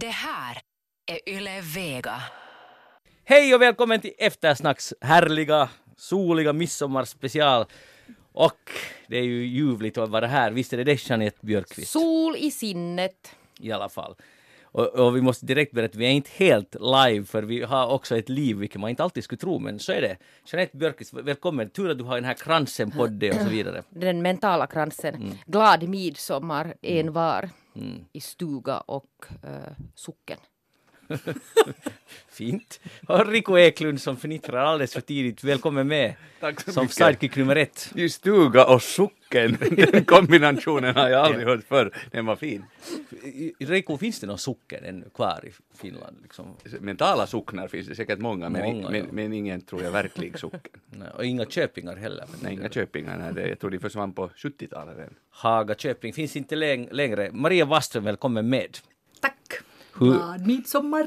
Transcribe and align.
Det 0.00 0.08
här 0.08 0.58
är 1.06 1.28
Yle 1.28 1.60
Vega. 1.60 2.22
Hej 3.24 3.54
och 3.54 3.62
välkommen 3.62 4.00
till 4.00 4.12
Eftersnacks 4.18 4.94
härliga, 5.00 5.68
soliga 5.96 6.52
midsommarspecial. 6.52 7.64
Och 8.32 8.70
det 9.08 9.18
är 9.18 9.22
ju 9.22 9.46
ljuvligt 9.46 9.98
att 9.98 10.08
vara 10.10 10.26
här. 10.26 10.50
Visst 10.50 10.72
är 10.72 10.76
det 10.76 10.84
det, 10.84 11.08
Jeanette 11.08 11.38
Björkqvist? 11.40 11.92
Sol 11.92 12.36
i 12.36 12.50
sinnet. 12.50 13.36
I 13.60 13.72
alla 13.72 13.88
fall. 13.88 14.16
Och, 14.76 14.86
och 14.86 15.16
vi 15.16 15.20
måste 15.20 15.46
direkt 15.46 15.72
berätta, 15.72 15.90
att 15.90 15.96
vi 15.96 16.06
är 16.06 16.10
inte 16.10 16.30
helt 16.34 16.76
live 16.80 17.24
för 17.24 17.42
vi 17.42 17.62
har 17.62 17.86
också 17.86 18.16
ett 18.16 18.28
liv, 18.28 18.56
vilket 18.56 18.80
man 18.80 18.90
inte 18.90 19.02
alltid 19.02 19.24
skulle 19.24 19.38
tro, 19.38 19.58
men 19.58 19.78
så 19.78 19.92
är 19.92 20.00
det. 20.00 20.16
Jeanette 20.46 20.76
Björkqvist, 20.76 21.14
välkommen. 21.14 21.70
Tur 21.70 21.90
att 21.90 21.98
du 21.98 22.04
har 22.04 22.14
den 22.14 22.24
här 22.24 22.34
kransen 22.34 22.90
på 22.90 23.06
dig 23.06 23.30
och 23.30 23.36
så 23.36 23.48
vidare. 23.48 23.82
Den 23.90 24.22
mentala 24.22 24.66
kransen. 24.66 25.14
Mm. 25.14 25.32
Glad 25.46 25.88
midsommar 25.88 26.74
en 26.82 27.12
var 27.12 27.50
i 28.12 28.20
stuga 28.20 28.80
och 28.80 29.26
uh, 29.44 29.50
socken. 29.94 30.38
Fint. 32.28 32.80
Och 33.08 33.26
Rico 33.28 33.58
Eklund 33.58 34.00
som 34.00 34.16
förnittrar 34.16 34.64
alldeles 34.64 34.92
för 34.92 35.00
tidigt. 35.00 35.44
Välkommen 35.44 35.88
med 35.88 36.14
Tack 36.40 36.60
så 36.60 36.72
som 36.72 36.82
mycket. 36.84 36.96
sidekick 36.96 37.36
nummer 37.36 37.56
ett. 37.56 37.90
Just 37.94 38.16
stuga 38.16 38.64
och 38.66 38.82
socken, 38.82 39.56
den 39.92 40.04
kombinationen 40.04 40.96
har 40.96 41.08
jag 41.08 41.26
aldrig 41.26 41.46
hört 41.46 41.64
förr. 41.68 41.96
Den 42.10 42.26
var 42.26 42.36
fin. 42.36 42.64
Rico, 43.58 43.98
finns 43.98 44.20
det 44.20 44.26
någon 44.26 44.38
socken 44.38 44.84
ännu 44.84 45.08
kvar 45.14 45.40
i 45.46 45.76
Finland? 45.78 46.16
Liksom? 46.22 46.56
Mentala 46.80 47.26
socknar 47.26 47.68
finns 47.68 47.86
det 47.86 47.94
säkert 47.94 48.18
många, 48.18 48.48
men, 48.48 48.62
Många, 48.62 48.90
men, 48.90 49.00
ja. 49.00 49.06
men 49.12 49.32
ingen 49.32 49.60
tror 49.60 49.82
jag 49.82 49.90
verklig 49.90 50.38
socken. 50.38 50.60
Nej, 50.90 51.08
Och 51.14 51.24
inga 51.24 51.44
köpingar 51.46 51.96
heller. 51.96 52.26
Nej, 52.42 52.52
inga 52.54 52.68
köpingar, 52.68 53.18
nej, 53.18 53.32
det, 53.34 53.48
jag 53.48 53.58
tror 53.60 53.70
de 53.70 53.78
försvann 53.78 54.12
på 54.12 54.28
70-talet 54.28 54.96
redan. 54.96 55.14
Haga 55.30 55.74
köping 55.74 56.12
finns 56.12 56.36
inte 56.36 56.54
läng- 56.56 56.88
längre. 56.92 57.30
Maria 57.32 57.64
Waström, 57.64 58.04
välkommen 58.04 58.48
med. 58.48 58.78
Tack! 59.20 59.32
Hur- 59.98 60.12
Glad 60.12 60.46
midsommar! 60.46 61.06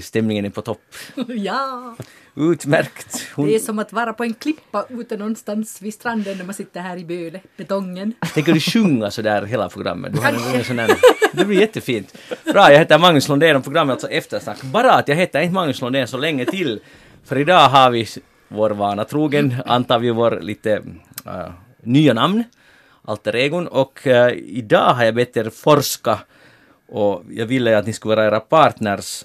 Stämningen 0.00 0.44
är 0.44 0.50
på 0.50 0.62
topp. 0.62 0.82
ja! 1.28 1.96
Utmärkt. 2.36 3.26
Hon, 3.34 3.46
Det 3.46 3.54
är 3.54 3.58
som 3.58 3.78
att 3.78 3.92
vara 3.92 4.12
på 4.12 4.24
en 4.24 4.34
klippa 4.34 4.84
ute 4.88 5.16
någonstans 5.16 5.82
vid 5.82 5.94
stranden 5.94 6.38
när 6.38 6.44
man 6.44 6.54
sitter 6.54 6.80
här 6.80 6.96
i 6.96 7.04
Böle, 7.04 7.40
betongen. 7.56 8.12
Tänker 8.34 8.52
du 8.52 8.60
sjunga 8.60 9.10
sådär 9.10 9.42
hela 9.42 9.68
programmet? 9.68 10.12
Du 10.12 10.18
har 10.20 10.56
en, 10.58 10.64
sån 10.64 10.76
där, 10.76 10.90
det 11.32 11.44
blir 11.44 11.60
jättefint. 11.60 12.14
Bra, 12.44 12.72
jag 12.72 12.78
heter 12.78 12.98
Magnus 12.98 13.28
Lundén 13.28 13.56
och 13.56 13.64
programmet 13.64 13.90
är 13.90 13.94
alltså 13.94 14.08
Eftersnack. 14.08 14.62
Bara 14.62 14.92
att 14.92 15.08
jag 15.08 15.16
heter 15.16 15.40
inte 15.40 15.54
Magnus 15.54 15.80
Lundén 15.80 16.08
så 16.08 16.16
länge 16.16 16.44
till. 16.44 16.80
För 17.24 17.38
idag 17.38 17.68
har 17.68 17.90
vi 17.90 18.06
vår 18.48 18.70
vana 18.70 19.04
trogen, 19.04 19.54
antar 19.66 19.98
vi 19.98 20.10
vår 20.10 20.40
lite 20.40 20.82
äh, 21.26 21.32
nya 21.82 22.12
namn, 22.14 22.44
alter 23.02 23.36
egon. 23.36 23.66
Och 23.68 24.06
äh, 24.06 24.32
idag 24.32 24.94
har 24.94 25.04
jag 25.04 25.14
bett 25.14 25.36
er 25.36 25.50
forska 25.50 26.18
och 26.88 27.22
jag 27.30 27.46
ville 27.46 27.78
att 27.78 27.86
ni 27.86 27.92
skulle 27.92 28.14
vara 28.16 28.26
era 28.26 28.40
partners 28.40 29.24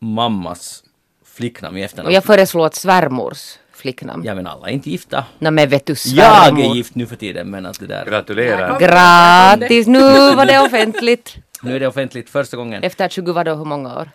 mammas 0.00 0.84
flicknamn 1.24 1.76
i 1.76 1.82
efternamn. 1.82 2.06
Och 2.06 2.12
jag 2.12 2.24
föreslår 2.24 2.66
att 2.66 2.74
svärmors 2.74 3.54
flicknamn. 3.72 4.24
Ja 4.24 4.34
men 4.34 4.46
alla 4.46 4.68
är 4.68 4.72
inte 4.72 4.90
gifta. 4.90 5.24
Nej 5.38 5.52
men 5.52 5.68
vet 5.68 5.86
du 5.86 5.94
Jag 6.06 6.26
är 6.26 6.44
svärmor. 6.44 6.76
gift 6.76 6.94
nu 6.94 7.06
för 7.06 7.16
tiden 7.16 7.50
men 7.50 7.66
att 7.66 7.80
det 7.80 7.86
där... 7.86 8.04
Gratulerar! 8.06 8.78
Grattis! 8.80 9.86
Nu 9.86 10.34
var 10.34 10.46
det 10.46 10.60
offentligt. 10.60 11.36
Nu 11.62 11.76
är 11.76 11.80
det 11.80 11.86
offentligt 11.86 12.30
första 12.30 12.56
gången. 12.56 12.82
Efter 12.82 13.08
20 13.08 13.32
vadå, 13.32 13.54
hur 13.54 13.64
många 13.64 13.98
år? 13.98 14.10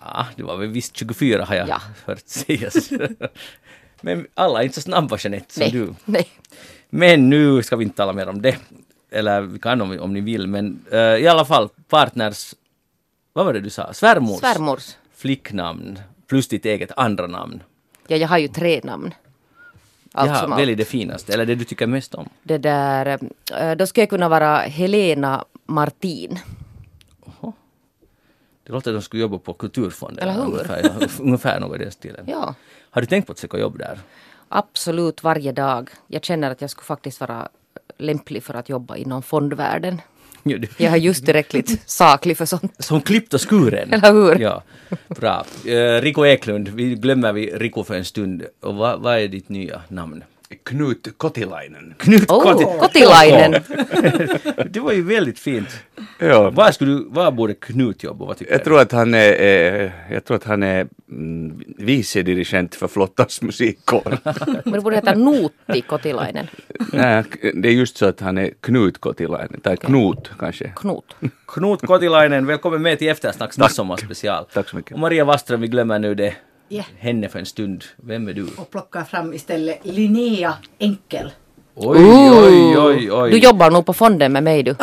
Ja, 0.00 0.26
det 0.36 0.42
var 0.42 0.56
väl 0.56 0.68
visst 0.68 0.96
24 0.96 1.44
har 1.44 1.54
jag 1.54 1.68
Ja. 1.68 1.80
hört 2.06 2.22
sägas. 2.26 2.90
Men 4.00 4.26
alla 4.34 4.58
är 4.60 4.62
inte 4.64 4.74
så 4.74 4.80
snabba 4.80 5.16
Jeanette 5.20 5.54
som 5.54 5.60
Nej. 5.60 5.70
du. 5.72 5.94
Nej. 6.04 6.28
Men 6.90 7.30
nu 7.30 7.62
ska 7.62 7.76
vi 7.76 7.84
inte 7.84 7.96
tala 7.96 8.12
mer 8.12 8.28
om 8.28 8.42
det. 8.42 8.56
Eller 9.10 9.40
vi 9.40 9.58
kan 9.58 9.80
om, 9.80 10.00
om 10.00 10.12
ni 10.12 10.20
vill 10.20 10.46
men 10.46 10.84
eh, 10.92 10.98
i 10.98 11.28
alla 11.28 11.44
fall 11.44 11.68
partners, 11.88 12.54
vad 13.32 13.46
var 13.46 13.52
det 13.52 13.60
du 13.60 13.70
sa? 13.70 13.92
Svärmors 13.92 14.40
Svärmors. 14.40 14.96
flicknamn 15.14 15.98
plus 16.26 16.48
ditt 16.48 16.66
eget 16.66 16.92
andra 16.96 17.26
namn. 17.26 17.62
Ja, 18.06 18.16
jag 18.16 18.28
har 18.28 18.38
ju 18.38 18.48
tre 18.48 18.80
namn. 18.84 19.14
Allt 20.12 20.30
ja, 20.30 20.56
välj 20.56 20.74
det 20.74 20.84
finaste, 20.84 21.32
eller 21.32 21.46
det 21.46 21.54
du 21.54 21.64
tycker 21.64 21.86
mest 21.86 22.14
om. 22.14 22.28
Det 22.42 22.58
där, 22.58 23.18
eh, 23.60 23.76
då 23.76 23.86
ska 23.86 24.00
jag 24.00 24.10
kunna 24.10 24.28
vara 24.28 24.58
Helena 24.58 25.44
Martin. 25.66 26.38
Det 28.70 28.72
låter 28.72 28.90
som 28.90 28.96
att 28.96 29.02
de 29.02 29.04
skulle 29.04 29.22
jobba 29.22 29.38
på 29.38 29.52
Kulturfonden. 29.54 30.28
Eller 30.28 30.32
hur? 30.34 30.52
Ungefär, 30.52 31.10
ungefär 31.20 31.60
något 31.60 31.76
i 31.76 31.78
den 31.78 31.92
stilen. 31.92 32.24
Ja. 32.28 32.54
Har 32.90 33.00
du 33.00 33.06
tänkt 33.06 33.26
på 33.26 33.32
att 33.32 33.38
söka 33.38 33.58
jobb 33.58 33.78
där? 33.78 33.98
Absolut 34.48 35.22
varje 35.22 35.52
dag. 35.52 35.90
Jag 36.06 36.24
känner 36.24 36.50
att 36.50 36.60
jag 36.60 36.70
skulle 36.70 36.84
faktiskt 36.84 37.20
vara 37.20 37.48
lämplig 38.00 38.42
för 38.42 38.54
att 38.54 38.68
jobba 38.68 38.96
inom 38.96 39.22
fondvärlden. 39.22 40.00
Jag 40.76 40.92
är 40.92 40.96
just 40.96 41.24
tillräckligt 41.24 41.90
saklig 41.90 42.36
för 42.36 42.46
sånt. 42.46 42.72
Som 42.84 43.00
klippt 43.00 43.34
och 43.34 43.50
skuren. 43.50 43.92
Eller 43.92 44.12
hur? 44.12 44.38
Ja, 44.40 44.62
bra. 45.08 45.44
Uh, 45.66 46.00
Rico 46.00 46.26
Eklund, 46.26 46.68
vi 46.68 46.94
glömmer 46.94 47.32
vi 47.32 47.46
Rico 47.46 47.84
för 47.84 47.94
en 47.94 48.04
stund. 48.04 48.44
Och 48.60 48.74
vad, 48.74 49.00
vad 49.00 49.18
är 49.18 49.28
ditt 49.28 49.48
nya 49.48 49.82
namn? 49.88 50.24
Knut 50.64 51.08
Kotilainen. 51.18 51.94
Knut 51.98 52.30
Oh, 52.30 52.42
Kotti- 52.42 52.78
Kotilainen. 52.78 53.52
Det 54.70 54.80
var 54.80 54.92
ju 54.92 55.02
väldigt 55.02 55.38
fint. 55.38 55.68
Ja, 56.18 56.50
Var, 56.50 56.70
skulle 56.72 56.90
du, 56.92 57.04
var 57.08 57.30
borde 57.30 57.54
Knut 57.54 58.02
jobba? 58.02 58.24
Vad 58.26 58.36
jag 58.50 58.64
tror 58.64 58.80
att 58.80 58.92
han 58.92 59.14
är, 59.14 59.42
eh, 59.42 59.90
jag 60.10 60.24
tror 60.24 60.36
att 60.36 60.44
han 60.44 60.62
är 60.62 60.86
mm, 61.10 61.62
vice 61.78 62.22
dirigent 62.22 62.74
för 62.74 62.88
Flottas 62.88 63.42
musikkår. 63.42 64.18
Men 64.64 64.72
det 64.72 64.80
borde 64.80 64.96
heta 64.96 65.14
Nuutti 65.14 65.80
Kotilainen. 65.80 66.46
Nej, 66.92 67.24
det 67.54 67.68
är 67.68 67.72
just 67.72 67.96
så 67.96 68.06
att 68.06 68.20
han 68.20 68.38
är 68.38 68.50
Knut 68.60 68.98
Kotilainen, 69.00 69.60
tai 69.60 69.76
Knut 69.76 70.30
kanske. 70.38 70.72
Knut. 70.76 71.16
Knut 71.46 71.80
Kotilainen, 71.80 72.46
välkommen 72.46 72.82
med 72.82 72.98
till 72.98 73.08
Eftersnacks 73.08 73.58
midsommarspecial. 73.58 74.44
Tack 74.54 74.68
så 74.68 74.76
mycket. 74.76 74.92
Och 74.92 74.98
Maria 74.98 75.24
Waström, 75.24 75.60
vi 75.60 75.68
glömmer 75.68 75.98
nu 75.98 76.14
det. 76.14 76.34
Ja. 76.72 76.84
Henne 76.98 77.28
för 77.28 77.38
en 77.38 77.46
stund. 77.46 77.84
Vem 77.96 78.28
är 78.28 78.32
du? 78.32 78.46
Och 78.56 78.70
plockar 78.70 79.04
fram 79.04 79.32
istället 79.34 79.78
Linnea 79.82 80.54
Enkel. 80.78 81.30
Oj, 81.74 81.98
oj, 82.00 82.78
oj, 82.78 83.12
oj. 83.12 83.30
Du 83.30 83.38
jobbar 83.38 83.70
nog 83.70 83.86
på 83.86 83.92
fonden 83.92 84.32
med 84.32 84.42
mig 84.42 84.62
du. 84.62 84.74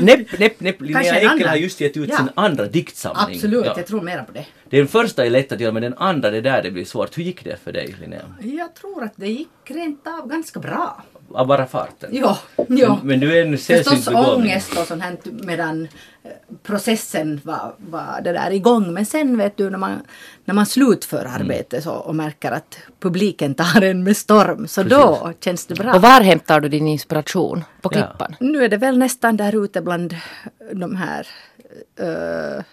Näpp, 0.00 0.38
näpp, 0.38 0.60
näpp. 0.60 0.80
Linnea 0.80 1.20
Enkel 1.32 1.48
har 1.48 1.56
just 1.56 1.80
gett 1.80 1.96
ut 1.96 2.08
Ja. 2.08 2.16
sin 2.16 2.28
andra 2.34 2.64
diktsamling. 2.66 3.34
Absolut, 3.36 3.66
Ja. 3.66 3.74
jag 3.76 3.86
tror 3.86 4.00
mera 4.02 4.24
på 4.24 4.32
det. 4.32 4.46
Den 4.70 4.88
första 4.88 5.26
är 5.26 5.30
lätt 5.30 5.52
att 5.52 5.60
göra 5.60 5.72
men 5.72 5.82
den 5.82 5.94
andra 5.94 6.30
det 6.30 6.36
är 6.36 6.42
där 6.42 6.62
det 6.62 6.70
blir 6.70 6.84
svårt. 6.84 7.18
Hur 7.18 7.22
gick 7.22 7.44
det 7.44 7.56
för 7.64 7.72
dig 7.72 7.94
Linnea? 8.00 8.22
Jag 8.42 8.74
tror 8.74 9.04
att 9.04 9.12
det 9.16 9.28
gick 9.28 9.48
rent 9.66 10.06
av 10.06 10.28
ganska 10.28 10.60
bra. 10.60 11.02
Av 11.32 11.46
bara 11.46 11.66
farten? 11.66 12.10
Ja, 12.12 12.38
ja. 12.56 12.64
Men, 12.98 13.06
men 13.08 13.20
du 13.20 13.38
är 13.38 13.46
en 13.46 13.58
sällsynt 13.58 13.88
Förstås 13.96 14.04
begåvning. 14.14 14.34
ångest 14.52 14.78
och 14.78 14.86
sånt 14.86 15.02
här 15.02 15.16
medan 15.24 15.88
eh, 16.22 16.30
processen 16.62 17.40
var, 17.44 17.74
var 17.78 18.20
det 18.24 18.32
där 18.32 18.50
igång. 18.50 18.92
Men 18.94 19.06
sen 19.06 19.38
vet 19.38 19.56
du 19.56 19.70
när 19.70 19.78
man, 19.78 19.92
när 20.44 20.54
man 20.54 20.66
slutför 20.66 21.24
arbetet 21.24 21.84
så, 21.84 21.92
och 21.92 22.14
märker 22.14 22.52
att 22.52 22.78
publiken 23.00 23.54
tar 23.54 23.82
en 23.82 24.04
med 24.04 24.16
storm 24.16 24.68
så 24.68 24.82
då 24.82 25.32
känns 25.40 25.66
det 25.66 25.74
bra. 25.74 25.94
Och 25.94 26.02
var 26.02 26.20
hämtar 26.20 26.60
du 26.60 26.68
din 26.68 26.88
inspiration? 26.88 27.64
På 27.80 27.90
Ja. 27.92 28.06
Klippan? 28.06 28.36
Nu 28.40 28.64
är 28.64 28.68
det 28.68 28.76
väl 28.76 28.98
nästan 28.98 29.36
där 29.36 29.64
ute 29.64 29.80
bland 29.80 30.14
de 30.72 30.96
här 30.96 31.26
eh, 32.00 32.64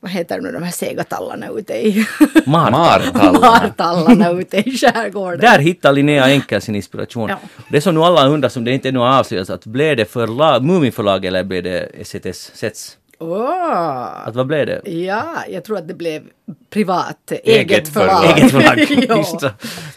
vad 0.00 0.10
heter 0.10 0.40
nu 0.40 0.52
de 0.52 0.62
här 0.62 0.72
segatallarna 0.72 1.48
ute 1.48 1.74
i 1.74 2.06
Mar. 2.46 2.70
Martallarna. 2.70 3.40
martallarna 3.40 4.30
ute 4.30 4.56
i 4.56 4.76
skärgården. 4.76 5.40
Där 5.40 5.58
hittar 5.58 5.92
Linnea 5.92 6.30
Enkel 6.30 6.62
sin 6.62 6.76
inspiration. 6.76 7.28
Ja. 7.28 7.38
Det 7.68 7.80
som 7.80 7.94
nu 7.94 8.00
alla 8.00 8.26
undrar, 8.26 8.48
som 8.48 8.64
det 8.64 8.72
inte 8.72 8.88
ännu 8.88 8.98
har 8.98 9.18
avslöjats, 9.18 9.50
att 9.50 9.66
blev 9.66 9.96
det 9.96 10.04
förlag, 10.04 10.64
Muminförlag 10.64 11.24
eller 11.24 11.44
blev 11.44 11.62
det 11.62 12.06
SETS 12.06 12.50
Sets? 12.54 12.96
Åh! 13.18 14.28
Att 14.28 14.36
vad 14.36 14.46
blev 14.46 14.66
det? 14.66 14.90
Ja, 14.90 15.44
jag 15.48 15.64
tror 15.64 15.78
att 15.78 15.88
det 15.88 15.94
blev 15.94 16.22
privat, 16.70 17.32
eget, 17.44 17.88
förlag. 17.88 18.24
Eget 18.24 18.50
förlag. 18.50 18.78
Just 19.18 19.40
det. 19.40 19.54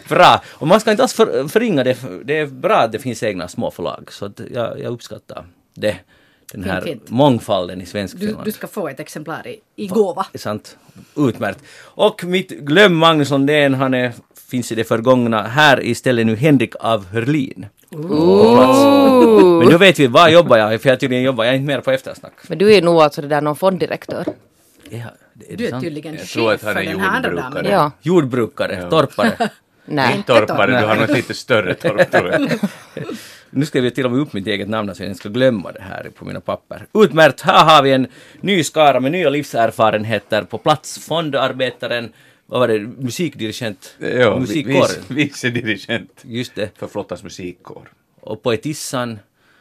Bra. 0.09 0.41
Och 0.49 0.67
man 0.67 0.79
ska 0.79 0.91
inte 0.91 1.03
alls 1.03 1.13
för, 1.13 1.47
förringa 1.47 1.83
det. 1.83 1.97
Det 2.23 2.37
är 2.37 2.45
bra 2.45 2.75
att 2.75 2.91
det 2.91 2.99
finns 2.99 3.23
egna 3.23 3.47
små 3.47 3.71
förlag. 3.71 4.07
Så 4.11 4.31
jag, 4.53 4.79
jag 4.79 4.93
uppskattar 4.93 5.45
det. 5.75 5.95
Den 6.51 6.63
här 6.63 6.81
Fint, 6.81 6.99
fint. 7.01 7.09
mångfalden 7.09 7.81
i 7.81 7.85
svensk 7.85 8.17
Du, 8.19 8.25
Finland. 8.25 8.45
du 8.45 8.51
ska 8.51 8.67
få 8.67 8.87
ett 8.87 8.99
exemplar 8.99 9.47
i, 9.47 9.59
i 9.75 9.87
gåva. 9.87 10.25
Det 10.31 10.37
är 10.37 10.39
sant. 10.39 10.77
Utmärkt. 11.17 11.59
Och 11.81 12.23
mitt 12.23 12.49
glöm 12.49 12.95
Magnus 12.95 13.29
Lundén, 13.29 13.73
han 13.73 13.93
är, 13.93 14.11
finns 14.49 14.71
i 14.71 14.75
det 14.75 14.83
förgångna. 14.83 15.41
Här 15.43 15.83
istället 15.85 16.25
nu 16.25 16.35
Henrik 16.35 16.73
av 16.79 17.05
Hörlin. 17.05 17.65
Men 19.59 19.67
nu 19.69 19.77
vet 19.77 19.99
vi, 19.99 20.07
var 20.07 20.29
jobbar 20.29 20.57
jag? 20.57 20.81
För 20.81 20.89
jag 20.89 20.99
tydligen 20.99 21.23
jobbar 21.23 21.43
jag 21.45 21.55
inte 21.55 21.67
mer 21.67 21.81
på 21.81 21.91
eftersnack. 21.91 22.33
Men 22.47 22.57
du 22.57 22.73
är 22.73 22.81
nog 22.81 23.01
alltså 23.01 23.21
det 23.21 23.27
där 23.27 23.41
någon 23.41 23.55
fonddirektör. 23.55 24.25
Ja, 24.89 24.97
det 25.33 25.53
är 25.53 25.57
Du 25.57 25.65
är 25.65 25.69
sant? 25.69 25.83
tydligen 25.83 26.13
Jag 26.13 26.21
chef 26.21 26.33
tror 26.33 26.53
att 26.53 26.63
han 26.63 26.73
för 26.73 26.81
är 26.81 26.85
den 26.85 26.99
här 26.99 27.07
andra 27.09 27.29
jordbrukare. 27.29 27.51
damen. 27.61 27.71
Ja. 27.71 27.91
Jordbrukare, 28.01 28.89
torpare. 28.89 29.49
Nej. 29.85 30.15
Inte 30.17 30.33
Torpare, 30.33 30.79
du 30.81 30.85
har 30.85 30.95
något 30.95 31.09
lite 31.09 31.33
större 31.33 31.73
torp 31.73 32.11
tror 32.11 32.29
jag. 32.31 32.49
Nu 33.55 33.65
ska 33.65 33.81
vi 33.81 33.91
till 33.91 34.05
och 34.05 34.11
med 34.11 34.19
upp 34.19 34.33
mitt 34.33 34.47
eget 34.47 34.69
namn 34.69 34.95
så 34.95 35.03
jag 35.03 35.07
inte 35.09 35.19
ska 35.19 35.29
glömma 35.29 35.71
det 35.71 35.81
här 35.81 36.09
på 36.15 36.25
mina 36.25 36.41
papper. 36.41 36.85
Utmärkt! 36.93 37.41
Här 37.41 37.65
har 37.65 37.83
vi 37.83 37.91
en 37.91 38.07
ny 38.41 38.63
skara 38.63 38.99
med 38.99 39.11
nya 39.11 39.29
livserfarenheter 39.29 40.43
på 40.43 40.57
plats. 40.57 40.99
Fondarbetaren, 41.07 42.13
vad 42.45 42.59
var 42.59 42.67
det, 42.67 42.79
musikdirigent, 42.79 43.95
Ja, 43.99 44.39
musikkår. 44.39 44.71
vice, 44.73 44.99
vice 45.13 45.49
dirigent 45.49 46.21
Just 46.21 46.55
det. 46.55 46.69
för 46.77 46.87
Flottas 46.87 47.23
musikkår. 47.23 47.89
Och 48.19 48.43
poetissan. 48.43 49.19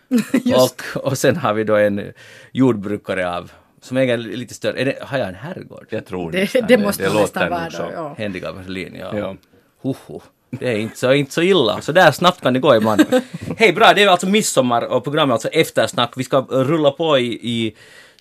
och, 0.57 1.05
och 1.07 1.19
sen 1.19 1.37
har 1.37 1.55
vi 1.55 1.65
då 1.65 1.77
en 1.77 2.13
jordbrukare 2.53 3.37
av 3.37 3.53
som 3.81 3.97
äger 3.97 4.17
lite 4.17 4.55
större. 4.55 4.81
Är 4.81 4.85
det, 4.85 4.99
har 5.03 5.19
jag 5.19 5.29
en 5.29 5.35
herrgård? 5.35 5.87
Jag 5.91 6.07
tror 6.07 6.33
Det, 6.33 6.41
nästan 6.41 6.65
det 6.69 6.79
måste 6.79 7.05
låter 7.07 7.21
nästan 7.21 7.51
vara 7.51 7.71
så. 7.71 7.83
då. 7.83 7.91
Ja. 7.95 8.15
Händiga 8.19 8.53
Berlin, 8.53 8.97
ja. 9.01 9.19
Ja. 9.19 9.37
Hoho. 9.83 10.23
Det 10.59 10.69
är 10.69 10.77
inte 10.77 10.99
så, 10.99 11.13
inte 11.13 11.33
så 11.33 11.43
illa. 11.43 11.81
Så 11.81 11.93
där 11.93 12.13
snabbt 12.13 12.41
kan 12.41 12.53
det 12.53 12.61
gå 12.61 12.77
ibland. 12.77 13.05
Hej, 13.57 13.73
bra. 13.73 13.93
Det 13.95 14.03
är 14.03 14.09
alltså 14.09 14.27
midsommar 14.29 14.83
och 14.85 15.05
programmet 15.05 15.33
alltså 15.33 15.49
eftersnack. 15.49 16.13
Vi 16.17 16.25
ska 16.25 16.41
rulla 16.51 16.91
på 16.91 17.19
i, 17.19 17.25
i 17.27 17.75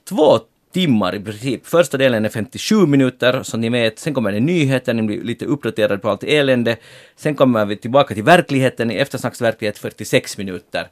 två 0.09 0.39
timmar 0.73 1.15
i 1.15 1.19
princip. 1.19 1.67
Första 1.67 1.97
delen 1.97 2.25
är 2.25 2.29
57 2.29 2.85
minuter, 2.85 3.43
som 3.43 3.61
ni 3.61 3.69
vet. 3.69 3.99
Sen 3.99 4.13
kommer 4.13 4.31
det 4.31 4.39
nyheter, 4.39 4.93
ni 4.93 5.01
blir 5.01 5.23
lite 5.23 5.45
uppdaterade 5.45 5.97
på 5.97 6.09
allt 6.09 6.23
elände. 6.23 6.77
Sen 7.15 7.35
kommer 7.35 7.65
vi 7.65 7.75
tillbaka 7.75 8.13
till 8.13 8.23
verkligheten 8.23 8.91
i 8.91 8.95
eftersnacksverklighet 8.95 9.77
46 9.77 10.37
minuter. 10.37 10.87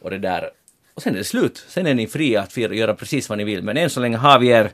Och 0.00 0.10
det 0.10 0.18
där. 0.18 0.50
Och 0.94 1.02
sen 1.02 1.14
är 1.14 1.18
det 1.18 1.24
slut. 1.24 1.64
Sen 1.68 1.86
är 1.86 1.94
ni 1.94 2.06
fria 2.06 2.40
att 2.42 2.56
göra 2.56 2.94
precis 2.94 3.28
vad 3.28 3.38
ni 3.38 3.44
vill. 3.44 3.62
Men 3.62 3.76
än 3.76 3.90
så 3.90 4.00
länge 4.00 4.16
har 4.16 4.38
vi 4.38 4.48
er 4.48 4.70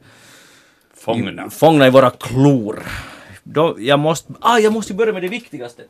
Fångna. 0.95 1.51
fångna 1.51 1.87
i 1.87 1.91
våra 1.91 2.11
klor. 2.11 2.83
Då, 3.43 3.77
jag, 3.79 3.99
måste, 3.99 4.33
ah, 4.41 4.59
jag 4.59 4.73
måste 4.73 4.95
börja 4.95 5.13
med 5.13 5.23
det 5.23 5.29
viktigaste. 5.29 5.83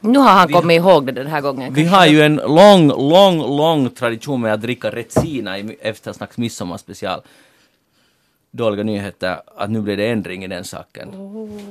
Nu 0.00 0.18
har 0.18 0.30
han 0.30 0.48
Vi- 0.48 0.54
kommit 0.54 0.76
ihåg 0.76 1.06
det 1.06 1.12
den 1.12 1.26
här 1.26 1.40
gången. 1.40 1.74
Vi 1.74 1.84
har 1.84 2.06
ju 2.06 2.22
en 2.22 2.36
lång, 2.36 2.88
lång, 2.88 3.38
lång 3.56 3.90
tradition 3.90 4.40
med 4.40 4.52
att 4.54 4.60
dricka 4.62 4.90
Retsina 4.90 5.58
i 5.58 5.76
eftersnacks 5.80 6.38
midsommarspecial. 6.38 7.20
Dåliga 8.50 8.82
nyheter 8.84 9.40
att 9.56 9.70
nu 9.70 9.80
blir 9.80 9.96
det 9.96 10.06
ändring 10.10 10.44
i 10.44 10.48
den 10.48 10.64
saken. 10.64 11.08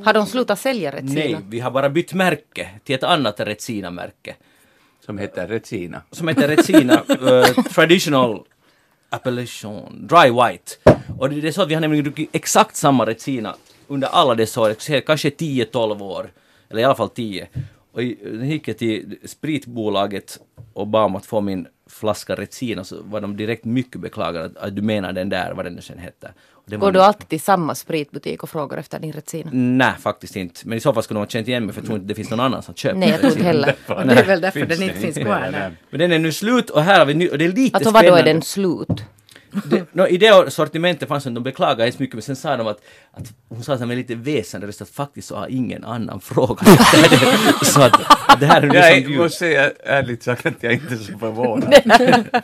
Har 0.04 0.14
de 0.14 0.26
slutat 0.26 0.60
sälja 0.60 0.92
Retsina? 0.92 1.14
Nej, 1.14 1.38
vi 1.50 1.60
har 1.60 1.72
bara 1.72 1.90
bytt 1.90 2.14
märke 2.14 2.70
till 2.84 2.96
ett 2.96 3.04
annat 3.04 3.40
Retsina-märke. 3.40 4.36
Som 5.06 5.18
heter 5.18 5.48
Retsina. 5.48 6.02
Som 6.12 6.28
heter 6.28 6.48
Retsina 6.48 6.94
eh, 7.08 7.64
Traditional 7.64 8.42
Appellation 9.10 10.08
Dry 10.08 10.30
White. 10.30 10.72
Och 11.20 11.30
det 11.30 11.48
är 11.48 11.52
så 11.52 11.62
att 11.62 11.70
vi 11.70 11.74
har 11.74 11.82
nämligen 11.82 12.04
druckit 12.06 12.30
exakt 12.32 12.76
samma 12.76 13.06
Retsina 13.06 13.56
under 13.90 14.08
alla 14.08 14.36
dessa 14.36 14.62
år, 14.62 15.02
kanske 15.02 15.30
10-12 15.30 16.02
år. 16.02 16.32
Eller 16.70 16.82
i 16.82 16.86
alla 16.86 16.96
fall 16.96 17.10
10. 17.10 17.48
Och 17.92 18.04
i- 18.04 18.18
när 18.24 18.40
jag 18.40 18.48
gick 18.48 18.68
jag 18.68 18.78
till 18.78 19.18
spritbolaget 19.26 20.40
och 20.74 20.88
bad 20.88 21.04
om 21.06 21.16
att 21.16 21.26
få 21.26 21.42
min 21.42 21.68
flaska 21.90 22.36
Retsina 22.36 22.84
så 22.84 22.96
var 23.04 23.22
de 23.22 23.38
direkt 23.38 23.66
mycket 23.66 24.02
beklagade 24.02 24.46
att, 24.46 24.58
att 24.58 24.76
du 24.76 24.82
menar 24.82 25.14
den 25.14 25.30
där, 25.30 25.54
vad 25.54 25.66
den 25.66 25.74
nu 25.74 25.82
sen 25.82 25.98
hette. 26.00 26.32
Det 26.66 26.78
var 26.78 26.88
Går 26.88 26.92
du 26.92 27.02
alltid 27.02 27.30
till 27.30 27.42
samma 27.42 27.76
spritbutik 27.76 28.44
och 28.44 28.50
frågar 28.50 28.78
efter 28.78 29.00
din 29.00 29.12
Retsina? 29.14 29.50
Nej, 29.54 29.94
faktiskt 30.00 30.36
inte. 30.36 30.62
Men 30.68 30.78
i 30.78 30.82
så 30.82 30.94
fall 30.94 31.04
skulle 31.04 31.18
de 31.18 31.22
ha 31.22 31.28
känt 31.30 31.48
igen 31.48 31.66
mig 31.66 31.74
för 31.74 31.82
jag 31.82 31.86
tror 31.86 31.98
inte 31.98 32.08
det 32.08 32.16
finns 32.16 32.30
någon 32.30 32.40
annan 32.40 32.64
som 32.64 32.74
köper 32.76 32.98
Nej, 32.98 33.10
jag 33.10 33.20
tror 33.20 33.32
inte 33.32 33.44
heller. 33.44 33.76
Och 33.88 34.08
det 34.08 34.14
är 34.14 34.26
väl 34.26 34.42
därför 34.42 34.60
Finns 34.66 34.80
den 34.80 34.90
inte 34.90 35.00
finns 35.00 35.18
kvar. 35.18 35.72
Men 35.90 36.00
den 36.00 36.12
är 36.12 36.20
nu 36.20 36.32
slut 36.32 36.70
och 36.70 36.82
här 36.82 37.00
har 37.00 37.06
vi 37.06 37.14
nu, 37.14 37.30
och 37.30 37.38
det 37.38 37.46
är 37.46 37.50
lite 37.52 37.78
Alltså 37.78 37.92
vad 37.92 38.04
då 38.04 38.08
är 38.08 38.12
spännande. 38.12 38.34
den 38.34 38.42
slut? 38.42 39.04
Det, 39.52 39.86
no, 39.94 40.08
I 40.08 40.18
det 40.18 40.52
sortimentet 40.52 41.08
fanns 41.08 41.24
det, 41.24 41.30
de 41.30 41.44
beklagade 41.44 41.84
hemskt 41.84 42.00
mycket 42.00 42.14
men 42.14 42.22
sen 42.22 42.36
sa 42.36 42.58
de 42.58 42.68
att, 42.68 42.82
att 43.12 43.34
hon 43.50 43.64
sa 43.64 43.86
med 43.86 43.98
lite 43.98 44.16
väsande 44.16 44.68
röst 44.68 44.82
att 44.82 44.90
faktiskt 44.90 45.28
så 45.28 45.36
har 45.36 45.48
ingen 45.48 45.84
annan 45.84 46.22
frågat. 46.22 46.68
Så 47.66 47.82
att, 47.82 47.94
att 48.28 48.40
det 48.40 48.46
här 48.46 48.62
är 48.62 48.68
nu 48.68 48.76
Jag 48.76 49.04
som 49.04 49.16
måste 49.16 49.38
säga 49.38 49.72
ärligt 49.84 50.24
sagt 50.24 50.46
att 50.46 50.64
jag 50.64 50.74
inte 50.74 50.94
är 50.94 50.98
så 50.98 51.18
förvånad. 51.18 51.74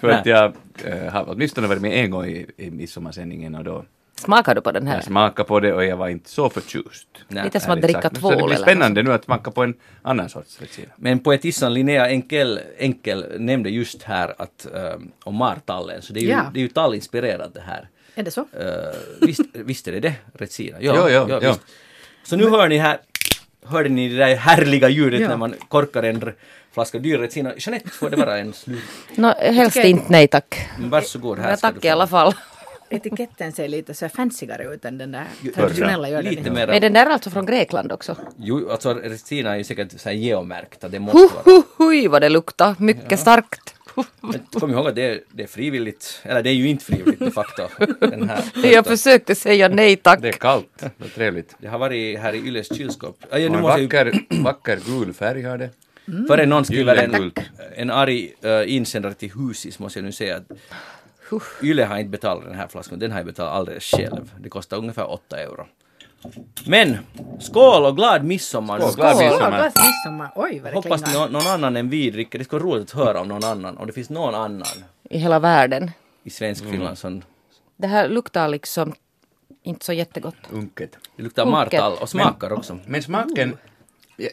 För 0.02 0.10
att 0.10 0.26
jag 0.26 0.54
eh, 0.84 1.12
har 1.12 1.26
åtminstone 1.28 1.68
varit 1.68 1.82
med 1.82 2.04
en 2.04 2.12
gång 2.12 2.26
i, 2.26 2.46
i 2.58 2.72
midsommarsändningen 2.72 3.56
och 3.56 3.64
då 3.64 3.86
Smakar 4.20 4.56
du 4.56 4.62
på 4.62 4.72
den 4.72 4.88
jag 4.88 4.94
här? 4.94 5.02
smakade 5.02 5.48
på 5.48 5.60
det 5.60 5.74
och 5.74 5.86
jag 5.86 5.98
var 5.98 6.08
inte 6.08 6.30
så 6.30 6.50
förtjust. 6.50 7.08
Nej, 7.28 7.44
Lite 7.44 7.60
som 7.60 7.72
att 7.72 7.82
dricka 7.82 8.10
tvål 8.10 8.34
Så 8.34 8.40
det 8.40 8.46
blir 8.46 8.56
spännande 8.58 9.04
nu 9.04 9.14
att 9.14 9.24
smaka 9.24 9.52
på 9.52 9.64
en 9.64 9.74
annan 10.02 10.30
sorts 10.30 10.62
Retsina. 10.62 10.88
Men 10.96 11.20
poetissan 11.20 11.74
Linnea 11.74 12.10
Enkel, 12.10 12.60
Enkel 12.78 13.26
nämnde 13.40 13.70
just 13.70 14.04
här 14.04 14.34
att 14.38 14.68
um, 14.74 15.12
om 15.24 15.36
martallen, 15.36 16.02
så 16.02 16.14
det 16.14 16.20
är 16.20 16.22
ju, 16.22 16.30
Ja. 16.30 16.52
det 16.54 16.60
är 16.60 16.62
ju 16.62 16.68
tallinspirerat 16.68 17.54
det 17.54 17.62
här. 17.62 17.90
Är 18.16 18.24
det 18.24 18.32
så? 18.32 18.42
Uh, 18.42 18.48
visst, 19.22 19.42
visst 19.54 19.88
är 19.88 19.92
det 19.92 20.00
det, 20.00 20.14
Retsina? 20.34 20.78
Jo, 20.82 20.94
jo, 21.10 21.28
jo. 21.30 21.40
visst. 21.50 21.62
Så 22.24 22.36
nu 22.36 22.50
hör 22.50 22.68
ni 22.70 22.78
här, 22.78 22.98
hörde 23.66 23.90
ni 23.90 24.10
det 24.10 24.16
där 24.18 24.36
härliga 24.36 24.90
ljudet 24.90 25.22
Ja. 25.22 25.28
när 25.28 25.38
man 25.38 25.54
korkar 25.68 26.04
en 26.04 26.32
flaska 26.74 27.00
dyr 27.00 27.18
Retsina. 27.18 27.54
Jeanette, 27.58 27.90
får 27.90 28.10
det 28.10 28.16
vara 28.18 28.38
en 28.38 28.54
slut? 28.54 28.80
Nå, 29.16 29.34
helst 29.40 29.78
inte 29.78 30.06
nej 30.10 30.28
tack. 30.28 30.68
Men 30.80 30.90
Varsågod, 30.90 31.40
här 31.40 31.48
Men 31.48 31.58
ska 31.58 31.68
tack 31.72 31.82
du 31.82 31.88
i 31.88 31.92
alla 31.92 32.08
fall. 32.08 32.34
Etiketten 32.90 33.52
ser 33.52 33.68
lite 33.68 33.94
så 33.94 34.10
fancyare 34.10 34.64
ut 34.74 34.86
än 34.86 34.98
den 34.98 35.12
där 35.12 35.26
traditionella 35.56 36.10
gör 36.10 36.24
den 36.24 36.34
Lite 36.34 36.52
mer 36.52 36.68
Är 36.68 36.80
den 36.80 36.94
där 36.94 37.06
alltså 37.06 37.30
från 37.30 37.46
Grekland 37.46 37.92
också? 37.92 38.18
Jo, 38.38 38.70
alltså 38.70 38.94
Restina 38.94 39.54
är 39.54 39.58
ju 39.58 39.64
säkert 39.64 40.00
så 40.00 40.10
här 40.10 40.16
geomärkt, 40.16 40.84
att 40.84 40.92
det 40.92 41.00
måste 41.00 41.36
vara. 41.36 41.44
hu, 41.46 41.64
hui 41.78 42.08
vad 42.08 42.22
det 42.22 42.30
luktar. 42.30 42.76
Mycket 42.80 43.20
starkt. 43.20 43.76
Men 44.22 44.40
kom 44.60 44.72
ihåg 44.72 44.88
att 44.88 44.96
det 44.96 45.02
är, 45.10 45.20
det 45.32 45.44
är 45.44 45.48
frivilligt, 45.48 46.20
eller 46.24 46.44
det 46.44 46.50
är 46.50 46.54
ju 46.54 46.68
inte 46.68 46.86
frivilligt 46.86 47.20
de 47.20 47.32
facto. 47.32 47.68
Den 48.00 48.30
här, 48.30 48.44
Jag 48.74 48.86
försökte 48.86 49.36
säga 49.36 49.68
nej 49.68 49.96
tack. 49.96 50.22
Det 50.22 50.28
är 50.28 50.32
kallt, 50.32 50.84
vad 50.98 51.14
trevligt. 51.14 51.56
det 51.60 51.68
har 51.68 51.80
varit 51.80 52.20
här 52.20 52.34
i 52.34 52.38
Yles 52.38 52.78
kylskåp. 52.78 53.18
Ja, 53.30 53.36
Och 53.36 53.42
nu 53.42 53.50
måste 53.50 53.68
jag, 53.72 53.80
ju- 53.80 53.86
vacker, 53.88 54.42
vacker 54.44 54.80
gul 54.86 55.14
färg 55.14 55.42
har 55.44 55.58
det. 55.58 55.70
före 56.28 56.46
någon 56.46 56.66
skriver 56.66 56.96
en, 56.96 57.32
en 57.76 57.92
arg 57.92 58.34
uh, 58.46 58.74
insändare 58.76 59.14
till 59.14 59.32
Husis 59.32 59.80
måste 59.80 60.00
jag 60.00 60.04
nu 60.06 60.12
säga 60.12 60.36
att 60.38 60.52
Yle 61.64 61.84
har 61.86 61.98
inte 61.98 62.10
betalat 62.10 62.44
den 62.46 62.56
här 62.56 62.68
flaskan, 62.68 63.00
den 63.00 63.12
har 63.12 63.20
jag 63.20 63.26
betalat 63.26 63.54
alldeles 63.54 63.84
själv. 63.84 64.32
Det 64.40 64.50
kostar 64.50 64.78
ungefär 64.78 65.12
8 65.12 65.38
euro. 65.40 65.68
Men, 66.66 66.98
skål 67.40 67.86
och 67.86 67.96
glad 67.96 68.24
midsommar! 68.24 68.80
Skål, 68.80 68.94
glad 68.96 69.16
Åh, 69.16 69.22
midsommar. 69.24 69.58
glas 69.58 69.74
midsommar. 69.76 70.32
Oj 70.36 70.60
vad 70.60 70.72
det 70.72 70.76
Hoppas 70.76 71.02
klingar. 71.04 71.30
någon, 71.30 71.48
annan 71.48 71.76
än 71.78 71.90
vi 71.90 72.10
dricker. 72.10 72.40
Det 72.40 72.46
skulle 72.46 72.64
vara 72.64 72.74
roligt 72.76 72.90
att 72.96 73.06
höra 73.06 73.22
om 73.22 73.28
någon 73.28 73.44
annan, 73.44 73.78
om 73.78 73.88
det 73.88 73.94
finns 73.94 74.10
någon 74.10 74.36
annan 74.36 74.68
I 75.10 75.18
hela 75.18 75.40
världen. 75.40 75.92
i 76.24 76.30
svensk 76.30 76.62
Mm. 76.62 76.72
Finland 76.74 76.98
som 76.98 77.22
Det 77.78 77.88
här 77.88 78.08
luktar 78.10 78.48
liksom 78.48 78.94
inte 79.64 79.86
så 79.86 79.94
jättegott. 79.94 80.36
Unket. 80.52 80.98
det 81.16 81.24
luktar 81.24 81.46
martall 81.46 81.94
och 82.02 82.10
smakar 82.10 82.54
också. 82.54 82.80
Men 82.88 83.04
smaken 83.04 83.58
ja, 84.18 84.30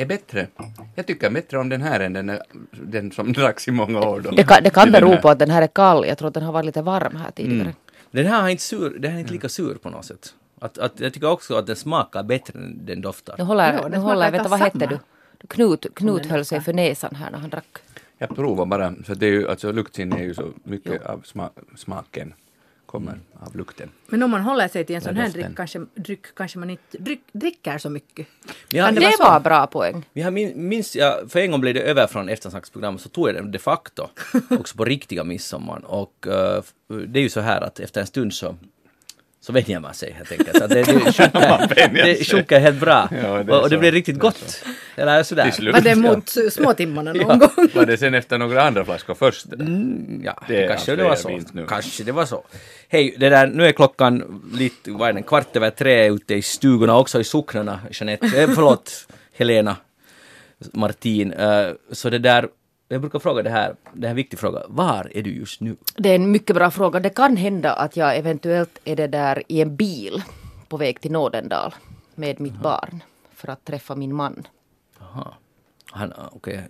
är 0.00 0.06
bättre. 0.06 0.46
Jag 0.94 1.06
tycker 1.06 1.30
bättre 1.30 1.58
om 1.58 1.68
den 1.68 1.82
här 1.82 2.00
än 2.00 2.12
den, 2.12 2.38
den 2.72 3.12
som 3.12 3.32
dracks 3.32 3.68
i 3.68 3.70
många 3.70 4.00
år. 4.00 4.20
Då. 4.20 4.30
Det 4.30 4.44
kan, 4.44 4.62
det 4.62 4.70
kan 4.70 4.92
bero 4.92 5.16
på 5.16 5.28
att 5.28 5.38
den 5.38 5.50
här 5.50 5.62
är 5.62 5.66
kall. 5.66 6.06
Jag 6.06 6.18
tror 6.18 6.28
att 6.28 6.34
den 6.34 6.42
har 6.42 6.52
varit 6.52 6.66
lite 6.66 6.82
varm 6.82 7.16
här 7.16 7.30
tidigare. 7.30 7.74
Den 8.10 8.26
här 8.26 8.44
är 8.44 8.48
inte 8.48 8.62
sur, 8.62 8.98
den 8.98 9.10
här 9.10 9.18
är 9.18 9.20
inte 9.20 9.32
lika 9.32 9.48
sur 9.48 9.74
på 9.74 9.90
något 9.90 10.04
sätt. 10.04 10.34
Att, 10.60 10.78
att, 10.78 11.00
jag 11.00 11.12
tycker 11.14 11.30
också 11.30 11.54
att 11.54 11.66
den 11.66 11.76
smakar 11.76 12.22
bättre 12.22 12.58
än 12.58 12.86
den 12.86 13.00
doftar. 13.00 13.34
Nu 13.38 13.44
håller, 13.44 13.72
Ja, 13.72 13.82
den 13.82 13.90
nu 13.90 13.98
håller 13.98 14.30
vänta 14.30 14.48
vad 14.48 14.60
hette 14.60 14.86
du? 14.86 14.98
Knut, 15.48 15.86
Knut 15.94 16.26
höll 16.26 16.44
sig 16.44 16.60
för 16.60 16.72
näsan 16.72 17.14
här 17.14 17.30
när 17.30 17.38
han 17.38 17.50
drack. 17.50 17.78
Jag 18.18 18.36
provar 18.36 18.66
bara, 18.66 18.94
för 19.04 19.14
det 19.14 19.26
är 19.26 19.30
ju, 19.30 19.48
alltså 19.48 19.72
luktsinne 19.72 20.16
är 20.16 20.24
ju 20.24 20.34
så 20.34 20.48
mycket 20.64 21.06
av 21.06 21.22
sma, 21.24 21.50
smaken 21.76 22.34
kommer 22.90 23.18
av 23.40 23.56
lukten. 23.56 23.88
Men 24.06 24.22
om 24.22 24.30
man 24.30 24.40
håller 24.40 24.68
sig 24.68 24.84
till 24.84 24.96
en 24.96 25.02
sån 25.02 25.16
här 25.16 25.28
dryck 25.28 25.56
kanske, 25.56 25.86
dryck 25.94 26.34
kanske 26.34 26.58
man 26.58 26.70
inte 26.70 26.98
dryck, 26.98 27.20
dricker 27.32 27.78
så 27.78 27.90
mycket. 27.90 28.26
Ja, 28.68 28.84
Kan 28.84 28.94
Det, 28.94 29.00
det 29.00 29.06
vara 29.06 29.16
så? 29.16 29.22
var 29.22 29.40
bra 29.40 29.66
poäng. 29.66 30.04
Vi 30.12 30.22
har 30.22 30.30
min, 30.30 30.68
minst, 30.68 30.94
ja, 30.94 31.20
för 31.28 31.40
en 31.40 31.50
gång 31.50 31.60
blev 31.60 31.74
det 31.74 31.80
över 31.82 32.06
från 32.06 32.28
eftersnacksprogrammet 32.28 33.00
så 33.00 33.08
tog 33.08 33.28
jag 33.28 33.34
den 33.34 33.50
de 33.50 33.58
facto 33.58 34.08
också 34.50 34.76
på 34.76 34.84
riktiga 34.84 35.24
midsommar. 35.24 35.82
Och 35.84 36.26
eh, 36.26 36.62
det 37.08 37.18
är 37.18 37.22
ju 37.22 37.28
så 37.28 37.40
här 37.40 37.60
att 37.60 37.80
efter 37.80 38.00
en 38.00 38.06
stund 38.06 38.34
så 38.34 38.56
så 39.42 39.52
vänjer 39.52 39.80
man 39.80 39.94
sig 39.94 40.12
helt 40.12 40.32
enkelt. 40.32 40.62
Att 40.62 40.70
det, 40.70 40.82
det, 40.82 41.12
sjunker, 41.12 41.88
det 42.04 42.24
sjunker 42.24 42.58
helt 42.58 42.80
bra. 42.80 43.08
Ja, 43.22 43.42
det 43.42 43.52
och, 43.52 43.62
och 43.62 43.70
det 43.70 43.76
så. 43.76 43.80
blir 43.80 43.92
riktigt 43.92 44.18
gott. 44.18 44.64
Eller 44.96 45.22
sådär. 45.22 45.72
Var 45.72 45.80
det 45.80 45.94
mot 45.94 46.36
småtimmarna 46.52 47.12
någon 47.12 47.38
gång? 47.38 47.50
Var 47.74 47.86
det 47.86 47.96
sen 47.96 48.14
efter 48.14 48.38
några 48.38 48.62
andra 48.62 48.84
flaskor 48.84 49.14
först? 49.14 49.46
Ja, 50.22 50.42
Det 50.48 50.68
kanske 50.68 50.96
det 50.96 51.04
var 51.04 51.16
så. 51.16 51.40
Kanske 51.68 52.04
det 52.04 52.12
var 52.12 52.26
så. 52.26 52.44
Hej, 52.88 53.14
det 53.18 53.28
där, 53.28 53.46
nu 53.46 53.66
är 53.66 53.72
klockan 53.72 54.42
lite, 54.54 54.90
vad 54.90 55.08
är 55.08 55.12
den, 55.12 55.22
kvart 55.22 55.56
över 55.56 55.70
tre 55.70 56.08
ute 56.10 56.34
i 56.34 56.42
stugorna, 56.42 56.98
också 56.98 57.20
i 57.20 57.24
socknarna, 57.24 57.80
Jeanette, 57.90 58.26
eh, 58.42 58.50
förlåt, 58.54 59.06
Helena, 59.36 59.76
Martin. 60.72 61.32
Eh, 61.32 61.68
så 61.92 62.10
det 62.10 62.18
där, 62.18 62.48
jag 62.92 63.00
brukar 63.00 63.18
fråga 63.18 63.42
det 63.42 63.50
här, 63.50 63.76
det 63.92 64.00
här 64.00 64.06
är 64.06 64.10
en 64.10 64.16
viktig 64.16 64.38
fråga, 64.38 64.62
var 64.68 65.10
är 65.14 65.22
du 65.22 65.30
just 65.30 65.60
nu? 65.60 65.76
Det 65.96 66.08
är 66.08 66.14
en 66.14 66.30
mycket 66.30 66.56
bra 66.56 66.70
fråga. 66.70 67.00
Det 67.00 67.10
kan 67.10 67.36
hända 67.36 67.72
att 67.72 67.96
jag 67.96 68.16
eventuellt 68.16 68.78
är 68.84 68.96
det 68.96 69.06
där 69.06 69.42
i 69.48 69.60
en 69.60 69.76
bil 69.76 70.22
på 70.68 70.76
väg 70.76 71.00
till 71.00 71.12
Nådendal 71.12 71.74
med 72.14 72.40
mitt 72.40 72.60
barn 72.60 73.02
för 73.34 73.48
att 73.48 73.64
träffa 73.64 73.94
min 73.94 74.14
man. 74.14 74.46
Aha. 75.00 75.34
Han, 75.90 76.12
ah, 76.12 76.28
okej, 76.32 76.68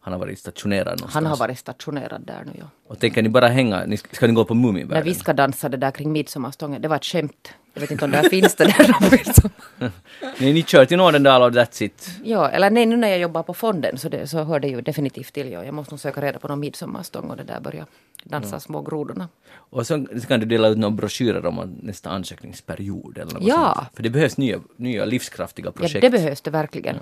han 0.00 0.12
har 0.12 0.20
varit 0.20 0.38
stationerad 0.38 0.86
någonstans. 0.86 1.14
Han 1.14 1.26
har 1.26 1.36
varit 1.36 1.58
stationerad 1.58 2.22
där 2.26 2.42
nu 2.44 2.52
ja. 2.58 2.64
Och 2.86 2.98
tänker 2.98 3.22
ni 3.22 3.28
bara 3.28 3.48
hänga, 3.48 3.84
ni, 3.86 3.96
ska 3.96 4.26
ni 4.26 4.32
gå 4.32 4.44
på 4.44 4.54
När 4.54 4.62
Muminvärlden? 4.62 5.04
vi 5.04 5.14
ska 5.14 5.32
dansa 5.32 5.68
det 5.68 5.76
där 5.76 5.90
kring 5.90 6.12
midsommarstången, 6.12 6.82
det 6.82 6.88
var 6.88 6.96
ett 6.96 7.04
skämt. 7.04 7.52
Jag 7.74 7.80
vet 7.80 7.90
inte 7.90 8.04
om 8.04 8.10
det 8.10 8.30
finns 8.30 8.54
det 8.54 8.64
där. 8.64 9.10
midsommar. 9.10 9.90
Ni, 10.38 10.62
kör 10.62 10.84
till 10.84 10.96
Nådendal 10.96 11.42
och 11.42 11.50
that's 11.50 11.82
it. 11.82 12.08
ja, 12.24 12.48
eller 12.48 12.70
nej, 12.70 12.86
nu 12.86 12.96
när 12.96 13.08
jag 13.08 13.18
jobbar 13.18 13.42
på 13.42 13.54
fonden 13.54 13.98
så, 13.98 14.08
det, 14.08 14.26
så 14.26 14.42
hör 14.44 14.60
det 14.60 14.68
ju 14.68 14.80
definitivt 14.80 15.32
till. 15.32 15.52
Ja. 15.52 15.64
Jag 15.64 15.74
måste 15.74 15.92
nog 15.92 16.00
söka 16.00 16.20
reda 16.20 16.38
på 16.38 16.48
någon 16.48 16.60
midsommarstång 16.60 17.30
och 17.30 17.36
det 17.36 17.42
där 17.44 17.60
börja 17.60 17.86
dansa 18.24 18.60
små 18.60 18.82
grodorna. 18.82 19.28
Och 19.54 19.86
så 19.86 20.06
kan 20.28 20.40
du 20.40 20.46
dela 20.46 20.68
ut 20.68 20.78
några 20.78 20.94
broschyrer 20.94 21.46
om 21.46 21.78
nästa 21.82 22.10
ansökningsperiod 22.10 23.18
eller 23.18 23.32
något 23.32 23.42
Ja. 23.42 23.74
sånt. 23.76 23.88
För 23.96 24.02
det 24.02 24.10
behövs 24.10 24.36
nya, 24.36 24.60
nya 24.76 25.04
livskraftiga 25.04 25.66
Ja, 25.66 25.72
projekt. 25.72 26.00
det 26.00 26.10
behövs 26.10 26.40
det 26.40 26.50
verkligen. 26.50 26.96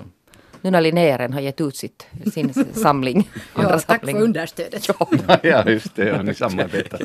Nu 0.63 0.71
när 0.71 0.81
Linnéaren 0.81 1.33
har 1.33 1.41
gett 1.41 1.61
ut 1.61 1.75
sitt, 1.75 2.07
sin 2.33 2.53
samling. 2.73 3.29
andra 3.53 3.71
Ja, 3.73 3.79
tack 3.79 4.05
för 4.05 4.21
understödet. 4.21 4.87
ja, 5.43 5.69
just 5.69 5.95
det, 5.95 6.05
ja, 6.07 6.21
ni 6.21 6.33
samarbetar. 6.33 6.99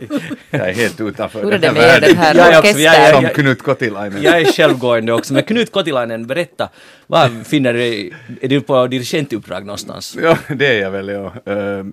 Jag 0.50 0.68
är 0.68 0.72
helt 0.74 1.00
utanför 1.00 1.42
Hur 1.44 1.52
är 1.52 1.58
det 1.58 1.72
med 1.72 1.82
här 1.82 2.00
den 2.00 2.16
här 2.16 2.34
Jag 2.52 2.58
också- 2.58 2.78
jag 2.78 2.94
är- 2.94 3.00
orkestern? 3.16 3.34
Som 3.34 3.42
Knut 3.44 3.62
Kotilainen. 3.62 4.22
Jag 4.22 4.40
är 4.40 4.44
självgående 4.52 5.12
också, 5.12 5.34
men 5.34 5.42
Knut 5.42 5.72
Kotilainen, 5.72 6.26
berätta. 6.26 6.68
Vad 7.06 7.46
finner 7.46 7.72
du, 7.72 8.12
är 8.40 8.48
du 8.48 8.60
på 8.60 8.86
dirigentuppdrag 8.86 9.66
någonstans? 9.66 10.16
Ja, 10.22 10.38
det 10.56 10.66
är 10.66 10.80
jag 10.82 10.90
väl, 10.90 11.08
ja. 11.08 11.32
Eh, 11.46 11.84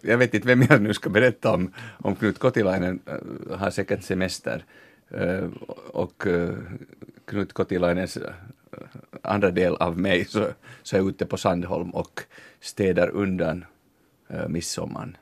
Jag 0.00 0.18
vet 0.18 0.34
inte 0.34 0.46
vem 0.48 0.62
jag 0.70 0.82
nu 0.82 0.94
ska 0.94 1.10
berätta 1.10 1.50
om, 1.52 1.72
om 1.98 2.16
Knut 2.16 2.38
Kotilainen 2.38 2.98
eh, 3.06 3.58
har 3.58 3.70
säkert 3.70 4.02
semester. 4.04 4.64
Eh, 5.14 5.44
Och 5.92 6.22
Knut 7.28 7.52
Kotilainens 7.52 8.18
andra 9.22 9.50
del 9.50 9.74
av 9.74 9.98
mig 9.98 10.24
så, 10.24 10.46
så 10.82 10.96
är 10.96 11.00
jag 11.00 11.08
ute 11.08 11.26
på 11.26 11.36
Sandholm 11.36 11.90
och 11.90 12.20
städar 12.60 13.08
undan 13.08 13.64
uh, 14.34 14.48
midsommar. 14.48 15.18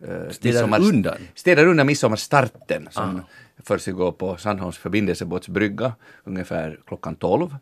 Eh, 0.00 0.30
Städar 0.30 0.66
midsommar- 0.66 0.88
undan? 0.88 1.16
Städar 1.34 1.66
undan 1.66 1.86
midsommarstarten 1.86 2.88
som 2.90 3.22
försiggår 3.62 4.12
på 4.12 4.36
Sandholms 4.36 4.78
förbindelsebåtsbrygga 4.78 5.92
ungefär 6.24 6.80
klockan 6.86 7.16
12. 7.16 7.56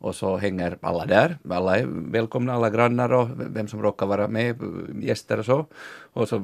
Och 0.00 0.14
så 0.14 0.36
hänger 0.36 0.78
alla 0.80 1.06
där. 1.06 1.38
Alla 1.50 1.78
är 1.78 1.86
välkomna, 1.90 2.54
alla 2.54 2.70
grannar 2.70 3.12
och 3.12 3.28
vem 3.36 3.68
som 3.68 3.82
råkar 3.82 4.06
vara 4.06 4.28
med, 4.28 4.56
gäster 5.02 5.38
och 5.38 5.44
så. 5.44 5.66
Och 6.12 6.28
så 6.28 6.42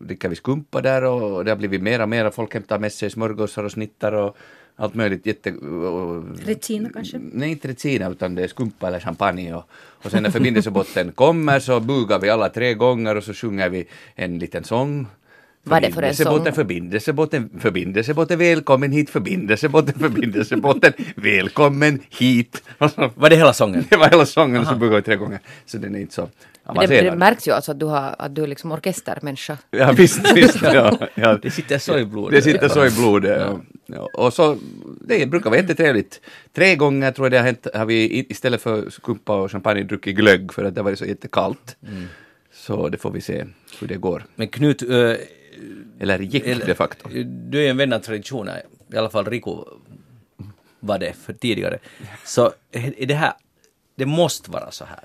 dricker 0.00 0.28
vi 0.28 0.36
skumpa 0.36 0.80
där 0.80 1.04
och 1.04 1.44
det 1.44 1.50
har 1.50 1.56
blivit 1.56 1.82
mera 1.82 2.02
och 2.02 2.08
mera. 2.08 2.30
Folk 2.30 2.54
hämtar 2.54 2.78
med 2.78 2.92
sig 2.92 3.10
smörgåsar 3.10 3.64
och 3.64 3.72
snittar 3.72 4.12
och 4.12 4.36
allt 4.76 4.94
möjligt. 4.94 5.26
Jätte, 5.26 5.52
och, 5.52 6.24
Retsina 6.46 6.90
kanske? 6.92 7.18
Nej, 7.32 7.50
inte 7.50 7.68
Retsina 7.68 8.10
utan 8.10 8.34
det 8.34 8.44
är 8.44 8.48
skumpa 8.48 8.88
eller 8.88 9.00
champagne. 9.00 9.54
Och, 9.54 9.64
och 10.04 10.10
sen 10.10 10.22
när 10.22 10.30
förbindelsebåten 10.30 11.12
kommer 11.14 11.60
så 11.60 11.80
bugar 11.80 12.18
vi 12.18 12.30
alla 12.30 12.48
tre 12.48 12.74
gånger 12.74 13.16
och 13.16 13.24
så 13.24 13.34
sjunger 13.34 13.68
vi 13.68 13.86
en 14.14 14.38
liten 14.38 14.64
sång. 14.64 15.06
Vad 15.62 15.84
är 15.84 15.88
det 15.88 15.92
för 15.92 16.02
en 16.02 16.14
sång? 16.14 16.52
Förbindelsebåten, 16.52 17.50
förbindelsebåten, 17.58 18.38
välkommen 18.38 18.92
hit, 18.92 19.10
förbindelsebåten, 19.10 19.98
förbindelsebåten, 19.98 20.92
välkommen 21.16 22.00
hit. 22.10 22.62
Var 23.14 23.30
det 23.30 23.36
hela 23.36 23.52
sången? 23.52 23.84
det 23.90 23.96
var 23.96 24.08
hela 24.08 24.26
sången 24.26 24.60
och 24.60 24.66
så 24.66 24.74
bugar 24.74 24.96
vi 24.96 25.02
tre 25.02 25.16
gånger. 25.16 25.40
Så 25.66 25.78
den 25.78 25.94
är 25.94 25.98
inte 25.98 26.14
så 26.14 26.28
det, 26.74 26.78
avancerad. 26.78 27.04
det 27.12 27.16
märks 27.16 27.48
ju 27.48 27.52
alltså 27.52 27.72
att 27.72 27.80
du, 27.80 27.86
har, 27.86 28.14
att 28.18 28.34
du 28.34 28.42
är 28.42 28.46
liksom 28.46 28.72
orkestermänniska. 28.72 29.58
Ja 29.70 29.92
visst, 29.92 30.32
visst. 30.36 30.62
Ja, 30.62 30.98
ja. 31.14 31.38
Det 31.42 31.50
sitter 31.50 31.78
så 31.78 31.98
i 31.98 32.04
blodet. 32.04 32.44
Det 32.44 32.52
sitter 32.52 32.68
så 32.68 32.86
i 32.86 32.90
blodet. 32.90 33.40
Ja. 33.40 33.60
Ja. 33.86 34.08
Och 34.14 34.32
så, 34.32 34.58
det 35.00 35.26
brukar 35.30 35.50
vara 35.50 35.60
jättetrevligt. 35.60 36.20
Tre 36.52 36.76
gånger 36.76 37.12
tror 37.12 37.24
jag 37.26 37.32
det 37.32 37.38
har 37.38 37.44
hänt, 37.44 37.66
har 37.74 37.86
vi 37.86 38.26
istället 38.28 38.62
för 38.62 38.90
skumpa 38.90 39.36
och 39.40 39.50
champagne 39.52 39.82
druckit 39.82 40.16
glögg 40.16 40.52
för 40.52 40.64
att 40.64 40.74
det 40.74 40.82
varit 40.82 40.98
så 40.98 41.04
jättekallt. 41.04 41.76
Så 42.52 42.88
det 42.88 42.98
får 42.98 43.10
vi 43.10 43.20
se 43.20 43.44
hur 43.80 43.88
det 43.88 43.96
går. 43.96 44.24
Men 44.34 44.48
Knut, 44.48 44.82
eh, 44.82 44.88
Eller 46.00 46.18
gick 46.18 46.46
Eller- 46.46 46.66
de 46.66 46.74
facto. 46.74 47.08
du 47.24 47.64
är 47.66 47.70
en 47.70 47.76
vän 47.76 47.92
av 47.92 47.98
traditioner, 47.98 48.62
i 48.92 48.96
alla 48.96 49.10
fall 49.10 49.24
Riku 49.24 49.50
var 50.80 50.98
det 50.98 51.12
för 51.12 51.32
tidigare. 51.32 51.78
Så 52.24 52.52
är 52.72 53.06
det 53.06 53.14
här, 53.14 53.32
det 53.96 54.06
måste 54.06 54.50
vara 54.50 54.70
så 54.70 54.84
här. 54.84 55.04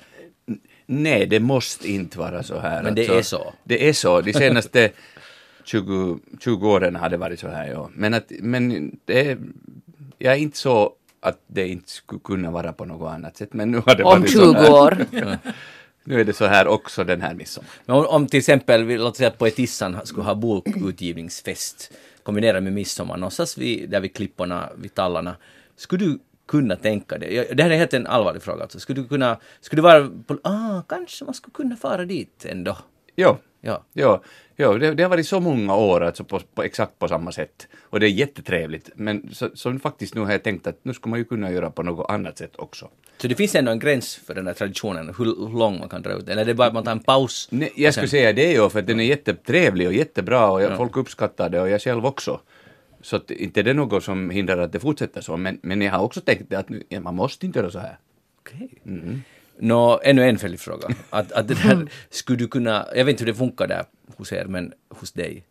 Nej, 0.86 1.26
det 1.26 1.40
måste 1.40 1.92
inte 1.92 2.20
vara 2.20 2.44
så 2.44 2.60
här. 2.60 2.84
Men 2.84 2.96
det 2.96 3.08
är 3.08 3.22
så. 3.22 3.54
Det 3.64 3.90
är 3.90 3.94
så. 3.94 4.22
De 4.22 4.34
senaste 4.34 4.92
20, 5.64 6.20
20 6.40 6.70
åren 6.70 6.96
har 6.96 7.10
det 7.10 7.18
varit 7.18 7.40
så 7.40 7.48
här, 7.48 7.68
ja. 7.68 7.90
Men, 7.94 8.14
att, 8.14 8.32
men 8.40 8.92
det 9.06 9.38
jag 10.18 10.34
är 10.34 10.38
inte 10.38 10.58
så 10.58 10.94
att 11.20 11.40
det 11.48 11.68
inte 11.68 11.92
skulle 11.92 12.22
kunna 12.24 12.52
vara 12.52 12.74
på 12.74 12.86
något 12.86 13.12
annat 13.12 13.38
sätt. 13.38 13.54
Men 13.54 13.72
nu 13.72 13.82
har 13.86 13.96
det 13.96 14.04
Om 14.04 14.20
varit 14.20 14.32
20 14.32 14.38
så 14.40 14.54
här. 14.54 14.72
år. 14.72 15.06
Nu 16.08 16.20
är 16.20 16.24
det 16.26 16.34
så 16.34 16.46
här 16.46 16.68
också 16.68 17.04
den 17.04 17.22
här 17.22 17.34
midsommar. 17.34 17.70
Om, 17.86 18.06
om 18.06 18.28
till 18.28 18.38
exempel, 18.38 18.86
låt 18.88 19.18
säga 19.18 19.28
att 19.30 19.38
Poetissan 19.38 19.98
skulle 20.04 20.24
ha 20.24 20.36
bokutgivningsfest 20.36 21.92
kombinerat 22.24 22.64
med 22.64 22.74
midsommar 22.74 23.18
någonstans 23.18 23.58
vid, 23.58 23.90
där 23.90 24.00
vid 24.00 24.16
klipporna, 24.16 24.70
vid 24.78 24.94
tallarna. 24.94 25.36
Skulle 25.76 26.06
du 26.06 26.20
kunna 26.48 26.76
tänka 26.76 27.18
ja, 27.30 27.44
det 27.54 27.64
här 27.64 27.70
är 27.70 27.78
helt 27.78 27.94
en 27.94 28.08
allvarlig 28.08 28.42
fråga 28.42 28.64
alltså, 28.64 28.80
skulle 28.80 29.02
du 29.02 29.08
kunna, 29.08 29.38
skulle 29.62 29.78
du 29.82 29.84
vara 29.84 30.10
på, 30.28 30.38
ah, 30.44 30.82
kanske 30.90 31.26
man 31.26 31.34
skulle 31.34 31.54
kunna 31.54 31.76
fara 31.76 32.06
dit 32.06 32.46
ändå? 32.50 32.78
Jo, 33.16 33.38
Ja. 33.62 33.84
jo, 33.94 34.20
jo 34.56 34.78
det, 34.78 34.94
det 34.94 35.04
har 35.04 35.10
varit 35.10 35.28
så 35.28 35.40
många 35.40 35.76
år 35.76 36.02
alltså 36.04 36.24
på, 36.24 36.40
på 36.56 36.64
exakt 36.64 37.00
på 37.00 37.08
samma 37.08 37.32
sätt. 37.32 37.68
Och 37.90 38.00
det 38.00 38.06
är 38.08 38.10
jättetrevligt. 38.10 38.90
Men 38.96 39.30
så, 39.34 39.50
så 39.54 39.80
faktiskt 39.80 40.16
nu 40.16 40.22
har 40.22 40.32
jag 40.32 40.44
tänkt 40.44 40.68
att 40.68 40.80
nu 40.84 40.94
skulle 40.94 41.10
man 41.10 41.20
ju 41.20 41.26
kunna 41.26 41.52
göra 41.52 41.70
på 41.72 41.84
något 41.84 42.10
annat 42.12 42.38
sätt 42.38 42.52
också. 42.56 42.90
Så 43.18 43.28
det 43.28 43.36
finns 43.36 43.56
ändå 43.56 43.72
en 43.72 43.80
gräns 43.80 44.16
för 44.16 44.34
den 44.36 44.48
här 44.48 44.54
traditionen, 44.54 45.08
hur, 45.18 45.26
hur 45.26 45.60
lång 45.60 45.80
man 45.80 45.90
kan 45.90 46.02
dra 46.02 46.12
ut, 46.14 46.30
eller 46.30 46.42
är 46.42 46.46
det 46.46 46.54
bara 46.54 46.68
att 46.68 46.74
man 46.74 46.84
tar 46.84 46.92
en 46.92 47.00
paus? 47.00 47.48
Nej, 47.52 47.72
jag 47.76 47.88
och 47.88 47.94
skulle 47.94 48.08
sen- 48.08 48.20
säga 48.20 48.34
det 48.34 48.52
ju, 48.52 48.70
för 48.70 48.80
att 48.80 48.88
den 48.88 49.00
är 49.00 49.04
jättetrevlig 49.04 49.88
och 49.88 49.94
jättebra 49.94 50.52
och 50.52 50.62
jag, 50.62 50.78
folk 50.78 50.98
uppskattar 50.98 51.50
det 51.50 51.62
och 51.62 51.70
jag 51.70 51.82
själv 51.82 52.06
också. 52.06 52.40
Så 53.06 53.16
att, 53.16 53.32
inte 53.32 53.64
det 53.64 53.70
är 53.70 53.74
något 53.74 54.04
som 54.04 54.30
hindrar 54.30 54.58
att 54.58 54.72
det 54.72 54.80
fortsätter 54.80 55.22
så, 55.22 55.38
men, 55.38 55.60
men 55.62 55.82
jag 55.82 55.92
har 55.92 56.04
också 56.04 56.22
tänkt 56.22 56.54
att 56.54 56.70
nu, 56.70 56.84
ja, 56.90 57.00
man 57.00 57.16
måste 57.16 57.46
inte 57.46 57.60
göra 57.60 57.72
så 57.72 57.80
här. 57.80 57.98
Okej. 58.40 58.70
Nå, 59.60 60.00
ännu 60.04 60.24
en 60.24 60.38
följdfråga. 60.38 60.88
Att, 61.10 61.32
att 61.32 61.48
det 61.48 61.54
där, 61.54 61.92
skulle 62.10 62.38
du 62.38 62.48
kunna, 62.48 62.88
jag 62.96 63.06
vet 63.06 63.14
inte 63.14 63.24
hur 63.24 63.32
det 63.32 63.38
funkar 63.38 63.68
där 63.68 63.86
hos 64.18 64.34
er, 64.34 64.46
men 64.46 64.74
hos 64.90 65.12
dig. 65.12 65.46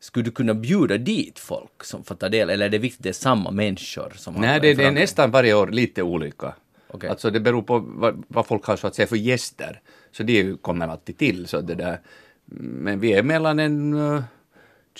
Skulle 0.00 0.24
du 0.24 0.30
kunna 0.30 0.54
bjuda 0.54 0.98
dit 0.98 1.38
folk 1.38 1.84
som 1.84 2.04
får 2.04 2.14
ta 2.14 2.28
del, 2.28 2.50
eller 2.50 2.66
är 2.66 2.70
det 2.70 2.78
viktigt 2.78 3.00
att 3.00 3.04
det 3.04 3.08
är 3.08 3.12
samma 3.12 3.50
människor 3.50 4.12
som 4.16 4.34
har 4.34 4.42
Nej, 4.42 4.60
det, 4.60 4.74
det 4.74 4.84
är 4.84 4.92
nästan 4.92 5.30
varje 5.30 5.54
år 5.54 5.66
lite 5.66 6.02
olika. 6.02 6.54
Okej. 6.88 7.10
Alltså 7.10 7.30
det 7.30 7.40
beror 7.40 7.62
på 7.62 7.78
vad, 7.78 8.24
vad 8.28 8.46
folk 8.46 8.64
har 8.64 8.76
så 8.76 8.86
att 8.86 8.94
säga 8.94 9.06
för 9.06 9.16
gäster. 9.16 9.80
Så 10.12 10.22
det 10.22 10.62
kommer 10.62 10.88
alltid 10.88 11.18
till. 11.18 11.46
Så 11.46 11.60
det 11.60 11.74
där. 11.74 12.00
Men 12.44 13.00
vi 13.00 13.12
är 13.12 13.22
mellan 13.22 13.58
en 13.58 13.94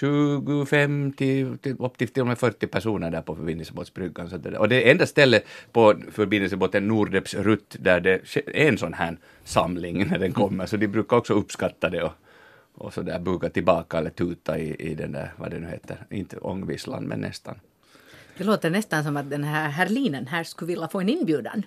eh, 0.02 0.08
25 0.46 1.12
till, 1.12 1.56
upp 1.78 1.98
till 1.98 2.08
till 2.08 2.20
och 2.20 2.26
med 2.26 2.38
40 2.38 2.66
personer 2.66 3.10
där 3.10 3.22
på 3.22 3.36
förbindelsebåtsbryggan. 3.36 4.30
Så 4.30 4.36
det. 4.36 4.58
Och 4.58 4.68
det 4.68 4.86
är 4.86 4.90
enda 4.90 5.06
stället 5.06 5.44
på 5.72 5.94
förbindelsebåten 6.10 6.88
Nordeps 6.88 7.34
rutt 7.34 7.76
där 7.78 8.00
det 8.00 8.36
är 8.46 8.68
en 8.68 8.78
sån 8.78 8.94
här 8.94 9.18
samling 9.44 10.06
när 10.08 10.18
den 10.18 10.32
kommer. 10.32 10.66
Så 10.66 10.76
de 10.76 10.88
brukar 10.88 11.16
också 11.16 11.34
uppskatta 11.34 11.90
det 11.90 12.02
och, 12.02 12.12
och 12.74 12.94
så 12.94 13.02
där 13.02 13.18
buga 13.18 13.48
tillbaka 13.48 13.98
eller 13.98 14.10
tuta 14.10 14.58
i, 14.58 14.74
i 14.74 14.94
den 14.94 15.12
där, 15.12 15.32
vad 15.36 15.50
det 15.50 15.58
nu 15.58 15.66
heter, 15.66 16.06
inte 16.10 16.36
ångvisslan 16.36 17.04
men 17.04 17.20
nästan. 17.20 17.54
Det 18.38 18.44
låter 18.44 18.70
nästan 18.70 19.04
som 19.04 19.16
att 19.16 19.30
den 19.30 19.44
här 19.44 19.68
Herlinen 19.68 20.26
här 20.26 20.44
skulle 20.44 20.66
vilja 20.66 20.88
få 20.88 21.00
en 21.00 21.08
inbjudan. 21.08 21.62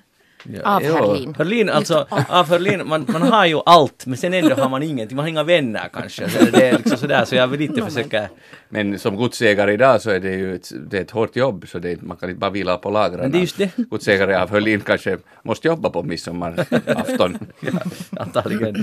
Av 0.64 0.84
Jo. 0.84 0.94
Herlin. 0.94 1.36
Hörlin, 1.38 1.70
alltså, 1.70 2.08
av 2.30 2.50
Hörlin, 2.50 2.88
man, 2.88 3.06
man 3.08 3.22
har 3.22 3.46
ju 3.46 3.60
allt, 3.66 4.06
men 4.06 4.18
sen 4.18 4.34
ändå 4.34 4.56
har 4.56 4.70
man 4.70 4.84
ingenting, 4.84 5.16
man 5.16 5.24
har 5.24 5.30
inga 5.30 5.44
vänner 5.44 5.90
kanske. 5.94 6.30
Så 6.30 6.46
det 6.46 6.70
är 6.70 6.78
liksom 6.78 6.98
sådär, 6.98 7.26
så 7.26 7.36
jag 7.36 7.48
vill 7.48 7.62
inte 7.62 7.86
försöka... 7.86 8.30
Men 8.70 9.00
som 9.00 9.16
godsägare 9.16 9.74
idag 9.74 10.02
så 10.02 10.10
är 10.10 10.20
det 10.20 10.32
ju 10.32 10.56
ett, 10.56 10.72
det 10.90 10.98
är 10.98 11.02
ett 11.02 11.12
hårt 11.12 11.36
jobb, 11.36 11.66
så 11.68 11.80
det, 11.80 12.02
man 12.02 12.18
kan 12.18 12.30
inte 12.30 12.40
bara 12.40 12.52
vila 12.52 12.78
på 12.78 12.90
lagren. 12.90 13.48
Godsägare 13.90 14.36
av 14.36 14.50
Hörlin 14.50 14.82
kanske 14.82 15.18
måste 15.44 15.68
jobba 15.68 15.90
på 15.90 16.04
midsommarafton. 16.04 17.40
Antagligen. 18.18 18.76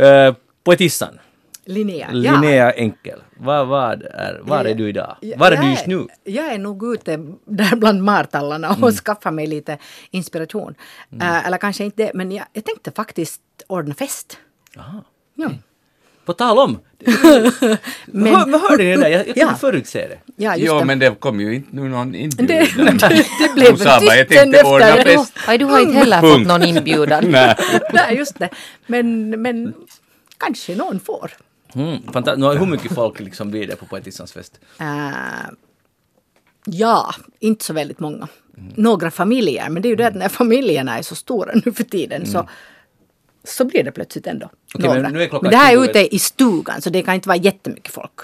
Uh, 0.00 0.34
Poetissan, 0.64 1.18
Linnea. 1.66 2.08
Linnea 2.12 2.70
Enkel, 2.72 3.18
vad, 3.36 3.66
vad 3.68 4.02
är, 4.02 4.40
var 4.42 4.64
är 4.64 4.74
du 4.74 4.88
idag? 4.88 5.16
Ja, 5.20 5.36
Var 5.38 5.52
är 5.52 5.56
jag 5.56 5.64
du 5.64 5.70
just 5.70 5.86
nu? 5.86 6.06
Jag 6.24 6.52
är 6.52 6.58
nog 6.58 6.94
ute 6.94 7.16
där 7.44 7.76
bland 7.76 8.02
martallarna 8.02 8.76
och 8.82 8.92
skaffar 8.94 9.30
mig 9.30 9.46
lite 9.46 9.78
inspiration. 10.10 10.74
Eh, 11.20 11.46
eller 11.46 11.58
kanske 11.58 11.84
inte 11.84 12.02
det, 12.02 12.10
men 12.14 12.32
jag, 12.32 12.46
jag 12.52 12.64
tänkte 12.64 12.90
faktiskt 12.90 13.40
ordna 13.66 13.94
fest. 13.94 14.38
Aha. 14.78 15.04
Ja. 15.34 15.50
På 16.24 16.32
tal 16.32 16.58
om, 16.58 16.78
Men- 18.06 18.34
hör, 18.34 18.50
vad 18.50 18.60
hörde 18.60 18.84
ni 18.84 18.90
det 18.90 18.96
där? 18.96 19.08
Jag, 19.08 19.18
jag 19.18 19.24
kunde 19.34 19.40
Ja. 19.40 19.54
förutse 19.54 20.08
det. 20.08 20.18
Ja, 20.36 20.56
just 20.56 20.66
jo, 20.72 20.78
det. 20.78 20.84
men 20.84 20.98
det 20.98 21.20
kom 21.20 21.40
ju 21.40 21.54
inte 21.54 21.68
nu 21.76 21.88
någon 21.88 22.12
det, 22.12 22.18
inbjudan. 22.18 22.98
det 22.98 23.54
blev 23.54 23.68
Hon 23.70 23.78
sa 23.78 23.84
bara, 24.00 24.16
jag 24.16 24.28
tänkte 24.28 24.62
ordna 24.64 24.86
fest. 24.96 25.32
Aj, 25.46 25.58
du 25.58 25.64
har 25.64 25.80
inte 25.80 25.92
heller 25.98 26.20
fått 26.20 26.46
någon 26.46 26.62
inbjudan. 26.62 27.24
Nej. 27.30 27.54
Nej, 27.92 28.16
just 28.16 28.38
det. 28.38 28.48
Men, 28.86 29.30
men 29.42 29.74
kanske 30.38 30.74
någon 30.76 31.00
får. 31.00 31.30
Mm, 31.74 31.98
nå, 32.36 32.52
hur 32.52 32.66
mycket 32.66 32.94
folk 32.94 33.20
liksom 33.20 33.50
blir 33.50 33.66
det 33.66 33.76
på 33.76 33.86
Poetissans 33.86 34.32
fest? 34.32 34.60
Eh, 34.80 34.86
ja, 36.64 37.14
inte 37.38 37.64
så 37.64 37.72
väldigt 37.72 38.00
många. 38.00 38.28
Några 38.74 39.10
familjer, 39.10 39.68
men 39.70 39.82
det 39.82 39.88
är 39.88 39.90
ju 39.90 39.96
det 39.96 40.06
att 40.06 40.14
när 40.14 40.28
familjerna 40.28 40.98
är 40.98 41.02
så 41.02 41.14
stora 41.14 41.52
nu 41.64 41.72
för 41.72 41.84
tiden 41.84 42.26
så, 42.26 42.48
så 43.44 43.64
blir 43.64 43.84
det 43.84 43.92
plötsligt 43.92 44.26
ändå 44.26 44.50
Okej, 44.74 44.88
några. 44.88 45.02
men 45.02 45.12
nu 45.12 45.22
är 45.22 45.28
klockan 45.28 45.50
men 45.50 45.50
det 45.50 45.56
här 45.56 45.72
är 45.72 45.76
20. 45.76 45.90
ute 45.90 46.14
i 46.14 46.18
stugan 46.18 46.82
så 46.82 46.90
det 46.90 47.02
kan 47.02 47.14
inte 47.14 47.28
vara 47.28 47.38
jättemycket 47.38 47.92
folk. 47.92 48.20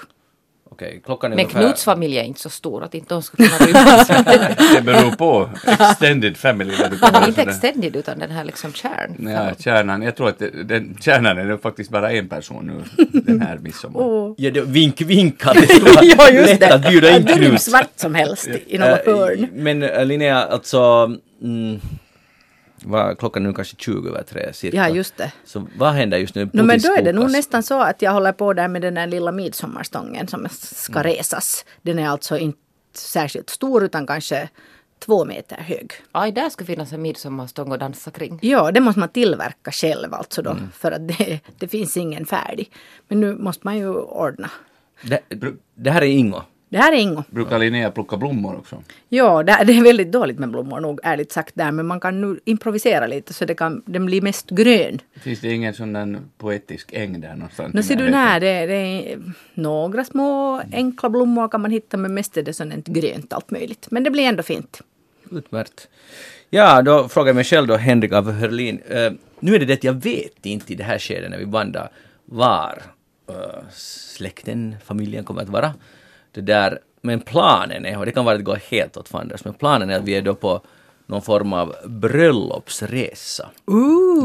Okej, 0.73 1.01
klockan 1.05 1.31
är 1.31 1.35
Men 1.35 1.45
ungefär... 1.45 1.61
Knuts 1.61 1.83
familj 1.83 2.17
är 2.17 2.23
inte 2.23 2.39
så 2.39 2.49
stor 2.49 2.83
att 2.83 2.93
inte 2.93 3.13
de 3.13 3.23
skulle 3.23 3.47
kunna 3.47 3.65
rymmas. 3.65 4.07
Det 4.75 4.81
beror 4.81 5.11
på. 5.11 5.49
Extended 5.67 6.37
family. 6.37 6.75
Där 6.75 7.21
du 7.21 7.27
inte 7.27 7.41
extended 7.41 7.95
utan 7.95 8.19
den 8.19 8.31
här 8.31 8.43
liksom 8.43 8.73
kärn. 8.73 9.29
Ja, 9.29 9.51
kärnan. 9.59 10.01
Jag 10.01 10.15
tror 10.15 10.29
att 10.29 10.39
det, 10.39 10.63
den, 10.63 10.97
kärnan 11.01 11.37
är 11.37 11.57
faktiskt 11.57 11.89
bara 11.89 12.11
en 12.11 12.29
person 12.29 12.65
nu 12.65 13.07
den 13.21 13.41
här 13.41 13.57
midsommar. 13.57 14.33
Ja, 14.37 14.51
det, 14.51 14.61
vink, 14.61 15.01
ja, 15.01 16.29
just 16.29 16.49
lätt 16.49 16.59
det. 16.59 16.73
att 16.73 16.89
bjuda 16.89 17.17
in 17.17 17.25
Knut. 17.25 17.67
vart 17.67 17.89
som 17.95 18.15
helst 18.15 18.49
i 18.67 18.77
något 18.77 19.05
hörn. 19.05 19.47
Men 19.53 19.83
eh, 19.83 20.05
Linnea, 20.05 20.43
alltså... 20.43 21.11
Mm, 21.41 21.79
vad, 22.85 23.19
klockan 23.19 23.43
är 23.43 23.47
nu 23.47 23.53
kanske 23.53 23.75
20 23.77 24.09
över 24.09 24.23
tre 24.23 24.53
cirka. 24.53 24.77
Ja, 24.77 24.89
just 24.89 25.17
det. 25.17 25.31
Så 25.45 25.67
vad 25.77 25.93
händer 25.93 26.17
just 26.17 26.35
nu? 26.35 26.49
No, 26.53 26.63
men 26.63 26.79
då 26.79 26.93
är 26.93 27.01
det 27.03 27.13
nog 27.13 27.31
nästan 27.31 27.63
så 27.63 27.81
att 27.81 28.01
jag 28.01 28.11
håller 28.11 28.31
på 28.31 28.53
där 28.53 28.67
med 28.67 28.81
den 28.81 28.93
där 28.93 29.07
lilla 29.07 29.31
midsommarstången 29.31 30.27
som 30.27 30.47
ska 30.51 30.99
Mm. 30.99 31.03
resas. 31.03 31.65
Den 31.81 31.99
är 31.99 32.07
alltså 32.09 32.37
inte 32.37 32.59
särskilt 32.93 33.49
stor 33.49 33.83
utan 33.83 34.07
kanske 34.07 34.49
två 34.99 35.25
meter 35.25 35.55
hög. 35.55 35.91
Aj, 36.11 36.31
där 36.31 36.49
skulle 36.49 36.67
finnas 36.67 36.93
en 36.93 37.01
midsommarstång 37.01 37.71
att 37.71 37.79
dansa 37.79 38.11
kring. 38.11 38.39
Ja, 38.41 38.71
det 38.71 38.79
måste 38.79 38.99
man 38.99 39.09
tillverka 39.09 39.71
själv 39.71 40.13
alltså 40.13 40.41
då. 40.41 40.51
Mm. 40.51 40.71
För 40.77 40.91
att 40.91 41.07
det, 41.07 41.39
det 41.59 41.67
finns 41.67 41.97
ingen 41.97 42.25
färdig. 42.25 42.71
Men 43.07 43.19
nu 43.19 43.35
måste 43.35 43.67
man 43.67 43.77
ju 43.77 43.89
ordna. 43.95 44.49
Det, 45.03 45.19
det 45.75 45.91
här 45.91 46.01
är 46.01 46.05
Ingo. 46.05 46.41
Det 46.73 46.79
här 46.79 46.93
är 46.93 46.97
Ingo. 46.97 47.23
Brukar 47.29 47.59
Linnea 47.59 47.91
plocka 47.91 48.17
blommor 48.17 48.55
också? 48.55 48.83
Ja, 49.09 49.43
det, 49.43 49.63
det 49.65 49.73
är 49.73 49.83
väldigt 49.83 50.11
dåligt 50.11 50.39
med 50.39 50.49
blommor 50.49 50.79
nog 50.79 50.99
ärligt 51.03 51.31
sagt 51.31 51.55
där. 51.55 51.71
Men 51.71 51.85
man 51.85 51.99
kan 51.99 52.21
nu 52.21 52.39
improvisera 52.45 53.07
lite 53.07 53.33
så 53.33 53.45
det 53.45 53.55
kan, 53.55 53.83
den 53.85 54.05
blir 54.05 54.21
mest 54.21 54.49
grön. 54.49 55.01
Finns 55.15 55.39
det 55.41 55.53
ingen 55.53 55.73
sån 55.73 56.17
poetisk 56.37 56.93
äng 56.93 57.21
där 57.21 57.35
någonstans? 57.35 57.75
I 57.75 57.83
ser 57.83 57.95
du, 57.95 58.09
nej, 58.09 58.39
det, 58.39 58.65
det 58.65 58.75
är 58.75 59.21
några 59.53 60.03
små 60.03 60.61
enkla 60.71 61.09
blommor 61.09 61.47
kan 61.47 61.61
man 61.61 61.71
hitta 61.71 61.97
men 61.97 62.13
mest 62.13 62.37
är 62.37 62.43
det 62.43 62.53
sånt 62.53 62.87
grönt 62.87 63.33
allt 63.33 63.51
möjligt. 63.51 63.87
Men 63.91 64.03
det 64.03 64.11
blir 64.11 64.23
ändå 64.23 64.43
fint. 64.43 64.81
Utmärkt. 65.31 65.87
Ja, 66.49 66.81
då 66.81 67.07
frågar 67.07 67.27
jag 67.27 67.35
mig 67.35 67.43
själv 67.43 67.67
då, 67.67 67.75
Henrik 67.75 68.11
av 68.11 68.31
Hörlin. 68.31 68.81
Eh, 68.89 69.11
nu 69.39 69.55
är 69.55 69.59
det 69.59 69.65
det 69.65 69.73
att 69.73 69.83
jag 69.83 70.03
vet 70.03 70.45
inte 70.45 70.73
i 70.73 70.75
det 70.75 70.83
här 70.83 70.99
skedet 70.99 71.31
när 71.31 71.37
vi 71.37 71.45
bandar 71.45 71.89
var 72.25 72.81
eh, 73.29 73.63
släkten, 74.17 74.75
familjen 74.85 75.23
kommer 75.23 75.41
att 75.41 75.49
vara. 75.49 75.73
Det 76.33 76.41
där, 76.41 76.79
men 77.01 77.21
planen 77.21 77.85
är, 77.85 77.99
och 77.99 78.05
det 78.05 78.11
kan 78.11 78.25
vara 78.25 78.35
att 78.35 78.39
det 78.39 78.43
går 78.43 78.59
helt 78.69 78.97
åt 78.97 79.09
fanders, 79.09 79.45
men 79.45 79.53
planen 79.53 79.89
är 79.89 79.97
att 79.97 80.03
vi 80.03 80.15
är 80.15 80.21
då 80.21 80.35
på 80.35 80.61
någon 81.05 81.21
form 81.21 81.53
av 81.53 81.75
bröllopsresa. 81.85 83.49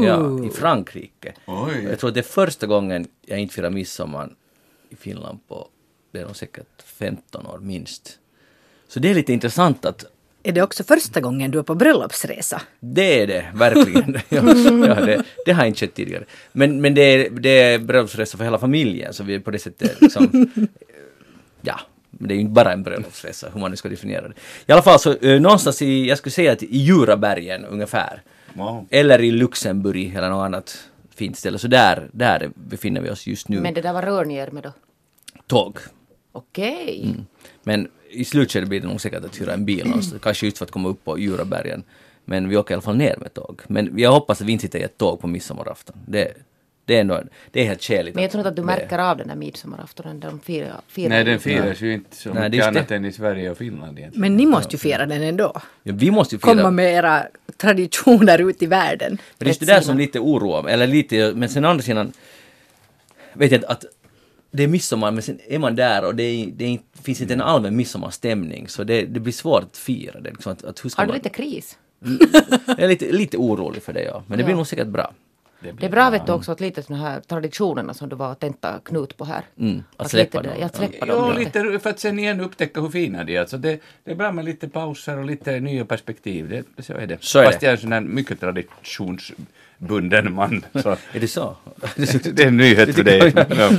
Ja, 0.01 0.45
i 0.45 0.49
Frankrike. 0.49 1.33
Oj. 1.47 1.83
Jag 1.89 1.99
tror 1.99 2.07
att 2.07 2.13
det 2.13 2.19
är 2.19 2.23
första 2.23 2.67
gången 2.67 3.07
jag 3.25 3.39
inte 3.39 3.53
firar 3.53 3.69
midsommar 3.69 4.29
i 4.89 4.95
Finland 4.95 5.39
på, 5.47 5.67
det 6.11 6.19
är 6.19 6.25
nog 6.25 6.35
säkert 6.35 6.81
15 6.85 7.45
år 7.45 7.59
minst. 7.59 8.19
Så 8.87 8.99
det 8.99 9.09
är 9.09 9.15
lite 9.15 9.33
intressant 9.33 9.85
att 9.85 10.05
Är 10.43 10.51
det 10.51 10.61
också 10.61 10.83
första 10.83 11.21
gången 11.21 11.51
du 11.51 11.59
är 11.59 11.63
på 11.63 11.75
bröllopsresa? 11.75 12.61
det 12.79 13.21
är 13.21 13.27
det, 13.27 13.45
verkligen. 13.53 14.13
ja, 14.29 14.41
ja, 14.87 15.05
det, 15.05 15.23
det 15.45 15.51
har 15.51 15.65
inte 15.65 15.79
skett 15.79 15.93
tidigare. 15.93 16.23
Men, 16.51 16.81
men 16.81 16.93
det 16.93 17.01
är, 17.01 17.29
det 17.29 17.61
är 17.61 17.79
bröllopsresa 17.79 18.37
för 18.37 18.43
hela 18.43 18.59
familjen, 18.59 19.13
så 19.13 19.23
vi 19.23 19.35
är 19.35 19.39
på 19.39 19.51
det 19.51 19.59
sättet 19.59 20.01
liksom... 20.01 20.51
Ja, 21.61 21.79
men 22.11 22.27
det 22.27 22.33
är 22.33 22.35
ju 22.35 22.41
inte 22.41 22.53
bara 22.53 22.73
en 22.73 22.83
bröllopsresa, 22.83 23.49
hur 23.53 23.59
man 23.59 23.71
nu 23.71 23.77
ska 23.77 23.89
definiera 23.89 24.27
det. 24.27 24.33
I 24.65 24.71
alla 24.71 24.81
fall 24.81 24.99
så 24.99 25.17
eh, 25.17 25.41
någonstans 25.41 25.81
i, 25.81 26.07
jag 26.07 26.17
skulle 26.17 26.31
säga 26.31 26.51
att 26.51 26.63
i 26.63 26.77
Jurabergen 26.77 27.65
ungefär. 27.65 28.21
Wow. 28.53 28.87
Eller 28.89 29.21
i 29.21 29.31
Luxemburg 29.31 30.15
eller 30.15 30.29
något 30.29 30.45
annat 30.45 30.89
fint 31.15 31.37
ställe. 31.37 31.59
Så 31.59 31.67
där, 31.67 32.09
där 32.11 32.51
befinner 32.55 33.01
vi 33.01 33.09
oss 33.09 33.27
just 33.27 33.49
nu. 33.49 33.59
Men 33.59 33.73
det 33.73 33.81
där 33.81 33.93
var 33.93 34.01
rör 34.01 34.25
ni 34.25 34.35
er 34.35 34.51
med 34.51 34.63
då? 34.63 34.73
Tåg. 35.47 35.77
Okej. 36.31 37.01
Mm. 37.05 37.25
Men 37.63 37.87
i 38.09 38.25
slutskedet 38.25 38.69
blir 38.69 38.79
det 38.79 38.87
nog 38.87 39.01
säkert 39.01 39.25
att 39.25 39.41
hyra 39.41 39.53
en 39.53 39.65
bil 39.65 39.87
någonstans. 39.87 40.21
Kanske 40.23 40.45
just 40.45 40.57
för 40.57 40.65
att 40.65 40.71
komma 40.71 40.89
upp 40.89 41.03
på 41.03 41.19
Djurabergen. 41.19 41.83
Men 42.25 42.49
vi 42.49 42.57
åker 42.57 42.71
i 42.71 42.75
alla 42.75 42.81
fall 42.81 42.97
ner 42.97 43.17
med 43.17 43.33
tåg. 43.33 43.61
Men 43.67 43.99
jag 43.99 44.11
hoppas 44.11 44.41
att 44.41 44.47
vi 44.47 44.51
inte 44.51 44.61
sitter 44.61 44.79
i 44.79 44.83
ett 44.83 44.97
tåg 44.97 45.21
på 45.21 45.27
midsommarafton. 45.27 45.95
Det, 46.05 46.33
det 46.89 46.95
är 46.97 47.01
ändå, 47.01 47.21
det 47.51 47.61
är 47.61 47.65
helt 47.65 47.81
skäligt. 47.83 48.15
Men 48.15 48.21
jag 48.21 48.31
tror 48.31 48.39
inte 48.39 48.49
att 48.49 48.55
du 48.55 48.61
det- 48.61 48.65
märker 48.65 48.99
av 48.99 49.17
den 49.17 49.27
där 49.27 49.35
midsommaraftonen. 49.35 50.19
De 50.19 50.39
firar, 50.39 50.81
firar 50.87 51.09
Nej, 51.09 51.23
den 51.23 51.39
firas 51.39 51.81
ju 51.81 51.93
inte 51.93 52.15
så 52.15 52.33
Nej, 52.33 52.43
det 52.43 52.49
mycket 52.49 52.73
det. 52.73 52.79
annat 52.79 52.91
än 52.91 53.05
i 53.05 53.11
Sverige 53.11 53.51
och 53.51 53.57
Finland 53.57 53.99
egentligen. 53.99 54.21
Men 54.21 54.37
ni 54.37 54.45
måste 54.45 54.75
ju 54.75 54.77
fira 54.79 55.05
den 55.05 55.23
ändå. 55.23 55.51
Ja, 55.83 55.93
vi 55.95 56.11
måste 56.11 56.35
ju 56.35 56.39
fira. 56.39 56.55
Komma 56.55 56.71
med 56.71 56.93
era 56.93 57.23
traditioner 57.57 58.49
ut 58.49 58.61
i 58.61 58.65
världen. 58.65 59.17
Men 59.37 59.47
det 59.47 59.61
är 59.61 59.65
det 59.65 59.71
där 59.73 59.81
som 59.81 59.97
lite 59.97 60.19
oroar 60.19 60.63
mig. 60.63 60.73
Eller 60.73 60.87
lite, 60.87 61.33
men 61.35 61.49
sen 61.49 61.65
andra 61.65 61.83
sidan 61.83 62.11
vet 63.33 63.51
jag 63.51 63.65
att 63.65 63.85
det 64.51 64.63
är 64.63 64.67
midsommar 64.67 65.11
men 65.11 65.21
sen 65.23 65.39
är 65.47 65.59
man 65.59 65.75
där 65.75 66.05
och 66.05 66.15
det, 66.15 66.23
är, 66.23 66.47
det 66.47 66.65
är, 66.65 66.79
finns 67.03 67.21
inte 67.21 67.33
en 67.33 67.41
allmän 67.41 67.75
midsommarstämning 67.75 68.67
så 68.67 68.83
det, 68.83 69.01
det 69.05 69.19
blir 69.19 69.33
svårt 69.33 69.63
att 69.63 69.77
fira 69.77 70.19
det. 70.19 70.29
Liksom 70.31 70.51
att, 70.51 70.63
att 70.63 70.85
hur 70.85 70.89
ska 70.89 71.01
Har 71.01 71.05
du 71.07 71.11
man, 71.11 71.17
lite 71.17 71.29
kris? 71.29 71.77
Jag 72.67 72.79
är 72.79 72.87
lite, 72.87 73.11
lite 73.11 73.37
orolig 73.37 73.83
för 73.83 73.93
det 73.93 74.03
ja. 74.03 74.23
Men 74.27 74.37
det 74.37 74.43
blir 74.43 74.53
Ja. 74.53 74.57
nog 74.57 74.67
säkert 74.67 74.87
bra. 74.87 75.11
Det 75.61 75.85
är 75.85 75.89
bra 75.89 76.09
vet 76.09 76.25
du 76.25 76.31
också 76.31 76.51
att 76.51 76.59
lite 76.59 76.83
sådana 76.83 77.03
här 77.09 77.19
traditionerna 77.19 77.93
som 77.93 78.09
du 78.09 78.15
var 78.15 78.31
och 78.31 78.39
tenta 78.39 78.79
knut 78.85 79.17
på 79.17 79.25
här. 79.25 79.43
Mm, 79.59 79.83
att 79.97 80.09
släppa 80.11 80.37
lite, 80.37 80.49
dem. 80.49 80.59
Ja, 80.59 80.65
att 80.65 80.75
släppa 80.75 81.07
Ja, 81.07 81.15
dem 81.15 81.37
lite. 81.37 81.63
lite 81.63 81.79
för 81.79 81.89
att 81.89 81.99
sen 81.99 82.19
igen 82.19 82.39
upptäcka 82.41 82.81
hur 82.81 82.89
fina 82.89 83.23
de 83.23 83.35
är. 83.35 83.39
Alltså 83.39 83.57
det, 83.57 83.79
det 84.03 84.11
är 84.11 84.15
bra 84.15 84.31
med 84.31 84.45
lite 84.45 84.69
pauser 84.69 85.17
och 85.17 85.25
lite 85.25 85.59
nya 85.59 85.85
perspektiv. 85.85 86.63
Det, 86.75 86.83
så 86.83 86.93
är 86.93 87.07
det. 87.07 87.17
Så 87.21 87.39
är 87.39 87.45
Fast 87.45 87.59
det. 87.59 87.65
jag 87.65 87.71
är 87.71 87.75
en 87.77 87.81
sån 87.81 87.91
här 87.91 88.01
mycket 88.01 88.39
traditionsbunden 88.39 90.33
man. 90.33 90.65
Så 90.73 90.89
Är 91.13 91.19
det 91.19 91.27
så? 91.27 91.55
det 92.33 92.43
är 92.43 92.47
en 92.47 92.57
nyhet 92.57 92.95
för 92.95 93.03
dig. 93.03 93.33
Ja. 93.57 93.69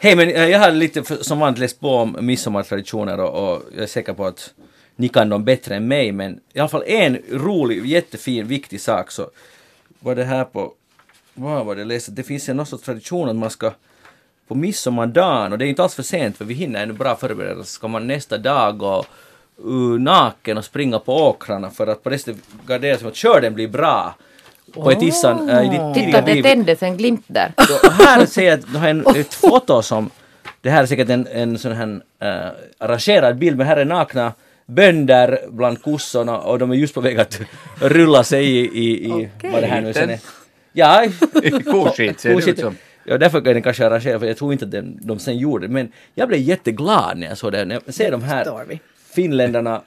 Hej, 0.00 0.16
men 0.16 0.28
eh, 0.28 0.44
jag 0.48 0.58
har 0.58 0.70
lite 0.72 1.02
för, 1.02 1.16
som 1.16 1.38
vanligt 1.38 1.58
läst 1.60 1.80
på 1.80 1.88
om 1.90 2.16
midsommartraditioner 2.20 3.20
och, 3.20 3.52
och 3.54 3.62
jag 3.74 3.82
är 3.82 3.86
säker 3.86 4.12
på 4.12 4.26
att 4.26 4.54
ni 4.96 5.08
kan 5.08 5.28
dem 5.28 5.44
bättre 5.44 5.76
än 5.76 5.88
mig, 5.88 6.12
men 6.12 6.40
i 6.52 6.58
alla 6.58 6.68
fall 6.68 6.82
en 6.86 7.18
rolig, 7.30 7.86
jättefin, 7.86 8.46
viktig 8.46 8.80
sak 8.80 9.10
så 9.10 9.30
var 10.00 10.14
det 10.14 10.24
här 10.24 10.44
på, 10.44 10.72
vad 11.36 11.66
var 11.66 11.74
det 11.74 11.80
jag 11.80 11.88
läste, 11.88 12.10
det 12.10 12.22
finns 12.22 12.48
en 12.48 12.56
någon 12.56 12.66
sorts 12.66 12.84
tradition 12.84 13.28
att 13.28 13.36
man 13.36 13.50
ska 13.50 13.72
på 14.48 14.54
midsommardagen, 14.54 15.52
och 15.52 15.58
det 15.58 15.66
är 15.66 15.68
inte 15.68 15.82
alls 15.82 15.94
för 15.94 16.02
sent 16.02 16.36
för 16.36 16.44
vi 16.44 16.54
hinner 16.54 16.82
ännu 16.82 16.92
bra 16.92 17.16
förbereda 17.16 17.60
oss, 17.60 17.70
ska 17.70 17.88
man 17.88 18.06
nästa 18.06 18.38
dag 18.38 18.78
gå 18.78 19.04
uh, 19.66 20.00
naken 20.00 20.58
och 20.58 20.64
springa 20.64 20.98
på 20.98 21.28
åkrarna 21.28 21.70
för 21.70 21.86
att 21.86 22.02
på 22.02 22.10
det 22.10 22.18
sättet 22.18 22.42
gardera 22.66 22.96
sig 22.96 23.04
mot 23.04 23.12
att 23.12 23.18
skörden 23.18 23.54
blir 23.54 23.68
bra. 23.68 24.14
På 24.74 24.90
ett 24.90 25.02
issan 25.02 25.48
äh, 25.48 25.64
i 25.64 25.68
ditt 25.68 26.04
Titta, 26.04 26.20
det 26.20 26.42
tändes 26.42 26.82
en 26.82 26.96
glimt 26.96 27.24
där. 27.26 27.52
Och 27.56 27.92
här 27.92 28.26
ser 28.26 28.50
jag 28.50 28.60
du 28.72 28.78
har 28.78 28.88
en, 28.88 29.06
ett 29.16 29.34
foto 29.34 29.82
som, 29.82 30.10
det 30.60 30.70
här 30.70 30.82
är 30.82 30.86
säkert 30.86 31.08
en, 31.08 31.26
en 31.26 31.58
sån 31.58 31.72
här 31.72 32.00
äh, 32.20 32.50
arrangerad 32.78 33.38
bild, 33.38 33.56
men 33.56 33.66
här 33.66 33.76
är 33.76 33.84
nakna 33.84 34.32
bönder 34.66 35.40
bland 35.48 35.82
kossorna 35.82 36.38
och 36.38 36.58
de 36.58 36.70
är 36.70 36.74
just 36.74 36.94
på 36.94 37.00
väg 37.00 37.18
att 37.18 37.40
rulla 37.80 38.24
sig 38.24 38.44
i, 38.44 38.58
i, 38.58 39.04
i 39.04 39.28
vad 39.52 39.62
det 39.62 39.66
här 39.66 39.80
nu 39.80 39.92
sen 39.92 40.10
är. 40.10 40.18
Ja, 40.76 41.06
Koskit 41.64 42.20
ser 42.20 42.34
det 42.34 42.50
ut 42.50 42.58
som. 42.58 42.76
Ja, 43.04 43.18
därför 43.18 43.38
är 43.48 43.54
den 43.54 43.62
kanske 43.62 43.86
arrangerad, 43.86 44.20
för 44.20 44.26
jag 44.26 44.36
tror 44.36 44.52
inte 44.52 44.64
att 44.64 44.70
den, 44.70 44.98
de 45.02 45.18
sen 45.18 45.38
gjorde 45.38 45.66
det. 45.66 45.72
Men 45.72 45.92
jag 46.14 46.28
blev 46.28 46.40
jätteglad 46.40 47.18
när 47.18 47.26
jag 47.26 47.38
såg 47.38 47.52
det. 47.52 47.64
När 47.64 47.80
jag 47.84 47.94
ser 47.94 48.10
de 48.10 48.22
här 48.22 48.78
finländarna, 49.14 49.82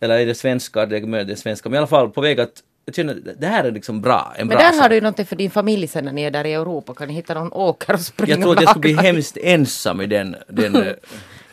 eller 0.00 0.18
är 0.18 0.26
det 0.26 0.34
svenskar, 0.34 0.86
det 0.86 0.96
är 0.96 1.24
det 1.24 1.36
svenskar, 1.36 1.70
men 1.70 1.74
i 1.74 1.78
alla 1.78 1.86
fall 1.86 2.10
på 2.10 2.20
väg 2.20 2.40
att 2.40 2.62
jag 2.86 2.94
känner 2.94 3.14
att 3.14 3.40
det 3.40 3.46
här 3.46 3.64
är 3.64 3.70
liksom 3.72 4.00
bra, 4.00 4.32
en 4.36 4.46
Men 4.46 4.48
bra 4.48 4.58
där 4.58 4.72
sak. 4.72 4.82
har 4.82 4.88
du 4.88 4.94
ju 4.94 5.00
någonting 5.00 5.26
för 5.26 5.36
din 5.36 5.50
familj 5.50 5.86
sen 5.86 6.04
när 6.04 6.12
ni 6.12 6.22
är 6.22 6.30
där 6.30 6.44
i 6.44 6.52
Europa. 6.52 6.94
Kan 6.94 7.08
ni 7.08 7.14
hitta 7.14 7.34
någon 7.34 7.52
åker 7.52 7.94
och 7.94 8.00
springa 8.00 8.30
Jag 8.30 8.42
tror 8.42 8.52
att 8.52 8.60
jag 8.60 8.70
skulle 8.70 8.94
bli 8.94 9.06
hemskt 9.06 9.36
ensam 9.36 10.00
i 10.00 10.06
den... 10.06 10.36
den 10.48 10.72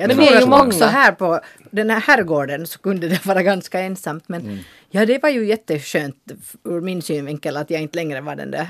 tror 0.10 0.22
vi 0.22 0.28
är 0.28 0.40
ju 0.42 0.46
många. 0.46 0.64
också 0.64 0.86
här 0.86 1.12
på 1.12 1.40
den 1.72 1.90
här 1.90 2.00
herrgården 2.02 2.68
så 2.68 2.80
kunde 2.80 3.08
det 3.08 3.26
vara 3.26 3.44
ganska 3.44 3.80
ensamt. 3.80 4.24
Men 4.30 4.42
Mm. 4.42 4.58
ja, 4.90 5.06
det 5.06 5.22
var 5.24 5.30
ju 5.30 5.46
jätteskönt 5.46 6.16
ur 6.64 6.82
min 6.82 7.02
synvinkel 7.02 7.58
att 7.58 7.70
jag 7.70 7.82
inte 7.82 7.96
längre 7.96 8.22
var 8.22 8.36
den 8.36 8.52
där 8.52 8.68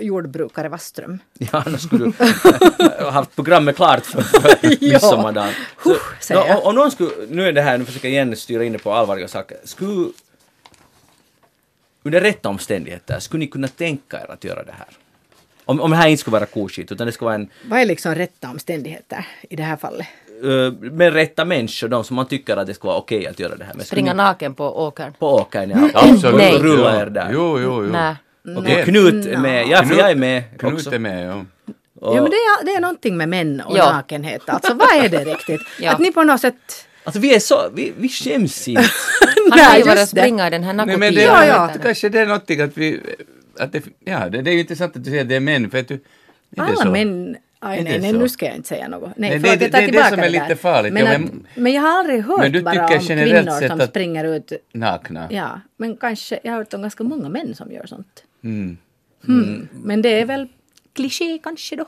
jordbrukare 0.00 0.68
Waström. 0.68 1.18
ja, 1.38 1.62
annars 1.66 1.80
skulle 1.82 2.04
du 2.04 2.12
ha 3.04 3.10
haft 3.10 3.34
programmet 3.36 3.76
klart 3.76 4.06
för, 4.06 4.22
för 4.22 4.58
Ja. 4.62 4.76
midsommardagen. 4.80 5.54
Så, 6.20 6.34
Huh, 6.34 6.56
och, 6.56 6.66
och 6.66 6.74
någon 6.74 6.90
skulle, 6.90 7.10
nu 7.28 7.46
är 7.48 7.52
det 7.52 7.62
här, 7.62 7.78
nu 7.78 7.84
försöker 7.84 8.08
jag 8.08 8.12
igen 8.12 8.36
styra 8.36 8.64
in 8.64 8.72
det 8.72 8.78
på 8.78 8.92
allvarliga 8.92 9.28
saker. 9.28 9.56
Skulle, 9.64 10.08
under 12.02 12.20
rätta 12.20 12.48
omständigheter, 12.48 13.18
skulle 13.18 13.38
ni 13.40 13.46
kunna 13.46 13.68
tänka 13.68 14.16
er 14.20 14.30
att 14.30 14.44
göra 14.44 14.62
det 14.64 14.72
här? 14.78 14.88
Om, 15.64 15.80
om 15.80 15.90
det 15.90 15.96
här 15.96 16.08
inte 16.08 16.20
skulle 16.20 16.32
vara 16.32 16.46
koskit, 16.46 16.92
utan 16.92 17.06
det 17.06 17.12
skulle 17.12 17.26
vara 17.26 17.34
en 17.34 17.48
Vad 17.68 17.80
är 17.80 17.86
liksom 17.86 18.14
rätta 18.14 18.50
omständigheter 18.50 19.26
i 19.50 19.56
det 19.56 19.62
här 19.62 19.76
fallet? 19.76 20.06
Uh, 20.44 20.72
med 20.80 21.12
rätta 21.12 21.44
människor, 21.44 21.88
de 21.88 22.04
som 22.04 22.16
man 22.16 22.26
tycker 22.26 22.56
att 22.56 22.66
det 22.66 22.74
skulle 22.74 22.88
vara 22.88 22.98
okej 22.98 23.26
att 23.26 23.40
göra 23.40 23.56
det 23.56 23.64
här 23.64 23.74
med. 23.74 23.86
Springa 23.86 24.12
ni- 24.12 24.16
naken 24.16 24.54
på 24.54 24.86
åkern. 24.86 25.12
På 25.18 25.34
åkern, 25.34 25.70
ja. 25.70 25.90
Absolut. 25.94 26.36
Nej. 26.36 26.54
Och 26.54 26.60
rulla 26.62 27.00
er 27.02 27.06
där. 27.06 27.30
Jo, 27.32 27.58
jo, 27.60 27.84
jo. 27.84 27.90
Nej. 27.92 28.16
Okej, 28.56 28.84
Knut 28.84 29.26
är 29.26 29.38
med. 29.38 29.66
Ja, 29.68 29.84
för 29.84 29.94
jag 29.98 30.10
är 30.10 30.14
med 30.14 30.58
Knut 30.58 30.72
också. 30.74 30.94
är 30.94 30.98
med, 30.98 31.26
ja. 31.30 31.44
Och- 32.00 32.16
Ja 32.16 32.22
men 32.22 32.30
det 32.30 32.36
är, 32.36 32.64
det 32.64 32.70
är 32.74 32.80
någonting 32.80 33.16
med 33.16 33.28
män 33.28 33.60
och 33.60 33.78
Ja. 33.78 33.92
nakenhet. 33.92 34.42
Alltså 34.48 34.74
vad 34.74 35.04
är 35.04 35.08
det 35.08 35.24
riktigt? 35.24 35.60
Ja. 35.80 35.92
Att 35.92 35.98
ni 35.98 36.12
på 36.12 36.22
något 36.22 36.40
sätt... 36.40 36.54
Alltså 37.04 37.20
vi 37.20 37.34
är 37.34 37.38
så, 37.40 37.70
vi, 37.74 37.92
vi 37.98 38.08
skäms 38.08 38.68
inte. 38.68 38.84
Han 39.50 39.60
har 39.60 39.76
ju 39.78 39.82
varit 39.84 40.02
och 40.02 40.08
springa 40.08 40.46
i 40.46 40.50
den 40.50 40.64
här 40.64 40.72
Nej, 40.72 40.96
men 40.96 41.14
det, 41.14 41.22
Ja, 41.22 41.46
ja. 41.46 41.70
det, 41.72 41.78
kanske 41.82 42.08
det 42.08 42.20
är 42.20 42.26
någonting 42.26 42.60
att 42.60 42.76
vi... 42.78 43.00
Att 43.58 43.72
det, 43.72 43.82
ja, 44.04 44.28
det, 44.28 44.42
det 44.42 44.50
är 44.50 44.54
ju 44.54 44.60
intressant 44.60 44.96
att 44.96 45.04
du 45.04 45.10
säger 45.10 45.22
att 45.22 45.28
det 45.28 45.36
är 45.36 45.40
män, 45.40 45.70
för 45.70 45.78
att 45.78 45.88
du... 45.88 45.94
Är 45.94 46.00
det 46.50 46.62
Alla 46.62 46.76
så? 46.76 46.90
män... 46.90 47.36
Aj, 47.60 47.82
nej, 47.84 47.98
nej, 48.00 48.12
nu 48.12 48.28
ska 48.28 48.46
jag 48.46 48.56
inte 48.56 48.68
säga 48.68 48.88
något. 48.88 49.16
Nej, 49.16 49.30
Nej, 49.30 49.40
förlåt, 49.40 49.58
det- 49.58 49.64
jag 49.64 49.72
tar 49.72 49.78
det 49.78 49.84
är 49.84 49.86
det 49.86 49.92
tillbaka 49.92 50.08
som 50.10 50.18
är 50.20 50.28
lite 50.28 50.56
farligt. 50.56 50.92
Men, 50.92 51.24
att, 51.24 51.32
men- 51.54 51.72
jag 51.72 51.82
har 51.82 51.98
aldrig 51.98 52.22
hört 52.24 52.52
Men 52.52 52.64
bara 52.64 52.82
om 52.86 52.98
kvinnor 53.00 53.68
som 53.68 53.80
springer 53.80 54.24
ut. 54.24 54.52
Nakna. 54.72 55.26
Ja, 55.30 55.60
men 55.76 55.96
kanske, 55.96 56.38
jag 56.42 56.52
har 56.52 56.58
hört 56.58 56.74
om 56.74 56.82
ganska 56.82 57.04
många 57.04 57.28
män 57.28 57.54
som 57.54 57.72
gör 57.72 57.86
sånt. 57.86 58.24
Mm. 58.44 58.76
Hmm. 59.26 59.68
Men 59.72 60.02
det 60.02 60.20
är 60.20 60.24
väl 60.24 60.48
kliché 60.92 61.38
kanske 61.42 61.76
då? 61.76 61.84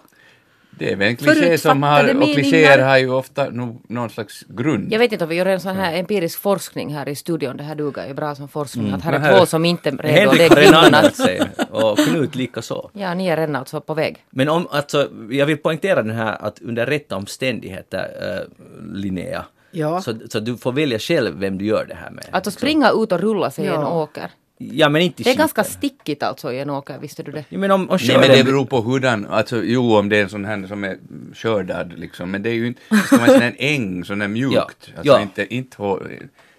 Det 0.79 0.93
är 0.93 0.97
väl 0.97 1.09
en 1.09 1.17
kliché 1.17 1.59
som 1.59 1.83
har, 1.83 2.15
och 2.17 2.23
klichéer 2.23 2.79
har 2.79 2.99
ju 2.99 3.11
ofta 3.11 3.49
no, 3.51 3.81
någon 3.89 4.11
slags 4.11 4.45
grund. 4.49 4.93
Jag 4.93 4.99
vet 4.99 5.13
inte 5.13 5.25
om 5.25 5.29
vi 5.31 5.37
gör 5.37 5.47
en 5.47 5.61
sån 5.61 5.77
här 5.77 5.95
empirisk 5.99 6.41
forskning 6.41 6.95
här 6.95 7.09
i 7.09 7.15
studion. 7.15 7.57
Det 7.57 7.63
här 7.63 7.75
duger 7.75 8.07
ju 8.07 8.15
bra 8.15 8.35
som 8.35 8.49
forskning. 8.49 8.93
Att 8.93 9.03
här 9.03 9.13
Men 9.13 9.23
är 9.23 9.25
här- 9.31 9.39
två 9.39 9.47
som 9.47 9.65
inte 9.65 9.89
är 9.89 9.93
redo. 9.97 10.09
Henrik 10.31 10.49
har 10.49 10.57
redan 10.57 10.65
kvinnorna. 10.83 10.97
anmält 10.99 11.17
sig 11.17 11.41
och 11.71 11.99
Knut 11.99 12.35
lika 12.35 12.63
så. 12.63 12.91
Ja, 12.93 13.15
ni 13.15 13.27
är 13.27 13.37
redan 13.37 13.57
alltså 13.57 13.81
på 13.81 13.95
väg. 13.95 14.17
Men 14.31 14.49
om, 14.49 14.67
alltså, 14.71 15.09
jag 15.31 15.47
vill 15.47 15.57
poängtera 15.59 16.03
den 16.03 16.17
här 16.17 16.37
att 16.45 16.59
under 16.63 16.87
rätta 16.87 17.17
omständigheter, 17.17 18.09
äh, 18.23 18.95
Linnea, 18.95 19.45
Ja. 19.73 20.01
så, 20.01 20.15
så 20.31 20.41
du 20.41 20.57
får 20.57 20.73
välja 20.73 20.99
själv 20.99 21.39
vem 21.39 21.59
du 21.59 21.65
gör 21.65 21.85
det 21.89 21.95
här 21.95 22.11
med. 22.11 22.25
Alltså 22.31 22.51
springa 22.51 22.91
ut 22.91 23.13
och 23.13 23.21
rulla 23.21 23.51
sig 23.51 23.65
i 23.65 23.69
en 23.69 23.75
Ja. 23.75 24.03
åker. 24.03 24.31
Ja, 24.63 24.89
men 24.89 25.03
inte 25.03 25.23
Det 25.23 25.31
är 25.31 25.37
ganska 25.37 25.65
stickigt 25.65 26.23
alltså 26.23 26.53
i 26.53 26.61
en 26.61 26.71
åker, 26.71 26.99
visste 26.99 27.23
du 27.23 27.33
det? 27.33 27.45
Ja, 27.49 27.59
men 27.59 27.71
om, 27.71 27.91
om 27.91 27.99
Nej, 28.09 28.19
men 28.19 28.29
det 28.29 28.45
beror 28.45 28.65
på 28.65 28.81
hurdan, 28.81 29.27
alltså 29.27 29.63
jo 29.63 29.97
om 29.97 30.09
det 30.09 30.17
är 30.17 30.23
en 30.23 30.29
sån 30.29 30.45
här 30.45 30.67
som 30.67 30.85
är 30.85 30.99
skördad 31.35 31.99
liksom, 31.99 32.31
men 32.31 32.43
det 32.43 32.51
är 32.51 32.55
ju 32.55 32.67
inte, 32.67 32.81
det 32.89 32.97
ska 32.97 33.17
vara 33.17 33.27
en 33.27 33.33
sån 33.33 33.43
här 33.43 33.55
äng, 33.59 34.05
sån 34.05 34.21
här 34.21 34.29
mjukt. 34.29 34.55
Ja. 34.57 34.67
Alltså 34.97 35.13
Ja. 35.13 35.21
inte, 35.21 35.55
inte 35.55 35.99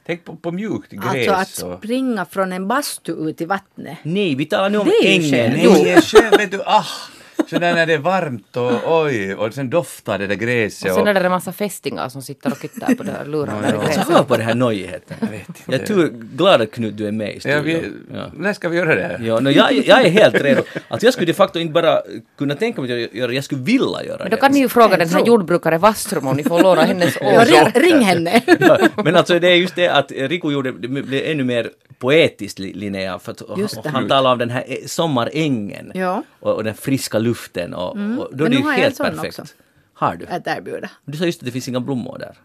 tänk 0.05 0.25
på, 0.25 0.35
på 0.35 0.51
mjukt 0.51 0.91
gräs 0.91 1.27
Alltså 1.27 1.65
att 1.65 1.73
och... 1.73 1.79
springa 1.79 2.25
från 2.25 2.53
en 2.53 2.67
bastu 2.67 3.11
ut 3.11 3.41
i 3.41 3.45
vattnet. 3.45 3.97
Nej, 4.03 4.35
vi 4.35 4.45
talar 4.45 4.69
nu 4.69 4.77
om 4.77 4.85
Det 4.85 5.07
är 5.07 5.19
ju 5.19 5.35
ängen. 5.37 5.51
Nej, 5.51 5.87
jag 5.87 6.03
själv 6.03 6.37
vet 6.37 6.51
du, 6.51 6.61
ah! 6.65 6.85
Så 7.51 7.59
där 7.59 7.73
när 7.73 7.85
det 7.85 7.93
är 7.93 7.97
varmt 7.97 8.57
och 8.57 9.01
oj, 9.03 9.35
och 9.35 9.53
sen 9.53 9.69
doftar 9.69 10.17
det 10.19 10.27
där 10.27 10.35
gräset 10.35 10.89
Och 10.89 10.95
sen 10.95 11.07
är 11.07 11.13
det 11.13 11.19
en 11.19 11.31
massa 11.31 11.51
fästingar 11.53 12.09
som 12.09 12.21
sitter 12.21 12.51
och 12.51 12.61
kittar 12.61 12.95
på 12.95 13.03
det 13.03 13.11
här 13.11 13.25
lurarna. 13.25 13.61
Ja, 13.63 13.73
ja. 13.73 13.81
Alltså, 13.83 14.13
hör 14.13 14.23
på 14.23 14.37
den 14.37 14.45
här 14.45 14.55
nojigheten. 14.55 15.17
Jag 15.21 15.27
vet 15.27 15.47
inte. 15.47 15.61
Jag 15.65 15.81
är 15.81 15.85
tur 15.85 16.09
glad 16.13 16.61
att 16.61 16.71
Knut 16.71 16.97
du 16.97 17.07
är 17.07 17.11
med 17.11 17.29
i 17.29 17.33
Ja, 17.33 17.39
studion. 17.39 17.63
vi, 17.63 17.91
Ja. 18.17 18.25
När 18.33 18.53
ska 18.53 18.69
vi 18.69 18.77
göra 18.77 18.95
det 18.95 19.01
här? 19.01 19.19
Ja, 19.23 19.39
no, 19.39 19.49
jag, 19.49 19.73
jag 19.73 20.01
är 20.05 20.09
helt 20.09 20.35
redo. 20.35 20.61
Alltså 20.87 21.07
jag 21.07 21.13
skulle 21.13 21.27
de 21.27 21.33
facto 21.33 21.59
inte 21.59 21.73
bara 21.73 22.01
kunna 22.37 22.55
tänka 22.55 22.81
mig 22.81 23.05
att 23.05 23.13
göra 23.13 23.33
jag 23.33 23.43
skulle 23.43 23.61
vilja 23.61 24.03
göra 24.05 24.17
Men 24.17 24.29
det. 24.29 24.35
då 24.35 24.37
kan 24.41 24.51
ni 24.51 24.59
ju 24.59 24.69
fråga 24.69 24.97
den 24.97 25.09
här 25.09 25.25
jordbrukare 25.25 25.77
Wastrom 25.77 26.27
om 26.27 26.37
ni 26.37 26.43
får 26.43 26.63
låna 26.63 26.81
hennes 26.81 27.17
Ja, 27.21 27.41
ås. 27.41 27.73
ring, 27.75 27.99
henne! 28.01 28.41
Ja, 28.59 28.77
men 29.03 29.15
alltså 29.15 29.39
det 29.39 29.47
är 29.47 29.55
just 29.55 29.75
det 29.75 29.87
att 29.87 30.11
Riku 30.11 30.51
gjorde 30.51 30.71
det 30.71 30.87
blev 30.87 31.23
ännu 31.25 31.43
mer 31.43 31.69
poetiskt 31.99 32.59
Li- 32.59 32.73
Linnea 32.73 33.19
för 33.19 33.31
att 33.31 33.41
det. 33.83 33.89
han 33.89 34.07
talar 34.07 34.31
om 34.31 34.37
den 34.37 34.49
här 34.49 34.63
sommarängen 34.85 35.91
Ja. 35.93 36.23
och, 36.39 36.55
och 36.55 36.63
den 36.63 36.73
friska 36.75 37.19
luften 37.19 37.40
och, 37.73 37.89
och 37.89 37.95
då 38.35 38.45
är 38.45 38.49
Men 38.49 38.51
det 38.51 38.57
ju 38.57 38.63
jag 38.63 38.71
helt 38.71 38.97
perfekt. 38.97 39.39
också. 39.39 39.53
Har 39.93 40.15
du? 40.15 40.25
Att 40.25 40.47
erbjuda. 40.47 40.89
Du 41.05 41.17
sa 41.17 41.25
just 41.25 41.39
att 41.41 41.45
det 41.45 41.51
finns 41.51 41.67
inga 41.67 41.79
blommor 41.79 42.17
där. 42.19 42.35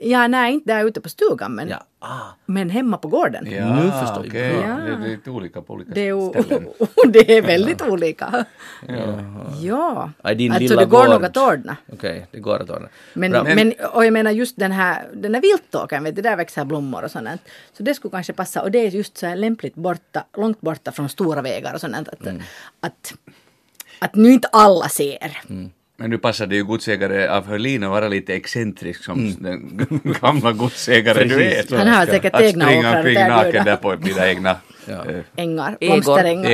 Ja, 0.00 0.26
nej, 0.28 0.52
inte 0.54 0.74
där 0.74 0.84
ute 0.84 1.00
på 1.00 1.08
stugan 1.08 1.52
men, 1.54 1.68
Ja. 1.68 1.84
Ah, 1.98 2.20
men 2.46 2.70
hemma 2.70 2.96
på 2.98 3.08
gården. 3.08 3.46
Ja, 3.50 3.74
Nu 3.76 3.82
förstår 3.90 4.16
jag. 4.16 4.26
okej. 4.26 4.54
Ja. 4.54 4.76
Det 4.76 4.92
är 4.92 5.08
lite 5.08 5.30
olika 5.30 5.62
på 5.62 5.74
olika 5.74 5.90
Det 5.94 6.08
är, 6.08 6.42
ställen. 6.42 6.68
det 7.12 7.36
är 7.38 7.42
väldigt 7.42 7.82
olika. 7.82 8.44
Ja, 8.88 10.10
Ja, 10.22 10.30
i 10.30 10.34
din 10.34 10.52
alltså 10.52 10.62
lilla 10.68 10.80
det 10.80 10.86
går 10.86 10.98
gård. 11.06 11.10
nog 11.10 11.24
att 11.24 11.36
ordna. 11.36 11.76
Okej, 11.92 12.26
det 12.30 12.38
går 12.40 12.62
att 12.62 12.70
ordna. 12.70 12.88
Men, 13.14 13.30
men, 13.32 13.72
och 13.92 14.04
jag 14.06 14.12
menar 14.12 14.30
just 14.30 14.56
den 14.56 14.72
här, 14.72 15.08
den 15.14 15.34
här 15.34 15.42
viltåkern, 15.42 16.04
vet 16.04 16.16
du, 16.16 16.22
där 16.22 16.36
växer 16.36 16.64
blommor 16.64 17.04
och 17.04 17.10
sånt. 17.10 17.28
Så 17.72 17.82
det 17.82 17.94
skulle 17.94 18.12
kanske 18.12 18.32
passa 18.32 18.62
och 18.62 18.70
det 18.70 18.78
är 18.78 18.90
just 18.90 19.18
så 19.18 19.26
här 19.26 19.36
lämpligt 19.36 19.74
borta, 19.74 20.24
långt 20.36 20.60
borta 20.60 20.92
från 20.92 21.08
stora 21.08 21.42
vägar 21.42 21.74
och 21.74 21.80
sånt. 21.80 22.08
Att, 22.08 22.26
Mm. 22.26 22.42
att, 22.80 23.14
att 23.98 24.14
nu 24.14 24.32
inte 24.32 24.48
alla 24.52 24.88
ser. 24.88 25.40
Mm. 25.50 25.70
Men 26.00 26.10
nu 26.10 26.18
passade 26.18 26.54
ju 26.56 26.64
godsägare 26.64 27.28
av 27.28 27.46
Hörlin 27.46 27.84
att 27.84 27.90
vara 27.90 28.08
lite 28.08 28.34
excentrisk 28.34 29.04
som 29.04 29.34
den 29.40 29.88
gamla 30.20 30.52
godsägare 30.52 31.24
du 31.24 31.42
är. 31.44 31.76
Han 31.78 31.88
har 31.88 32.06
säkert 32.06 32.34
Att 32.34 32.40
egna 32.42 32.64
springa 32.64 32.80
åkrar 32.88 32.96
omkring 32.98 33.16
att 33.16 33.28
naken 33.28 33.46
erbjuda. 33.48 33.64
där 33.64 33.76
på 33.76 33.96
mina 34.06 34.28
egna 34.28 34.56
Ja. 34.90 34.94
eh, 35.10 35.20
Ängar, 35.36 35.76
blomsterängar. 35.80 36.50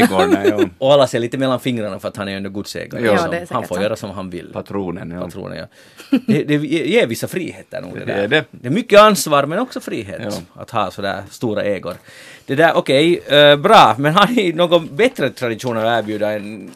ja. 0.49 0.65
Och 0.79 0.93
alla 0.93 1.07
ser 1.07 1.19
lite 1.19 1.39
mellan 1.39 1.61
fingrarna 1.61 1.99
för 1.99 2.09
att 2.09 2.17
han 2.17 2.29
är 2.29 2.33
ju 2.33 2.37
ändå 2.37 2.51
godsägare. 2.51 3.05
Ja, 3.07 3.13
det 3.13 3.19
säkert 3.19 3.51
han 3.53 3.63
får 3.63 3.75
sant. 3.75 3.85
göra 3.85 3.97
som 3.97 4.11
han 4.11 4.31
vill. 4.31 4.51
patronen. 4.53 5.11
Ja. 5.11 5.21
Patronen, 5.21 5.59
ja. 5.59 5.67
Det, 6.27 6.43
det 6.45 6.55
ger 6.67 7.07
vissa 7.07 7.29
friheter 7.29 7.81
nog 7.83 7.95
det 7.95 8.01
Det 8.01 8.07
där. 8.07 8.23
är 8.23 8.29
det. 8.29 8.45
det 8.51 8.69
är 8.69 8.73
mycket 8.73 9.01
ansvar 9.01 9.47
men 9.47 9.59
också 9.59 9.81
frihet 9.81 10.21
Ja. 10.25 10.63
att 10.63 10.71
ha 10.71 10.91
sådär 10.91 11.23
stora 11.31 11.63
ägor. 11.63 11.95
Det 12.47 12.55
där, 12.55 12.73
okej, 12.77 13.21
eh, 13.27 13.57
bra, 13.57 13.95
men 13.99 14.15
har 14.15 14.27
ni 14.27 14.53
någon 14.53 14.97
bättre 14.97 15.31
tradition 15.31 15.77
att 15.77 15.99
erbjuda 16.03 16.33
än... 16.33 16.71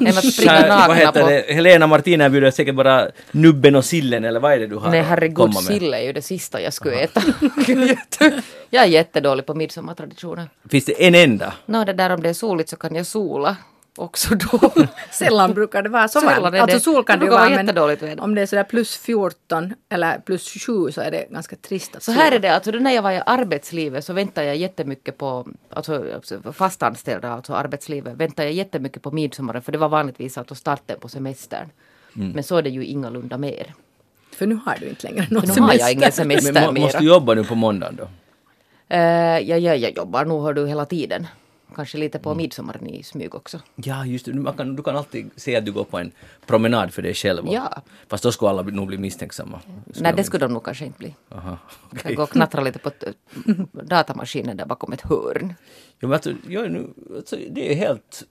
Än 0.00 0.08
att 0.08 0.32
springa 0.32 0.52
vad 0.52 0.68
nakna 0.68 0.94
heter 0.94 1.22
på... 1.22 1.28
det? 1.28 1.54
Helena 1.54 1.86
Martin 1.86 2.20
erbjuder 2.20 2.50
säkert 2.50 2.74
bara 2.74 3.08
nubben 3.30 3.76
och 3.76 3.84
sillen 3.84 4.24
eller 4.24 4.40
vad 4.40 4.52
är 4.52 4.58
det 4.58 4.66
du 4.66 4.76
har 4.76 4.90
Nej 4.90 5.02
herregud, 5.02 5.36
komma 5.36 5.52
med? 5.52 5.62
sill 5.62 5.94
är 5.94 6.00
ju 6.00 6.12
det 6.12 6.22
sista 6.22 6.60
jag 6.60 6.72
skulle 6.72 6.96
äta. 6.96 7.22
jag 8.70 8.84
är 8.84 8.88
jättedålig 8.88 9.46
på 9.46 9.54
midsommartraditioner. 9.54 10.48
Finns 10.70 10.84
det 10.84 11.06
en 11.06 11.14
enda? 11.14 11.52
Nå, 11.66 11.84
det 11.84 11.92
där 11.92 12.10
om 12.10 12.22
det 12.22 12.28
är 12.28 12.34
soligt 12.34 12.68
så 12.70 12.76
kan 12.76 12.94
jag 12.94 13.06
sola 13.06 13.56
också 13.98 14.34
då. 14.34 14.72
Sällan 15.10 15.54
brukar 15.54 15.82
det 15.82 15.88
vara. 15.88 16.08
Sällan 16.08 16.54
är 16.54 16.60
Alltså 16.60 16.76
det. 16.76 16.82
sol 16.82 17.04
kan 17.04 17.18
Det 17.18 17.24
det 17.24 17.26
ju 17.26 17.30
vara 17.30 17.48
vara 17.48 17.62
men 18.04 18.20
om 18.20 18.34
det 18.34 18.42
är 18.42 18.46
sådär 18.46 18.64
plus 18.64 18.96
14 18.96 19.74
eller 19.88 20.18
plus 20.18 20.48
7 20.66 20.92
så 20.92 21.00
är 21.00 21.10
det 21.10 21.26
ganska 21.30 21.56
trist 21.56 21.96
att 21.96 22.02
Så 22.02 22.12
här 22.12 22.32
är 22.32 22.38
det, 22.38 22.48
alltså 22.48 22.70
när 22.70 22.90
jag 22.90 23.02
var 23.02 23.12
i 23.12 23.22
arbetslivet 23.26 24.04
så 24.04 24.12
väntade 24.12 24.46
jag 24.46 24.56
jättemycket 24.56 25.18
på, 25.18 25.48
alltså 25.70 26.04
alltså 26.14 26.52
fastanställda, 26.52 27.32
alltså 27.32 27.54
arbetslivet, 27.54 28.14
väntade 28.16 28.48
jag 28.48 28.54
jättemycket 28.54 29.02
på 29.02 29.10
midsommaren 29.10 29.62
för 29.62 29.72
det 29.72 29.78
var 29.78 29.88
vanligtvis 29.88 30.38
alltså 30.38 30.54
starten 30.54 31.00
på 31.00 31.08
semestern. 31.08 31.68
Mm. 32.16 32.30
Men 32.30 32.44
så 32.44 32.56
är 32.56 32.62
det 32.62 32.70
ju 32.70 32.84
ingalunda 32.84 33.38
mer. 33.38 33.74
För 34.36 34.46
nu 34.46 34.58
har 34.66 34.76
du 34.80 34.88
inte 34.88 35.06
längre 35.06 35.26
någon 35.30 35.46
För 35.46 35.54
nu 35.54 35.60
har 35.60 35.74
jag 35.74 35.92
ingen 35.92 36.00
Men 36.00 36.12
semester 36.12 36.72
må, 36.72 36.80
måste 36.80 36.98
du 36.98 37.06
jobba 37.06 37.34
nu 37.34 37.44
på 37.44 37.54
måndagen 37.54 37.96
då? 37.96 38.08
Eh, 38.88 39.00
ja, 39.38 39.56
ja, 39.56 39.74
jag 39.74 39.96
jobbar 39.96 40.24
nog 40.24 40.42
hör 40.42 40.52
du 40.52 40.66
hela 40.66 40.84
tiden. 40.84 41.26
Kanske 41.74 41.98
lite 41.98 42.18
Mm. 42.18 42.22
på 42.22 42.34
midsommaren 42.34 42.86
i 42.86 43.02
smyg 43.02 43.34
också. 43.34 43.60
Ja, 43.76 44.06
just 44.06 44.24
det. 44.26 44.52
Kan, 44.56 44.76
du 44.76 44.82
kan 44.82 44.96
alltid 44.96 45.30
säga 45.36 45.58
att 45.58 45.64
du 45.64 45.72
går 45.72 45.84
på 45.84 45.98
en 45.98 46.12
promenad 46.46 46.94
för 46.94 47.02
dig 47.02 47.14
själv. 47.14 47.46
och- 47.46 47.54
Ja. 47.54 47.82
Fast 48.08 48.22
då 48.24 48.32
skulle 48.32 48.50
alla 48.50 48.62
nog 48.62 48.86
bli 48.86 48.98
misstänksamma. 48.98 49.60
Nej, 49.84 50.12
det 50.16 50.24
skulle 50.24 50.46
de 50.46 50.52
nog 50.52 50.64
kanske 50.64 50.84
inte 50.84 50.98
bli. 50.98 51.14
Aha, 51.28 51.58
Jag 51.90 52.00
okej. 52.00 52.14
går 52.14 52.22
och 52.22 52.30
knattrar 52.30 52.62
lite 52.64 52.78
på 52.78 52.90
datamaskinen 53.72 54.56
där 54.56 54.66
bakom 54.66 54.92
ett 54.92 55.00
hörn. 55.00 55.54
Ja, 55.98 56.08
men 56.08 56.12
alltså, 56.12 56.32
jag 56.48 56.72
nu, 56.72 56.88
alltså, 57.16 57.36
det 57.50 57.72
är 57.72 57.76
helt 57.76 58.22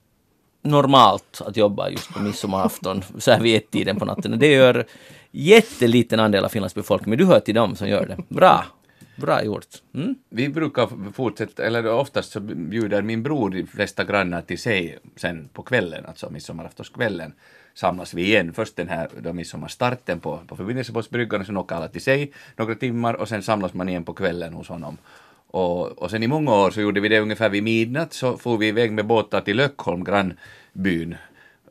normalt 0.62 1.42
att 1.46 1.56
jobba 1.56 1.88
just 1.90 2.08
på 2.14 2.22
midsommarafton 2.22 3.02
så 3.18 3.30
här 3.30 3.40
vid 3.40 3.56
ett-tiden 3.56 3.98
på 3.98 4.04
natten. 4.04 4.38
Det 4.38 4.52
gör 4.52 4.86
jätteliten 5.30 6.20
andel 6.20 6.44
av 6.44 6.48
Finlands 6.48 6.74
befolkning, 6.74 7.10
men 7.10 7.18
du 7.18 7.24
hör 7.24 7.40
till 7.40 7.54
dem 7.54 7.76
som 7.76 7.88
gör 7.88 8.06
det. 8.06 8.34
Bra! 8.34 8.64
Bra 9.20 9.44
gjort. 9.44 9.66
Mm? 9.94 10.14
Vi 10.28 10.48
brukar 10.48 11.12
fortsätta, 11.12 11.62
eller 11.62 11.92
oftast 11.92 12.32
så 12.32 12.40
bjuder 12.40 13.02
min 13.02 13.22
bror 13.22 13.50
de 13.50 13.66
flesta 13.66 14.04
grannar 14.04 14.42
till 14.42 14.58
sig 14.58 14.98
sen 15.16 15.48
på 15.52 15.62
kvällen, 15.62 16.06
alltså 16.06 16.30
midsommaraftonskvällen 16.30 17.32
samlas 17.74 18.14
vi 18.14 18.22
igen. 18.22 18.52
Först 18.52 18.76
den 18.76 18.88
här 18.88 19.08
då 19.22 19.32
midsommarstarten 19.32 20.20
på, 20.20 20.40
på 20.46 20.56
förbindelsebåtsbryggan 20.56 21.40
och 21.40 21.46
sen 21.46 21.56
åker 21.56 21.76
alla 21.76 21.88
till 21.88 22.02
sig 22.02 22.32
några 22.56 22.74
timmar 22.74 23.14
och 23.14 23.28
sen 23.28 23.42
samlas 23.42 23.74
man 23.74 23.88
igen 23.88 24.04
på 24.04 24.12
kvällen 24.12 24.52
hos 24.52 24.68
honom. 24.68 24.96
Och, 25.50 25.98
och 25.98 26.10
sen 26.10 26.22
i 26.22 26.26
många 26.26 26.54
år 26.54 26.70
så 26.70 26.80
gjorde 26.80 27.00
vi 27.00 27.08
det 27.08 27.20
ungefär 27.20 27.48
vid 27.48 27.62
midnatt 27.62 28.12
så 28.12 28.36
for 28.36 28.58
vi 28.58 28.68
iväg 28.68 28.92
med 28.92 29.06
båtar 29.06 29.40
till 29.40 29.56
Löckholm, 29.56 30.04
grannbyn 30.04 31.16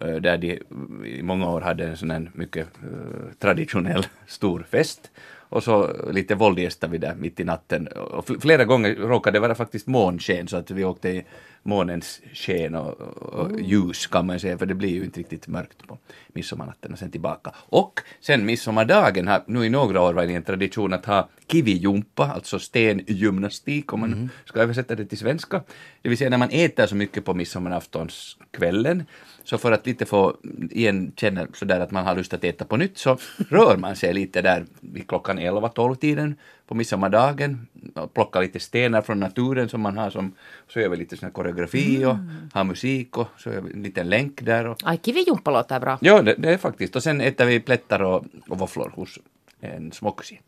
eh, 0.02 0.16
där 0.16 0.38
de 0.38 0.60
i 1.06 1.24
många 1.24 1.50
år 1.50 1.62
hade 1.62 1.88
en 1.88 1.98
sån 1.98 2.12
här 2.12 2.32
mycket 2.34 2.68
eh, 2.84 3.34
traditionell 3.40 4.06
stor 4.28 4.66
fest. 4.70 5.12
Och 5.50 5.64
så 5.64 5.96
lite 6.12 6.36
våldgästade 6.36 6.92
vi 6.92 6.98
där 6.98 7.16
mitt 7.16 7.40
i 7.40 7.44
natten. 7.44 7.88
Och 7.88 8.26
fl- 8.26 8.42
flera 8.42 8.66
gånger 8.66 8.96
råkade 8.96 9.36
det 9.36 9.40
vara 9.40 9.56
faktiskt 9.56 9.88
månsken 9.88 10.48
så 10.48 10.58
att 10.58 10.72
vi 10.72 10.84
åkte 10.84 11.10
i 11.10 11.26
månens 11.64 12.22
sken 12.34 12.76
och, 12.76 13.02
och 13.02 13.62
ljus 13.62 14.08
kan 14.08 14.26
man 14.26 14.40
säga 14.40 14.58
för 14.58 14.66
det 14.66 14.76
blir 14.76 14.90
ju 14.90 15.04
inte 15.04 15.20
riktigt 15.20 15.48
mörkt 15.48 15.88
på 15.88 15.98
midsommarnatten 16.28 16.94
och 16.94 17.00
sen 17.00 17.12
tillbaka. 17.12 17.52
Och 17.56 18.02
sen 18.20 18.46
midsommardagen 18.46 19.28
har 19.28 19.44
nu 19.48 19.66
i 19.66 19.70
några 19.70 20.02
år 20.02 20.14
varit 20.14 20.30
en 20.30 20.44
tradition 20.44 20.94
att 20.94 21.06
ha 21.06 21.30
kivijumpa, 21.52 22.32
alltså 22.36 22.60
stengymnastik 22.60 23.94
om 23.94 24.00
man 24.00 24.30
ska 24.46 24.60
översätta 24.60 24.96
det 24.96 25.06
till 25.06 25.18
svenska. 25.18 25.64
Det 26.02 26.10
vill 26.10 26.18
säga 26.18 26.30
när 26.30 26.38
man 26.38 26.50
äter 26.52 26.86
så 26.86 26.96
mycket 26.96 27.26
på 27.26 27.34
midsommaraftonskvällen 27.34 29.04
så 29.48 29.58
för 29.58 29.72
att 29.72 29.86
lite 29.88 30.06
få 30.06 30.38
igen 30.72 31.12
känna 31.16 31.48
sådär 31.54 31.80
att 31.80 31.92
man 31.92 32.06
har 32.06 32.16
lust 32.16 32.34
att 32.34 32.44
äta 32.44 32.66
på 32.66 32.78
nytt 32.78 32.98
så 32.98 33.18
rör 33.50 33.78
man 33.78 33.96
sig 33.96 34.14
lite 34.14 34.42
där 34.42 34.66
vid 34.80 35.08
klockan 35.08 35.40
11-12 35.40 35.96
tiden 35.96 36.36
på 36.68 36.76
midsommardagen 36.76 37.68
plockar 38.14 38.42
lite 38.42 38.60
stenar 38.60 39.02
från 39.02 39.20
naturen 39.20 39.70
som 39.70 39.82
man 39.82 39.98
har 39.98 40.10
som 40.10 40.34
så 40.68 40.80
gör 40.80 40.90
vi 40.90 40.98
lite 40.98 41.18
sån 41.18 41.28
här 41.28 41.34
koreografi 41.34 42.06
och 42.06 42.16
har 42.54 42.64
musik 42.64 43.18
och 43.18 43.28
så 43.38 43.50
gör 43.50 43.62
vi 43.62 43.74
en 43.74 43.84
liten 43.84 44.10
länk 44.10 44.42
där 44.42 44.68
och 44.68 44.78
Aj, 44.84 45.00
kivijumppa 45.04 45.52
låter 45.52 45.80
bra. 45.80 45.98
ja 46.02 46.22
det, 46.22 46.36
det 46.38 46.54
är 46.54 46.58
faktiskt 46.58 46.96
och 46.96 47.04
sen 47.04 47.22
äter 47.22 47.46
vi 47.46 47.60
plättar 47.60 48.02
och, 48.02 48.26
och 48.50 48.60
våfflor 48.60 48.92
hos 48.96 49.20
en 49.60 49.92
småkusin. 49.92 50.40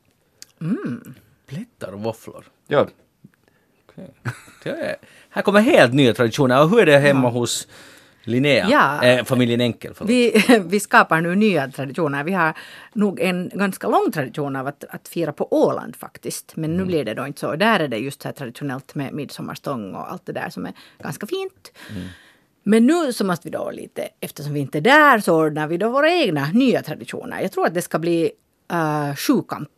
Plättar 1.47 1.91
och 1.93 2.01
våfflor. 2.01 2.45
Ja. 2.67 2.87
Det 4.63 4.69
är, 4.69 4.95
här 5.29 5.41
kommer 5.41 5.61
helt 5.61 5.93
nya 5.93 6.13
traditioner. 6.13 6.63
Och 6.63 6.69
hur 6.69 6.79
är 6.79 6.85
det 6.85 6.97
hemma 6.99 7.29
hos 7.29 7.67
Linnea? 8.23 8.67
Ja. 8.69 9.03
Eh, 9.03 9.23
familjen 9.23 9.61
Enkel, 9.61 9.93
förlåt. 9.93 10.09
Vi, 10.09 10.43
vi 10.65 10.79
skapar 10.79 11.21
nu 11.21 11.35
nya 11.35 11.67
traditioner. 11.67 12.23
Vi 12.23 12.33
har 12.33 12.53
nog 12.93 13.19
en 13.19 13.49
ganska 13.53 13.87
lång 13.87 14.11
tradition 14.11 14.55
av 14.55 14.67
att, 14.67 14.83
att 14.89 15.07
fira 15.07 15.33
på 15.33 15.47
Åland 15.51 15.95
faktiskt. 15.95 16.55
Men 16.55 16.77
nu 16.77 16.85
blir 16.85 17.05
det 17.05 17.13
då 17.13 17.27
inte 17.27 17.39
så. 17.39 17.55
Där 17.55 17.79
är 17.79 17.87
det 17.87 17.97
just 17.97 18.21
så 18.21 18.31
traditionellt 18.31 18.95
med 18.95 19.13
midsommarstång 19.13 19.95
och 19.95 20.11
allt 20.11 20.25
det 20.25 20.33
där 20.33 20.49
som 20.49 20.65
är 20.65 20.73
ganska 21.03 21.27
fint. 21.27 21.71
Men 22.63 22.85
nu 22.85 23.13
så 23.13 23.25
måste 23.25 23.47
vi 23.47 23.51
då 23.51 23.71
lite, 23.71 24.09
eftersom 24.19 24.53
vi 24.53 24.59
inte 24.59 24.77
är 24.77 24.81
där, 24.81 25.19
så 25.19 25.45
ordnar 25.45 25.67
vi 25.67 25.77
då 25.77 25.89
våra 25.89 26.11
egna 26.11 26.47
nya 26.53 26.81
traditioner. 26.81 27.41
Jag 27.41 27.51
tror 27.51 27.67
att 27.67 27.73
det 27.73 27.81
ska 27.81 27.99
bli 27.99 28.31
uh, 28.73 29.15
sjukamp 29.15 29.69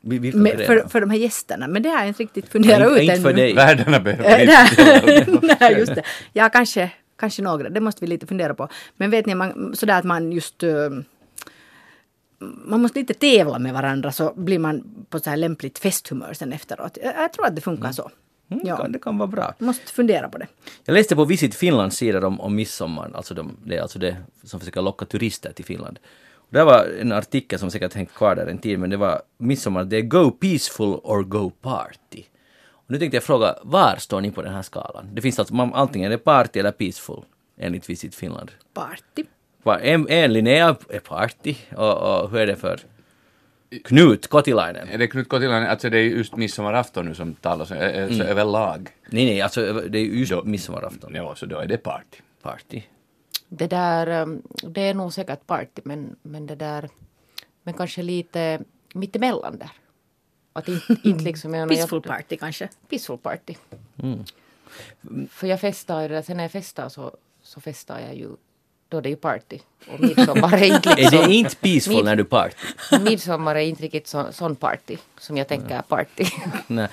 Vi- 0.00 0.18
Vilka 0.18 0.38
med, 0.38 0.52
grejer? 0.56 0.66
för, 0.80 0.88
för 0.88 1.00
de 1.00 1.10
här 1.10 1.18
gästerna. 1.18 1.68
Men 1.68 1.82
det 1.82 1.88
har 1.88 1.98
jag 1.98 2.08
inte 2.08 2.22
riktigt 2.22 2.48
funderat 2.48 2.80
inte, 2.88 2.94
ut 2.94 3.00
inte 3.02 3.12
ännu. 3.14 3.22
för 3.22 3.32
dig. 3.32 3.54
Världarna 3.54 4.00
behöver 4.00 4.30
Eh, 4.30 5.20
inte 5.20 5.56
Nej, 5.60 5.78
just 5.78 5.94
det. 5.94 6.02
Ja, 6.32 6.48
kanske, 6.48 6.90
kanske 7.18 7.42
några. 7.42 7.68
Det 7.68 7.80
måste 7.80 8.00
vi 8.00 8.06
lite 8.06 8.26
fundera 8.26 8.54
på. 8.54 8.68
Men 8.96 9.10
vet 9.10 9.26
ni, 9.26 9.34
man, 9.34 9.74
sådär 9.76 9.98
att 9.98 10.04
man 10.04 10.32
just... 10.32 10.62
eh, 10.62 10.70
man 12.64 12.80
måste 12.82 12.98
lite 12.98 13.14
tävla 13.14 13.58
med 13.58 13.72
varandra 13.74 14.12
så 14.12 14.32
blir 14.36 14.58
man 14.58 15.06
på 15.10 15.18
så 15.20 15.30
här 15.30 15.36
lämpligt 15.36 15.78
festhumör 15.78 16.32
sen 16.34 16.52
efteråt. 16.52 16.98
Jag, 17.02 17.14
jag 17.16 17.32
tror 17.32 17.46
att 17.46 17.54
det 17.56 17.60
funkar 17.62 17.92
så. 17.92 18.10
Mm, 18.50 18.66
Ja. 18.66 18.76
kan- 18.76 18.92
Det 18.92 18.98
kan 18.98 19.18
vara 19.18 19.26
bra. 19.28 19.54
Måste 19.58 19.92
fundera 19.92 20.28
på 20.28 20.38
det. 20.38 20.46
Jag 20.84 20.94
läste 20.94 21.16
på 21.16 21.24
Visit 21.24 21.54
Finlands 21.54 21.96
sidor 21.96 22.24
om, 22.24 22.40
om 22.40 22.54
midsommar, 22.54 23.10
alltså 23.14 23.34
de, 23.34 23.56
det 23.64 23.76
är 23.76 23.82
alltså 23.82 23.98
det 23.98 24.16
som 24.44 24.60
försöker 24.60 24.82
locka 24.82 25.04
turister 25.04 25.52
till 25.52 25.64
Finland. 25.64 25.98
Det 26.50 26.64
var 26.64 26.86
en 27.00 27.12
artikel 27.12 27.58
som 27.58 27.70
säkert 27.70 27.94
hängt 27.94 28.14
kvar 28.14 28.36
där 28.36 28.46
en 28.46 28.58
tid, 28.58 28.78
men 28.78 28.90
det 28.90 28.96
var 28.96 29.22
midsommar, 29.38 29.84
det 29.84 29.96
är 29.96 30.02
Go 30.02 30.30
Peaceful 30.30 31.00
or 31.02 31.22
Go 31.22 31.50
Party. 31.50 32.24
Och 32.70 32.90
nu 32.90 32.98
tänkte 32.98 33.16
jag 33.16 33.24
fråga, 33.24 33.54
var 33.62 33.96
står 33.96 34.20
ni 34.20 34.30
på 34.30 34.42
den 34.42 34.54
här 34.54 34.62
skalan? 34.62 35.08
Det 35.12 35.22
finns 35.22 35.38
alltså, 35.38 35.54
man, 35.54 35.74
antingen 35.74 36.12
är 36.12 36.16
det 36.16 36.24
party 36.24 36.60
eller 36.60 36.72
peaceful, 36.72 37.24
enligt 37.58 37.90
Visit 37.90 38.14
Finland. 38.14 38.50
Party. 38.74 39.24
En, 39.82 40.08
en 40.08 40.32
Linnea 40.32 40.76
är 40.88 40.98
party, 40.98 41.54
och, 41.76 42.22
och 42.22 42.30
hur 42.30 42.40
är 42.40 42.46
det 42.46 42.56
för 42.56 42.80
Knut 43.84 44.26
Kotilainen? 44.26 44.88
Är 44.88 44.98
det 44.98 45.06
Knut 45.06 45.28
Kotilainen, 45.28 45.70
alltså 45.70 45.90
det 45.90 45.98
är 45.98 46.02
just 46.02 46.36
midsommarafton 46.36 47.06
nu 47.06 47.14
som 47.14 47.34
talas 47.34 47.70
om, 47.70 47.76
eh, 47.76 48.10
så 48.10 48.22
överlag. 48.22 48.88
Nej, 49.10 49.24
nej, 49.24 49.40
alltså 49.40 49.72
det 49.72 49.98
är 49.98 50.02
ju 50.02 50.18
just 50.18 50.44
midsommarafton. 50.44 51.14
Ja, 51.14 51.34
så 51.34 51.46
då 51.46 51.58
är 51.58 51.66
det 51.66 51.76
party. 51.76 52.18
Party. 52.42 52.82
Det 53.48 53.66
där, 53.66 54.22
um, 54.22 54.42
det 54.62 54.80
är 54.80 54.94
nog 54.94 55.12
säkert 55.12 55.46
party 55.46 55.82
men, 55.84 56.16
men 56.22 56.46
det 56.46 56.54
där, 56.54 56.88
men 57.62 57.74
kanske 57.74 58.02
lite 58.02 58.60
mittemellan 58.94 59.58
där. 59.58 59.70
Att 60.52 60.68
inte, 60.68 60.96
inte 61.08 61.24
liksom... 61.24 61.54
jag 61.54 61.60
menar, 61.66 61.72
jag- 61.72 61.88
Peaceful 61.88 62.02
party 62.02 62.36
kanske. 62.36 62.68
Peaceful 62.88 63.18
party. 63.18 63.54
Mm. 64.02 64.24
För 65.28 65.46
jag 65.46 65.60
festar, 65.60 66.22
sen 66.22 66.36
när 66.36 66.44
jag 66.44 66.52
festar 66.52 66.88
så, 66.88 67.16
så 67.42 67.60
festar 67.60 68.00
jag 68.00 68.14
ju, 68.16 68.28
då 68.88 68.98
är 68.98 69.02
det 69.02 69.08
ju 69.08 69.16
party. 69.16 69.58
Och 69.88 70.00
midsommar 70.00 70.52
är 70.52 70.64
inte 70.64 70.88
Är 70.90 70.96
liksom, 70.96 71.18
det 71.18 71.34
inte 71.34 71.56
peaceful 71.56 72.04
när 72.04 72.16
du 72.16 72.24
party? 72.24 72.56
midsommar 73.00 73.54
är 73.54 73.60
inte 73.60 73.82
riktigt 73.82 74.06
så, 74.06 74.26
sån 74.32 74.56
party 74.56 74.96
som 75.18 75.36
jag 75.36 75.48
tänker 75.48 75.76
är 75.76 75.82
party. 75.82 76.24
Nej, 76.66 76.88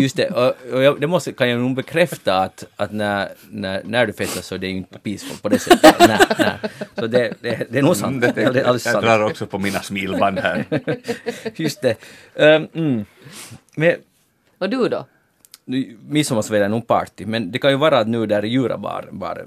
just 0.00 0.16
det. 0.16 0.30
Och, 0.30 0.72
och 0.72 0.82
jag, 0.82 1.00
det 1.00 1.06
måste, 1.06 1.32
kan 1.32 1.48
jag 1.48 1.60
nog 1.60 1.74
bekräfta 1.74 2.38
att, 2.38 2.64
att 2.76 2.92
när, 2.92 3.28
när, 3.50 3.82
när 3.84 4.06
du 4.06 4.12
festar 4.12 4.42
så 4.42 4.54
är 4.54 4.58
det 4.58 4.66
ju 4.66 4.76
inte 4.76 4.98
peaceful 4.98 5.36
på 5.42 5.48
det 5.48 5.58
sättet. 5.58 5.96
nej, 6.08 6.18
nej. 6.38 6.70
Så 6.94 7.06
det, 7.06 7.34
det, 7.40 7.66
det 7.70 7.78
är 7.78 7.82
nog 7.82 7.96
sant. 7.96 8.20
Det, 8.20 8.32
Det 8.32 8.42
är 8.42 8.54
jag 8.54 8.80
sant. 8.80 9.02
drar 9.04 9.22
också 9.22 9.46
på 9.46 9.58
mina 9.58 9.82
smilband 9.82 10.38
här. 10.38 10.64
Just 11.54 11.82
det. 11.82 11.96
Um, 12.34 12.68
mm. 12.74 13.04
Men 13.76 13.96
Och 14.58 14.70
du 14.70 14.88
då? 14.88 15.06
Nu- 15.66 15.96
midsommar 16.08 16.42
så 16.42 16.54
är 16.54 16.60
det 16.60 16.68
nog 16.68 16.86
party, 16.86 17.26
men 17.26 17.50
det 17.52 17.58
kan 17.58 17.70
ju 17.70 17.76
vara 17.76 17.98
att 17.98 18.08
nu 18.08 18.26
där 18.26 18.44
i 18.44 18.48
Djurabar, 18.48 19.08
bar, 19.12 19.44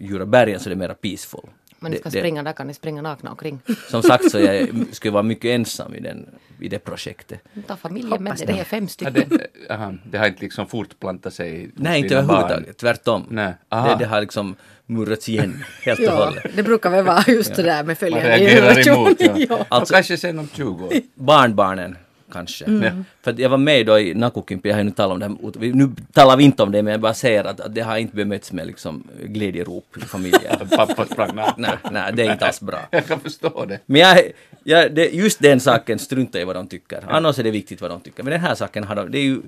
Djurabergen 0.00 0.60
så 0.60 0.68
är 0.68 0.70
det 0.70 0.76
mera 0.76 0.94
peaceful. 0.94 1.40
Men 1.78 1.90
ni 1.90 1.96
Det- 1.96 2.00
ska 2.00 2.10
det- 2.10 2.18
springa, 2.18 2.42
där 2.42 2.52
kan 2.52 2.66
ni 2.66 2.74
springa 2.74 3.02
nakna 3.02 3.30
omkring. 3.30 3.58
Som 3.90 4.02
sagt 4.02 4.30
så 4.30 4.38
jag 4.38 4.68
skulle 4.92 5.12
vara 5.12 5.22
mycket 5.22 5.44
ensam 5.44 5.94
i, 5.94 6.00
den, 6.00 6.26
i 6.60 6.68
det 6.68 6.78
projektet. 6.78 7.40
Ta 7.66 7.76
familjen 7.76 8.22
med 8.22 8.36
dig, 8.36 8.46
det 8.46 8.52
är 8.60 8.64
fem 8.64 8.84
Ja, 8.84 8.88
stycken. 8.88 9.12
det, 9.28 9.72
aha, 9.74 9.94
det 10.04 10.18
har 10.18 10.26
inte 10.26 10.40
liksom 10.42 10.66
fortplantat 10.66 11.34
sig 11.34 11.70
Nej, 11.74 12.00
inte 12.00 12.16
överhuvudtaget. 12.16 12.76
Tvärtom. 12.78 13.26
Nej. 13.30 13.52
Aha. 13.68 13.88
Det, 13.88 13.96
det 13.98 14.04
har 14.06 14.20
liksom 14.20 14.54
murrats 14.86 15.28
igen 15.28 15.64
helt 15.82 15.98
och 16.00 16.04
Ja, 16.06 16.24
hållet. 16.24 16.46
det 16.56 16.62
brukar 16.62 16.90
väl 16.90 17.04
vara 17.04 17.24
just 17.28 17.54
det 17.54 17.62
där 17.62 17.76
med 17.76 17.86
Man 17.86 17.96
följande 17.96 18.28
reagerar 18.28 18.74
generation. 18.84 19.06
emot. 19.06 19.20
Ja. 19.20 19.46
ja. 19.58 19.66
Alltså- 19.68 19.92
Och 19.94 19.96
kanske 19.96 20.16
sen 20.16 20.38
om 20.38 20.48
20 20.54 20.84
år. 20.86 20.92
barnbarnen 21.14 21.96
kanske. 22.32 22.64
Mm. 22.64 23.04
För 23.22 23.30
att 23.30 23.38
jag 23.38 23.48
var 23.48 23.58
med 23.58 23.86
då 23.86 23.98
i 23.98 24.14
Nakukimpi, 24.14 24.68
jag 24.68 24.76
har 24.76 24.80
ju 24.80 24.84
nu 24.84 24.90
talat 24.90 25.12
om 25.12 25.18
det 25.18 25.58
här, 25.60 25.74
nu 25.74 25.90
talar 26.12 26.36
vi 26.36 26.44
inte 26.44 26.62
om 26.62 26.72
det 26.72 26.82
men 26.82 26.90
jag 26.90 27.00
bara 27.00 27.14
säger 27.14 27.44
att, 27.44 27.60
att 27.60 27.74
det 27.74 27.80
har 27.80 27.96
inte 27.96 28.16
bemötts 28.16 28.52
med 28.52 28.66
liksom 28.66 29.04
glädjerop 29.24 29.96
i 29.96 30.00
familjen. 30.00 30.68
Pappa 30.76 31.06
sprang 31.06 31.30
nej, 31.56 31.76
nej, 31.90 32.12
det 32.12 32.22
är 32.22 32.32
inte 32.32 32.46
alls 32.46 32.60
bra. 32.60 32.78
Jag 32.90 33.06
kan 33.06 33.20
förstå 33.20 33.64
det. 33.64 33.78
Men 33.86 34.00
jag, 34.00 34.18
jag, 34.64 34.94
det, 34.94 35.08
just 35.14 35.38
den 35.38 35.60
saken 35.60 35.98
struntar 35.98 36.40
i 36.40 36.44
vad 36.44 36.56
de 36.56 36.66
tycker. 36.66 37.04
Annars 37.08 37.38
är 37.38 37.42
det 37.42 37.50
viktigt 37.50 37.80
vad 37.80 37.90
de 37.90 38.00
tycker. 38.00 38.22
Men 38.22 38.30
den 38.30 38.40
här 38.40 38.54
saken 38.54 38.84
har 38.84 38.94
de, 38.94 39.10
det 39.10 39.18
är 39.18 39.22
ju 39.22 39.42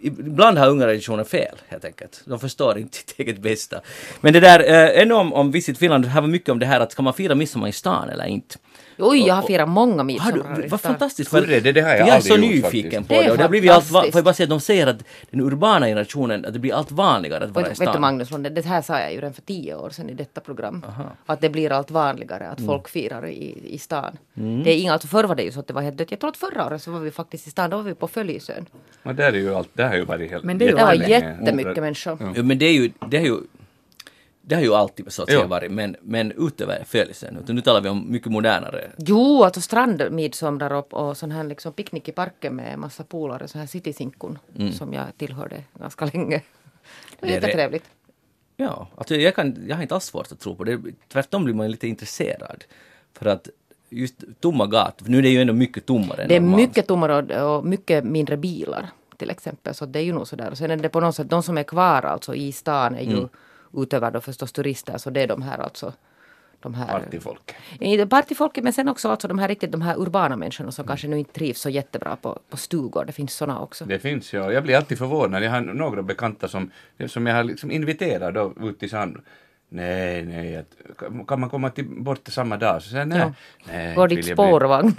Ibland 0.00 0.58
har 0.58 0.68
unga 0.68 0.84
generationer 0.84 1.24
fel 1.24 1.56
helt 1.68 1.84
enkelt. 1.84 2.22
De 2.24 2.40
förstår 2.40 2.78
inte 2.78 2.96
sitt 2.96 3.14
eget 3.18 3.38
bästa. 3.38 3.80
Men 4.20 4.32
det 4.32 4.40
där, 4.40 4.60
eh, 4.60 5.02
ännu 5.02 5.14
om, 5.14 5.32
om 5.32 5.50
Visit 5.50 5.78
Finland, 5.78 6.04
det 6.04 6.08
här 6.08 6.20
var 6.20 6.28
mycket 6.28 6.48
om 6.48 6.58
det 6.58 6.66
här 6.66 6.80
att 6.80 6.92
ska 6.92 7.02
man 7.02 7.14
fira 7.14 7.34
midsommar 7.34 7.68
i 7.68 7.72
stan 7.72 8.08
eller 8.08 8.26
inte? 8.26 8.56
Oj, 8.98 9.26
jag 9.26 9.34
har 9.34 9.42
firat 9.42 9.68
många 9.68 9.96
Har 9.96 10.04
midsommar. 10.04 10.56
du, 10.56 10.64
i 10.64 10.68
vad 10.68 10.80
stan. 10.80 10.92
fantastiskt! 10.92 11.34
Hur 11.34 11.50
är 11.50 11.60
det? 11.60 11.72
Det 11.72 11.80
har 11.80 11.90
jag 11.90 12.08
jag 12.08 12.16
är 12.16 12.20
så 12.20 12.28
gjort 12.28 12.40
nyfiken 12.40 13.04
faktiskt. 13.04 13.08
på 13.08 13.14
Det 13.14 13.22
det. 13.22 13.30
Och 13.30 13.36
det 13.36 13.42
har 13.44 13.50
blivit 13.50 13.70
allt, 13.70 13.86
får 13.86 14.10
jag 14.14 14.24
bara 14.24 14.34
säga 14.34 14.44
att 14.44 14.50
de 14.50 14.60
säger 14.60 14.86
att 14.86 15.04
den 15.30 15.40
urbana 15.40 15.86
generationen, 15.86 16.44
att 16.44 16.52
det 16.52 16.58
blir 16.58 16.74
allt 16.74 16.92
vanligare 16.92 17.44
att 17.44 17.50
vara 17.50 17.66
i 17.66 17.68
Vet, 17.68 17.80
vet 17.80 17.86
du 17.86 17.92
stan. 17.92 18.00
Magnus, 18.00 18.28
det 18.50 18.64
här 18.66 18.82
sa 18.82 19.00
jag 19.00 19.12
ju 19.12 19.16
redan 19.16 19.32
för 19.34 19.42
tio 19.42 19.74
år 19.74 19.90
sedan 19.90 20.10
i 20.10 20.14
detta 20.14 20.40
program. 20.40 20.86
Att 21.26 21.40
det 21.40 21.48
blir 21.48 21.72
allt 21.72 21.90
vanligare 21.90 22.48
att 22.48 22.60
folk 22.66 22.88
firar 22.88 23.26
i, 23.26 23.58
i 23.74 23.78
stan. 23.78 24.18
Det 24.34 24.70
är 24.70 24.76
inga, 24.80 24.92
alltså 24.92 25.08
förr 25.08 25.24
var 25.24 25.34
det 25.34 25.42
ju 25.42 25.52
så 25.52 25.60
att 25.60 25.66
det 25.66 25.72
var 25.74 25.82
helt 25.82 25.96
dött. 25.96 26.10
Jag 26.10 26.20
tror 26.20 26.30
att 26.30 26.36
förra 26.36 26.66
året 26.66 26.82
så 26.82 26.90
var 26.90 27.00
vi 27.00 27.10
faktiskt 27.10 27.46
i 27.46 27.50
stan, 27.50 27.70
då 27.70 27.76
var 27.76 27.84
vi 27.84 27.94
på 27.94 28.08
Följsön. 28.08 28.66
Och 29.02 29.14
där 29.14 29.32
är 29.32 29.36
ju 29.36 29.54
allt, 29.54 29.68
det 29.72 29.82
har 29.82 29.94
ju 29.94 30.04
varit 30.04 30.30
helt 30.30 30.44
Men 30.44 30.58
det 30.58 30.64
är 30.64 30.68
ju 30.68 30.74
Det 30.76 30.84
var 30.84 30.94
jättemycket 30.94 31.76
människor. 31.76 32.32
Ja, 32.36 32.42
men 32.42 32.58
det 32.58 32.66
är 32.66 32.72
ju, 32.72 32.90
det 33.10 33.16
är 33.16 33.22
ju 33.22 33.36
det 34.48 34.54
har 34.54 34.62
ju 34.62 34.74
alltid 34.74 35.12
så 35.12 35.22
att 35.22 35.28
säga 35.28 35.40
Jo. 35.42 35.48
varit, 35.48 35.70
men, 35.70 35.96
men 36.02 36.32
utöver 36.36 36.84
födelsen. 36.86 37.36
Utan 37.36 37.56
nu 37.56 37.62
talar 37.62 37.80
vi 37.80 37.88
om 37.88 38.12
mycket 38.12 38.32
modernare. 38.32 38.90
Jo, 38.98 39.44
alltså 39.44 39.60
strandmidsomrar 39.60 40.70
och, 40.70 40.94
och 40.94 41.16
sån 41.16 41.30
här 41.30 41.44
liksom 41.44 41.72
picknick 41.72 42.08
i 42.08 42.12
parken 42.12 42.56
med 42.56 42.78
massa 42.78 43.04
polare, 43.04 43.48
sån 43.48 43.60
här 43.60 43.68
citysinkon 43.68 44.38
som 44.72 44.92
jag 44.92 45.04
tillhörde 45.16 45.62
ganska 45.78 46.04
länge. 46.04 46.42
Det 47.20 47.26
var 47.26 47.32
jättetrevligt. 47.34 47.84
Ja, 48.56 48.88
alltså 48.96 49.14
jag, 49.14 49.34
kan, 49.34 49.64
jag 49.68 49.76
har 49.76 49.82
inte 49.82 49.94
alls 49.94 50.04
svårt 50.04 50.32
att 50.32 50.40
tro 50.40 50.54
på 50.56 50.64
det. 50.64 50.80
Tvärtom 51.08 51.44
blir 51.44 51.54
man 51.54 51.70
lite 51.70 51.88
intresserad. 51.88 52.64
För 53.12 53.26
att 53.26 53.48
just 53.88 54.14
tomma 54.40 54.66
gator, 54.66 55.06
nu 55.08 55.18
är 55.18 55.22
det 55.22 55.28
ju 55.28 55.40
ändå 55.40 55.52
mycket 55.52 55.86
tommare 55.86 56.26
Det 56.28 56.36
är 56.36 56.40
normalt. 56.40 56.62
mycket 56.62 56.86
tommare 56.86 57.40
och, 57.42 57.56
och 57.56 57.64
mycket 57.66 58.04
mindre 58.04 58.36
bilar 58.36 58.88
till 59.16 59.30
exempel. 59.30 59.74
Så 59.74 59.86
det 59.86 59.98
är 59.98 60.02
ju 60.02 60.12
nog 60.12 60.28
sådär. 60.28 60.50
Och 60.50 60.58
sen 60.58 60.70
är 60.70 60.76
det 60.76 60.88
på 60.88 61.00
något 61.00 61.14
sätt, 61.16 61.30
de 61.30 61.42
som 61.42 61.58
är 61.58 61.62
kvar 61.62 62.02
alltså 62.02 62.34
i 62.34 62.52
stan 62.52 62.94
är 62.94 63.02
ju 63.02 63.28
utöver 63.76 64.10
då 64.10 64.20
förstås 64.20 64.52
turister. 64.52 64.98
Så 64.98 65.10
det 65.10 65.22
är 65.22 65.26
de 65.26 65.42
här 65.42 65.58
alltså. 65.58 65.92
De 66.60 66.74
här, 66.74 66.86
Partyfolk. 67.00 67.54
I- 67.80 68.06
Partyfolket 68.06 68.64
men 68.64 68.72
sen 68.72 68.88
också 68.88 69.08
alltså 69.08 69.28
de 69.28 69.38
här 69.38 69.48
riktigt 69.48 69.72
de 69.72 69.82
här 69.82 70.00
urbana 70.00 70.36
människorna 70.36 70.72
som 70.72 70.86
kanske 70.86 71.08
nu 71.08 71.18
inte 71.18 71.32
trivs 71.32 71.60
så 71.60 71.68
jättebra 71.68 72.16
på, 72.16 72.38
på 72.50 72.56
stugor. 72.56 73.04
Det 73.04 73.12
finns 73.12 73.34
såna 73.34 73.60
också. 73.60 73.84
Det 73.84 73.98
finns 73.98 74.32
ja. 74.32 74.52
Jag 74.52 74.62
blir 74.62 74.76
alltid 74.76 74.98
förvånad. 74.98 75.42
Jag 75.42 75.50
har 75.50 75.60
några 75.60 76.02
bekanta 76.02 76.48
som, 76.48 76.70
som 77.06 77.26
jag 77.26 77.34
har 77.34 77.44
liksom 77.44 77.70
inviterat 77.70 78.34
då 78.34 78.54
ut 78.60 78.78
till 78.80 78.90
sand. 78.90 79.20
Nej, 79.70 80.22
nej, 80.24 80.56
att, 80.56 80.74
kan 81.28 81.40
man 81.40 81.50
komma 81.50 81.70
till, 81.70 81.84
bort 81.84 82.20
samma 82.28 82.56
dag? 82.56 82.82
Så 82.82 82.88
säger 82.88 82.98
jag, 83.00 83.08
nej, 83.08 83.18
Ja. 83.18 83.32
nej. 83.72 83.94
Går 83.94 84.08
vill 84.08 84.16
dit 84.16 84.26
jag 84.26 84.36
bli- 84.36 84.44
spårvagn? 84.46 84.96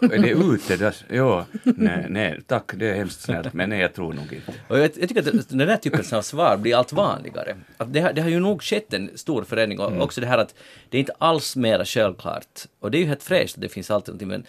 Är 0.00 0.18
det 0.22 0.30
ute? 0.30 0.76
Där? 0.76 0.96
Ja, 1.08 1.46
nej, 1.62 2.06
nej, 2.08 2.40
tack, 2.46 2.72
det 2.74 2.90
är 2.90 2.94
hemskt 2.94 3.20
snällt, 3.20 3.52
men 3.52 3.68
nej, 3.70 3.80
jag 3.80 3.94
tror 3.94 4.12
nog 4.12 4.32
inte. 4.32 4.52
Och 4.68 4.78
jag, 4.78 4.82
jag 4.84 5.08
tycker 5.08 5.18
att 5.38 5.48
den 5.48 5.58
där 5.58 5.76
typen 5.76 6.00
av 6.18 6.22
svar 6.22 6.56
blir 6.56 6.76
allt 6.76 6.92
vanligare. 6.92 7.56
Att 7.76 7.92
det, 7.92 8.00
har, 8.00 8.12
det 8.12 8.22
har 8.22 8.28
ju 8.28 8.40
nog 8.40 8.62
skett 8.62 8.92
en 8.94 9.10
stor 9.14 9.44
förändring 9.44 9.80
och 9.80 10.02
också 10.02 10.20
det 10.20 10.26
här 10.26 10.38
att 10.38 10.54
det 10.90 10.98
är 10.98 11.00
inte 11.00 11.14
alls 11.18 11.56
mera 11.56 11.84
självklart. 11.84 12.60
Och 12.80 12.90
det 12.90 12.98
är 12.98 13.00
ju 13.00 13.06
helt 13.06 13.22
fräscht, 13.22 13.54
det 13.58 13.68
finns 13.68 13.90
alltid 13.90 14.08
någonting 14.14 14.28
men 14.28 14.44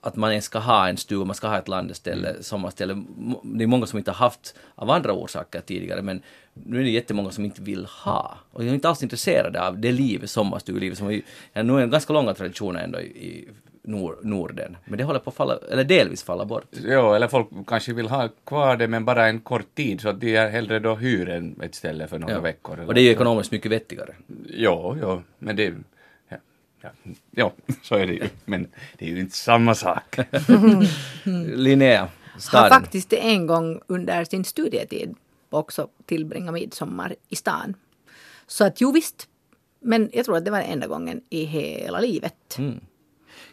att 0.00 0.16
man 0.16 0.30
ens 0.30 0.44
ska 0.44 0.58
ha 0.58 0.88
en 0.88 0.96
stuga, 0.96 1.24
man 1.24 1.34
ska 1.34 1.48
ha 1.48 1.58
ett 1.58 1.68
landeställe, 1.68 2.34
sommarställe. 2.42 2.94
Mo- 2.94 3.40
Det 3.58 3.64
är 3.64 3.66
många 3.66 3.86
som 3.86 3.98
inte 3.98 4.10
har 4.10 4.16
haft 4.16 4.54
av 4.74 4.90
andra 4.90 5.12
orsaker 5.12 5.60
tidigare 5.60 6.02
men 6.02 6.22
nu 6.52 6.78
är 6.80 6.82
det 6.84 6.90
jättemånga 6.90 7.30
som 7.30 7.44
inte 7.44 7.62
vill 7.62 7.86
ha. 8.04 8.38
Och 8.52 8.62
jag 8.64 8.70
är 8.70 8.74
inte 8.74 8.88
alls 8.88 9.02
intresserad 9.02 9.56
av 9.56 9.78
det 9.78 9.92
livet, 9.92 10.30
sommarstugelivet 10.30 10.98
som 10.98 11.10
är 11.10 11.20
ja, 11.52 11.62
nu 11.62 11.72
är 11.72 11.78
en 11.78 11.90
ganska 11.90 12.12
långa 12.12 12.34
traditioner 12.34 12.80
ändå 12.84 13.00
i, 13.00 13.48
nor, 13.82 14.18
Norden. 14.22 14.76
Men 14.84 14.98
det 14.98 15.04
håller 15.04 15.18
på 15.20 15.30
att 15.30 15.36
falla, 15.36 15.58
eller 15.70 15.84
delvis 15.84 16.22
falla 16.22 16.44
bort. 16.44 16.64
Ja, 16.84 17.16
eller 17.16 17.28
folk 17.28 17.48
kanske 17.66 17.92
vill 17.92 18.08
ha 18.08 18.28
kvar 18.46 18.76
det 18.76 18.88
men 18.88 19.04
bara 19.04 19.28
en 19.28 19.40
kort 19.40 19.74
tid 19.74 20.00
så 20.00 20.08
att 20.08 20.20
de 20.20 20.36
är 20.36 20.48
hellre 20.48 20.78
då 20.78 20.94
hyr 20.94 21.28
en, 21.28 21.60
ett 21.62 21.74
ställe 21.74 22.06
för 22.06 22.18
några 22.18 22.34
Ja. 22.34 22.40
veckor. 22.40 22.80
Och 22.86 22.94
det 22.94 23.00
är 23.00 23.02
ju 23.02 23.10
ekonomiskt 23.10 23.52
mycket 23.52 23.72
vettigare. 23.72 24.14
Ja, 24.48 24.96
ja, 25.00 25.22
men 25.38 25.56
det... 25.56 25.74
Ja, 26.80 26.90
ja, 27.30 27.52
så 27.82 27.94
är 27.94 28.06
det 28.06 28.12
ju. 28.12 28.28
Men 28.44 28.68
det 28.98 29.04
är 29.06 29.10
ju 29.10 29.20
inte 29.20 29.36
samma 29.36 29.74
sak. 29.74 30.18
Linnea, 31.54 32.00
Har 32.32 32.40
staden. 32.40 32.70
faktiskt 32.70 33.12
en 33.12 33.46
gång 33.46 33.80
under 33.86 34.24
sin 34.24 34.44
studietid 34.44 35.14
också 35.50 35.88
tillbringat 36.06 36.54
midsommar 36.54 37.14
i 37.28 37.36
stan. 37.36 37.74
Så 38.46 38.64
att 38.64 38.80
jo 38.80 38.92
visst. 38.92 39.28
Men 39.80 40.10
jag 40.12 40.24
tror 40.24 40.36
att 40.36 40.44
det 40.44 40.50
var 40.50 40.60
enda 40.60 40.86
gången 40.86 41.20
i 41.30 41.44
hela 41.44 42.00
livet. 42.00 42.58
Mm. 42.58 42.80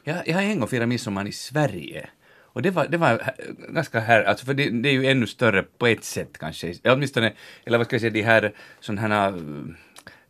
Jag, 0.04 0.28
jag 0.28 0.36
har 0.36 0.42
en 0.42 0.60
gång 0.60 0.68
firat 0.68 0.88
midsommar 0.88 1.28
i 1.28 1.32
Sverige. 1.32 2.10
Och 2.56 2.62
det 2.62 2.72
var, 2.72 2.88
det 2.88 2.98
var 2.98 3.34
ganska 3.70 4.00
här, 4.00 4.24
alltså 4.24 4.46
för 4.46 4.54
det, 4.54 4.70
det 4.70 4.90
är 4.90 4.94
ju 4.94 5.08
ännu 5.08 5.28
större 5.28 5.64
på 5.64 5.88
ett 5.88 6.04
sätt 6.04 6.38
kanske. 6.38 6.68
Eller 6.68 6.96
Åtminstone, 6.96 7.34
eller 7.66 7.78
vad 7.78 7.88
ska 7.88 7.94
jag 7.94 8.02
säga, 8.02 8.14
de 8.14 8.22
här 8.22 8.54
sådana 8.80 9.16
här 9.16 9.32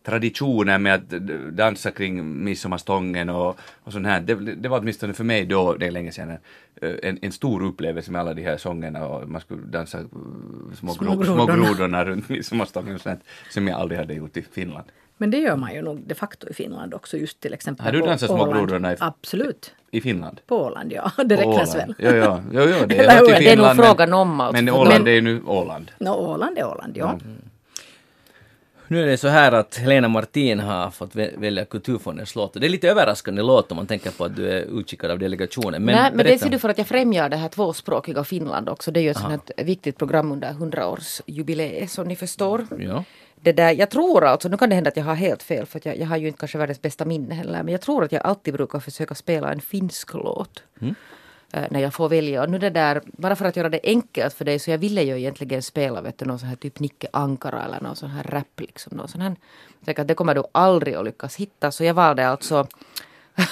traditioner 0.06 0.78
med 0.78 0.94
att 0.96 1.10
dansa 1.56 1.92
kring 1.92 2.44
midsommarstången 2.44 3.30
och, 3.30 3.60
och 3.84 3.94
sånt 3.94 4.08
här. 4.08 4.22
Det, 4.22 4.36
det 4.36 4.70
var 4.70 4.80
åtminstone 4.80 5.14
för 5.14 5.24
mig 5.24 5.46
då, 5.46 5.74
det 5.74 5.88
är 5.88 5.92
länge 5.92 6.12
sedan, 6.12 6.38
eh, 6.82 6.92
en, 7.04 7.20
en 7.22 7.32
stor 7.32 7.64
upplevelse 7.64 8.12
med 8.12 8.22
alla 8.22 8.34
de 8.34 8.44
här 8.44 8.58
sångerna 8.58 9.08
och 9.08 9.30
man 9.30 9.42
skulle 9.42 9.62
dansa 9.62 10.00
uh, 10.00 10.06
små, 10.80 10.94
Små 10.94 11.14
små, 11.14 11.24
små 11.24 11.46
grodorna. 11.46 12.06
runt 12.06 12.30
midsommarstången 12.30 12.96
och 12.96 13.02
sånt 13.02 13.20
som 13.50 13.68
jag 13.68 13.80
aldrig 13.80 14.00
hade 14.00 14.14
gjort 14.14 14.38
i 14.38 14.42
Finland. 14.52 14.86
Men 15.18 15.32
det 15.32 15.38
gör 15.38 15.56
man 15.56 15.74
ju 15.74 15.82
nog 15.82 16.00
de 16.08 16.16
facto 16.16 16.48
i 16.50 16.54
Finland 16.54 16.94
också, 16.94 17.18
just 17.18 17.40
till 17.40 17.54
exempel 17.54 17.86
Har 17.86 17.92
du 17.94 18.00
dansat 18.02 18.30
små 18.30 18.52
grodorna 18.52 18.94
i- 18.94 18.98
Absolut. 19.00 19.76
I 19.92 20.02
Finland? 20.02 20.42
På 20.48 20.56
Åland, 20.58 20.94
ja. 20.94 21.12
Det 21.26 21.36
räknas 21.36 21.76
väl. 21.76 21.96
Jo, 22.00 22.10
jo, 22.14 22.42
jo, 22.52 22.62
jo 22.80 22.86
det 22.88 22.96
Eller 22.98 23.10
är 23.14 23.20
hur? 23.20 23.26
till 23.36 23.46
Det 23.46 23.52
är 23.52 23.58
nog 23.58 23.66
Finland. 23.70 23.80
frågan 23.80 24.10
men, 24.10 24.20
om 24.20 24.40
alltså. 24.42 24.64
Men 24.64 24.74
Åland 24.74 25.04
men- 25.04 25.08
är 25.08 25.12
ju 25.16 25.22
nu 25.22 25.42
Åland. 25.46 25.92
Nå, 26.00 26.14
Åland 26.16 26.58
är 26.58 26.66
Åland, 26.68 26.98
ja. 26.98 27.20
Nu 28.96 29.02
är 29.02 29.06
det 29.06 29.18
så 29.18 29.28
här 29.28 29.52
att 29.52 29.76
Helena 29.78 30.08
Martin 30.08 30.60
har 30.60 30.90
fått 30.90 31.14
vä- 31.16 31.40
välja 31.40 31.66
Kulturfondens 31.66 32.36
låt. 32.36 32.54
Det 32.54 32.66
är 32.66 32.70
lite 32.70 32.90
överraskande 32.90 33.42
låt 33.42 33.72
om 33.72 33.76
man 33.76 33.88
tänker 33.88 34.12
på 34.12 34.26
att 34.26 34.36
du 34.36 34.50
är 34.50 34.80
utskickad 34.80 35.12
av 35.12 35.20
delegationen. 35.20 35.84
Men, 35.84 35.96
Nej, 35.96 36.12
men 36.14 36.26
det 36.26 36.40
ser 36.40 36.50
du 36.50 36.60
för 36.60 36.70
att 36.70 36.78
jag 36.78 36.88
främjar 36.88 37.30
det 37.30 37.38
här 37.38 37.50
tvåspråkiga 37.50 38.24
Finland 38.24 38.70
också. 38.70 38.92
Det 38.92 39.00
är 39.00 39.02
ju 39.02 39.10
ett 39.12 39.18
sånt 39.18 39.52
viktigt 39.58 39.98
program 39.98 40.32
under 40.32 40.54
100-årsjubileet 40.54 41.88
som 41.88 42.08
ni 42.08 42.16
förstår. 42.16 42.68
Ja. 42.80 43.04
Det 43.42 43.52
där, 43.52 43.72
jag 43.72 43.90
tror 43.90 44.24
alltså, 44.26 44.50
nu 44.50 44.58
kan 44.58 44.70
det 44.70 44.76
hända 44.76 44.88
att 44.88 44.98
jag 44.98 45.04
har 45.04 45.16
helt 45.16 45.44
fel 45.44 45.66
för 45.66 45.82
jag, 45.84 45.98
jag 45.98 46.08
har 46.08 46.18
ju 46.18 46.28
inte 46.28 46.40
kanske 46.40 46.58
världens 46.58 46.82
bästa 46.82 47.06
minne 47.06 47.36
heller, 47.36 47.64
men 47.64 47.72
jag 47.72 47.82
tror 47.82 48.04
att 48.04 48.12
jag 48.12 48.22
alltid 48.26 48.54
brukar 48.54 48.80
försöka 48.80 49.16
spela 49.16 49.52
en 49.52 49.62
finsk 49.62 50.14
låt. 50.14 50.64
eh, 50.82 50.88
När 51.70 51.80
jag 51.80 51.94
får 51.94 52.10
välja. 52.10 52.42
Och 52.44 52.50
nu 52.50 52.58
det 52.60 52.70
där, 52.70 53.02
bara 53.06 53.36
för 53.36 53.46
att 53.46 53.56
göra 53.56 53.70
det 53.70 53.80
enkelt 53.84 54.34
för 54.34 54.46
dig 54.46 54.60
så 54.60 54.72
jag 54.72 54.78
ville 54.78 55.04
ju 55.04 55.18
egentligen 55.18 55.62
spela 55.62 56.02
vet 56.02 56.18
du, 56.18 56.26
någon 56.26 56.40
sån 56.40 56.50
här 56.50 56.56
typ 56.56 56.80
Nicke 56.80 57.08
Ankara 57.14 57.64
eller 57.66 57.82
någon 57.82 57.96
sån 57.96 58.10
här 58.10 58.24
rap 58.24 58.60
liksom. 58.60 58.98
Någon 58.98 59.08
sån 59.08 59.22
här, 59.22 59.36
jag 59.80 59.86
tänker 59.86 60.02
att 60.02 60.08
det 60.08 60.14
kommer 60.14 60.36
du 60.36 60.44
aldrig 60.52 60.96
att 60.96 61.06
lyckas 61.06 61.36
hitta 61.36 61.72
så 61.72 61.84
jag 61.84 61.94
valde 61.94 62.28
alltså 62.28 62.68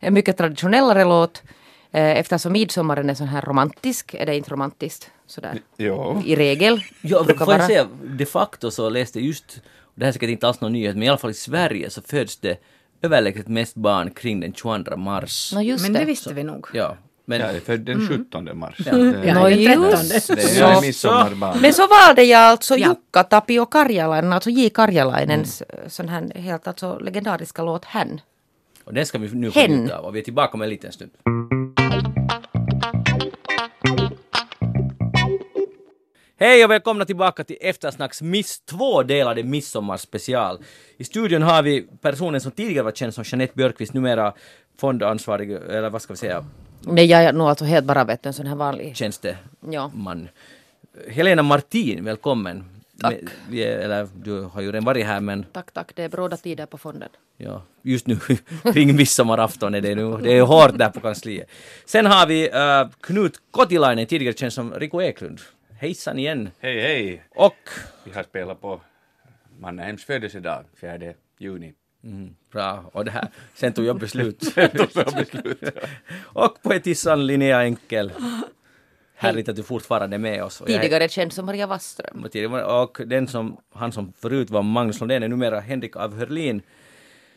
en 0.00 0.14
mycket 0.14 0.36
traditionellare 0.36 1.04
låt. 1.04 1.42
Eh, 1.90 2.18
Eftersom 2.18 2.52
midsommaren 2.52 3.10
är 3.10 3.14
sån 3.14 3.26
här 3.26 3.42
romantisk, 3.42 4.14
är 4.14 4.26
det 4.26 4.36
inte 4.36 4.50
romantiskt? 4.50 5.10
Sådär. 5.26 5.58
Jo. 5.76 6.22
I 6.26 6.36
regel. 6.36 6.80
Ja, 7.00 7.22
brukar 7.22 7.44
får 7.44 7.52
jag 7.54 7.58
vara. 7.58 7.68
säga, 7.68 7.88
de 8.04 8.26
facto 8.26 8.70
så 8.70 8.88
läste 8.88 9.18
jag 9.18 9.26
just, 9.26 9.60
och 9.80 9.92
det 9.94 10.04
här 10.04 10.08
är 10.08 10.12
säkert 10.12 10.28
inte 10.30 10.48
alls 10.48 10.60
någon 10.60 10.72
nyhet, 10.72 10.94
men 10.94 11.02
i 11.02 11.08
alla 11.08 11.18
fall 11.18 11.30
i 11.30 11.34
Sverige 11.34 11.90
så 11.90 12.02
föds 12.02 12.36
det 12.36 12.56
överlägset 13.02 13.48
mest 13.48 13.74
barn 13.74 14.10
kring 14.10 14.40
den 14.40 14.52
22 14.54 14.96
mars. 14.96 15.52
Just 15.62 15.82
Men 15.84 15.92
det. 15.92 15.98
det 15.98 16.04
visste 16.04 16.34
vi 16.34 16.42
nog. 16.44 16.66
Ja, 16.74 16.96
men 17.24 17.40
Jag 17.40 17.56
är 17.56 17.60
född 17.60 17.80
den 17.80 18.08
17 18.08 18.58
mars. 18.58 18.74
Ja, 18.86 18.92
Nå 18.92 19.48
den 19.48 19.58
just 19.60 20.26
13. 20.26 20.36
Det 20.36 20.58
jag 20.58 20.76
är 20.76 20.80
midsommarbarn. 20.80 21.60
Men 21.60 21.72
så 21.74 21.86
valde 21.86 22.22
jag 22.22 22.40
alltså 22.40 22.76
Ja. 22.76 22.88
Jukka 22.88 23.22
Tapio 23.24 23.66
Karjalainen, 23.66 24.32
alltså 24.32 24.50
J. 24.50 24.70
Karjalainens 24.70 25.62
sån 25.86 26.08
här 26.08 26.32
helt 26.34 26.66
alltså 26.66 26.98
legendariska 26.98 27.62
låt 27.62 27.84
Hän. 27.84 28.20
och 28.84 28.94
den 28.94 29.06
ska 29.06 29.18
vi 29.18 29.28
nu 29.34 29.50
få 29.50 29.60
Hen. 29.60 29.70
njuta 29.70 29.98
av 29.98 30.04
och 30.04 30.14
vi 30.14 30.18
är 30.20 30.24
tillbaka 30.24 30.54
om 30.54 30.62
en 30.62 30.68
liten 30.68 30.92
stund. 30.92 31.10
Hej 36.40 36.64
och 36.64 36.70
välkomna 36.70 37.04
tillbaka 37.04 37.44
till 37.44 37.56
Eftersnacks 37.60 38.22
miss 38.22 38.60
tvådelade 38.60 39.42
midsommarspecial. 39.42 40.58
I 40.96 41.04
studion 41.04 41.42
har 41.42 41.62
vi 41.62 41.86
personen 42.00 42.40
som 42.40 42.52
tidigare 42.52 42.84
var 42.84 42.92
känd 42.92 43.14
som 43.14 43.24
Jeanette 43.26 43.52
Björkqvist, 43.56 43.94
numera 43.94 44.32
fondansvarig, 44.80 45.50
eller 45.52 45.90
vad 45.90 46.02
ska 46.02 46.12
vi 46.12 46.16
säga, 46.16 46.44
Nej, 46.86 47.06
jag 47.06 47.24
är 47.24 47.32
nog 47.32 47.48
alltså 47.48 47.64
helt 47.64 47.86
bara 47.86 48.04
vet 48.04 48.26
en 48.26 48.32
sån 48.32 48.46
här 48.46 48.56
vanlig. 48.56 48.96
tjänsteman. 48.96 50.28
Helena 51.08 51.42
Martin, 51.42 52.04
välkommen. 52.04 52.64
Tack. 53.00 53.14
Vi 53.50 53.64
är, 53.64 53.78
eller 53.78 54.08
du 54.22 54.40
har 54.40 54.60
ju 54.60 54.66
redan 54.72 54.84
varit 54.84 55.06
här 55.06 55.20
men 55.20 55.44
Tack, 55.52 55.72
tack. 55.72 55.92
Det 55.94 56.02
är 56.02 56.08
bråda 56.08 56.36
tider 56.36 56.66
på 56.66 56.78
fonden. 56.78 57.08
ja, 57.36 57.62
just 57.82 58.06
nu 58.06 58.16
kring 58.72 58.96
midsommarafton 58.96 59.74
är 59.74 59.80
det 59.80 59.94
nu, 59.94 60.16
det 60.16 60.32
är 60.38 60.42
hårt 60.42 60.78
där 60.78 60.88
på 60.90 61.00
kansliet. 61.00 61.48
Sen 61.84 62.06
har 62.06 62.26
vi 62.26 62.50
uh, 62.50 62.90
Knut 63.00 63.40
Kotilainen, 63.50 64.06
tidigare 64.06 64.34
känd 64.34 64.52
som 64.52 64.74
Rico 64.74 65.02
Eklund. 65.02 65.40
Hejsan 65.80 66.18
igen. 66.18 66.50
Hej, 66.60 66.80
hej! 66.80 67.22
Och, 67.34 67.54
Vi 68.04 68.12
har 68.12 68.22
spelat 68.22 68.60
på 68.60 68.80
Mannheims 69.60 70.04
födelsedag, 70.04 70.64
4 70.80 70.98
juni. 71.38 71.72
Bra, 72.52 72.90
och 72.92 73.04
det 73.04 73.10
här, 73.10 73.28
sen 73.54 73.72
tog 73.72 73.84
jag 73.84 73.98
beslut. 73.98 74.42
och 76.22 76.62
poetissan 76.62 77.26
Linnea 77.26 77.62
Enkel. 77.62 78.12
Härligt 79.14 79.48
att 79.48 79.56
du 79.56 79.62
fortfarande 79.62 80.16
är 80.16 80.18
med 80.18 80.44
oss. 80.44 80.60
Och 80.60 80.70
jag 80.70 80.76
är- 80.76 80.80
Tidigare 80.82 81.08
känd 81.08 81.32
som 81.32 81.46
Maria 81.46 81.66
Wasström. 81.66 82.26
Och 82.66 83.00
den 83.06 83.28
som, 83.28 83.56
han 83.72 83.92
som 83.92 84.12
förut 84.18 84.50
var 84.50 84.62
Magnus 84.62 85.00
Lundén 85.00 85.22
är 85.22 85.28
numera 85.28 85.60
Henrik 85.60 85.96
af 85.96 86.12
Hörlin. 86.14 86.62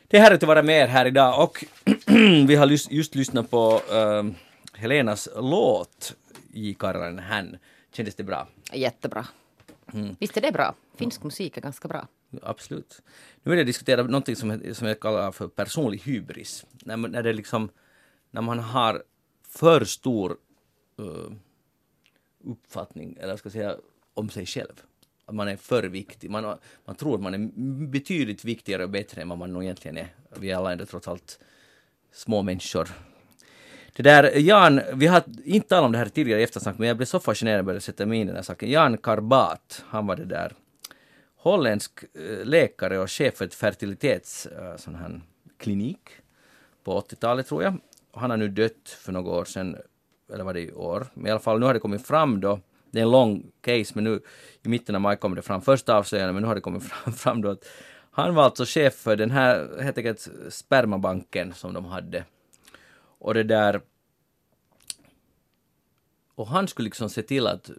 Det 0.07 0.17
är 0.17 0.21
härligt 0.21 0.43
att 0.43 0.47
vara 0.47 0.63
med 0.63 0.81
er 0.81 0.87
här 0.87 1.05
idag 1.05 1.43
och 1.43 1.65
vi 2.47 2.55
har 2.55 2.67
just, 2.67 2.91
just 2.91 3.15
lyssnat 3.15 3.51
på 3.51 3.81
ehm, 3.93 4.35
Helenas 4.73 5.29
låt 5.35 6.15
i 6.53 6.73
Karran 6.73 7.19
hän. 7.19 7.57
Kändes 7.93 8.15
det 8.15 8.23
bra? 8.23 8.47
Jättebra. 8.73 9.25
Visst 10.19 10.37
är 10.37 10.41
det 10.41 10.51
bra? 10.51 10.73
Finsk 10.97 11.23
musik 11.23 11.57
är 11.57 11.61
ganska 11.61 11.87
bra. 11.87 12.07
Absolut. 12.43 13.01
Nu 13.43 13.49
vill 13.49 13.57
jag 13.57 13.67
diskutera 13.67 14.03
någonting 14.03 14.35
som, 14.35 14.61
som 14.73 14.87
jag 14.87 14.99
kallar 14.99 15.31
för 15.31 15.47
personlig 15.47 15.99
hybris. 15.99 16.65
När, 16.83 16.97
när 16.97 17.23
det 17.23 17.33
liksom, 17.33 17.69
när 18.31 18.41
man 18.41 18.59
har 18.59 19.03
för 19.47 19.85
stor 19.85 20.37
uh, 20.99 21.31
uppfattning, 22.43 23.17
eller 23.19 23.37
ska 23.37 23.47
jag 23.47 23.53
säga, 23.53 23.75
om 24.13 24.29
sig 24.29 24.45
själv. 24.45 24.83
Att 25.25 25.35
man 25.35 25.47
är 25.47 25.57
för 25.57 25.83
viktig. 25.83 26.29
Man, 26.29 26.57
man 26.85 26.95
tror 26.95 27.15
att 27.15 27.21
man 27.21 27.33
är 27.33 27.51
betydligt 27.87 28.45
viktigare 28.45 28.83
och 28.83 28.89
bättre 28.89 29.21
än 29.21 29.29
vad 29.29 29.37
man 29.37 29.53
nog 29.53 29.63
egentligen 29.63 29.97
är. 29.97 30.07
Vi 30.37 30.51
är 30.51 30.55
alla 30.55 30.71
ändå 30.71 30.85
trots 30.85 31.07
allt 31.07 31.39
små 32.11 32.41
människor. 32.41 32.89
Det 33.95 34.03
där, 34.03 34.39
Jan, 34.39 34.81
vi 34.93 35.07
har 35.07 35.23
inte 35.43 35.67
talat 35.67 35.85
om 35.85 35.91
det 35.91 35.97
här 35.97 36.05
tidigare 36.05 36.39
i 36.39 36.43
eftersnack, 36.43 36.77
men 36.77 36.87
jag 36.87 36.97
blev 36.97 37.05
så 37.05 37.19
fascinerad 37.19 37.53
när 37.53 37.57
jag 37.57 37.65
började 37.65 37.81
sätta 37.81 38.05
mig 38.05 38.19
in 38.19 38.23
i 38.23 38.27
den 38.27 38.35
här 38.35 38.43
saken. 38.43 38.71
Jan 38.71 38.97
Karbat, 38.97 39.83
han 39.87 40.07
var 40.07 40.15
det 40.15 40.25
där 40.25 40.53
holländsk 41.45 42.03
eh, 42.13 42.45
läkare 42.45 42.99
och 42.99 43.11
chef 43.11 43.35
för 43.35 43.45
ett 43.45 43.53
fertilitets 43.53 44.45
eh, 44.45 44.77
sån 44.77 44.95
här 44.95 45.21
klinik 45.57 46.09
på 46.83 47.01
80-talet 47.01 47.47
tror 47.47 47.63
jag. 47.63 47.77
Han 48.13 48.29
har 48.29 48.37
nu 48.37 48.47
dött 48.47 48.89
för 48.89 49.11
några 49.11 49.31
år 49.31 49.45
sedan, 49.45 49.77
eller 50.33 50.43
var 50.43 50.53
det 50.53 50.61
i 50.61 50.71
år? 50.71 51.07
Men 51.13 51.27
i 51.27 51.29
alla 51.31 51.39
fall 51.39 51.59
nu 51.59 51.65
har 51.65 51.73
det 51.73 51.79
kommit 51.79 52.07
fram 52.07 52.41
då, 52.41 52.59
det 52.91 52.99
är 52.99 53.03
en 53.03 53.11
lång 53.11 53.51
case 53.61 53.91
men 53.95 54.03
nu 54.03 54.21
i 54.63 54.69
mitten 54.69 54.95
av 54.95 55.01
maj 55.01 55.17
kom 55.17 55.35
det 55.35 55.41
fram 55.41 55.61
första 55.61 55.95
avslöjandet 55.95 56.33
men 56.33 56.41
nu 56.41 56.47
har 56.47 56.55
det 56.55 56.61
kommit 56.61 56.83
fram, 56.89 57.13
fram 57.13 57.41
då 57.41 57.49
att 57.49 57.65
han 58.11 58.35
var 58.35 58.43
alltså 58.43 58.65
chef 58.65 58.93
för 58.93 59.15
den 59.15 59.31
här 59.31 59.81
helt 59.81 59.97
enkelt 59.97 60.29
spermabanken 60.49 61.53
som 61.53 61.73
de 61.73 61.85
hade. 61.85 62.25
Och 63.19 63.33
det 63.33 63.43
där 63.43 63.81
och 66.35 66.47
han 66.47 66.67
skulle 66.67 66.85
liksom 66.85 67.09
se 67.09 67.21
till 67.21 67.47
att 67.47 67.69
eh, 67.69 67.75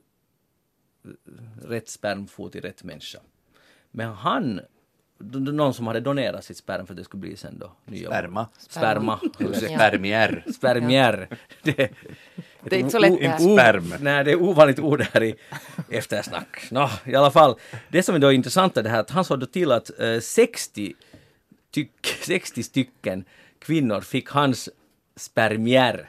rätt 1.63 1.89
sperm 1.89 2.25
i 2.25 2.51
till 2.51 2.63
rätt 2.63 2.85
människa. 2.85 3.19
Men 3.99 4.13
han, 4.13 4.61
någon 5.53 5.75
som 5.75 5.87
hade 5.87 6.01
donerat 6.01 6.45
sitt 6.45 6.57
sperm 6.57 6.87
för 6.87 6.93
att 6.95 6.99
det 6.99 7.05
skulle 7.05 7.21
bli 7.21 7.37
sen 7.37 7.59
då 7.59 7.73
nya 7.85 8.09
Sperma. 8.09 8.49
Sperma. 8.59 9.21
Ja. 9.39 9.53
spermier. 9.55 10.45
Spermier. 10.55 11.29
Det, 11.63 11.91
Det 12.65 12.77
är 12.77 12.81
inte 12.81 12.91
så 12.91 12.99
lätt 12.99 13.21
det 13.21 13.39
Sperm. 13.39 13.95
Nej, 14.01 14.25
det 14.25 14.31
är 14.31 14.43
ovanligt 14.43 14.79
ord 14.79 15.03
här 15.13 15.23
i 15.23 15.35
eftersnack. 15.91 16.69
Nå, 16.71 16.91
i 17.05 17.15
alla 17.15 17.31
fall. 17.31 17.57
Det 17.89 18.03
som 18.03 18.15
är 18.15 18.19
då 18.19 18.33
intressant 18.33 18.77
är 18.77 18.83
det 18.83 18.89
här 18.89 19.01
att 19.01 19.11
han 19.11 19.25
såg 19.25 19.41
då 19.41 19.47
till 19.47 19.73
att 19.73 20.01
eh, 20.01 20.21
60, 20.21 20.95
tyck, 21.71 22.07
60 22.23 22.63
stycken 22.63 23.25
kvinnor 23.59 24.01
fick 24.01 24.29
hans 24.31 24.69
spermier. 25.17 26.09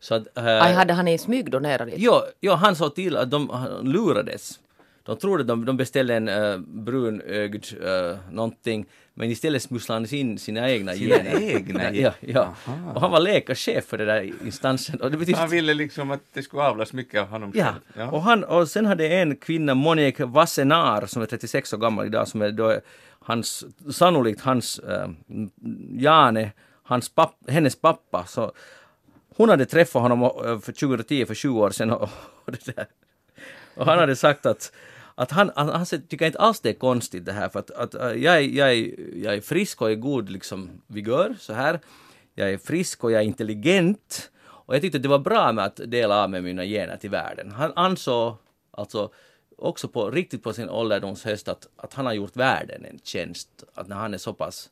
Så 0.00 0.14
att... 0.14 0.36
eh, 0.38 0.62
Aj, 0.62 0.72
hade 0.74 0.92
han 0.92 1.08
i 1.08 1.18
smyg 1.18 1.50
donerat 1.50 1.88
det? 1.88 1.94
Jo, 1.96 2.12
jo, 2.40 2.52
han 2.52 2.76
sa 2.76 2.90
till 2.90 3.16
att 3.16 3.30
de 3.30 3.66
lurades. 3.82 4.60
De 5.06 5.16
trodde 5.16 5.40
att 5.40 5.48
de, 5.48 5.64
de 5.64 5.76
beställde 5.76 6.14
en 6.14 6.28
uh, 6.28 6.58
brunögd 6.58 7.64
uh, 7.84 8.16
någonting, 8.30 8.86
men 9.14 9.30
istället 9.30 9.62
smusslade 9.62 10.00
han 10.00 10.18
in 10.18 10.38
sina 10.38 10.70
egna 10.70 10.92
Sina 10.92 11.16
gener. 11.16 11.40
egna 11.42 11.94
ja, 11.94 12.12
ja. 12.20 12.54
Och 12.94 13.00
han 13.00 13.10
var 13.10 13.20
läkarchef 13.20 13.84
för 13.84 13.98
den 13.98 14.06
där 14.06 14.32
instansen. 14.46 15.00
Och 15.00 15.10
det 15.10 15.16
betyder 15.16 15.38
Han 15.38 15.50
ville 15.50 15.74
liksom 15.74 16.10
att 16.10 16.20
det 16.32 16.42
skulle 16.42 16.62
avlas 16.62 16.92
mycket 16.92 17.20
av 17.20 17.28
honom 17.28 17.52
Ja. 17.54 17.74
själv. 17.94 18.14
Och, 18.14 18.22
han, 18.22 18.44
och 18.44 18.68
sen 18.68 18.86
hade 18.86 19.08
en 19.08 19.36
kvinna, 19.36 19.74
Monique 19.74 20.24
Wassenaar, 20.24 21.06
som 21.06 21.22
är 21.22 21.26
36 21.26 21.72
år 21.72 21.78
gammal 21.78 22.06
idag, 22.06 22.28
som 22.28 22.42
är 22.42 22.50
då 22.50 22.80
hans, 23.20 23.64
sannolikt 23.92 24.40
hans, 24.40 24.78
äh, 24.78 25.08
Jane, 25.92 26.52
hans 26.82 27.08
papp, 27.08 27.34
hennes 27.48 27.76
pappa. 27.80 28.24
Så 28.26 28.52
hon 29.36 29.48
hade 29.48 29.66
träffat 29.66 30.02
honom 30.02 30.22
äh, 30.22 30.58
för 30.60 30.72
2010, 30.72 31.26
för 31.26 31.34
20 31.34 31.60
år 31.60 31.70
sedan. 31.70 31.90
Och, 31.96 32.02
och, 32.44 32.54
och 33.76 33.86
han 33.86 33.98
hade 33.98 34.16
sagt 34.16 34.46
att 34.46 34.72
att 35.18 35.30
han, 35.30 35.50
han, 35.56 35.68
han 35.68 35.86
tycker 35.86 36.26
inte 36.26 36.38
alls 36.38 36.60
det 36.60 36.68
är 36.68 36.74
konstigt 36.74 37.24
det 37.24 37.32
här 37.32 37.48
för 37.48 37.58
att, 37.58 37.70
att 37.70 37.94
äh, 37.94 38.12
jag, 38.12 38.36
är, 38.36 38.40
jag, 38.40 38.72
är, 38.72 38.94
jag 39.24 39.34
är 39.34 39.40
frisk 39.40 39.82
och 39.82 39.90
är 39.90 39.94
god 39.94 40.30
liksom 40.30 40.70
vigör 40.86 41.36
så 41.40 41.52
här. 41.52 41.80
Jag 42.34 42.50
är 42.50 42.58
frisk 42.58 43.04
och 43.04 43.12
jag 43.12 43.20
är 43.22 43.26
intelligent 43.26 44.30
Och 44.66 44.74
jag 44.74 44.82
tyckte 44.82 44.98
det 44.98 45.08
var 45.08 45.18
bra 45.18 45.52
med 45.52 45.64
att 45.64 45.80
dela 45.86 46.22
av 46.22 46.30
med 46.30 46.44
mina 46.44 46.64
gener 46.64 46.96
till 46.96 47.10
världen. 47.10 47.50
Han 47.50 47.72
ansåg 47.76 48.36
alltså 48.70 49.10
också 49.58 49.88
på, 49.88 50.10
riktigt 50.10 50.42
på 50.42 50.52
sin 50.52 50.68
ålderdomshöst 50.68 51.48
att, 51.48 51.68
att 51.76 51.94
han 51.94 52.06
har 52.06 52.12
gjort 52.12 52.36
världen 52.36 52.84
en 52.84 52.98
tjänst. 53.04 53.64
Att 53.74 53.88
när 53.88 53.96
han 53.96 54.14
är 54.14 54.18
så 54.18 54.32
pass 54.32 54.70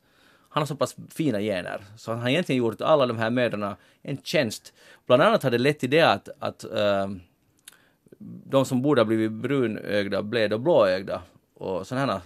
han 0.49 0.61
har 0.61 0.67
så 0.67 0.77
pass 0.77 0.97
fina 1.11 1.41
gener, 1.41 1.85
så 1.97 2.11
han 2.11 2.21
har 2.21 2.29
egentligen 2.29 2.59
gjort 2.59 2.81
alla 2.81 3.07
de 3.07 3.19
här 3.19 3.31
mödrarna 3.31 3.77
en 4.03 4.19
tjänst. 4.23 4.73
Bland 5.07 5.23
annat 5.23 5.43
har 5.43 5.51
det 5.51 5.59
lett 5.59 5.79
till 5.79 5.91
det 5.91 6.01
att, 6.01 6.29
att 6.39 6.65
uh, 6.65 7.17
de 8.47 8.65
som 8.65 8.83
borde 8.83 9.01
ha 9.01 9.07
blivit 9.07 9.33
brunögda 9.33 10.23
blev 10.23 10.51
då 10.51 10.59
blåögda. 10.59 11.23
Och 11.55 11.87
sådana 11.87 12.13
här 12.13 12.21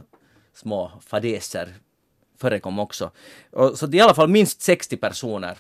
små 0.53 0.93
fadäser 1.07 1.75
förekom 2.37 2.79
också. 2.79 3.11
Och, 3.51 3.79
så 3.79 3.87
det 3.87 3.97
är 3.97 3.99
i 3.99 4.03
alla 4.03 4.15
fall 4.15 4.29
minst 4.29 4.63
60 4.63 4.97
personer. 4.97 5.59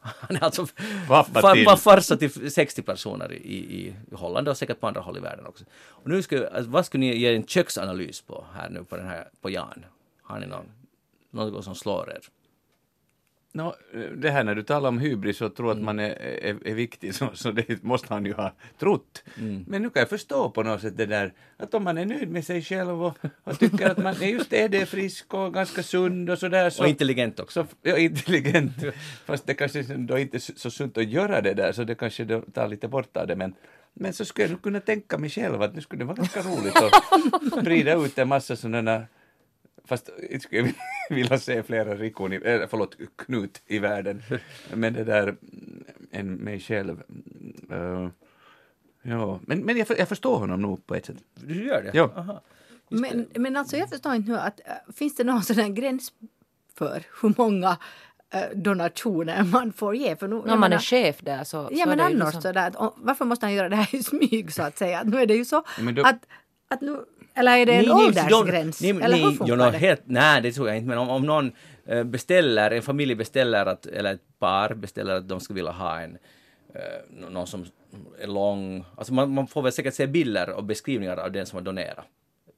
Han 0.00 0.36
är 0.36 0.44
alltså 0.44 0.66
far, 0.66 1.76
farsa 1.76 2.16
till 2.16 2.52
60 2.52 2.82
personer 2.82 3.32
i, 3.32 3.56
i 3.56 3.94
Holland 4.12 4.48
och 4.48 4.56
säkert 4.56 4.80
på 4.80 4.86
andra 4.86 5.00
håll 5.00 5.16
i 5.16 5.20
världen 5.20 5.46
också. 5.46 5.64
Och 5.72 6.08
nu 6.08 6.22
ska, 6.22 6.48
alltså, 6.48 6.70
vad 6.70 6.86
skulle 6.86 7.00
ni 7.00 7.16
ge 7.16 7.34
en 7.34 7.46
köksanalys 7.46 8.20
på 8.20 8.44
här 8.54 8.70
nu 8.70 8.84
på 8.84 8.96
den 8.96 9.06
här, 9.06 9.28
på 9.40 9.50
Jan? 9.50 9.84
Har 10.22 10.38
ni 10.38 10.46
någon, 10.46 10.72
något 11.30 11.64
som 11.64 11.74
slår 11.74 12.10
er? 12.10 12.20
Nå, 13.52 13.74
det 14.16 14.30
här 14.30 14.44
när 14.44 14.54
du 14.54 14.62
talar 14.62 14.88
om 14.88 14.98
hybris 14.98 15.40
och 15.40 15.54
tror 15.56 15.72
att 15.72 15.80
man 15.80 15.98
är, 15.98 16.10
är, 16.22 16.68
är 16.68 16.74
viktig, 16.74 17.14
så, 17.18 17.30
så 17.34 17.50
det 17.50 17.82
måste 17.82 18.14
han 18.14 18.26
ju 18.26 18.32
ha 18.32 18.52
trott. 18.78 19.22
Men 19.66 19.82
nu 19.82 19.90
kan 19.90 20.00
jag 20.00 20.08
förstå 20.08 20.50
på 20.50 20.62
något 20.62 20.80
sätt 20.80 20.96
det 20.96 21.06
där 21.06 21.32
att 21.56 21.74
om 21.74 21.84
man 21.84 21.98
är 21.98 22.06
nöjd 22.06 22.30
med 22.30 22.44
sig 22.44 22.62
själv 22.62 23.04
och, 23.04 23.18
och 23.44 23.58
tycker 23.58 23.90
att 23.90 23.98
man 23.98 24.14
är 24.22 24.26
just 24.26 24.50
det, 24.50 24.68
det 24.68 24.80
är 24.80 24.86
frisk 24.86 25.34
och 25.34 25.54
ganska 25.54 25.82
sund 25.82 26.30
och 26.30 26.38
sådär. 26.38 26.70
Så, 26.70 26.82
Och 26.82 26.88
intelligent 26.88 27.40
också. 27.40 27.64
så, 27.64 27.76
ja, 27.82 27.96
intelligent. 27.96 28.72
Fast 29.24 29.46
det 29.46 29.54
kanske 29.54 29.82
då 29.82 30.18
inte 30.18 30.36
är 30.36 30.58
så 30.58 30.70
sunt 30.70 30.98
att 30.98 31.08
göra 31.08 31.40
det 31.40 31.54
där, 31.54 31.72
så 31.72 31.84
det 31.84 31.94
kanske 31.94 32.24
då 32.24 32.40
tar 32.40 32.68
lite 32.68 32.88
bort 32.88 33.16
av 33.16 33.26
det. 33.26 33.36
Men, 33.36 33.54
men 33.94 34.12
så 34.12 34.24
skulle 34.24 34.48
jag 34.48 34.62
kunna 34.62 34.80
tänka 34.80 35.18
mig 35.18 35.30
själv 35.30 35.62
att 35.62 35.74
nu 35.74 35.80
skulle 35.80 36.00
det 36.00 36.06
vara 36.06 36.16
ganska 36.16 36.40
roligt 36.40 36.76
att 36.76 37.60
sprida 37.60 37.94
ut 37.94 38.18
en 38.18 38.28
massa 38.28 38.56
sådana 38.56 39.06
Fast 39.90 40.10
inte 40.30 40.40
skulle 40.44 40.60
jag 40.60 40.74
vilja 41.16 41.38
se 41.38 41.62
flera 41.62 41.94
Rikon, 41.94 42.32
i, 42.32 42.36
äh, 42.36 42.60
förlåt, 42.70 42.96
Knut 43.16 43.62
i 43.66 43.78
världen. 43.78 44.22
Men 44.74 44.92
det 44.92 45.04
där, 45.04 45.22
mm, 45.22 45.84
än 46.10 46.34
mig 46.34 46.60
själv. 46.60 47.02
Uh, 47.72 48.08
ja, 49.02 49.40
men, 49.42 49.58
men 49.60 49.76
jag, 49.76 49.86
jag 49.98 50.08
förstår 50.08 50.38
honom 50.38 50.62
nog 50.62 50.86
på 50.86 50.94
ett 50.94 51.06
sätt. 51.06 51.16
Du 51.34 51.64
gör 51.66 51.82
det? 51.82 51.90
Ja. 51.94 52.12
Aha. 52.16 52.42
Men, 52.88 53.26
men 53.34 53.56
alltså 53.56 53.76
jag 53.76 53.88
förstår 53.90 54.14
inte 54.14 54.30
nu 54.30 54.38
att 54.38 54.60
finns 54.94 55.14
det 55.16 55.24
någon 55.24 55.42
sån 55.42 55.56
här 55.56 55.68
gräns 55.68 56.12
för 56.78 57.02
hur 57.22 57.34
många 57.38 57.76
donationer 58.54 59.44
man 59.44 59.72
får 59.72 59.96
ge? 59.96 60.16
För 60.16 60.28
nu, 60.28 60.36
jag 60.36 60.42
Om 60.44 60.48
man 60.48 60.54
är 60.64 60.68
menar- 60.68 60.78
chef 60.82 61.16
där 61.20 61.44
så, 61.44 61.68
Ja 61.72 61.82
så 61.84 61.88
men 61.88 62.00
är 62.00 62.04
annars 62.04 62.24
liksom- 62.24 62.42
sådär 62.42 62.72
varför 62.96 63.24
måste 63.24 63.46
han 63.46 63.52
göra 63.54 63.68
det 63.68 63.76
här 63.76 63.94
i 63.94 64.02
smyg 64.02 64.52
så 64.52 64.62
att 64.62 64.78
säga? 64.78 64.98
Att 65.00 65.06
nu 65.06 65.16
är 65.20 65.26
det 65.26 65.34
ju 65.34 65.44
så 65.44 65.62
då- 65.96 66.02
att, 66.02 66.26
att 66.68 66.80
nu, 66.80 67.04
eller 67.40 67.58
är 67.58 67.66
det 67.66 67.72
en 67.72 67.84
Nej, 67.84 67.94
nej, 68.14 68.34
åldersgräns? 68.34 68.78
de- 68.78 68.92
nej, 68.92 69.04
eller 69.04 69.16
hur 69.16 69.26
nej, 69.26 69.36
funkar 69.36 69.56
det? 69.72 69.78
helt, 69.78 70.02
nej, 70.04 70.42
det 70.42 70.52
tror 70.52 70.68
jag 70.68 70.76
inte. 70.76 70.88
Men 70.88 70.98
om, 70.98 71.10
om 71.10 71.22
någon 71.26 71.52
eh, 71.86 72.04
beställer, 72.04 72.70
en 72.70 72.82
familj 72.82 73.14
beställer 73.14 73.66
att, 73.66 73.86
eller 73.86 74.14
ett 74.14 74.38
par 74.38 74.74
beställer 74.74 75.14
att 75.14 75.28
de 75.28 75.40
ska 75.40 75.54
vilja 75.54 75.70
ha 75.70 76.00
en 76.00 76.18
eh, 76.74 76.80
nå- 77.10 77.28
någon 77.28 77.46
som 77.46 77.64
är 78.22 78.26
lång, 78.26 78.84
alltså 78.96 79.12
man, 79.12 79.34
man 79.34 79.46
får 79.46 79.62
väl 79.62 79.72
säkert 79.72 79.94
se 79.94 80.06
bilder 80.06 80.50
och 80.50 80.64
beskrivningar 80.64 81.16
av 81.16 81.32
den 81.32 81.46
som 81.46 81.56
har 81.56 81.62
donerat. 81.64 82.04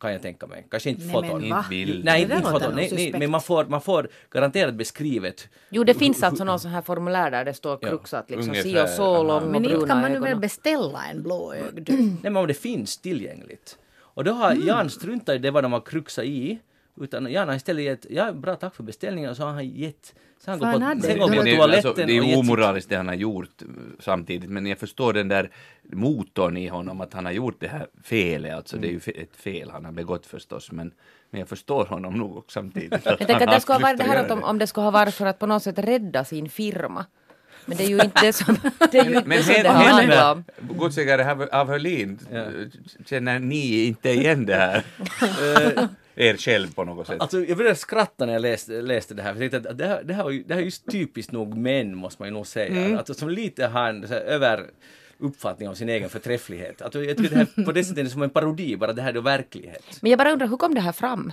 Kan 0.00 0.12
jag 0.12 0.22
tänka 0.22 0.46
mig. 0.46 0.66
Kanske 0.70 0.90
inte 0.90 1.02
Nej, 1.04 1.12
foton. 1.12 1.40
men? 1.40 1.44
Inte 1.44 1.68
bild. 1.70 2.04
Nej, 2.04 2.22
inte 2.22 2.36
foton. 2.40 2.60
nog 2.62 2.74
Nej, 2.74 2.88
nej, 2.92 3.12
men 3.18 3.30
man 3.30 3.40
får, 3.40 3.64
man 3.64 3.80
får 3.80 4.08
garanterat 4.30 4.74
beskrivet. 4.74 5.48
Jo, 5.70 5.84
det 5.84 5.94
finns 5.94 6.22
alltså 6.22 6.44
någon 6.44 6.60
sån 6.60 6.70
här 6.70 6.82
formulär 6.82 7.30
där 7.30 7.44
det 7.44 7.54
står 7.54 7.78
Ja, 7.82 7.88
kruxat 7.88 8.30
liksom 8.30 8.54
si 8.54 8.80
och 8.82 8.88
så 8.88 9.22
lång 9.22 9.42
och 9.42 9.48
Men 9.48 9.64
inte 9.64 9.68
bruna 9.76 9.86
kan 9.86 10.00
man 10.00 10.12
nu 10.12 10.18
väl 10.20 10.36
beställa 10.38 11.04
en 11.12 11.22
blåögd? 11.22 11.88
Nej, 11.90 12.16
men 12.22 12.36
om 12.36 12.46
det 12.46 12.54
finns 12.54 12.98
tillgängligt. 12.98 13.78
Och 14.14 14.24
då 14.24 14.32
har 14.32 14.54
Jan 14.54 14.90
struntat 14.90 15.34
i 15.34 15.38
det 15.38 15.50
vad 15.50 15.64
de 15.64 15.72
har 15.72 15.80
kruxat 15.80 16.24
i. 16.24 16.58
Utan 17.00 17.32
Jan 17.32 17.48
har 17.48 17.54
istället 17.56 17.84
gett, 17.84 18.06
ja 18.10 18.32
bra 18.32 18.56
tack 18.56 18.74
för 18.74 18.82
beställningen, 18.82 19.30
och 19.30 19.36
så 19.36 19.42
har 19.44 19.52
han 19.52 19.68
gett, 19.68 20.14
så 20.44 20.50
han 20.50 20.60
på, 20.60 20.66
hade 20.66 21.00
sen 21.02 21.12
det. 21.12 21.18
går 21.18 21.28
på 21.36 21.42
det, 21.42 21.50
är- 21.50 21.56
toaletten 21.56 21.88
alltså, 21.90 22.06
det 22.06 22.16
är 22.18 22.38
omoraliskt 22.38 22.88
det 22.90 22.96
han 22.96 23.08
har 23.08 23.14
gjort 23.14 23.62
eh, 23.62 23.68
samtidigt, 23.98 24.50
men 24.50 24.66
jag 24.66 24.78
förstår 24.78 25.12
den 25.12 25.28
där 25.28 25.50
motorn 25.82 26.56
i 26.56 26.68
honom, 26.68 27.00
att 27.00 27.14
han 27.14 27.24
har 27.24 27.32
gjort 27.32 27.56
det 27.60 27.68
här 27.68 27.86
felet, 28.02 28.54
alltså 28.54 28.76
det 28.76 28.88
är 28.88 28.92
ju 28.92 28.98
fe- 28.98 29.22
ett 29.22 29.36
fel 29.36 29.70
han 29.70 29.84
har 29.84 29.92
begått 29.92 30.26
förstås, 30.26 30.72
men, 30.72 30.92
men 31.30 31.38
jag 31.38 31.48
förstår 31.48 31.84
honom 31.86 32.14
nog 32.14 32.44
samtidigt. 32.48 32.92
att 32.92 33.04
Jag 33.06 33.18
tänker 33.18 33.46
att 33.46 33.54
det 33.54 33.60
skulle 33.60 33.74
ha 33.78 33.80
varit 33.82 33.98
det 33.98 34.04
här 34.04 34.32
om, 34.32 34.42
om 34.44 34.58
det 34.58 34.66
skulle 34.66 34.84
ha 34.84 34.90
varit 34.90 35.14
för 35.14 35.26
att 35.26 35.38
på 35.38 35.46
något 35.46 35.62
sätt 35.62 35.78
rädda 35.78 36.24
sin 36.24 36.48
firma. 36.48 37.06
Men 37.66 37.76
det 37.76 37.84
är 37.84 37.88
ju 37.88 38.00
inte 38.00 38.20
det 38.26 38.32
som 38.32 38.56
det, 38.92 38.98
är 38.98 39.04
ju 39.04 39.14
inte 39.16 39.28
Men 39.28 39.42
som 39.42 39.54
hen- 39.54 39.62
det 39.62 39.68
henne, 39.70 40.30
om. 40.30 40.44
godsägare 40.60 41.48
av 41.52 41.68
Hörlin, 41.68 42.18
Ja. 42.32 42.44
känner 43.06 43.38
ni 43.38 43.84
inte 43.84 44.10
igen 44.10 44.46
det 44.46 44.54
här? 44.54 44.82
Eh, 45.20 45.84
er 46.28 46.36
själv 46.36 46.74
på 46.74 46.84
något 46.84 47.06
sätt? 47.06 47.20
Alltså 47.20 47.44
jag 47.44 47.56
började 47.58 47.76
skratta 47.76 48.26
när 48.26 48.32
jag 48.32 48.42
läste, 48.42 48.72
läste 48.82 49.14
det 49.14 49.22
här, 49.22 49.34
för 49.34 49.42
jag 49.42 49.50
tänkte 49.50 49.70
att 49.70 49.78
det 49.78 49.86
här, 49.86 50.02
det 50.04 50.14
här, 50.14 50.24
var 50.24 50.30
ju, 50.30 50.42
det 50.42 50.54
här 50.54 50.60
är 50.60 50.64
just 50.64 50.90
typiskt 50.90 51.32
nog 51.32 51.56
män, 51.56 51.96
måste 51.96 52.22
man 52.22 52.28
ju 52.28 52.34
nog 52.34 52.46
säga. 52.46 52.98
Att 53.00 53.16
som 53.18 53.28
lite 53.28 53.66
har 53.66 53.88
en 53.88 54.08
så 54.08 54.14
här, 54.14 54.20
över 54.20 54.60
uppfattning 55.18 55.68
om 55.68 55.74
sin 55.76 55.88
egen 55.88 56.08
förträfflighet. 56.10 56.82
Att 56.82 56.94
jag 56.94 57.16
tycker 57.16 57.30
det 57.30 57.36
här 57.56 57.64
på 57.64 57.72
det 57.72 57.84
sättet 57.84 57.98
är 57.98 58.04
det 58.04 58.10
som 58.10 58.22
en 58.22 58.30
parodi, 58.30 58.76
bara 58.76 58.92
det 58.92 59.02
här 59.02 59.14
är 59.14 59.20
verklighet. 59.20 59.98
Men 60.00 60.10
jag 60.10 60.18
bara 60.18 60.32
undrar, 60.32 60.46
hur 60.46 60.56
kom 60.56 60.74
det 60.74 60.80
här 60.80 60.92
fram? 60.92 61.32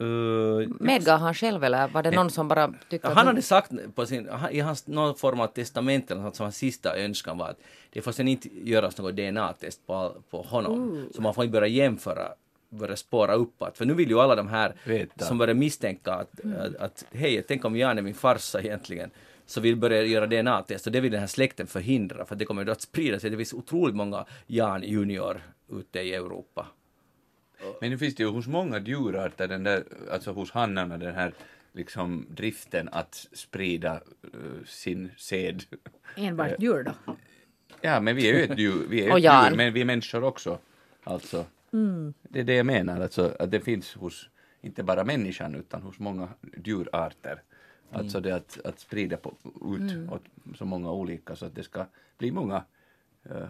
Uh, 0.00 0.68
Medgav 0.80 1.20
han 1.20 1.34
själv 1.34 1.64
eller 1.64 1.88
var 1.88 2.02
det 2.02 2.10
någon 2.10 2.30
som 2.30 2.48
bara 2.48 2.74
tyckte 2.88 3.08
att 3.08 3.14
han 3.14 3.26
hade 3.26 3.42
sagt 3.42 3.72
på 3.94 4.06
sin, 4.06 4.28
i 4.50 4.60
hans 4.60 4.86
någon 4.86 5.14
form 5.14 5.40
av 5.40 5.46
testament 5.46 6.10
eller 6.10 6.22
något 6.22 6.36
som 6.36 6.44
hans 6.44 6.56
sista 6.56 6.96
önskan 6.96 7.38
var 7.38 7.48
att 7.48 7.60
det 7.90 8.02
får 8.02 8.12
sen 8.12 8.28
inte 8.28 8.48
göras 8.64 8.98
något 8.98 9.16
DNA-test 9.16 9.86
på, 9.86 10.12
på 10.30 10.42
honom. 10.42 11.08
Så 11.14 11.22
man 11.22 11.34
får 11.34 11.44
inte 11.44 11.52
börja 11.52 11.68
jämföra, 11.68 12.28
börja 12.68 12.96
spåra 12.96 13.34
upp 13.34 13.62
att, 13.62 13.78
för 13.78 13.84
nu 13.84 13.94
vill 13.94 14.10
ju 14.10 14.20
alla 14.20 14.34
de 14.34 14.48
här 14.48 14.74
Veta. 14.84 15.24
som 15.24 15.38
börjar 15.38 15.54
misstänka 15.54 16.12
att, 16.12 16.40
att, 16.58 16.76
att 16.76 17.04
hej, 17.12 17.44
tänk 17.48 17.64
om 17.64 17.76
Jan 17.76 17.98
är 17.98 18.02
min 18.02 18.14
farsa 18.14 18.60
egentligen. 18.60 19.10
Så 19.46 19.60
vill 19.60 19.76
börja 19.76 20.02
göra 20.02 20.26
DNA-test 20.26 20.86
och 20.86 20.92
det 20.92 21.00
vill 21.00 21.12
den 21.12 21.20
här 21.20 21.26
släkten 21.26 21.66
förhindra 21.66 22.24
för 22.24 22.36
det 22.36 22.44
kommer 22.44 22.64
då 22.64 22.72
att 22.72 22.82
sprida 22.82 23.20
sig. 23.20 23.30
Det 23.30 23.36
finns 23.36 23.52
otroligt 23.54 23.96
många 23.96 24.24
Jan 24.46 24.82
junior 24.82 25.40
ute 25.72 26.00
i 26.00 26.14
Europa. 26.14 26.66
Men 27.80 27.90
nu 27.90 27.98
finns 27.98 28.14
det 28.14 28.22
ju 28.22 28.28
hos 28.28 28.46
många 28.46 28.78
djurarter, 28.78 29.48
den 29.48 29.62
där, 29.62 29.84
alltså 30.10 30.32
hos 30.32 30.50
hannarna, 30.50 30.98
den 30.98 31.14
här 31.14 31.32
liksom 31.72 32.26
driften 32.28 32.88
att 32.92 33.28
sprida 33.32 33.94
eh, 34.22 34.64
sin 34.66 35.10
sed. 35.16 35.62
Enbart 36.16 36.52
djur 36.58 36.82
då? 36.82 37.14
Ja, 37.80 38.00
men 38.00 38.16
vi 38.16 38.30
är 38.30 38.34
ju 38.34 38.44
ett 38.44 38.58
djur, 38.58 38.86
vi 38.88 39.04
är 39.04 39.16
ett 39.16 39.22
djur 39.22 39.56
men 39.56 39.72
vi 39.72 39.80
är 39.80 39.84
människor 39.84 40.24
också. 40.24 40.58
Alltså, 41.04 41.44
det 42.22 42.40
är 42.40 42.44
det 42.44 42.54
jag 42.54 42.66
menar, 42.66 43.00
alltså, 43.00 43.36
att 43.38 43.50
det 43.50 43.60
finns 43.60 43.94
hos, 43.94 44.28
inte 44.60 44.82
bara 44.82 45.04
människan, 45.04 45.54
utan 45.54 45.82
hos 45.82 45.98
många 45.98 46.28
djurarter. 46.64 47.42
Alltså 47.92 48.20
det 48.20 48.34
att, 48.34 48.60
att 48.64 48.80
sprida 48.80 49.16
på, 49.16 49.34
ut 49.76 50.10
åt 50.10 50.22
så 50.58 50.64
många 50.64 50.92
olika 50.92 51.36
så 51.36 51.46
att 51.46 51.54
det 51.54 51.62
ska 51.62 51.86
bli 52.18 52.30
många, 52.30 52.64
eh, 53.24 53.48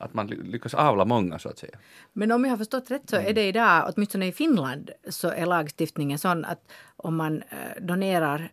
att 0.00 0.14
man 0.14 0.26
ly- 0.28 0.42
lyckas 0.42 0.74
avla 0.74 1.04
många 1.04 1.38
så 1.38 1.48
att 1.48 1.58
säga. 1.58 1.78
Men 2.12 2.32
om 2.32 2.44
jag 2.44 2.50
har 2.50 2.56
förstått 2.56 2.90
rätt 2.90 3.10
så 3.10 3.16
är 3.16 3.32
det 3.32 3.48
idag, 3.48 3.92
åtminstone 3.94 4.26
i 4.26 4.32
Finland, 4.32 4.90
så 5.08 5.28
är 5.28 5.46
lagstiftningen 5.46 6.18
sån 6.18 6.44
att 6.44 6.70
om 6.96 7.16
man 7.16 7.42
eh, 7.42 7.82
donerar 7.82 8.52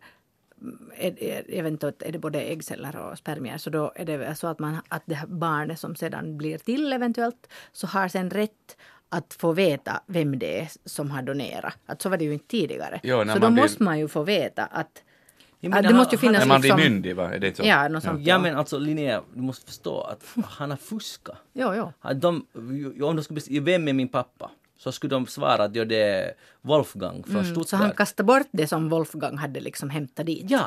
mm, 0.60 0.90
är, 0.96 1.22
är, 1.22 1.44
eventuellt 1.48 2.02
är 2.02 2.12
det 2.12 2.18
både 2.18 2.40
äggceller 2.40 2.96
och 2.96 3.18
spermier 3.18 3.58
så 3.58 3.70
då 3.70 3.92
är 3.94 4.04
det 4.04 4.34
så 4.34 4.46
att, 4.46 4.58
man, 4.58 4.76
att 4.88 5.02
det 5.06 5.14
här 5.14 5.26
barnet 5.26 5.80
som 5.80 5.96
sedan 5.96 6.36
blir 6.38 6.58
till 6.58 6.92
eventuellt 6.92 7.48
så 7.72 7.86
har 7.86 8.08
sen 8.08 8.30
rätt 8.30 8.76
att 9.08 9.36
få 9.40 9.52
veta 9.52 10.00
vem 10.06 10.38
det 10.38 10.60
är 10.60 10.68
som 10.84 11.10
har 11.10 11.22
donerat. 11.22 11.78
Att 11.86 12.02
så 12.02 12.08
var 12.08 12.16
det 12.16 12.24
ju 12.24 12.32
inte 12.32 12.46
tidigare. 12.46 13.00
Jo, 13.02 13.18
så 13.18 13.38
då 13.38 13.50
blir- 13.50 13.62
måste 13.62 13.82
man 13.82 13.98
ju 13.98 14.08
få 14.08 14.22
veta 14.22 14.64
att, 14.64 15.02
Ja, 15.60 15.68
men 15.68 15.82
det 15.84 15.94
måste 15.94 16.14
ju 16.14 16.18
finnas 16.18 16.38
När 16.38 16.46
man 16.46 16.60
blir 16.60 16.76
liksom... 16.76 16.92
myndig, 16.92 17.16
va? 17.16 17.34
Är 17.34 17.38
det 17.38 17.56
så? 17.56 17.62
Ja, 17.66 17.88
något 17.88 18.02
sånt. 18.02 18.26
Ja 18.26 18.38
men 18.38 18.56
alltså 18.56 18.78
Linnea, 18.78 19.22
du 19.34 19.42
måste 19.42 19.66
förstå 19.66 20.00
att 20.00 20.44
han 20.44 20.70
har 20.70 20.76
fuskat. 20.76 21.36
Jo. 21.52 21.92
Att 22.00 22.20
de, 22.20 22.46
om 23.02 23.16
de 23.16 23.22
skulle 23.22 23.34
bestämma, 23.34 23.60
vem 23.64 23.88
är 23.88 23.92
min 23.92 24.08
pappa? 24.08 24.50
Så 24.76 24.92
skulle 24.92 25.10
de 25.14 25.26
svara 25.26 25.64
att 25.64 25.74
ja, 25.74 25.84
det 25.84 26.02
är 26.02 26.32
Wolfgang 26.62 27.22
från 27.24 27.36
Mm, 27.36 27.54
så 27.54 27.60
Stuttgart. 27.60 27.80
han 27.80 27.90
kastade 27.92 28.26
bort 28.26 28.46
det 28.50 28.66
som 28.66 28.88
Wolfgang 28.88 29.36
hade 29.38 29.60
liksom 29.60 29.90
hämtat 29.90 30.26
dit. 30.26 30.50
Ja! 30.50 30.66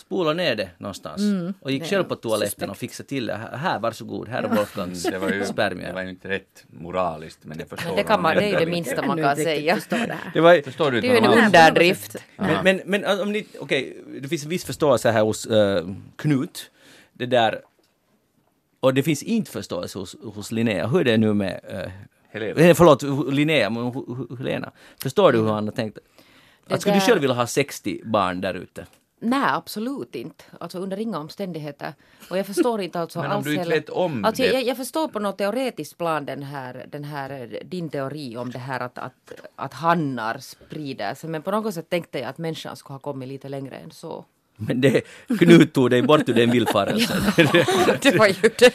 Spola 0.00 0.32
ner 0.32 0.56
det 0.56 0.70
någonstans. 0.78 1.22
och 1.60 1.70
gick 1.70 1.82
det 1.82 1.88
själv 1.88 2.04
på 2.04 2.16
toaletten 2.16 2.50
suspekt. 2.50 2.70
och 2.70 2.76
fixade 2.76 3.08
till 3.08 3.26
det. 3.26 3.40
Här, 3.52 3.78
varsågod, 3.78 4.28
här 4.28 4.42
är 4.42 4.48
Wolfgangs 4.48 5.06
Mm, 5.06 5.20
Det 5.20 5.26
var, 5.26 5.32
ju, 5.32 5.44
spermier. 5.44 5.86
det 5.88 5.92
var 5.92 6.02
ju 6.02 6.08
inte 6.08 6.28
rätt 6.28 6.64
moraliskt, 6.70 7.38
men 7.42 7.58
jag 7.58 7.68
förstår 7.68 7.86
Men 7.88 7.96
det, 7.96 8.02
kan 8.02 8.22
man, 8.22 8.36
det 8.36 8.44
är 8.44 8.48
ju 8.48 8.64
det 8.64 8.70
minsta 8.70 9.06
man 9.06 9.18
kan 9.22 9.36
säga. 9.36 9.78
det 10.34 10.40
var, 10.40 10.62
Förstår 10.62 10.90
du 10.90 11.00
Det 11.00 11.08
är 11.08 11.12
ju 11.12 11.18
en 11.18 11.44
underdrift. 11.44 12.16
men, 12.36 12.64
men, 12.64 12.80
men 12.84 13.04
alltså, 13.04 13.22
om 13.22 13.32
ni, 13.32 13.46
okej, 13.58 14.02
det 14.22 14.28
finns 14.28 14.44
en 14.44 14.50
viss 14.50 14.64
förståelse 14.64 15.10
här 15.10 15.22
hos 15.22 15.46
eh, 15.46 15.88
Knut. 16.16 16.70
Det 17.12 17.26
där, 17.26 17.60
och 18.80 18.94
det 18.94 19.02
finns 19.02 19.22
inte 19.22 19.50
förståelse 19.50 19.98
hos, 19.98 20.16
hos 20.34 20.52
Linnea. 20.52 20.86
Hur 20.86 21.00
är 21.00 21.04
det 21.04 21.16
nu 21.16 21.34
med, 21.34 21.60
uh, 21.72 21.90
Helena. 22.28 22.74
förlåt, 22.74 23.02
Linnea, 23.32 23.70
men 23.70 23.92
Helena. 24.38 24.70
Förstår 25.02 25.32
du 25.32 25.38
hur 25.38 25.48
han 25.52 25.64
har 25.64 25.72
tänkt? 25.72 25.98
Att 26.68 26.80
skulle 26.80 26.94
du 26.96 27.00
själv 27.00 27.20
vilja 27.20 27.36
ha 27.36 27.46
60 27.46 28.00
barn 28.04 28.40
där 28.40 28.54
ute? 28.54 28.86
Nej, 29.22 29.50
absolut 29.52 30.14
inte. 30.14 30.44
Alltså 30.60 30.78
under 30.78 30.96
inga 31.00 31.18
omständigheter. 31.18 31.94
Och 32.30 32.38
jag 32.38 32.46
förstår 32.46 32.80
inte 32.80 33.00
alltså 33.00 33.18
Men 33.22 33.30
om 33.30 33.36
alls 33.36 33.46
du 33.46 33.54
inte 33.54 33.68
vet 33.68 33.88
om 33.88 34.24
alltså, 34.24 34.42
det. 34.42 34.52
jag, 34.52 34.62
jag 34.62 34.76
förstår 34.76 35.08
på 35.08 35.18
något 35.18 35.38
teoretiskt 35.38 35.98
plan 35.98 36.24
den 36.26 36.42
här, 36.42 36.86
den 36.88 37.04
här, 37.04 37.62
din 37.64 37.88
teori 37.88 38.36
om 38.36 38.50
det 38.50 38.58
här 38.58 38.80
att, 38.80 38.98
att, 38.98 39.32
att 39.56 39.74
hannar 39.74 40.38
sprider 40.38 41.14
sig. 41.14 41.30
Men 41.30 41.42
på 41.42 41.50
något 41.50 41.74
sätt 41.74 41.90
tänkte 41.90 42.18
jag 42.18 42.28
att 42.28 42.38
människan 42.38 42.76
skulle 42.76 42.94
ha 42.94 42.98
kommit 42.98 43.28
lite 43.28 43.48
längre 43.48 43.76
än 43.76 43.90
så. 43.90 44.24
Men 44.66 44.80
det 44.80 45.02
Knut 45.38 45.72
tog 45.72 45.90
dig 45.90 46.02
bort 46.02 46.28
ur 46.28 46.34
den 46.34 46.50
villfarelsen. 46.50 47.22
det 48.02 48.16
var 48.18 48.26
ju 48.26 48.50
det. 48.58 48.74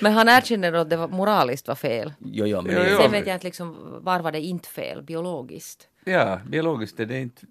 Men 0.00 0.12
han 0.12 0.28
erkänner 0.28 0.72
att 0.72 0.90
det 0.90 0.96
var 0.96 1.08
moraliskt 1.08 1.68
var 1.68 1.74
fel. 1.74 2.12
jo, 2.18 2.46
jo, 2.46 2.62
men 2.62 2.72
Jo, 2.74 2.78
det, 2.82 2.90
jo. 2.90 2.98
Sen 2.98 3.10
vet 3.12 3.26
jag 3.26 3.36
inte 3.36 3.46
liksom, 3.46 3.76
var 4.02 4.20
var 4.20 4.32
det 4.32 4.40
inte 4.40 4.68
fel 4.68 5.02
biologiskt. 5.02 5.86
Ja, 6.04 6.40
biologiskt 6.48 7.00
är 7.00 7.06
det 7.06 7.18
inte... 7.20 7.42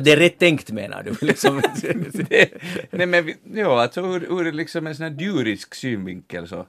det 0.00 0.12
är 0.12 0.16
rätt 0.16 0.38
tänkt 0.38 0.70
menar 0.72 1.02
du? 1.02 1.26
Liksom. 1.26 1.62
det, 2.28 2.50
nej 2.90 3.06
men, 3.06 3.32
ja, 3.54 3.82
alltså 3.82 4.00
ur, 4.00 4.40
ur 4.40 4.52
liksom 4.52 4.86
en 4.86 4.94
sån 4.94 5.06
här 5.06 5.20
djurisk 5.20 5.74
synvinkel 5.74 6.48
så. 6.48 6.66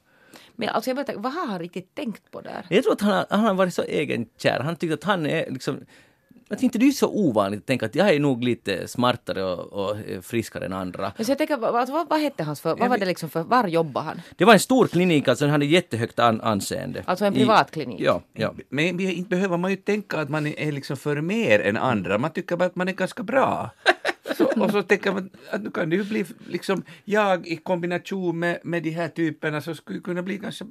Men 0.55 0.69
alltså 0.69 0.89
jag 0.89 0.97
tänkte, 1.05 1.21
vad 1.23 1.34
har 1.34 1.47
han 1.47 1.59
riktigt 1.59 1.95
tänkt 1.95 2.32
på 2.32 2.41
där? 2.41 2.65
Jag 2.69 2.84
tror 2.84 2.93
att 2.93 3.01
han, 3.01 3.11
har- 3.11 3.25
han 3.29 3.39
har 3.39 3.53
varit 3.53 3.73
så 3.73 3.84
egenkär. 3.84 4.59
Han 4.59 4.75
tyckte 4.75 4.93
att 4.93 5.03
han 5.03 5.25
är 5.25 5.51
liksom... 5.51 5.79
Jag 6.52 6.60
tänkte 6.60 6.80
det 6.80 6.86
är 6.86 6.88
ju 6.88 6.93
så 6.93 7.10
ovanligt 7.10 7.60
att 7.60 7.66
tänka 7.66 7.86
att 7.86 7.95
jag 7.95 8.10
är 8.10 8.20
nog 8.20 8.43
lite 8.43 8.88
smartare 8.88 9.43
och, 9.43 9.74
och 9.74 9.97
eh, 9.99 10.22
friskare 10.22 10.66
än 10.66 10.74
andra. 10.74 11.12
Men 11.18 11.26
så 11.26 11.32
jag 11.32 11.38
tänker, 11.38 11.58
vad, 11.58 11.89
vad, 11.89 12.10
vad 12.10 12.20
hette 12.20 12.43
hans 12.43 12.62
för, 12.62 12.76
vad 12.76 12.89
var 12.89 12.97
det 12.97 13.06
liksom 13.06 13.30
för, 13.30 13.43
var 13.43 13.68
jobbade 13.68 14.06
han? 14.06 14.22
Det 14.36 14.45
var 14.45 14.54
en 14.54 14.60
stor 14.60 14.88
klinik, 14.88 15.28
alltså 15.28 15.45
den 15.45 15.52
hade 15.52 15.66
jättehögt 15.66 16.20
an, 16.20 16.41
anseende. 16.41 17.04
Alltså 17.06 17.26
en 17.26 17.34
I- 17.36 17.38
privat 17.38 17.72
klinik? 17.72 18.02
Ja, 18.02 18.22
ja. 18.34 18.54
Men 18.70 18.97
vi- 18.97 19.14
inte 19.14 19.30
behöver 19.30 19.58
man 19.58 19.72
ju 19.72 19.78
tänka 19.78 20.18
att 20.20 20.30
man 20.30 20.47
är, 20.47 20.60
är 20.60 20.72
liksom 20.72 20.97
för 20.97 21.22
mer 21.22 21.60
än 21.60 21.78
andra. 21.78 22.18
Man 22.18 22.32
tycker 22.32 22.56
bara 22.56 22.66
att 22.66 22.76
man 22.76 22.88
är 22.88 22.93
ganska 22.93 23.24
bra. 23.24 23.70
Så, 24.38 24.45
och 24.64 24.72
så 24.72 24.84
tänker 24.84 25.12
man 25.12 25.30
att 25.52 25.62
nu 25.64 25.72
kan 25.72 25.89
det 25.89 25.95
ju 25.95 26.04
bli 26.04 26.26
liksom 26.47 26.84
jag 27.06 27.47
i 27.47 27.58
kombination 27.58 28.39
med, 28.39 28.60
med 28.64 28.84
de 28.84 28.89
här 28.89 29.08
typerna 29.08 29.62
så 29.62 29.76
skulle 29.76 29.99
kunna 29.99 30.22
bli 30.22 30.38
ganska 30.38 30.66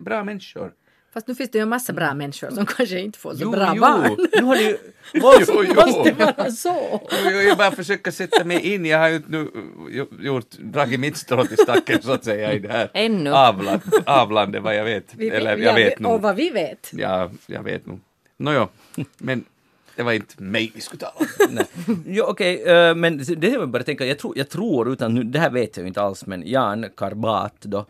bra 0.00 0.24
människor. 0.24 0.72
Fast 1.16 1.28
nu 1.28 1.34
finns 1.34 1.50
det 1.50 1.58
ju 1.58 1.62
en 1.62 1.68
massa 1.68 1.92
bra 1.92 2.14
människor 2.14 2.50
som 2.50 2.66
kanske 2.66 3.00
inte 3.00 3.18
får 3.18 3.34
så 3.34 3.42
Jo, 3.42 3.50
bra 3.50 3.72
jo. 3.74 3.80
barn. 3.80 4.16
Nu 4.32 4.42
har 4.42 4.56
du 4.56 4.78
Jo, 5.12 5.32
jo. 5.68 5.74
Måste 5.74 6.12
vara 6.12 6.50
så. 6.50 7.00
Jo, 7.24 7.30
Jag 7.30 7.58
bara 7.58 7.70
försöker 7.70 8.10
sätta 8.10 8.44
mig 8.44 8.74
in. 8.74 8.84
Jag 8.84 8.98
har 8.98 9.08
ju 9.08 9.22
nu 9.26 9.38
uh, 9.38 10.24
gjort, 10.26 10.50
dragit 10.50 11.00
mitt 11.00 11.16
strå 11.16 11.44
till 11.44 11.58
stacken 11.58 12.02
så 12.02 12.12
att 12.12 12.24
säga 12.24 12.52
i 12.52 12.58
det 12.58 12.68
här 12.68 12.90
Ännu. 12.94 13.32
avland, 13.32 13.80
avlandet 14.06 14.62
vad 14.62 14.76
jag 14.76 14.84
vet. 14.84 15.14
Vi, 15.14 15.28
Eller 15.28 15.56
jag 15.56 15.60
ja, 15.60 15.74
vet 15.74 15.98
nog. 15.98 16.12
Och 16.12 16.22
vad 16.22 16.36
vi 16.36 16.50
vet. 16.50 16.90
Ja, 16.92 17.30
jag 17.46 17.62
vet 17.62 17.86
nog. 17.86 18.00
Nåja, 18.36 18.68
men 19.18 19.44
det 19.96 20.02
var 20.02 20.12
inte 20.12 20.42
mig 20.42 20.72
vi 20.74 20.80
skulle 20.80 21.00
tala 21.00 21.12
om. 21.16 21.64
Jo, 22.06 22.24
okej, 22.28 22.62
eh, 22.62 22.94
men 22.94 23.18
det 23.36 23.52
är 23.52 23.66
bara 23.66 23.82
tänka, 23.82 24.06
jag 24.06 24.18
tror, 24.18 24.38
jag 24.38 24.48
tror 24.48 24.92
utan 24.92 25.14
nu, 25.14 25.22
det 25.22 25.38
här 25.38 25.50
vet 25.50 25.76
jag 25.76 25.84
ju 25.84 25.88
inte 25.88 26.02
alls, 26.02 26.26
men 26.26 26.42
Jan 26.46 26.86
Karbat 26.96 27.60
då, 27.60 27.86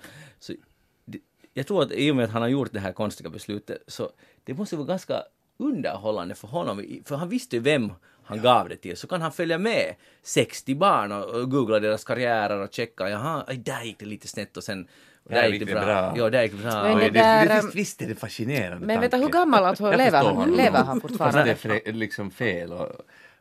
jag 1.57 1.67
tror 1.67 1.83
att 1.83 1.93
i 1.93 2.11
och 2.11 2.17
med 2.17 2.25
att 2.25 2.31
han 2.31 2.43
har 2.43 2.49
gjort 2.49 2.73
det 2.73 2.81
här 2.81 2.93
konstiga 2.93 3.31
beslutet, 3.31 3.83
så 3.87 4.11
det 4.45 4.55
måste 4.55 4.77
vara 4.77 4.87
ganska 4.87 5.23
underhållande 5.59 6.35
för 6.35 6.49
honom, 6.49 6.85
för 7.05 7.17
han 7.17 7.29
visste 7.29 7.57
ju 7.57 7.63
vem 7.63 7.93
han 8.25 8.43
gav 8.43 8.69
det 8.69 8.77
till, 8.77 8.97
så 8.97 9.07
kan 9.07 9.23
han 9.23 9.33
följa 9.33 9.59
med 9.59 9.95
60 10.23 10.75
barn 10.75 11.13
och, 11.13 11.25
och 11.25 11.51
googla 11.51 11.81
deras 11.81 12.05
karriärer 12.05 12.61
och 12.61 12.73
checka, 12.73 13.09
jaha, 13.09 13.45
där 13.55 13.83
gick 13.83 13.99
det 13.99 14.07
lite 14.07 14.29
snett 14.29 14.57
och 14.57 14.65
sen 14.65 14.89
Där 15.25 15.45
gick 15.45 15.55
gick 15.61 15.69
det 15.69 15.75
bra. 15.75 15.85
bra. 15.85 16.15
Ja, 16.17 16.31
där 16.31 16.43
gick 16.43 16.53
det 16.53 16.59
bra. 16.63 16.83
Men 16.83 16.99
det 16.99 17.11
där, 17.11 17.47
det, 17.47 17.53
ehm, 17.53 17.65
visst, 17.65 17.75
visst 17.75 18.03
är 18.03 18.09
det 18.09 18.15
fascinerande 18.15 18.87
Men 18.87 19.01
vet 19.01 19.11
du 19.11 19.17
hur 19.17 19.29
gammal 19.29 19.65
alltså, 19.65 19.85
Jag 19.85 19.99
lever 19.99 20.25
han? 20.25 20.51
Lever 20.51 20.79
han 20.85 21.01
Fast 21.01 21.03
det 21.13 21.19
fortfarande? 21.19 21.51
är 21.51 21.55
fre- 21.55 21.93
liksom 21.93 22.31
fel 22.31 22.73
och, 22.73 22.89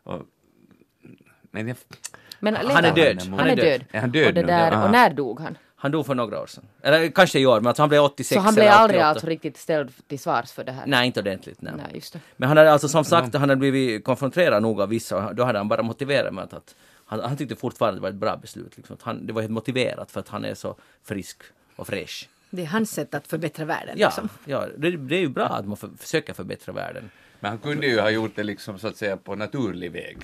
och 0.02 0.22
men 1.50 1.68
jag, 1.68 1.76
Men 2.40 2.56
Han 2.56 2.66
lever 2.66 2.82
är 2.88 2.94
död. 2.94 3.22
Han, 3.22 3.38
Han 3.38 3.48
är 3.48 3.52
är 3.52 3.56
död. 3.56 3.84
Är 3.90 4.00
han 4.00 4.10
död 4.12 4.28
och, 4.28 4.34
det 4.34 4.42
där, 4.42 4.84
och 4.84 4.90
när 4.90 5.10
dog 5.10 5.40
han? 5.40 5.58
Han 5.86 5.92
dog 5.92 6.06
för 6.06 6.14
några 6.14 6.40
år 6.40 6.46
sedan. 6.46 6.64
Eller 6.82 7.10
kanske 7.10 7.38
i 7.38 7.46
år, 7.46 7.60
men 7.60 7.66
alltså 7.66 7.82
han 7.82 7.88
blev 7.88 8.02
86 8.02 8.34
Så 8.34 8.40
han 8.40 8.54
blev 8.54 8.68
aldrig 8.68 8.98
88. 9.00 9.08
alltså 9.08 9.26
riktigt 9.26 9.56
ställd 9.56 9.92
till 10.08 10.18
svars 10.18 10.52
för 10.52 10.64
det 10.64 10.72
här? 10.72 10.86
Nej, 10.86 11.06
inte 11.06 11.20
ordentligt. 11.20 11.62
Nej. 11.62 11.72
Nej, 11.76 11.86
just 11.94 12.12
det. 12.12 12.20
Men 12.36 12.48
han 12.48 12.56
hade 12.56 12.72
alltså 12.72 12.88
som 12.88 13.04
sagt, 13.04 13.34
han 13.34 13.40
hade 13.48 13.56
blivit 13.56 14.04
konfronterad 14.04 14.62
nog 14.62 14.80
av 14.80 14.88
vissa 14.88 15.26
och 15.26 15.34
då 15.34 15.44
hade 15.44 15.58
han 15.58 15.68
bara 15.68 15.82
motiverat 15.82 16.34
med 16.34 16.44
att, 16.44 16.52
att 16.52 16.74
han, 17.06 17.20
han 17.20 17.36
tyckte 17.36 17.56
fortfarande 17.56 17.98
det 17.98 18.02
var 18.02 18.08
ett 18.08 18.14
bra 18.14 18.36
beslut. 18.36 18.76
Liksom. 18.76 18.94
Att 18.94 19.02
han, 19.02 19.26
det 19.26 19.32
var 19.32 19.40
helt 19.42 19.52
motiverat 19.52 20.10
för 20.10 20.20
att 20.20 20.28
han 20.28 20.44
är 20.44 20.54
så 20.54 20.74
frisk 21.04 21.42
och 21.76 21.86
fräsch. 21.86 22.28
Det 22.50 22.62
är 22.62 22.66
hans 22.66 22.90
sätt 22.90 23.14
att 23.14 23.26
förbättra 23.26 23.64
världen. 23.64 23.94
Ja, 23.98 24.06
Liksom. 24.06 24.28
ja 24.44 24.66
det, 24.78 24.90
det 24.96 25.16
är 25.16 25.20
ju 25.20 25.28
bra 25.28 25.46
att 25.46 25.66
man 25.66 25.76
för, 25.76 25.90
försöker 25.98 26.32
förbättra 26.34 26.72
världen. 26.72 27.10
men 27.40 27.48
han 27.50 27.58
kunde 27.58 27.86
ju 27.86 28.00
ha 28.00 28.10
gjort 28.10 28.32
det 28.36 28.42
liksom 28.42 28.78
så 28.78 28.88
att 28.88 28.96
säga 28.96 29.16
på 29.16 29.34
naturlig 29.34 29.92
väg. 29.92 30.18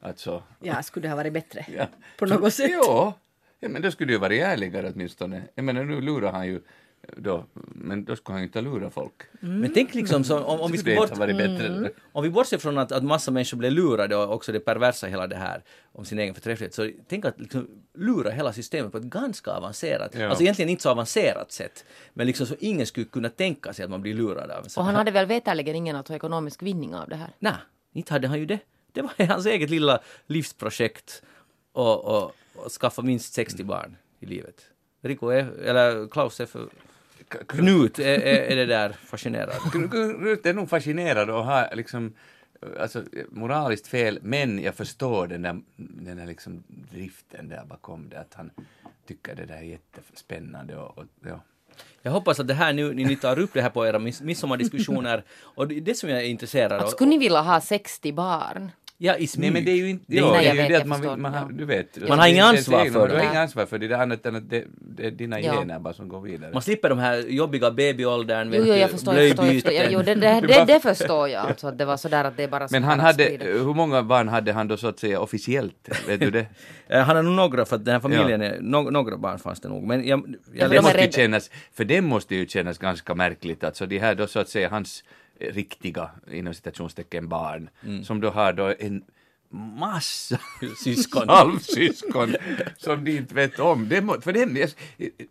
Alltså, 0.00 0.42
ja, 0.60 0.82
skulle 0.82 1.04
det 1.06 1.10
ha 1.10 1.16
varit 1.16 1.32
bättre. 1.32 1.66
ja. 1.76 1.86
På 2.18 2.26
något 2.26 2.54
sätt. 2.54 2.70
Ja, 2.70 3.14
ja, 3.64 3.68
men 3.70 3.82
då 3.82 3.90
skulle 3.90 4.06
det 4.08 4.12
ju 4.12 4.18
vara 4.18 4.34
ärligare 4.34 4.92
åtminstone. 4.94 5.42
Jag 5.54 5.64
menar 5.64 5.84
nu 5.84 6.00
lurar 6.00 6.32
han 6.32 6.46
ju 6.46 6.60
då, 7.16 7.44
men 7.74 8.04
då 8.04 8.16
skulle 8.16 8.34
han 8.34 8.40
ju 8.42 8.46
inte 8.46 8.60
lura 8.60 8.90
folk. 8.90 9.12
Men 9.40 9.72
tänk 9.74 9.94
liksom 9.94 10.24
så, 10.24 10.38
om, 10.40 10.60
om 10.60 10.72
vi 10.72 10.78
Skulle 10.78 10.96
bort, 10.96 11.10
ha 11.10 11.16
varit 11.16 11.36
bättre? 11.36 11.90
om 12.12 12.22
vi 12.22 12.30
bortser 12.30 12.58
från 12.58 12.78
att, 12.78 12.92
att 12.92 13.04
massa 13.04 13.30
människor 13.30 13.58
blir 13.58 13.70
lurade 13.70 14.16
och 14.16 14.32
också 14.34 14.52
det 14.52 14.60
perversa 14.60 15.06
hela 15.06 15.26
det 15.26 15.36
här 15.36 15.62
om 15.92 16.04
sin 16.04 16.18
egen 16.18 16.34
förträfflighet, 16.34 16.74
så 16.74 16.90
tänk 17.08 17.24
att 17.24 17.40
liksom 17.40 17.68
lura 17.94 18.30
hela 18.30 18.52
systemet 18.52 18.92
på 18.92 18.98
ett 18.98 19.04
ganska 19.04 19.50
avancerat, 19.50 20.14
Ja. 20.14 20.28
alltså 20.28 20.42
egentligen 20.42 20.68
inte 20.68 20.82
så 20.82 20.90
avancerat 20.90 21.52
sätt, 21.52 21.84
men 22.14 22.26
liksom 22.26 22.46
så 22.46 22.54
ingen 22.60 22.86
skulle 22.86 23.06
kunna 23.06 23.28
tänka 23.28 23.72
sig 23.72 23.84
att 23.84 23.90
man 23.90 24.02
blir 24.02 24.14
lurad 24.14 24.50
av 24.50 24.66
Och 24.76 24.84
han 24.84 24.94
hade 24.94 25.10
väl 25.10 25.26
veterligen 25.26 25.76
ingen 25.76 25.96
alltså 25.96 26.14
ekonomisk 26.14 26.62
vinning 26.62 26.94
av 26.94 27.08
det 27.08 27.16
här? 27.16 27.30
Nej, 27.38 27.54
inte 27.92 28.12
hade 28.12 28.28
han 28.28 28.38
ju 28.38 28.46
det. 28.46 28.58
Det 28.92 29.02
var 29.02 29.26
hans 29.26 29.46
eget 29.46 29.70
lilla 29.70 30.00
livsprojekt 30.26 31.22
och, 31.74 32.04
och, 32.04 32.34
och 32.54 32.72
skaffa 32.72 33.02
minst 33.02 33.34
60 33.34 33.64
barn 33.64 33.96
i 34.20 34.26
livet. 34.26 34.66
Rico 35.02 35.28
är, 35.28 35.46
eller 35.64 36.08
Klaus 36.08 36.40
är 36.40 36.46
för... 36.46 36.68
Knut 37.48 37.98
är, 37.98 38.04
är, 38.04 38.52
är 38.52 38.56
det 38.56 38.66
där 38.66 38.92
fascinerad. 38.92 39.54
Knut 39.72 40.46
är 40.46 40.54
nog 40.54 40.68
fascinerad 40.68 41.30
och 41.30 41.44
har 41.44 41.76
liksom 41.76 42.14
alltså, 42.80 43.02
moraliskt 43.30 43.86
fel, 43.86 44.18
men 44.22 44.62
jag 44.62 44.74
förstår 44.74 45.26
den 45.26 45.42
där, 45.42 45.60
den 45.76 46.16
där 46.16 46.26
liksom 46.26 46.62
driften 46.68 47.48
där 47.48 47.64
bakom 47.64 48.08
det, 48.08 48.20
att 48.20 48.34
han 48.34 48.50
tycker 49.06 49.34
det 49.34 49.46
där 49.46 49.56
är 49.56 49.62
jättespännande 49.62 50.76
och, 50.76 50.98
och 50.98 51.04
ja. 51.26 51.40
Jag 52.02 52.12
hoppas 52.12 52.40
att 52.40 52.48
det 52.48 52.54
här 52.54 52.72
nu, 52.72 52.94
ni 52.94 53.16
tar 53.16 53.38
upp 53.38 53.50
det 53.52 53.62
här 53.62 53.70
på 53.70 53.86
era 53.86 53.98
midsommardiskussioner 53.98 55.24
och 55.42 55.68
det, 55.68 55.80
det 55.80 55.94
som 55.94 56.10
jag 56.10 56.20
är 56.20 56.24
intresserad 56.26 56.72
av. 56.72 56.80
Att 56.80 56.90
skulle 56.90 57.10
ni 57.10 57.18
vilja 57.18 57.40
ha 57.40 57.60
60 57.60 58.12
barn? 58.12 58.70
Ja, 59.04 59.16
i 59.16 59.26
smyg. 59.26 59.42
Nej 59.42 59.50
men 59.52 59.64
det 59.64 59.70
är 59.70 59.76
ju 59.76 59.90
inte, 59.90 60.04
Det 60.08 60.16
är 60.16 60.20
ja, 60.20 60.26
inte- 60.26 60.38
det 60.38 60.44
är 60.44 60.48
jag 60.48 60.54
ju 60.56 60.60
vet, 60.62 60.68
det 60.68 60.72
jag 60.74 60.80
att 60.80 60.86
man, 60.88 61.00
vill- 61.00 61.08
förstår, 61.10 61.22
man 61.22 61.34
har, 61.34 61.40
ja. 61.40 61.48
du 61.52 61.64
vet. 61.64 62.08
Man 62.08 62.18
har 62.18 62.26
ingen 62.26 62.36
det- 62.46 62.52
det- 62.52 62.58
ansvar 62.58 62.84
det- 62.84 62.90
för 62.90 63.08
Du 63.08 63.14
har 63.14 63.20
det. 63.20 63.24
inget 63.24 63.36
ansvar 63.36 63.66
för 63.66 63.78
det, 63.78 63.88
det 63.88 63.94
är 63.94 63.98
annat 63.98 64.26
än 64.26 64.36
att 64.36 64.50
det, 64.50 64.64
det 64.96 65.06
är 65.06 65.10
dina 65.10 65.40
Ja. 65.40 65.52
gener 65.52 65.78
bara 65.78 65.94
som 65.94 66.08
går 66.08 66.20
vidare. 66.20 66.50
Man 66.52 66.62
slipper 66.62 66.88
de 66.88 66.98
här 66.98 67.18
jobbiga 67.28 67.70
babyåldern, 67.70 68.46
Jo, 68.46 68.50
vet 68.50 68.68
jo, 68.68 68.74
du, 68.74 68.78
jag 68.80 68.90
förstår. 68.90 69.14
Jag 69.14 69.28
förstår, 69.28 69.46
jag 69.46 69.54
förstår. 69.54 69.72
Ja, 69.72 69.82
jo, 69.90 70.02
det, 70.02 70.14
det, 70.14 70.40
det, 70.48 70.64
det 70.66 70.80
förstår 70.80 71.28
jag. 71.28 71.46
Alltså, 71.46 71.66
att 71.68 71.78
det 71.78 71.84
var 71.84 71.96
sådär 71.96 72.24
att 72.24 72.36
det 72.36 72.42
är 72.42 72.48
bara 72.48 72.68
så 72.68 72.74
Men 72.74 72.84
han 72.84 73.00
hade, 73.00 73.24
sprida. 73.24 73.44
hur 73.44 73.74
många 73.74 74.02
barn 74.02 74.28
hade 74.28 74.52
han 74.52 74.68
då 74.68 74.76
så 74.76 74.88
att 74.88 74.98
säga 74.98 75.20
officiellt? 75.20 75.88
Vet 76.08 76.20
du 76.20 76.30
det? 76.30 76.46
Eh, 76.88 77.00
Han 77.02 77.16
har 77.16 77.22
nog 77.22 77.32
några, 77.34 77.64
för 77.64 77.76
att 77.76 77.84
den 77.84 77.92
här 77.92 78.00
familjen 78.00 78.42
är, 78.42 78.58
no, 78.60 78.90
några 78.90 79.16
barn 79.16 79.38
fanns 79.38 79.60
det 79.60 79.68
nog. 79.68 79.82
Men 79.82 80.06
jag, 80.06 80.18
jag 80.18 80.36
Ja, 80.54 80.68
det 80.68 80.74
de 80.74 80.76
är 80.78 80.82
måste 80.82 80.98
ju 80.98 81.02
rädda. 81.02 81.12
kännas, 81.12 81.50
för 81.74 81.84
det 81.84 82.00
måste 82.00 82.34
ju 82.34 82.46
kännas 82.46 82.78
ganska 82.78 83.14
märkligt, 83.14 83.64
alltså 83.64 83.86
de 83.86 83.98
här 83.98 84.14
då 84.14 84.26
så 84.26 84.38
att 84.40 84.48
säga 84.48 84.68
hans 84.68 85.04
riktiga, 85.52 86.10
inom 86.30 86.54
citationstecken, 86.54 87.28
barn, 87.28 87.70
som 88.04 88.20
då 88.20 88.30
har 88.30 88.52
då 88.52 88.74
en 88.78 89.04
massa 89.54 90.38
Syskon. 90.84 91.28
halvsyskon 91.28 92.36
som 92.76 93.04
de 93.04 93.16
inte 93.16 93.34
vet 93.34 93.58
om. 93.58 93.88
Det 93.88 94.00
må, 94.00 94.20
för 94.20 94.32
dem, 94.32 94.56
jag, 94.56 94.70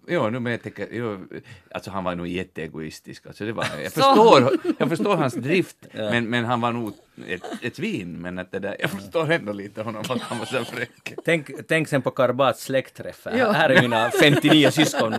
jo, 0.07 0.29
nu 0.29 0.39
men 0.39 0.51
jag 0.51 0.63
tänker, 0.63 0.87
jo, 0.91 1.27
alltså 1.71 1.91
han 1.91 2.03
var 2.03 2.15
nog 2.15 2.27
jätteegoistisk. 2.27 3.27
Alltså 3.27 3.45
det 3.45 3.53
var, 3.53 3.65
jag, 3.83 3.93
förstår, 3.93 4.57
jag 4.77 4.89
förstår 4.89 5.15
hans 5.15 5.33
drift, 5.33 5.77
men, 5.93 6.29
men 6.29 6.45
han 6.45 6.61
var 6.61 6.71
nog 6.71 6.93
ett, 7.27 7.41
ett 7.61 7.75
svin. 7.75 8.21
Men 8.21 8.39
att 8.39 8.51
det 8.51 8.59
där, 8.59 8.75
jag 8.79 8.89
förstår 8.89 9.31
ändå 9.31 9.51
lite 9.53 9.81
honom 9.81 10.01
att 10.09 10.21
han 10.21 10.39
var 10.39 10.45
så 10.45 10.65
fräck. 10.65 11.13
Tänk, 11.25 11.49
tänk 11.67 11.87
sen 11.87 12.01
på 12.01 12.11
Karbats 12.11 12.63
släktträff. 12.63 13.27
Ja. 13.37 13.51
Här 13.51 13.69
är 13.69 13.81
mina 13.81 14.11
59 14.11 14.69
syskon. 14.71 15.15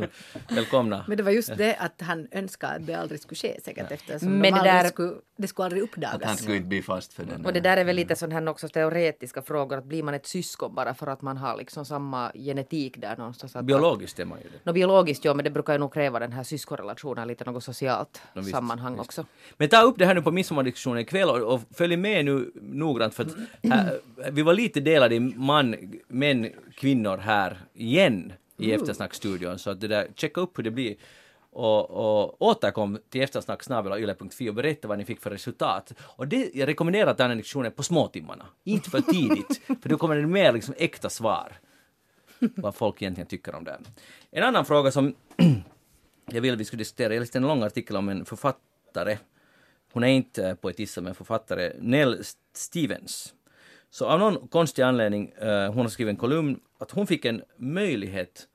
Välkomna. 0.48 1.04
Men 1.08 1.16
det 1.16 1.22
var 1.22 1.30
just 1.30 1.56
det 1.56 1.76
att 1.76 2.00
han 2.00 2.28
önskade 2.32 2.74
att 2.74 2.86
det 2.86 2.94
aldrig 2.94 3.20
skulle 3.20 3.36
ske 3.36 3.60
säkert 3.64 3.90
eftersom 3.92 4.28
Men 4.28 4.42
de 4.42 4.50
det 4.58 4.64
där- 4.64 4.84
skulle, 4.88 5.12
det 5.36 5.46
skulle 5.48 5.64
aldrig 5.64 5.82
Att 5.82 5.88
han 6.04 6.14
uppdagas. 6.14 6.38
skulle 6.38 6.56
inte 6.56 6.68
bli 6.68 6.82
fast 6.82 7.12
för 7.12 7.24
den. 7.24 7.46
Och 7.46 7.52
det 7.52 7.60
där 7.60 7.76
är 7.76 7.84
väl 7.84 7.96
lite 7.96 8.16
sån 8.16 8.32
här 8.32 8.48
också 8.48 8.68
teoretiska 8.68 9.42
frågor, 9.42 9.78
att 9.78 9.84
blir 9.84 10.02
man 10.02 10.14
ett 10.14 10.26
syskon 10.26 10.74
bara 10.74 10.94
för 10.94 11.06
att 11.06 11.22
man 11.22 11.36
har 11.36 11.56
liksom 11.56 11.84
samma 11.84 12.32
genetik 12.34 13.00
där 13.00 13.16
någonstans? 13.16 13.56
Att, 13.56 13.64
Biologiskt 13.64 14.20
är 14.20 14.24
man 14.24 14.38
ju 14.38 14.44
det. 14.48 14.70
No, 14.70 14.72
biologiskt 14.74 15.24
ja, 15.24 15.34
men 15.34 15.44
det 15.44 15.50
brukar 15.50 15.72
ju 15.72 15.78
nog 15.78 15.92
kräva 15.94 16.18
den 16.18 16.32
här 16.32 16.42
syskonrelationen, 16.42 17.28
lite 17.28 17.44
något 17.44 17.64
socialt 17.64 18.22
No, 18.34 18.40
visst, 18.40 18.50
sammanhang 18.50 18.98
också. 18.98 19.26
Men 19.56 19.68
ta 19.68 19.82
upp 19.82 19.98
det 19.98 20.06
här 20.06 20.14
nu 20.14 20.22
på 20.22 20.30
midsommardiskussionen 20.30 20.98
ikväll 21.02 21.28
och, 21.30 21.54
och 21.54 21.60
följ 21.84 21.96
med 21.96 22.24
nu 22.24 22.52
noggrant 22.54 23.14
för 23.14 23.22
att 23.22 23.36
här, 23.62 24.00
vi 24.32 24.42
var 24.42 24.54
lite 24.54 24.80
delade 24.80 25.14
i 25.14 25.20
man, 25.20 25.76
män, 26.08 26.50
kvinnor 26.76 27.16
här 27.16 27.58
igen 27.74 28.32
i 28.58 28.72
eftersnackstudion 28.72 29.58
så 29.58 29.70
att 29.70 29.80
det 29.80 29.88
där, 29.88 30.08
checka 30.16 30.40
upp 30.40 30.58
hur 30.58 30.62
det 30.62 30.70
blir. 30.70 30.96
och, 31.50 31.90
och 31.90 32.42
återkom 32.42 32.98
till 33.10 33.22
eftersnacksnabelayle.fi 33.22 34.50
och 34.50 34.54
berätta 34.54 34.88
vad 34.88 34.98
ni 34.98 35.04
fick 35.04 35.20
för 35.20 35.30
resultat. 35.30 35.92
Och 36.00 36.28
det, 36.28 36.50
jag 36.54 36.68
rekommenderar 36.68 37.10
att 37.10 37.18
den 37.18 37.30
här 37.30 37.36
lektionen 37.36 37.72
på 37.72 37.82
småtimmarna, 37.82 38.46
inte 38.64 38.90
för 38.90 39.00
tidigt, 39.00 39.60
för 39.82 39.88
då 39.88 39.98
kommer 39.98 40.16
det 40.16 40.26
mer 40.26 40.52
liksom 40.52 40.74
äkta 40.78 41.10
svar. 41.10 41.52
Vad 42.38 42.74
folk 42.74 43.02
egentligen 43.02 43.28
tycker 43.28 43.54
om 43.54 43.64
det. 43.64 43.78
En 44.30 44.42
annan 44.42 44.64
fråga 44.64 44.90
som 44.90 45.14
jag 46.32 46.40
vill 46.40 46.52
att 46.52 46.60
vi 46.60 46.64
skulle 46.64 46.80
diskutera, 46.80 47.14
jag 47.14 47.20
läste 47.20 47.38
en 47.38 47.46
lång 47.46 47.62
artikel 47.62 47.96
om 47.96 48.08
en 48.08 48.24
författare, 48.24 49.18
hon 49.94 50.04
är 50.04 50.08
inte 50.08 50.56
poetissa 50.60 51.00
men 51.00 51.14
författare, 51.14 51.72
Nell 51.78 52.24
Stevens. 52.52 53.34
Så 53.90 54.06
av 54.06 54.18
någon 54.18 54.48
konstig 54.48 54.82
anledning, 54.82 55.32
uh, 55.42 55.66
hon 55.66 55.78
har 55.78 55.88
skrivit 55.88 56.10
en 56.10 56.16
kolumn, 56.16 56.60
att 56.78 56.90
hon 56.90 57.06
fick 57.06 57.24
en 57.24 57.42
möjlighet 57.56 58.48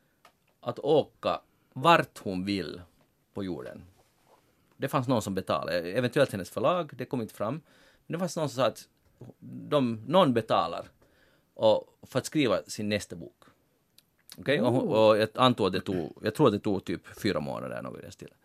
att 0.59 0.79
åka 0.79 1.41
vart 1.73 2.17
hon 2.17 2.45
vill 2.45 2.81
på 3.33 3.43
jorden. 3.43 3.81
Det 4.77 4.87
fanns 4.87 5.07
någon 5.07 5.21
som 5.21 5.35
betalade, 5.35 5.91
eventuellt 5.91 6.31
hennes 6.31 6.49
förlag, 6.49 6.91
det 6.93 7.05
kom 7.05 7.21
inte 7.21 7.33
fram. 7.33 7.53
Men 8.07 8.13
det 8.13 8.19
fanns 8.19 8.37
någon 8.37 8.49
som 8.49 8.55
sa 8.55 8.67
att 8.67 8.87
de, 9.69 10.03
någon 10.07 10.33
betalar 10.33 10.87
och, 11.53 11.97
för 12.01 12.19
att 12.19 12.25
skriva 12.25 12.63
sin 12.67 12.89
nästa 12.89 13.15
bok. 13.15 13.43
Okej, 14.37 14.61
okay? 14.61 14.79
och, 14.79 15.07
och, 15.07 15.17
jag 15.17 15.29
antar 15.35 15.67
att 15.67 15.73
det 15.73 15.81
tog, 15.81 16.17
jag 16.23 16.35
tror 16.35 16.47
att 16.47 16.53
det 16.53 16.59
tog 16.59 16.85
typ 16.85 17.19
fyra 17.21 17.39
månader 17.39 17.81
något 17.81 17.99
i 17.99 18.01
den 18.01 18.11
stilen. 18.11 18.35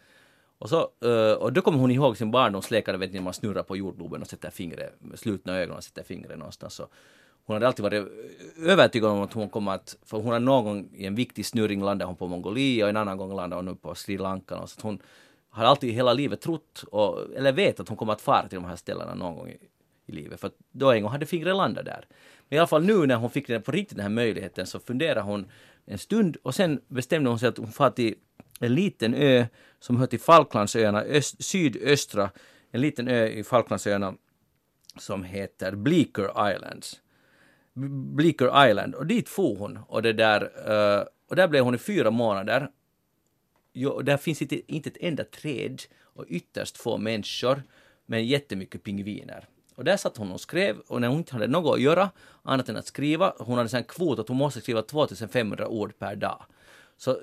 Och, 0.58 0.68
så, 0.68 0.90
eh, 1.04 1.32
och 1.32 1.52
då 1.52 1.60
kommer 1.60 1.78
hon 1.78 1.90
ihåg 1.90 2.16
sin 2.16 2.30
barndomslek, 2.30 2.88
vet 2.88 3.00
ni, 3.00 3.06
när 3.06 3.20
man 3.20 3.32
snurrar 3.32 3.62
på 3.62 3.76
jordgloben 3.76 4.22
och 4.22 4.28
sätter 4.28 4.50
fingret, 4.50 4.94
med 4.98 5.18
slutna 5.18 5.58
ögon 5.58 5.76
och 5.76 5.84
sätter 5.84 6.02
fingret 6.02 6.38
någonstans. 6.38 6.74
Så 6.74 6.88
hon 7.44 7.54
hade 7.54 7.66
alltid 7.66 7.82
varit 7.82 8.08
övertygad 8.58 9.10
om 9.10 9.22
att 9.22 9.32
hon 9.32 9.48
kommer 9.48 9.72
att, 9.72 9.96
för 10.06 10.16
hon 10.16 10.32
har 10.32 10.40
någon 10.40 10.64
gång 10.64 10.88
i 10.94 11.06
en 11.06 11.14
viktig 11.14 11.46
snurring 11.46 11.82
landat 11.82 12.08
hon 12.08 12.16
på 12.16 12.28
Mongoliet, 12.28 12.84
och 12.84 12.88
en 12.88 12.96
annan 12.96 13.16
gång 13.16 13.36
landade 13.36 13.70
hon 13.70 13.76
på 13.76 13.94
Sri 13.94 14.18
Lanka. 14.18 14.66
Så 14.66 14.80
hon 14.82 14.98
har 15.50 15.64
alltid 15.64 15.94
hela 15.94 16.12
livet 16.12 16.40
trott, 16.40 16.84
och, 16.90 17.34
eller 17.36 17.52
vet 17.52 17.80
att 17.80 17.88
hon 17.88 17.96
kommer 17.96 18.12
att 18.12 18.20
fara 18.20 18.48
till 18.48 18.56
de 18.56 18.64
här 18.64 18.76
ställena 18.76 19.14
någon 19.14 19.36
gång 19.36 19.48
i, 19.48 19.58
i 20.06 20.12
livet. 20.12 20.40
För 20.40 20.50
då 20.72 20.92
en 20.92 21.02
gång 21.02 21.10
hade 21.10 21.26
fingret 21.26 21.56
landat 21.56 21.84
där. 21.84 22.06
Men 22.48 22.56
i 22.56 22.58
alla 22.58 22.66
fall 22.66 22.84
nu 22.84 23.06
när 23.06 23.16
hon 23.16 23.30
fick 23.30 23.46
den, 23.46 23.62
på 23.62 23.72
riktigt 23.72 23.96
den 23.96 24.02
här 24.02 24.10
möjligheten 24.10 24.66
så 24.66 24.78
funderar 24.78 25.22
hon 25.22 25.46
en 25.86 25.98
stund 25.98 26.36
och 26.42 26.54
sen 26.54 26.80
bestämde 26.88 27.30
hon 27.30 27.38
sig 27.38 27.48
att 27.48 27.58
hon 27.58 27.72
far 27.72 27.90
till 27.90 28.14
en 28.60 28.74
liten 28.74 29.14
ö 29.14 29.46
som 29.78 29.96
hör 29.96 30.06
till 30.06 30.20
Falklandsöarna, 30.20 31.02
öst, 31.02 31.44
sydöstra, 31.44 32.30
en 32.70 32.80
liten 32.80 33.08
ö 33.08 33.26
i 33.26 33.44
Falklandsöarna 33.44 34.14
som 34.98 35.24
heter 35.24 35.74
Bleaker 35.74 36.52
Islands. 36.54 37.00
Bleaker 38.14 38.68
Island 38.70 38.94
och 38.94 39.06
dit 39.06 39.28
for 39.28 39.56
hon 39.56 39.78
och 39.88 40.02
det 40.02 40.12
där 40.12 40.42
eh, 40.42 41.04
och 41.28 41.36
där 41.36 41.48
blev 41.48 41.64
hon 41.64 41.74
i 41.74 41.78
fyra 41.78 42.10
månader. 42.10 42.70
Jo, 43.72 44.02
där 44.02 44.16
finns 44.16 44.42
inte, 44.42 44.74
inte 44.74 44.90
ett 44.90 44.96
enda 45.00 45.24
träd 45.24 45.82
och 46.02 46.24
ytterst 46.28 46.76
få 46.76 46.98
människor 46.98 47.62
men 48.06 48.26
jättemycket 48.26 48.82
pingviner. 48.82 49.48
Och 49.74 49.84
där 49.84 49.96
satt 49.96 50.16
hon 50.16 50.32
och 50.32 50.40
skrev 50.40 50.78
och 50.78 51.00
när 51.00 51.08
hon 51.08 51.18
inte 51.18 51.32
hade 51.32 51.46
något 51.46 51.74
att 51.74 51.80
göra 51.80 52.10
annat 52.42 52.68
än 52.68 52.76
att 52.76 52.86
skriva, 52.86 53.34
hon 53.38 53.58
hade 53.58 53.78
en 53.78 53.84
kvot 53.84 54.18
att 54.18 54.28
hon 54.28 54.36
måste 54.36 54.60
skriva 54.60 54.82
2500 54.82 55.68
ord 55.68 55.98
per 55.98 56.16
dag. 56.16 56.44
Så 56.96 57.20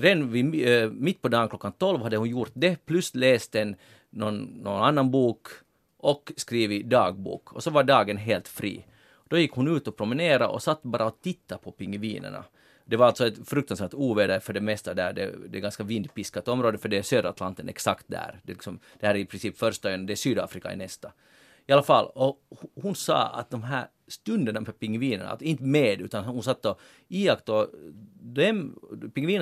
redan 0.00 0.30
vid, 0.32 0.68
äh, 0.68 0.90
mitt 0.90 1.22
på 1.22 1.28
dagen 1.28 1.48
klockan 1.48 1.72
12 1.72 2.02
hade 2.02 2.16
hon 2.16 2.30
gjort 2.30 2.52
det 2.54 2.86
plus 2.86 3.14
läst 3.14 3.54
en, 3.54 3.76
någon, 4.10 4.44
någon 4.44 4.82
annan 4.82 5.10
bok 5.10 5.48
och 5.98 6.32
skrivit 6.36 6.90
dagbok 6.90 7.52
och 7.52 7.62
så 7.62 7.70
var 7.70 7.84
dagen 7.84 8.16
helt 8.16 8.48
fri. 8.48 8.84
Då 9.28 9.38
gick 9.38 9.52
hon 9.52 9.76
ut 9.76 9.88
och 9.88 9.96
promenerade 9.96 10.46
och 10.46 10.62
satt 10.62 10.82
bara 10.82 11.06
och 11.06 11.20
tittade 11.22 11.62
på 11.62 11.72
pingvinerna. 11.72 12.44
Det 12.84 12.96
var 12.96 13.06
alltså 13.06 13.26
ett 13.26 13.48
fruktansvärt 13.48 13.94
oväder 13.94 14.40
för 14.40 14.52
det 14.52 14.60
mesta 14.60 14.94
där. 14.94 15.12
Det, 15.12 15.34
det 15.48 15.58
är 15.58 15.62
ganska 15.62 15.84
vindpiskat 15.84 16.48
område 16.48 16.78
för 16.78 16.88
det 16.88 16.98
är 16.98 17.02
södra 17.02 17.28
Atlanten 17.28 17.68
exakt 17.68 18.04
där. 18.08 18.40
Det, 18.42 18.52
liksom, 18.52 18.78
det 19.00 19.06
här 19.06 19.14
är 19.14 19.18
i 19.18 19.24
princip 19.24 19.58
första 19.58 19.90
ön, 19.90 20.06
det 20.06 20.12
är 20.12 20.16
Sydafrika 20.16 20.72
i 20.72 20.76
nästa. 20.76 21.12
I 21.66 21.72
alla 21.72 21.82
fall, 21.82 22.06
och 22.06 22.40
hon 22.82 22.94
sa 22.94 23.26
att 23.26 23.50
de 23.50 23.62
här 23.62 23.88
stunderna 24.08 24.60
med 24.60 24.78
pingvinerna, 24.78 25.30
att 25.30 25.42
inte 25.42 25.62
med 25.62 26.00
utan 26.00 26.24
hon 26.24 26.42
satt 26.42 26.66
och 26.66 26.80
iakttog 27.08 27.66
dem, 28.20 28.76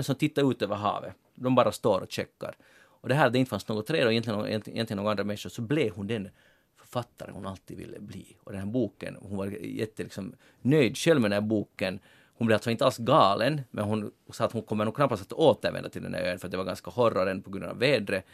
som 0.03 0.15
tittar 0.15 0.51
ut 0.51 0.63
över 0.63 0.77
havet, 0.77 1.13
de 1.35 1.55
bara 1.55 1.73
står 1.73 2.01
och 2.01 2.13
checkar. 2.13 2.57
Och 3.03 3.09
det 3.09 3.15
här, 3.15 3.31
det 3.31 3.39
inte 3.39 3.51
fanns 3.51 3.69
något 3.69 3.87
träd 3.87 4.07
och 4.07 4.13
egentligen, 4.13 4.47
egentligen 4.47 4.97
några 4.97 5.11
andra 5.11 5.25
människor, 5.25 5.51
så 5.51 5.63
blev 5.63 5.91
hon 5.95 6.07
den 6.07 6.29
författare 6.77 7.31
hon 7.33 7.47
alltid 7.47 7.79
ville 7.79 8.01
bli. 8.01 8.37
Och 8.45 8.53
den 8.53 8.61
här 8.61 8.69
boken, 8.69 9.17
hon 9.21 9.37
var 9.37 9.47
jätte 9.47 10.03
liksom, 10.03 10.35
nöjd 10.61 10.97
själv 10.97 11.21
med 11.21 11.31
den 11.31 11.43
här 11.43 11.49
boken. 11.49 11.99
Hon 12.35 12.47
blev 12.47 12.57
alltså 12.57 12.71
inte 12.71 12.85
alls 12.85 12.99
galen, 12.99 13.61
men 13.71 13.85
hon 13.85 14.13
sa 14.31 14.45
att 14.45 14.53
hon 14.53 14.63
kommer 14.63 14.85
nog 14.85 14.95
knappast 14.95 15.23
att 15.23 15.33
återvända 15.33 15.89
till 15.89 16.03
den 16.03 16.15
här 16.15 16.23
ön 16.23 16.39
för 16.39 16.47
att 16.47 16.51
det 16.51 16.57
var 16.57 16.65
ganska 16.65 16.91
horror 16.91 17.41
på 17.41 17.51
grund 17.51 17.65
av 17.65 17.79
vädret. 17.79 18.27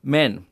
Men 0.00 0.44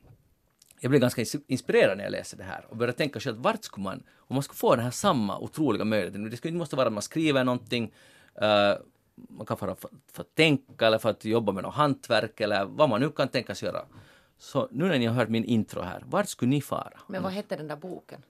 jag 0.81 0.91
blev 0.91 1.01
ganska 1.01 1.24
inspirerad 1.47 1.97
när 1.97 2.05
jag 2.05 2.11
läste 2.11 2.37
det 2.37 2.45
här 2.45 2.66
och 2.68 2.76
började 2.76 2.99
tänka 2.99 3.20
själv 3.20 3.37
vart 3.37 3.64
skulle 3.64 3.85
man, 3.85 4.03
om 4.16 4.35
man 4.35 4.43
skulle 4.43 4.57
få 4.57 4.76
den 4.76 4.85
här 4.85 4.91
samma 4.91 5.39
otroliga 5.39 5.85
möjligheten, 5.85 6.31
det 6.31 6.37
skulle 6.37 6.51
inte 6.51 6.59
måste 6.59 6.76
vara 6.76 6.87
att 6.87 6.93
man 6.93 7.03
skriver 7.03 7.45
någonting, 7.45 7.95
uh, 8.43 8.74
man 9.14 9.47
kan 9.47 9.57
fara 9.57 9.74
för, 9.74 9.91
för 10.12 10.22
att 10.22 10.35
tänka 10.35 10.87
eller 10.87 10.99
för 10.99 11.11
att 11.11 11.24
jobba 11.24 11.53
med 11.53 11.62
något 11.62 11.74
hantverk 11.74 12.41
eller 12.41 12.64
vad 12.64 12.89
man 12.89 13.01
nu 13.01 13.11
kan 13.11 13.28
tänkas 13.28 13.62
göra. 13.62 13.85
Så 14.39 14.68
nu 14.70 14.89
när 14.89 14.99
ni 14.99 15.07
har 15.07 15.14
hört 15.14 15.28
min 15.28 15.45
intro 15.45 15.83
här, 15.83 16.03
vart 16.07 16.28
skulle 16.28 16.51
ni 16.51 16.61
fara? 16.61 17.01
Men 17.07 17.22
vad 17.22 17.33
hette 17.33 17.57
den 17.57 17.68
där 17.68 17.76
boken? 17.76 18.22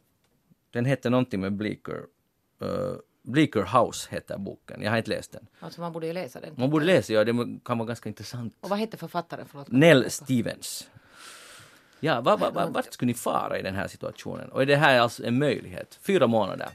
Den 0.70 0.84
hette 0.84 1.10
någonting 1.10 1.40
med 1.40 1.52
Bleaker. 1.52 2.04
Uh, 2.62 2.96
Bleaker 3.22 3.80
House 3.80 4.08
heter 4.10 4.38
boken. 4.38 4.82
Jag 4.82 4.90
har 4.90 4.98
inte 4.98 5.10
läst 5.10 5.32
den. 5.32 5.46
Alltså 5.60 5.80
man 5.80 5.92
borde 5.92 6.06
ju 6.06 6.12
läsa 6.12 6.40
den. 6.40 6.54
Man 6.56 6.70
borde 6.70 6.84
läsa, 6.84 7.12
ja. 7.12 7.24
Det 7.24 7.32
kan 7.64 7.78
vara 7.78 7.86
ganska 7.86 8.08
intressant. 8.08 8.56
Och 8.60 8.70
vad 8.70 8.78
hette 8.78 8.96
författaren? 8.96 9.46
Förlåt, 9.50 9.70
Nell 9.70 10.10
Stevens. 10.10 10.90
Ja, 12.00 12.20
var, 12.20 12.38
var, 12.38 12.50
var, 12.50 12.66
vart 12.66 12.92
skulle 12.92 13.06
ni 13.06 13.14
fara 13.14 13.58
i 13.58 13.62
den 13.62 13.74
här 13.74 13.88
situationen? 13.88 14.48
Och 14.48 14.62
är 14.62 14.66
det 14.66 14.76
här 14.76 15.00
alltså 15.00 15.24
en 15.24 15.38
möjlighet? 15.38 15.98
Fyra 16.02 16.26
månader 16.26 16.68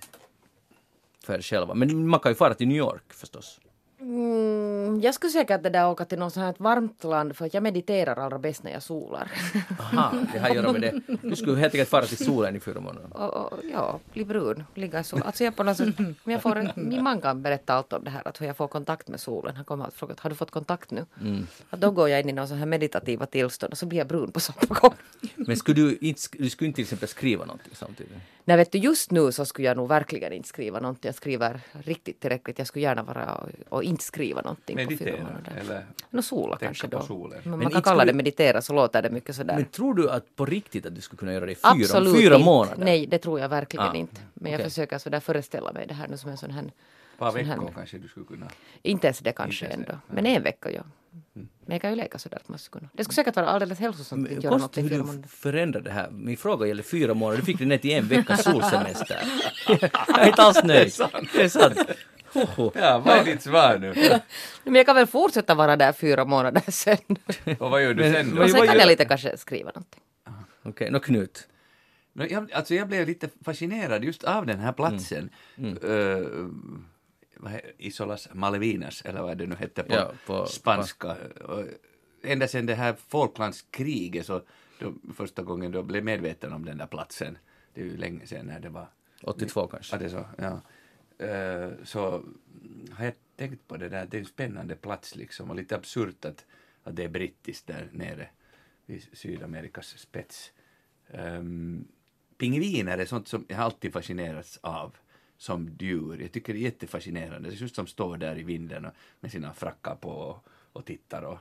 för 1.26 1.34
er 1.34 1.42
själva. 1.42 1.74
Men 1.74 2.08
man 2.08 2.20
kan 2.20 2.32
ju 2.32 2.36
fara 2.36 2.54
till 2.54 2.68
New 2.68 2.78
York 2.78 3.14
förstås. 3.14 3.60
Mm, 4.00 5.02
jag 5.02 5.14
skulle 5.14 5.32
säkert 5.32 5.64
det 5.64 5.70
där 5.70 5.90
åka 5.90 6.06
till 6.06 6.20
något 6.20 6.34
sånt 6.34 6.46
här 6.46 6.56
varmt 6.58 7.04
land 7.04 7.36
för 7.36 7.46
att 7.46 7.54
jag 7.54 7.64
mediterar 7.64 8.16
allra 8.16 8.40
bäst 8.40 8.64
när 8.64 8.72
jag 8.72 8.84
solar. 8.84 9.32
Aha, 9.80 10.14
det 10.34 10.40
har 10.40 10.50
att 10.50 10.56
göra 10.56 10.72
med 10.72 10.82
det. 10.82 11.18
Du 11.22 11.36
skulle 11.36 11.56
helt 11.58 11.74
enkelt 11.74 11.90
fara 11.90 12.06
till 12.06 12.26
solen 12.26 12.56
i 12.56 12.60
fyra 12.60 12.80
månader. 12.80 13.08
Och, 13.18 13.54
och, 13.54 13.60
ja, 13.72 14.00
bli 14.14 14.26
brun, 14.26 14.64
ligga 14.74 15.00
i 15.00 15.04
solen. 15.04 15.26
Alltså 15.26 15.44
jag 15.44 15.56
på 15.56 15.64
något 15.64 15.78
sätt, 15.78 15.96
jag 16.24 16.42
får, 16.42 16.72
min 16.76 17.04
man 17.04 17.22
kan 17.22 17.42
berätta 17.42 17.74
allt 17.74 17.94
om 17.94 18.04
det 18.04 18.10
här, 18.10 18.28
att 18.28 18.42
hur 18.42 18.48
jag 18.48 18.58
får 18.58 18.68
kontakt 18.68 19.08
med 19.08 19.20
solen. 19.20 19.56
Han 19.56 19.66
kommer 19.66 19.86
att 19.86 19.94
fråga, 19.94 20.16
har 20.20 20.30
du 20.30 20.36
fått 20.36 20.52
kontakt 20.52 20.92
nu? 20.92 21.06
Mm. 21.22 21.48
Att 21.70 21.82
då 21.82 21.92
går 21.92 22.10
jag 22.10 22.22
in 22.22 22.30
i 22.30 22.34
någon 22.34 22.48
sån 22.48 22.58
här 22.58 22.66
meditativa 22.66 23.26
tillstånd 23.26 23.72
och 23.72 23.78
så 23.78 23.86
blir 23.86 23.98
jag 23.98 24.08
brun 24.08 24.32
på 24.32 24.40
samma 24.40 24.80
gång. 24.82 24.94
Men 25.36 25.58
skulle 25.58 25.82
du 25.82 25.98
inte, 26.02 26.22
du 26.32 26.50
skulle 26.50 26.68
inte 26.68 26.76
till 26.76 26.84
exempel 26.84 27.10
skriva 27.10 27.46
någonting 27.46 27.74
samtidigt? 27.76 28.14
Nej, 28.48 28.58
vet 28.58 28.72
du, 28.72 28.78
just 28.78 29.12
nu 29.12 29.32
så 29.32 29.46
skulle 29.46 29.68
jag 29.68 29.78
nog 29.78 29.88
verkligen 29.88 30.34
inte 30.34 30.48
skriva 30.50 30.80
någonting. 30.80 31.08
Jag 31.08 31.16
skriver 31.16 31.60
riktigt 31.72 32.20
tillräckligt. 32.20 32.58
Jag 32.58 32.68
skulle 32.68 32.84
gärna 32.84 33.04
vara 33.04 33.36
och, 33.36 33.50
och 33.70 33.84
inte 33.84 34.04
skriva 34.04 34.42
någonting 34.42 34.76
meditera, 34.76 35.12
på 35.12 35.18
fyra 35.18 35.24
månader. 35.28 35.58
eller 35.62 35.86
no, 36.10 36.22
sola 36.22 36.58
kanske 36.58 36.88
då. 36.88 37.02
Solen. 37.02 37.40
Men 37.44 37.50
man 37.52 37.60
Men 37.60 37.70
kan 37.72 37.82
kalla 37.82 38.00
skulle- 38.00 38.12
det 38.12 38.16
meditera 38.16 38.62
så 38.62 38.74
låter 38.74 39.02
det 39.02 39.10
mycket 39.10 39.36
sådär. 39.36 39.56
Men 39.56 39.66
tror 39.66 39.94
du 39.94 40.10
att 40.10 40.36
på 40.36 40.46
riktigt 40.46 40.86
att 40.86 40.96
du 40.96 41.02
skulle 41.02 41.18
kunna 41.18 41.34
göra 41.34 41.46
det 41.46 41.52
i 41.52 41.56
fyra, 41.56 41.70
Absolut 41.72 42.16
fyra 42.18 42.36
inte. 42.36 42.46
månader? 42.46 42.86
Nej, 42.86 43.08
det 43.08 43.18
tror 43.18 43.40
jag 43.40 43.50
verkligen 43.50 43.86
Ah, 43.86 43.96
inte. 43.96 44.22
Men 44.34 44.52
jag 44.52 44.60
okej. 44.60 44.70
försöker 44.70 44.98
sådär 44.98 45.20
föreställa 45.20 45.72
mig 45.74 45.88
det 45.88 45.94
här 45.94 46.08
nu 46.08 46.18
som 46.18 46.32
en 46.32 46.38
sån 46.38 46.52
här... 46.52 46.64
Ett 46.64 47.20
par 47.20 47.32
sån 47.32 47.40
här- 47.46 47.56
veckor 47.58 47.72
kanske 47.76 47.98
du 47.98 48.08
skulle 48.08 48.26
kunna. 48.26 48.48
Inte 48.82 49.08
ens 49.08 49.20
det 49.20 49.32
kanske 49.32 49.66
Inte 49.66 49.76
ändå. 49.78 49.92
det, 49.92 50.00
Men 50.16 50.26
en 50.26 50.44
vecka 50.44 50.72
ja. 50.72 50.82
Men 51.66 51.76
jag 51.76 51.82
kan 51.82 51.90
ju 51.90 51.96
leka 51.96 52.18
sådär 52.20 52.38
att 52.38 52.50
man 52.50 52.60
skulle 52.60 52.80
kunna. 52.80 52.90
Det 52.94 53.04
skulle 53.04 53.16
säkert 53.16 53.36
vara 53.36 53.48
alldeles 53.48 53.80
hälsosamt 53.80 54.28
att 54.32 54.44
göra 54.44 54.58
något 54.58 54.78
i 54.78 54.82
hur 54.82 54.90
fyra 54.90 55.04
månader. 55.04 55.28
förändrar 55.30 55.82
det 55.82 55.92
här. 55.92 56.10
Min 56.12 56.38
fråga 56.38 56.68
gäller 56.68 56.84
fyra 56.84 57.14
månader. 57.14 57.38
Du 57.40 57.46
fick 57.46 57.60
det 57.60 57.66
ner 57.66 57.78
till 57.78 57.92
en 57.92 58.08
veckas 58.08 58.44
solsemester. 58.44 59.20
jag 60.08 60.20
är 60.20 60.28
inte 60.28 60.42
alls 60.42 60.64
nöjd. 60.64 60.92
Det 61.34 61.42
är 61.44 61.50
sant. 61.50 61.80
Hoho. 62.34 62.72
Ja, 62.76 63.00
vad 63.06 63.18
är 63.18 63.24
ditt 63.24 63.42
svar 63.42 63.78
nu? 63.78 63.94
Men 64.64 64.76
jag 64.76 64.86
kan 64.86 64.96
väl 64.96 65.08
fortsätta 65.08 65.56
vara 65.56 65.76
där 65.76 65.92
fyra 65.94 66.26
månader 66.26 66.64
sen. 66.72 66.98
Och 67.60 67.70
vad 67.72 67.84
gör 67.84 67.94
du 67.94 68.04
sen 68.14 68.30
då? 68.30 68.36
men 68.36 68.44
Och 68.44 68.50
sen 68.50 68.68
kan 68.68 68.78
jag 68.78 68.88
lite 68.88 69.06
kanske 69.06 69.38
skriva 69.38 69.68
någonting. 69.70 70.02
Okej, 70.64 70.92
nå 70.92 71.00
Knut. 71.00 71.48
Jag, 72.14 72.52
alltså 72.52 72.76
jag 72.76 72.88
blev 72.88 73.08
lite 73.08 73.30
fascinerad 73.46 74.04
just 74.04 74.24
av 74.24 74.46
den 74.46 74.60
här 74.60 74.72
platsen. 74.72 75.30
Mm. 75.58 75.78
Uh, 75.78 75.80
vad 75.88 76.24
he- 76.32 76.82
Isolas 77.78 78.30
Malvinas, 78.34 79.02
eller 79.02 79.22
vad 79.22 79.38
det 79.38 79.48
nu 79.48 79.56
hette 79.56 79.84
på, 79.84 79.94
Ja, 79.94 80.12
på 80.26 80.46
spanska. 80.46 81.18
Ända 82.24 82.48
sedan 82.48 82.66
det 82.66 82.76
här 82.76 82.94
Falklandskriget, 82.94 84.26
så 84.26 84.42
då, 84.80 84.94
första 85.16 85.44
gången 85.44 85.72
då 85.72 85.84
blev 85.84 86.04
medveten 86.04 86.54
om 86.54 86.66
den 86.66 86.78
där 86.78 86.88
platsen. 86.88 87.38
Det 87.74 87.82
är 87.82 87.86
ju 87.86 87.98
länge 87.98 88.28
sedan 88.28 88.46
när 88.46 88.60
det 88.60 88.70
var. 88.70 88.88
82 89.24 89.68
kanske. 89.68 89.96
Ja, 89.96 90.00
det 90.00 90.06
är 90.06 90.10
så. 90.10 90.26
Ja. 90.38 90.62
Eh, 91.26 91.72
så 91.84 92.24
har 92.92 93.06
jag 93.06 93.14
tänkt 93.36 93.68
på 93.68 93.78
det 93.78 93.90
där, 93.90 94.06
det 94.06 94.18
är 94.18 94.20
en 94.20 94.26
spännande 94.26 94.76
plats 94.76 95.16
liksom 95.16 95.50
och 95.50 95.56
lite 95.56 95.76
absurt 95.76 96.26
att, 96.26 96.46
att 96.84 96.96
det 96.96 97.04
är 97.04 97.10
brittiskt 97.10 97.68
där 97.68 97.90
nere 97.92 98.28
vid 98.86 99.08
Sydamerikas 99.14 99.98
spets. 99.98 100.52
Um, 101.08 101.88
pingviner 102.38 102.98
är 102.98 103.06
sånt 103.06 103.28
som 103.28 103.46
jag 103.48 103.60
alltid 103.60 103.94
fascinerats 103.94 104.60
av 104.62 104.96
som 105.38 105.70
djur. 105.80 106.22
Jag 106.22 106.32
tycker 106.32 106.54
det 106.54 106.60
är 106.60 106.62
jättefascinerande. 106.62 107.50
Det 107.50 107.56
är 107.56 107.58
just 107.58 107.76
som 107.76 107.88
står 107.88 108.18
där 108.18 108.40
i 108.40 108.44
vinden 108.44 108.86
och 108.86 108.92
med 109.20 109.32
sina 109.32 109.54
frackar 109.54 109.96
på 109.96 110.10
och, 110.10 110.46
och 110.74 110.86
tittar 110.86 111.22
och 111.22 111.38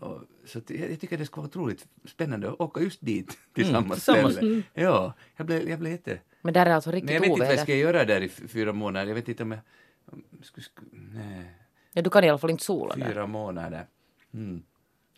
Och, 0.00 0.20
så 0.44 0.58
att 0.58 0.70
jag, 0.70 0.90
jag 0.90 1.00
tycker 1.00 1.18
det 1.18 1.26
skulle 1.26 1.40
vara 1.42 1.48
otroligt 1.48 1.86
spännande 2.04 2.48
att 2.48 2.60
åka 2.60 2.80
just 2.80 3.00
dit 3.00 3.38
till 3.52 3.66
samma 3.66 3.94
tillsammans. 3.94 4.34
ställe. 4.34 4.62
Ja, 4.74 5.12
jag 5.36 5.46
blev, 5.46 5.68
jag 5.68 5.78
blev 5.78 5.92
jätte... 5.92 6.20
Men 6.42 6.54
där 6.54 6.66
är 6.66 6.70
alltså 6.70 6.90
riktigt 6.90 7.10
jag 7.10 7.20
vet 7.20 7.28
inte 7.30 7.40
vad 7.40 7.48
jag 7.52 7.58
ska 7.60 7.72
oväder. 7.72 7.82
göra 7.92 8.04
där 8.04 8.20
i 8.20 8.28
fyra 8.28 8.72
månader. 8.72 9.06
Jag 9.06 9.14
vet 9.14 9.28
inte 9.28 9.42
om 9.42 9.52
jag... 9.52 9.60
om 10.06 10.24
skulle, 10.42 10.64
skulle, 10.64 10.88
nej, 10.92 11.44
Ja, 11.92 12.02
du 12.02 12.10
kan 12.10 12.24
i 12.24 12.28
alla 12.28 12.38
fall 12.38 12.50
inte 12.50 12.64
sola 12.64 12.96
där. 12.96 13.06
fyra 13.12 13.26
månader. 13.26 13.86
Mm. 14.34 14.62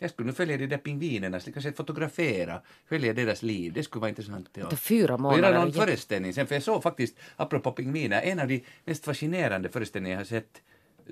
Jag 0.01 0.11
skulle 0.11 0.27
nog 0.27 0.35
följa 0.35 0.57
de 0.57 0.67
där 0.67 0.77
pingvinerna, 0.77 1.39
kanske 1.39 1.73
fotografera, 1.73 2.61
följa 2.89 3.13
deras 3.13 3.43
liv. 3.43 3.73
Det 3.73 3.83
skulle 3.83 3.99
vara 3.99 4.09
intressant. 4.09 4.49
Ja. 4.53 4.75
Fyra 4.75 5.13
Och 5.13 5.19
månader. 5.19 5.43
göra 5.43 5.63
någon 5.63 5.73
föreställning 5.73 6.33
sen, 6.33 6.47
för 6.47 6.55
jag 6.55 6.63
såg 6.63 6.83
faktiskt, 6.83 7.17
apropå 7.35 7.71
pingviner, 7.71 8.21
en 8.21 8.39
av 8.39 8.47
de 8.47 8.63
mest 8.85 9.05
fascinerande 9.05 9.69
föreställningar 9.69 10.15
jag 10.15 10.19
har 10.19 10.25
sett, 10.25 10.61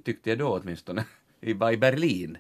tyckte 0.04 0.30
jag 0.30 0.40
då 0.40 0.60
åtminstone, 0.60 1.06
i, 1.42 1.54
Berlin. 1.54 2.38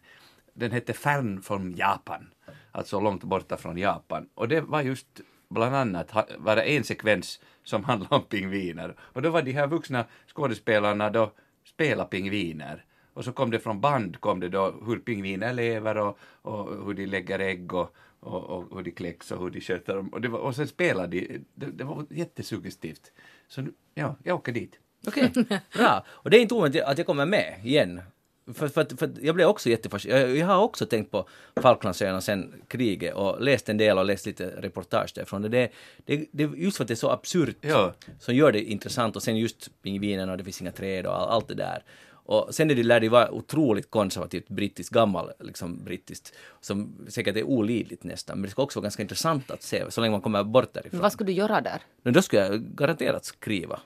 Den 0.54 0.72
hette 0.72 0.94
Fern 0.94 1.42
från 1.42 1.76
Japan, 1.76 2.30
alltså 2.72 3.00
långt 3.00 3.24
borta 3.24 3.58
från 3.58 3.78
Japan. 3.78 4.30
Och 4.34 4.48
det 4.48 4.62
var 4.62 4.82
just 4.82 5.22
bland 5.50 5.76
annat 5.76 6.12
var 6.38 6.58
en 6.58 6.84
sekvens 6.84 7.40
som 7.64 7.84
handlade 7.90 8.16
om 8.16 8.24
pingviner. 8.24 8.96
Och 9.00 9.22
då 9.22 9.30
var 9.30 9.42
de 9.42 9.52
här 9.52 9.68
vuxna 9.68 10.06
skådespelarna 10.28 11.10
då 11.10 11.32
spela 11.66 12.06
pingviner. 12.06 12.86
Och 13.18 13.24
så 13.26 13.32
kom 13.32 13.52
det 13.52 13.60
från 13.60 13.82
band 13.82 14.20
kom 14.20 14.40
det 14.40 14.50
då 14.50 14.74
hur 14.86 15.00
pingviner 15.00 15.54
lever 15.54 15.98
och, 15.98 16.20
och 16.42 16.86
hur 16.86 16.94
de 16.94 17.06
lägger 17.06 17.40
ägg 17.40 17.74
och, 17.74 17.96
och, 18.20 18.44
och 18.44 18.78
hur 18.78 18.84
de 18.84 18.92
kläcks 18.92 19.32
och 19.32 19.44
hur 19.44 19.50
de 19.50 19.62
sköter 19.62 19.96
dem. 19.96 20.08
Och, 20.08 20.22
det 20.22 20.28
var, 20.28 20.40
och 20.40 20.56
sen 20.56 20.68
spelade 20.68 21.20
de, 21.20 21.46
det, 21.56 21.66
det 21.66 21.84
var 21.84 22.06
jättesuggestivt. 22.10 23.12
Så 23.48 23.68
ja, 23.94 24.16
jag 24.24 24.36
åker 24.36 24.52
dit. 24.52 24.80
Okej, 25.08 25.32
bra. 25.78 26.06
Och 26.08 26.30
det 26.30 26.38
är 26.38 26.42
inte 26.42 26.54
omöjligt 26.54 26.84
att 26.84 26.98
jag 26.98 27.08
kommer 27.08 27.26
med 27.26 27.60
igen. 27.64 28.02
För, 28.54 28.68
för, 28.68 28.98
för 28.98 29.10
jag 29.22 29.36
blev 29.36 29.48
också 29.48 29.70
jättefascinerad. 29.70 30.22
Jag, 30.22 30.38
jag 30.38 30.48
har 30.48 30.64
också 30.64 30.86
tänkt 30.86 31.12
på 31.12 31.28
Falklandsöarna 31.62 32.22
sen 32.22 32.54
kriget 32.68 33.14
och 33.16 33.42
läst 33.42 33.70
en 33.70 33.78
del 33.78 33.98
och 33.98 34.06
läst 34.06 34.26
lite 34.26 34.50
reportage 34.62 35.12
därifrån. 35.16 35.42
Det, 35.42 35.72
det, 36.06 36.26
det, 36.32 36.44
just 36.44 36.78
för 36.78 36.84
att 36.84 36.88
det 36.88 36.94
är 36.94 36.96
så 36.96 37.10
absurt 37.10 37.58
Ja. 37.62 37.94
som 38.20 38.36
gör 38.36 38.52
det 38.52 38.64
intressant 38.64 39.16
och 39.16 39.24
sen 39.24 39.38
just 39.38 39.82
pingvinerna 39.82 40.32
och 40.32 40.38
det 40.38 40.44
finns 40.44 40.62
inga 40.62 40.72
träd 40.72 41.06
och 41.06 41.22
all, 41.22 41.30
allt 41.30 41.48
det 41.48 41.56
där. 41.56 41.84
Och 42.28 42.56
sen 42.56 42.72
är 42.72 42.76
det 42.76 42.84
lär 42.84 43.00
det 43.00 43.10
vara 43.10 43.32
otroligt 43.32 43.90
konservativt 43.90 44.48
brittiskt, 44.48 44.94
gammal 44.94 45.32
liksom 45.40 45.84
brittiskt, 45.84 46.34
som 46.62 47.06
säkert 47.08 47.36
är 47.36 47.44
olidligt 47.44 48.04
nästan. 48.04 48.38
Men 48.38 48.44
det 48.44 48.50
ska 48.50 48.62
också 48.62 48.80
vara 48.80 48.84
ganska 48.84 49.02
intressant 49.02 49.52
att 49.52 49.64
se 49.64 49.92
så 49.92 50.02
länge 50.02 50.12
man 50.12 50.22
kommer 50.22 50.44
bort 50.44 50.74
därifrån. 50.74 50.92
Men 50.92 51.02
vad 51.02 51.12
skulle 51.12 51.32
du 51.32 51.34
göra 51.34 51.62
där? 51.62 51.82
Men 52.02 52.14
då 52.14 52.22
skulle 52.22 52.42
jag 52.42 52.62
garanterat 52.62 53.26
skriva. 53.26 53.80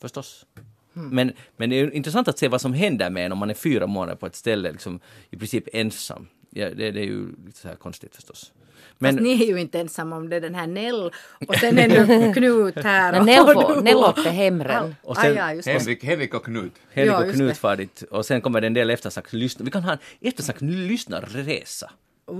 Förstås. 0.00 0.46
Men, 0.92 1.32
men 1.56 1.70
det 1.70 1.76
är 1.76 1.90
intressant 1.90 2.28
att 2.28 2.38
se 2.38 2.48
vad 2.48 2.60
som 2.60 2.72
händer 2.72 3.10
med 3.10 3.26
en 3.26 3.32
om 3.32 3.38
man 3.38 3.50
är 3.50 3.54
fyra 3.54 3.86
månader 3.86 4.16
på 4.16 4.26
ett 4.26 4.36
ställe, 4.36 4.72
liksom, 4.72 5.00
i 5.30 5.36
princip 5.36 5.68
ensam. 5.72 6.28
Ja, 6.56 6.70
det, 6.70 6.90
det 6.90 7.00
är 7.00 7.04
ju 7.04 7.28
lite 7.46 7.58
så 7.58 7.68
här 7.68 7.76
konstigt 7.76 8.14
förstås. 8.16 8.52
Men, 8.98 9.14
Fast 9.14 9.22
ni 9.22 9.42
är 9.42 9.46
ju 9.46 9.60
inte 9.60 9.80
ensamma 9.80 10.16
om 10.16 10.28
det, 10.28 10.40
den 10.40 10.54
här 10.54 10.66
Nell 10.66 11.10
och 11.48 11.54
sen 11.60 11.78
är 11.78 11.88
nu 11.88 12.32
Knut 12.34 12.76
här. 12.76 13.20
Och 13.20 13.26
Nell 13.26 13.46
du. 13.46 13.52
får- 13.52 13.82
Nell 13.82 13.96
åkte 13.96 14.30
hemren. 14.30 14.94
Och 15.02 15.18
Ah, 15.18 15.22
sen- 15.22 15.34
ja, 15.36 15.54
just 15.54 15.66
det. 15.66 15.72
Henrik, 15.72 16.04
Henrik 16.04 16.34
och 16.34 16.44
Knut. 16.44 16.72
Henrik 16.92 17.12
Ja, 17.12 17.24
och 17.26 17.32
Knut 17.34 17.56
far 17.56 17.76
dit 17.76 18.02
och 18.02 18.26
sen 18.26 18.40
kommer 18.40 18.60
det 18.60 18.66
en 18.66 18.74
del 18.74 18.90
eftersnackslyssnare. 18.90 19.64
Vi 19.64 19.70
kan 19.70 19.82
ha 19.82 19.92
en 19.92 19.98
eftersnackslyssnarresa 20.20 21.90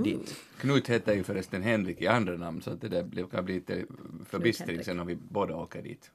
dit. 0.05 0.35
Knut 0.61 0.89
heter 0.91 1.15
ju 1.15 1.23
förresten 1.25 1.63
Henrik 1.63 2.01
i 2.01 2.07
andra 2.07 2.37
namn 2.37 2.63
så 2.63 2.71
att 2.71 2.81
det 2.81 2.89
där 2.89 3.27
kan 3.31 3.45
bli 3.45 3.55
lite 3.55 3.85
förbistring 4.29 4.85
sen 4.85 5.01
om 5.01 5.07
vi 5.07 5.17
båda 5.17 5.57
åker 5.57 5.83
dit. 5.83 6.11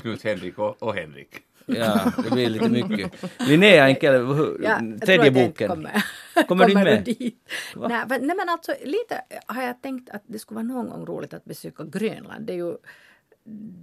Knut 0.00 0.22
Henrik 0.24 0.58
och, 0.58 0.82
och 0.82 0.94
Henrik. 0.94 1.34
Ja, 1.68 2.12
det 2.24 2.30
blir 2.30 2.48
lite 2.50 2.68
mycket. 2.68 3.12
Linnea 3.48 3.86
Enkel, 3.88 4.14
Ja, 4.62 4.80
tredje 5.06 5.30
boken. 5.30 5.68
Kommer, 5.68 6.02
Kommer 6.48 6.68
du 6.68 6.74
med? 6.74 7.04
dit? 7.04 7.50
Nej, 7.76 8.04
men, 8.08 8.26
nej 8.26 8.36
men 8.36 8.48
alltså 8.48 8.74
lite 8.84 9.20
har 9.46 9.62
jag 9.62 9.82
tänkt 9.82 10.10
att 10.10 10.22
det 10.26 10.38
skulle 10.38 10.54
vara 10.56 10.66
någon 10.66 10.88
gång 10.90 11.06
roligt 11.06 11.34
att 11.34 11.44
besöka 11.44 11.84
Grönland. 11.84 12.46
Det 12.46 12.52
är 12.52 12.56
ju, 12.56 12.76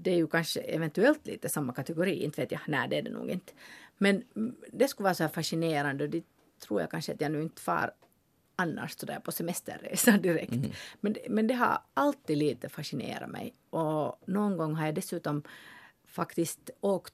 det 0.03 0.11
är 0.11 0.15
ju 0.15 0.27
kanske 0.27 0.59
eventuellt 0.59 1.27
lite 1.27 1.49
samma 1.49 1.73
kategori, 1.73 2.23
inte 2.23 2.41
vet 2.41 2.51
jag. 2.51 2.61
Nej, 2.67 2.87
det 2.89 2.97
är 2.97 3.01
det 3.01 3.11
nog 3.11 3.29
inte. 3.29 3.53
Men 3.97 4.23
mm, 4.35 4.55
det 4.73 4.87
skulle 4.87 5.03
vara 5.03 5.13
så 5.13 5.23
här 5.23 5.29
fascinerande 5.29 6.03
och 6.03 6.09
det 6.09 6.23
tror 6.67 6.81
jag 6.81 6.91
kanske 6.91 7.13
att 7.13 7.21
jag 7.21 7.31
nu 7.31 7.41
inte 7.41 7.61
far 7.61 7.91
annars 8.55 8.97
sådär 8.99 9.19
på 9.19 9.31
semesterresa 9.31 10.11
direkt. 10.21 10.53
Men, 11.01 11.13
det- 11.13 11.29
men 11.29 11.47
det 11.47 11.53
har 11.53 11.79
alltid 11.93 12.37
lite 12.37 12.69
fascinerat 12.69 13.29
mig. 13.29 13.53
Och 13.69 14.21
någon 14.25 14.57
gång 14.57 14.75
har 14.75 14.85
jag 14.85 14.95
dessutom 14.95 15.43
faktiskt 16.07 16.69
åkt 16.81 17.13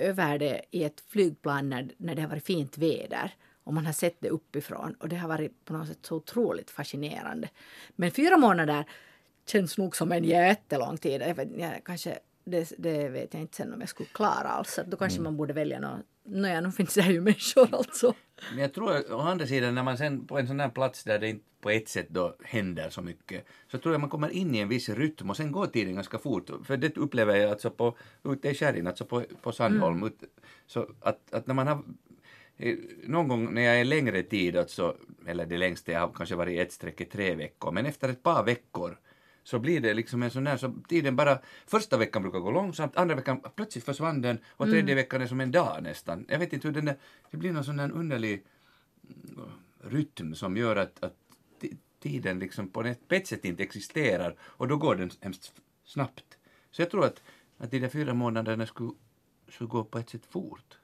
över 0.00 0.38
det 0.38 0.62
i 0.70 0.84
ett 0.84 1.00
flygplan 1.08 1.68
när, 1.68 1.90
när 1.96 2.14
det 2.14 2.22
har 2.22 2.28
varit 2.28 2.46
fint 2.46 2.78
väder. 2.78 3.34
Och 3.64 3.74
man 3.74 3.86
har 3.86 3.92
sett 3.92 4.20
det 4.20 4.28
uppifrån. 4.28 4.94
Och 4.94 5.08
det 5.08 5.16
har 5.16 5.28
varit 5.28 5.64
på 5.64 5.72
något 5.72 5.88
sätt 5.88 5.98
så 6.02 6.16
otroligt 6.16 6.70
fascinerande. 6.70 7.48
Men 7.96 8.10
fyra 8.10 8.36
månader 8.36 8.84
känns 9.46 9.78
nog 9.78 9.96
som 9.96 10.12
en 10.12 10.24
jättelång 10.24 10.96
tid. 10.96 11.22
Jag 11.22 11.34
vet, 11.34 11.48
jag, 11.56 11.84
kanske, 11.84 12.18
det, 12.44 12.72
det 12.78 13.08
vet 13.08 13.34
jag 13.34 13.40
inte 13.40 13.56
sen 13.56 13.74
om 13.74 13.80
jag 13.80 13.88
skulle 13.88 14.08
klara 14.08 14.48
alls. 14.48 14.78
Då 14.86 14.96
kanske 14.96 15.20
man 15.20 15.36
borde 15.36 15.52
välja 15.52 15.80
något. 15.80 16.00
Nåja, 16.24 16.60
nu 16.60 16.70
finns 16.70 16.94
det 16.94 17.12
ju 17.12 17.20
människor 17.20 17.74
alltså. 17.74 18.14
Men 18.50 18.58
jag 18.58 18.74
tror 18.74 19.12
å 19.12 19.18
andra 19.18 19.46
sidan 19.46 19.74
när 19.74 19.82
man 19.82 19.98
sen 19.98 20.26
på 20.26 20.38
en 20.38 20.46
sån 20.46 20.60
här 20.60 20.68
plats 20.68 21.04
där 21.04 21.18
det 21.18 21.28
inte 21.28 21.44
på 21.60 21.70
ett 21.70 21.88
sätt 21.88 22.06
då 22.08 22.36
händer 22.44 22.90
så 22.90 23.02
mycket 23.02 23.44
så 23.70 23.78
tror 23.78 23.94
jag 23.94 24.00
man 24.00 24.10
kommer 24.10 24.30
in 24.30 24.54
i 24.54 24.58
en 24.58 24.68
viss 24.68 24.88
rytm 24.88 25.30
och 25.30 25.36
sen 25.36 25.52
går 25.52 25.66
tiden 25.66 25.94
ganska 25.94 26.18
fort. 26.18 26.50
För 26.64 26.76
det 26.76 26.96
upplever 26.96 27.36
jag 27.36 27.50
alltså 27.50 27.70
på, 27.70 27.96
ute 28.24 28.48
i 28.48 28.54
skärgården, 28.54 28.86
alltså 28.86 29.04
på, 29.04 29.22
på 29.42 29.52
Sandholm. 29.52 30.02
Ut, 30.02 30.22
så 30.66 30.86
att, 31.00 31.34
att 31.34 31.46
när 31.46 31.54
man 31.54 31.66
har 31.66 31.82
eh, 32.56 32.76
någon 33.04 33.28
gång 33.28 33.54
när 33.54 33.62
jag 33.62 33.80
är 33.80 33.84
längre 33.84 34.22
tid, 34.22 34.56
alltså, 34.56 34.96
eller 35.26 35.46
det 35.46 35.58
längsta 35.58 35.92
jag 35.92 36.00
har 36.00 36.12
kanske 36.14 36.36
varit 36.36 36.60
ett 36.60 36.72
streck 36.72 37.00
i 37.00 37.04
tre 37.04 37.34
veckor, 37.34 37.72
men 37.72 37.86
efter 37.86 38.08
ett 38.08 38.22
par 38.22 38.44
veckor 38.44 38.98
så 39.42 39.58
blir 39.58 39.80
det 39.80 39.94
liksom 39.94 40.22
en 40.22 40.30
sån 40.30 40.44
där, 40.44 40.56
så 40.56 40.74
tiden 40.88 41.16
bara, 41.16 41.38
första 41.66 41.96
veckan 41.96 42.22
brukar 42.22 42.38
gå 42.38 42.50
långsamt, 42.50 42.96
andra 42.96 43.14
veckan 43.14 43.40
plötsligt 43.56 43.84
försvann 43.84 44.22
den 44.22 44.38
och 44.48 44.66
tredje 44.66 44.94
veckan 44.94 45.22
är 45.22 45.26
som 45.26 45.40
en 45.40 45.50
dag 45.50 45.82
nästan. 45.82 46.26
Jag 46.28 46.38
vet 46.38 46.52
inte 46.52 46.68
hur 46.68 46.74
den 46.74 46.88
är, 46.88 46.96
det 47.30 47.36
blir 47.36 47.52
någon 47.52 47.64
sån 47.64 47.76
där 47.76 47.90
underlig 47.90 48.44
mm, 49.08 49.50
rytm 49.84 50.34
som 50.34 50.56
gör 50.56 50.76
att, 50.76 51.04
att 51.04 51.16
ti- 51.60 51.76
tiden 52.00 52.38
liksom 52.38 52.68
på 52.68 52.82
ett 53.08 53.26
sätt 53.26 53.44
inte 53.44 53.62
existerar 53.62 54.36
och 54.40 54.68
då 54.68 54.76
går 54.76 54.96
den 54.96 55.10
hemskt 55.20 55.52
snabbt. 55.84 56.38
Så 56.70 56.82
jag 56.82 56.90
tror 56.90 57.04
att, 57.04 57.22
att 57.58 57.70
de 57.70 57.78
där 57.78 57.88
fyra 57.88 58.14
månaderna 58.14 58.66
skulle, 58.66 58.92
skulle 59.48 59.68
gå 59.68 59.84
på 59.84 59.98
ett 59.98 60.10
sätt 60.10 60.26
fort. 60.26 60.78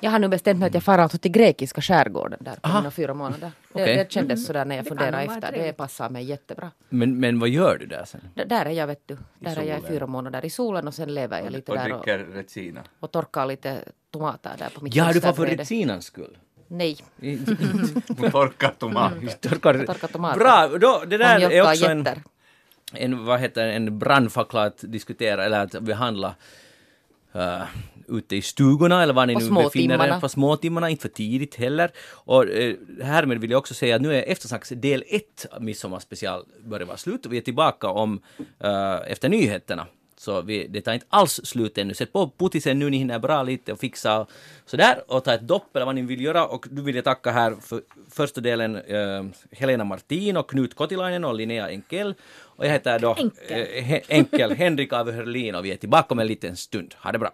Jag 0.00 0.10
har 0.10 0.18
nu 0.18 0.28
bestämt 0.28 0.60
mig 0.60 0.66
att 0.66 0.74
jag 0.74 0.82
far 0.82 0.98
alltså 0.98 1.18
till 1.18 1.30
grekiska 1.30 1.80
skärgården 1.80 2.38
där 2.40 2.56
på 2.62 2.68
mina 2.68 2.90
fyra 2.90 3.14
månader. 3.14 3.52
Det, 3.72 3.82
Okej. 3.82 3.96
det 3.96 4.12
kändes 4.12 4.46
sådär 4.46 4.64
när 4.64 4.76
jag 4.76 4.86
funderade 4.86 5.22
efter. 5.22 5.52
Det 5.52 5.72
passar 5.72 6.10
mig 6.10 6.24
jättebra. 6.24 6.70
Men, 6.88 7.20
men 7.20 7.40
vad 7.40 7.48
gör 7.48 7.76
du 7.80 7.86
där 7.86 8.04
sen? 8.04 8.20
D- 8.34 8.44
där 8.46 8.66
är 8.66 8.70
jag 8.70 8.86
vet 8.86 9.02
du. 9.08 9.16
Där 9.38 9.58
är 9.58 9.62
jag 9.62 9.78
i 9.78 9.82
fyra 9.88 10.06
månader 10.06 10.44
i 10.44 10.50
solen 10.50 10.88
och 10.88 10.94
sen 10.94 11.14
lever 11.14 11.42
jag 11.42 11.52
lite 11.52 11.72
och 11.72 11.78
där 11.78 11.92
och, 11.92 12.04
dricker 12.04 12.18
Retsina. 12.18 12.80
och 13.00 13.10
torkar 13.10 13.46
lite 13.46 13.78
tomater 14.10 14.50
där 14.58 14.68
på 14.74 14.84
mitt 14.84 14.94
Ja, 14.94 15.12
du 15.12 15.20
far 15.20 15.32
för. 15.32 15.46
Retsinans 15.46 16.04
skull. 16.04 16.38
Nej. 16.68 16.96
Hon 18.18 18.30
torkar 18.30 18.74
tomat. 18.78 19.12
Torkar. 19.40 19.84
Torkar 19.86 20.08
tomater. 20.08 20.38
Bra, 20.38 20.68
då, 20.68 20.78
det 20.78 21.16
Och 21.16 21.18
där 21.18 21.50
är 21.50 21.62
också 21.70 21.86
en, 21.86 22.06
en, 22.94 23.24
vad 23.24 23.40
heter 23.40 23.68
en 23.68 23.98
brandfackla 23.98 24.62
att 24.64 24.78
diskutera 24.82 25.44
eller 25.44 25.60
att 25.60 25.80
behandla 25.80 26.34
uh, 27.36 27.62
ute 28.10 28.36
i 28.36 28.42
stugorna 28.42 29.02
eller 29.02 29.14
var 29.14 29.26
ni 29.26 29.34
På 29.34 29.40
nu 29.40 29.62
befinner 29.62 30.06
er 30.06 30.20
på 30.20 30.28
småtimmarna, 30.28 30.90
inte 30.90 31.02
för 31.02 31.08
tidigt 31.08 31.54
heller. 31.54 31.90
Och 32.26 32.44
uh, 32.44 32.74
härmed 33.02 33.40
vill 33.40 33.50
jag 33.50 33.58
också 33.58 33.74
säga 33.74 33.96
att 33.96 34.02
nu 34.02 34.14
är 34.14 34.22
eftersnacks 34.22 34.68
del 34.68 35.04
1 35.06 35.46
av 35.52 35.62
Midsommarspecial 35.62 36.44
börjar 36.64 36.86
vara 36.86 36.96
slut 36.96 37.26
vi 37.26 37.36
är 37.36 37.40
tillbaka 37.42 37.88
om 37.88 38.20
uh, 38.64 39.12
efter 39.12 39.28
nyheterna. 39.28 39.86
Så 40.20 40.42
vi, 40.42 40.66
det 40.66 40.80
tar 40.80 40.92
inte 40.92 41.06
alls 41.08 41.40
slut 41.44 41.78
ännu. 41.78 41.94
Sätt 41.94 42.12
på 42.12 42.30
puttisen 42.38 42.78
nu, 42.78 42.90
ni 42.90 42.96
hinner 42.96 43.18
bra 43.18 43.42
lite 43.42 43.72
och 43.72 43.80
fixa 43.80 44.26
sådär 44.66 45.02
och 45.06 45.24
ta 45.24 45.34
ett 45.34 45.48
dopp 45.48 45.76
eller 45.76 45.86
vad 45.86 45.94
ni 45.94 46.02
vill 46.02 46.20
göra. 46.20 46.46
Och 46.46 46.66
du 46.70 46.82
vill 46.82 46.94
jag 46.94 47.04
tacka 47.04 47.30
här 47.30 47.54
för 47.60 47.82
första 48.10 48.40
delen 48.40 48.76
eh, 48.76 49.24
Helena 49.50 49.84
Martin 49.84 50.36
och 50.36 50.50
Knut 50.50 50.74
Kotilainen 50.74 51.24
och 51.24 51.34
Linnea 51.34 51.70
Enkel. 51.70 52.14
Och 52.56 52.66
jag 52.66 52.72
heter 52.72 52.98
då 52.98 53.14
Enkel. 53.18 53.92
eh, 53.92 54.00
Enkel 54.08 54.52
Henrik 54.52 54.92
Ave 54.92 55.12
Hörlin 55.12 55.54
och 55.54 55.64
vi 55.64 55.72
är 55.72 55.76
tillbaka 55.76 56.14
om 56.14 56.18
en 56.18 56.26
liten 56.26 56.56
stund. 56.56 56.94
Ha 56.98 57.12
det 57.12 57.18
bra! 57.18 57.32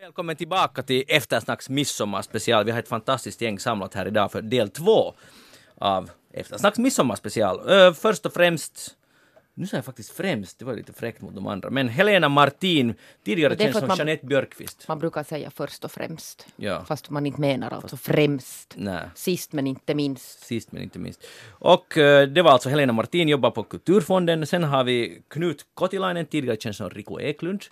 Välkommen 0.00 0.36
tillbaka 0.36 0.82
till 0.82 1.04
Eftersnacks 1.08 1.68
midsommarspecial. 1.68 2.64
Vi 2.64 2.70
har 2.70 2.78
ett 2.78 2.88
fantastiskt 2.88 3.40
gäng 3.40 3.58
samlat 3.58 3.94
här 3.94 4.06
idag 4.06 4.32
för 4.32 4.42
del 4.42 4.68
två 4.68 5.14
av 5.78 6.10
Eftersnacks 6.32 6.78
midsommarspecial. 6.78 7.60
Först 7.94 8.26
och 8.26 8.32
främst, 8.32 8.96
nu 9.54 9.66
sa 9.66 9.76
jag 9.76 9.84
faktiskt 9.84 10.10
främst, 10.10 10.58
det 10.58 10.64
var 10.64 10.74
lite 10.74 10.92
fräckt 10.92 11.20
mot 11.22 11.34
de 11.34 11.46
andra, 11.46 11.70
men 11.70 11.88
Helena 11.88 12.28
Martin, 12.28 12.94
tidigare 13.24 13.56
känd 13.58 13.74
som 13.76 13.88
man- 13.88 13.96
Jeanette 13.96 14.26
Björkqvist. 14.26 14.88
Man 14.88 14.98
brukar 14.98 15.22
säga 15.22 15.50
först 15.50 15.84
och 15.84 15.92
främst. 15.92 16.46
Ja. 16.56 16.84
Fast 16.84 17.10
man 17.10 17.26
inte 17.26 17.40
menar 17.40 17.70
alltså 17.70 17.96
främst. 17.96 18.74
Nej. 18.76 19.08
Sist 19.14 19.52
men 19.52 19.66
inte 19.66 19.94
minst. 19.94 20.40
Sist 20.46 20.72
men 20.72 20.82
inte 20.82 20.98
minst. 20.98 21.26
Och 21.50 21.98
eh, 21.98 22.28
det 22.28 22.42
var 22.42 22.50
alltså 22.50 22.68
Helena 22.68 22.92
Martin, 22.92 23.28
jobbar 23.28 23.50
på 23.50 23.62
Kulturfonden. 23.62 24.46
Sen 24.46 24.64
har 24.64 24.84
vi 24.84 25.22
Knut 25.28 25.66
Kotilainen, 25.74 26.26
tidigare 26.26 26.56
känd 26.56 26.74
som 26.76 26.90
Rico 26.90 27.20
Eklund. 27.20 27.62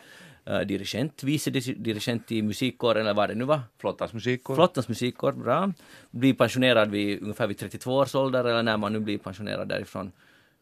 eh, 0.46 0.60
dirigent, 0.60 1.22
vice 1.22 1.50
dirigent 1.50 2.32
i 2.32 2.42
musikkåren 2.42 3.00
eller 3.02 3.14
vad 3.14 3.28
det 3.28 3.34
nu 3.34 3.44
var. 3.44 3.60
Flottans 3.80 4.12
musikkår. 4.12 4.54
Flottans 4.54 4.88
musikkår, 4.88 5.32
bra. 5.32 5.72
Blir 6.10 6.34
pensionerad 6.34 6.90
vid 6.90 7.22
ungefär 7.22 7.46
vid 7.46 7.58
32 7.58 7.96
års 7.96 8.14
ålder 8.14 8.44
eller 8.44 8.62
när 8.62 8.76
man 8.76 8.92
nu 8.92 9.00
blir 9.00 9.18
pensionerad 9.18 9.68
därifrån. 9.68 10.12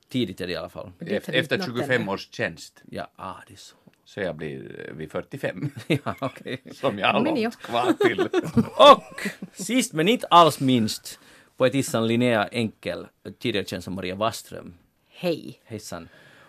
Tidigt 0.09 0.41
är 0.41 0.47
det 0.47 0.53
i 0.53 0.57
alla 0.57 0.69
fall. 0.69 0.93
Efter, 1.01 1.33
efter 1.33 1.57
inte 1.57 1.57
nått 1.57 1.79
25 1.79 2.03
ännu. 2.03 2.13
års 2.13 2.29
tjänst. 2.31 2.83
Ja, 2.91 3.11
ah, 3.17 3.35
det 3.47 3.53
är 3.53 3.57
så. 3.57 3.77
Så 4.05 4.21
jag 4.21 4.37
blir 4.37 4.91
vid 4.97 5.13
45. 5.13 5.71
ja, 5.87 6.15
okej. 6.21 6.63
Som 6.73 6.99
jag 6.99 7.13
har 7.13 7.21
långt 7.21 7.57
kvar 7.59 7.93
till. 7.93 8.21
Och 8.77 9.29
sist 9.53 9.93
men 9.93 10.09
inte 10.09 10.27
alls 10.27 10.61
minst, 10.61 11.19
poetissan 11.57 12.07
Linnea 12.07 12.47
Enkel, 12.47 13.07
tidigare 13.39 13.67
känd 13.67 13.85
som 13.85 13.95
Maria 13.95 14.15
Waström. 14.15 14.75
Hej. 15.11 15.61
Hejsan. 15.65 16.09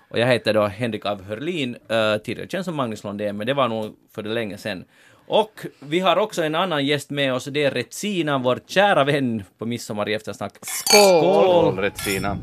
Och 0.10 0.20
jag 0.20 0.28
heter 0.28 0.54
då 0.54 0.66
Henrik 0.66 1.06
av 1.06 1.24
Hörlin, 1.24 1.76
uh, 1.92 2.18
tidigare 2.18 2.50
känd 2.50 2.66
som 2.66 2.76
Magnus 2.76 3.04
Lundén, 3.04 3.38
men 3.38 3.48
det 3.48 3.54
var 3.54 3.68
nog 3.68 3.96
för 4.12 4.24
det 4.24 4.30
länge 4.30 4.58
sedan. 4.58 4.86
Och 5.28 5.66
vi 5.80 6.00
har 6.00 6.18
också 6.18 6.44
en 6.44 6.56
annan 6.56 6.86
gäst 6.86 7.10
med 7.10 7.34
oss, 7.34 7.46
det 7.46 7.64
är 7.64 7.72
Retsina, 7.72 8.38
vår 8.38 8.60
kära 8.68 9.04
vän 9.04 9.44
på 9.58 9.66
midsommar 9.66 10.10
i 10.10 10.14
eftersnack. 10.14 10.54
Skål! 10.62 11.24
Skål! 11.24 11.78
Rätt 11.78 12.00
fina. 12.00 12.38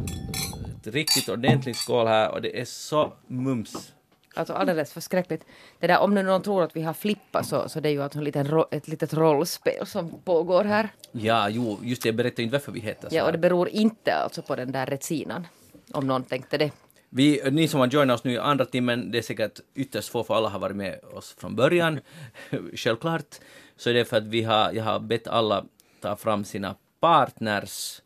Ett 0.86 0.94
riktigt 0.94 1.28
ordentligt 1.28 1.76
skål 1.76 2.06
här 2.06 2.30
och 2.30 2.42
det 2.42 2.60
är 2.60 2.64
så 2.64 3.12
mums. 3.26 3.92
Alltså 4.34 4.52
alldeles 4.52 4.92
förskräckligt. 4.92 5.44
Det 5.78 5.86
där, 5.86 5.98
om 5.98 6.14
nu 6.14 6.22
någon 6.22 6.42
tror 6.42 6.62
att 6.62 6.76
vi 6.76 6.82
har 6.82 6.94
flippat 6.94 7.46
så, 7.46 7.68
så 7.68 7.80
det 7.80 7.88
är 7.88 7.90
ju 7.90 8.02
alltså 8.02 8.18
en 8.18 8.24
liten, 8.24 8.64
ett 8.70 8.88
litet 8.88 9.14
rollspel 9.14 9.86
som 9.86 10.20
pågår 10.24 10.64
här. 10.64 10.88
Ja, 11.12 11.48
jo, 11.48 11.78
just 11.82 12.02
det, 12.02 12.08
jag 12.08 12.16
berättade 12.16 12.42
inte 12.42 12.52
varför 12.52 12.72
vi 12.72 12.80
heter 12.80 13.08
så 13.08 13.16
Ja, 13.16 13.24
och 13.24 13.32
det 13.32 13.38
beror 13.38 13.68
inte 13.68 14.14
alltså 14.14 14.42
på 14.42 14.56
den 14.56 14.72
där 14.72 14.86
retsinan. 14.86 15.46
Om 15.92 16.06
någon 16.06 16.22
tänkte 16.22 16.58
det. 16.58 16.70
Vi, 17.08 17.42
ni 17.50 17.68
som 17.68 17.80
har 17.80 17.86
joinat 17.86 18.18
oss 18.18 18.24
nu 18.24 18.32
i 18.32 18.38
andra 18.38 18.64
timmen, 18.64 19.10
det 19.10 19.18
är 19.18 19.22
säkert 19.22 19.60
ytterst 19.74 20.08
få 20.08 20.24
för 20.24 20.34
alla 20.34 20.48
har 20.48 20.58
varit 20.58 20.76
med 20.76 21.00
oss 21.04 21.34
från 21.38 21.56
början, 21.56 22.00
självklart. 22.74 23.34
Så 23.76 23.90
är 23.90 23.94
det 23.94 24.04
för 24.04 24.16
att 24.16 24.26
vi 24.26 24.42
har, 24.42 24.72
jag 24.72 24.84
har 24.84 25.00
bett 25.00 25.28
alla 25.28 25.64
ta 26.00 26.16
fram 26.16 26.44
sina 26.44 26.74
partners 27.00 28.00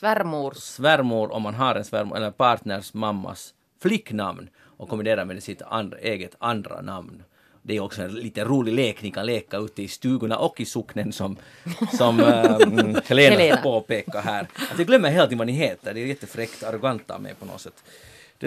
Svärmors. 0.00 0.56
svärmor, 0.56 1.32
om 1.32 1.42
man 1.42 1.54
har 1.54 1.74
en 1.74 1.84
svärmor, 1.84 2.16
eller 2.16 2.30
partners 2.30 2.94
mammas 2.94 3.54
flicknamn 3.82 4.48
och 4.58 4.88
kombinera 4.88 5.24
med 5.24 5.42
sitt 5.42 5.62
andra, 5.62 5.98
eget 5.98 6.34
andra 6.38 6.80
namn. 6.80 7.22
Det 7.62 7.76
är 7.76 7.80
också 7.80 8.02
en 8.02 8.14
lite 8.14 8.44
rolig 8.44 8.72
lek 8.72 9.02
ni 9.02 9.10
kan 9.10 9.26
leka 9.26 9.56
ute 9.56 9.82
i 9.82 9.88
stugorna 9.88 10.38
och 10.38 10.60
i 10.60 10.64
socknen 10.64 11.12
som, 11.12 11.36
som 11.92 12.20
ähm, 12.20 12.96
Helena, 13.04 13.36
Helena. 13.36 13.62
påpekar 13.62 14.22
här. 14.22 14.48
Att 14.72 14.78
jag 14.78 14.86
glömmer 14.86 15.10
tiden 15.10 15.38
vad 15.38 15.46
ni 15.46 15.52
heter, 15.52 15.94
det 15.94 16.00
är 16.00 16.06
jättefräckt, 16.06 16.62
arrogant 16.62 17.10
av 17.10 17.22
mig 17.22 17.34
på 17.34 17.46
något 17.46 17.60
sätt. 17.60 17.84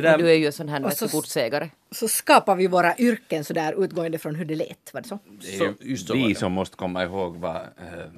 Där, 0.02 0.18
du 0.18 0.30
är 0.30 0.34
ju 0.34 0.46
en 0.46 0.54
sån 0.54 0.70
här 0.70 0.90
så- 0.90 1.08
godsägare. 1.08 1.70
Så 1.92 2.08
skapar 2.08 2.56
vi 2.56 2.68
våra 2.68 2.98
yrken 2.98 3.44
så 3.44 3.54
där 3.54 3.84
utgående 3.84 4.18
från 4.18 4.36
hur 4.36 4.46
det 4.46 4.56
lät. 4.56 4.94
Var 4.94 5.02
det 5.02 5.08
så? 5.08 5.20
Det 5.42 5.56
är 5.56 5.62
ju 5.64 5.74
just 5.80 6.08
så 6.08 6.14
vi 6.14 6.28
det. 6.28 6.36
som 6.36 6.52
måste 6.52 6.76
komma 6.78 7.04
ihåg 7.04 7.36
vad 7.38 7.56
eh, 7.56 7.62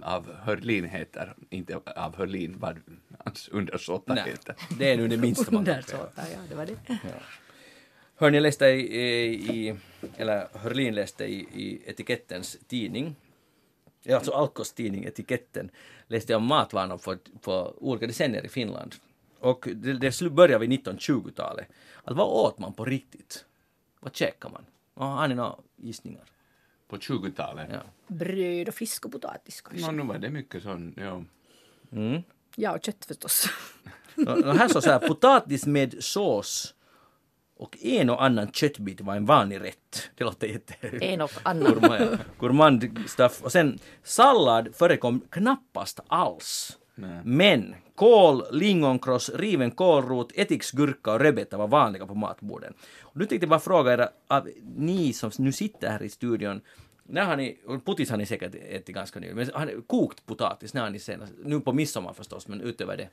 av 0.01 0.33
Hörlin 0.35 0.85
heter, 0.85 1.33
inte 1.49 1.79
av 1.95 2.15
Hörlin 2.15 2.55
vad 2.59 2.79
hans 3.25 3.47
undersåtar 3.47 4.15
nej, 4.15 4.23
heter. 4.27 4.55
det 4.79 4.91
är 4.91 4.97
nu 4.97 5.07
det 5.07 5.17
minsta 5.17 5.51
man 5.51 5.65
kan 5.65 5.73
Där 5.73 5.81
så. 5.81 5.87
säga. 5.87 6.09
Ja, 6.15 6.23
ja, 6.33 6.39
det 6.49 6.55
var 6.55 6.65
det. 6.65 6.97
Hörni, 8.17 8.37
jag 8.37 8.41
läste 8.41 8.65
i, 8.65 9.67
i, 9.67 9.75
eller 10.17 10.47
Hörlin 10.53 10.95
läste 10.95 11.25
i, 11.25 11.35
i 11.53 11.81
Etikettens 11.85 12.57
tidning, 12.67 13.15
ja, 14.03 14.15
alltså 14.15 14.31
Alkos 14.31 14.73
tidning 14.73 15.03
Etiketten, 15.05 15.69
läste 16.07 16.33
jag 16.33 16.37
om 16.37 16.45
matvanor 16.47 16.97
på 17.41 17.73
olika 17.77 18.07
decennier 18.07 18.45
i 18.45 18.49
Finland. 18.49 18.95
Och 19.45 19.67
det, 19.75 19.93
det 19.93 20.29
började 20.29 20.67
vid 20.67 20.79
1920-talet. 20.79 21.67
Alltså 21.95 22.13
vad 22.13 22.27
åt 22.27 22.59
man 22.59 22.73
på 22.73 22.85
riktigt? 22.85 23.45
Vad 23.99 24.15
käkade 24.15 24.53
man? 24.53 24.65
Ja, 24.95 25.03
har 25.03 25.27
ni 25.27 25.35
några 25.35 25.55
gissningar? 25.75 26.23
På 26.87 26.97
20-talet. 26.97 27.69
Ja. 27.71 27.79
Bröd 28.07 28.67
och 28.67 28.73
fisk 28.73 29.05
och 29.05 29.11
potatis 29.11 29.61
kanske. 29.61 29.85
Nå, 29.85 29.91
nu 29.91 30.03
var 30.03 30.17
det 30.17 30.29
mycket 30.29 30.63
sån, 30.63 30.93
ja. 30.97 31.23
Mm. 31.91 32.21
Ja, 32.55 32.75
och 32.75 32.83
kött 32.83 33.05
förstås. 33.05 33.49
Nå, 34.15 34.51
här 34.51 34.67
står 34.67 34.81
så 34.81 34.89
här, 34.89 35.07
potatis 35.07 35.65
med 35.65 36.03
sås 36.03 36.75
och 37.55 37.77
en 37.81 38.09
och 38.09 38.23
annan 38.23 38.51
köttbit 38.51 39.01
var 39.01 39.15
en 39.15 39.25
vanlig 39.25 39.61
rätt. 39.61 40.09
Det 40.15 40.23
låter 40.23 40.47
jätte... 40.47 40.73
En 41.01 41.21
och 41.21 41.31
annan. 41.43 42.17
gourmand 42.39 43.03
stuff. 43.07 43.41
Och 43.43 43.51
sen 43.51 43.79
sallad 44.03 44.75
förekom 44.75 45.21
knappast 45.29 45.99
alls. 46.07 46.77
Nej. 46.95 47.21
Men 47.23 47.75
kål, 47.95 48.43
lingonkross, 48.51 49.29
riven 49.29 49.71
kålrot, 49.71 50.31
ättiksgurka 50.35 51.11
och 51.11 51.19
rödbetor 51.19 51.57
var 51.57 51.67
vanliga 51.67 52.05
på 52.05 52.15
matborden. 52.15 52.73
Och 53.01 53.17
nu 53.17 53.25
tänkte 53.25 53.45
jag 53.45 53.49
bara 53.49 53.59
fråga 53.59 53.93
er, 53.93 54.09
av 54.27 54.49
ni 54.75 55.13
som 55.13 55.31
nu 55.37 55.51
sitter 55.51 55.89
här 55.89 56.03
i 56.03 56.09
studion, 56.09 56.61
när 57.03 57.25
har 57.25 57.37
ni, 57.37 57.57
och 57.65 57.85
potis 57.85 58.09
har 58.09 58.17
ni 58.17 58.25
säkert 58.25 58.55
ätit 58.55 58.95
ganska 58.95 59.19
nyligen, 59.19 59.37
men 59.37 59.49
har 59.53 59.65
ni 59.65 59.81
kokt 59.87 60.25
potatis, 60.25 60.73
när 60.73 60.81
har 60.81 60.89
ni 60.89 60.99
senast, 60.99 61.33
nu 61.43 61.59
på 61.59 61.73
midsommar 61.73 62.13
förstås, 62.13 62.47
men 62.47 62.61
utöver 62.61 62.97
det? 62.97 63.09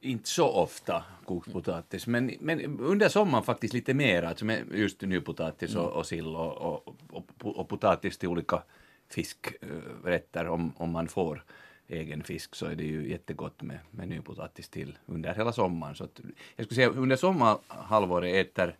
Inte 0.00 0.28
så 0.28 0.48
ofta 0.48 1.04
kokt 1.24 1.52
potatis, 1.52 2.06
men, 2.06 2.32
men 2.40 2.80
under 2.80 3.08
sommaren 3.08 3.44
faktiskt 3.44 3.74
lite 3.74 3.94
mer, 3.94 4.22
alltså 4.22 4.44
med 4.44 4.64
just 4.74 5.00
nypotatis 5.00 5.76
och, 5.76 5.92
och 5.92 6.06
sill 6.06 6.26
och, 6.26 6.56
och, 6.56 6.96
och, 7.10 7.58
och 7.58 7.68
potatis 7.68 8.18
till 8.18 8.28
olika 8.28 8.62
fiskrätter 9.08 10.48
om, 10.48 10.72
om 10.76 10.90
man 10.90 11.08
får 11.08 11.44
egen 11.88 12.22
fisk 12.22 12.54
så 12.54 12.66
är 12.66 12.74
det 12.74 12.84
ju 12.84 13.10
jättegott 13.10 13.62
med, 13.62 13.78
med 13.90 14.08
nypotatis 14.08 14.68
till 14.68 14.98
under 15.06 15.34
hela 15.34 15.52
sommaren. 15.52 15.94
Så 15.94 16.04
att, 16.04 16.20
jag 16.56 16.66
skulle 16.66 16.76
säga 16.76 16.88
under 16.88 17.16
sommarhalvåret 17.16 18.46
äter, 18.46 18.76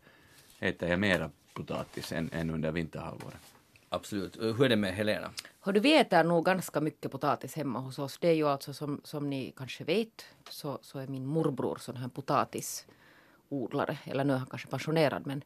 äter 0.60 0.88
jag 0.88 1.00
mera 1.00 1.30
potatis 1.54 2.12
än, 2.12 2.30
än 2.32 2.50
under 2.50 2.72
vinterhalvåret. 2.72 3.40
Absolut. 3.88 4.36
Hur 4.36 4.62
är 4.64 4.68
det 4.68 4.76
med 4.76 4.94
Helena? 4.94 5.30
Hör 5.60 5.72
du, 5.72 5.80
vi 5.80 5.96
äter 5.96 6.24
nog 6.24 6.44
ganska 6.44 6.80
mycket 6.80 7.10
potatis 7.10 7.54
hemma 7.54 7.78
hos 7.78 7.98
oss. 7.98 8.18
Det 8.18 8.28
är 8.28 8.32
ju 8.32 8.48
alltså 8.48 8.72
som, 8.74 9.00
som 9.04 9.30
ni 9.30 9.52
kanske 9.56 9.84
vet 9.84 10.24
så, 10.50 10.78
så 10.82 10.98
är 10.98 11.06
min 11.06 11.26
morbror 11.26 11.76
sån 11.80 11.96
här 11.96 12.08
potatisodlare. 12.08 13.98
Eller 14.04 14.24
nu 14.24 14.32
är 14.32 14.38
han 14.38 14.46
kanske 14.46 14.68
pensionerad 14.68 15.26
men 15.26 15.44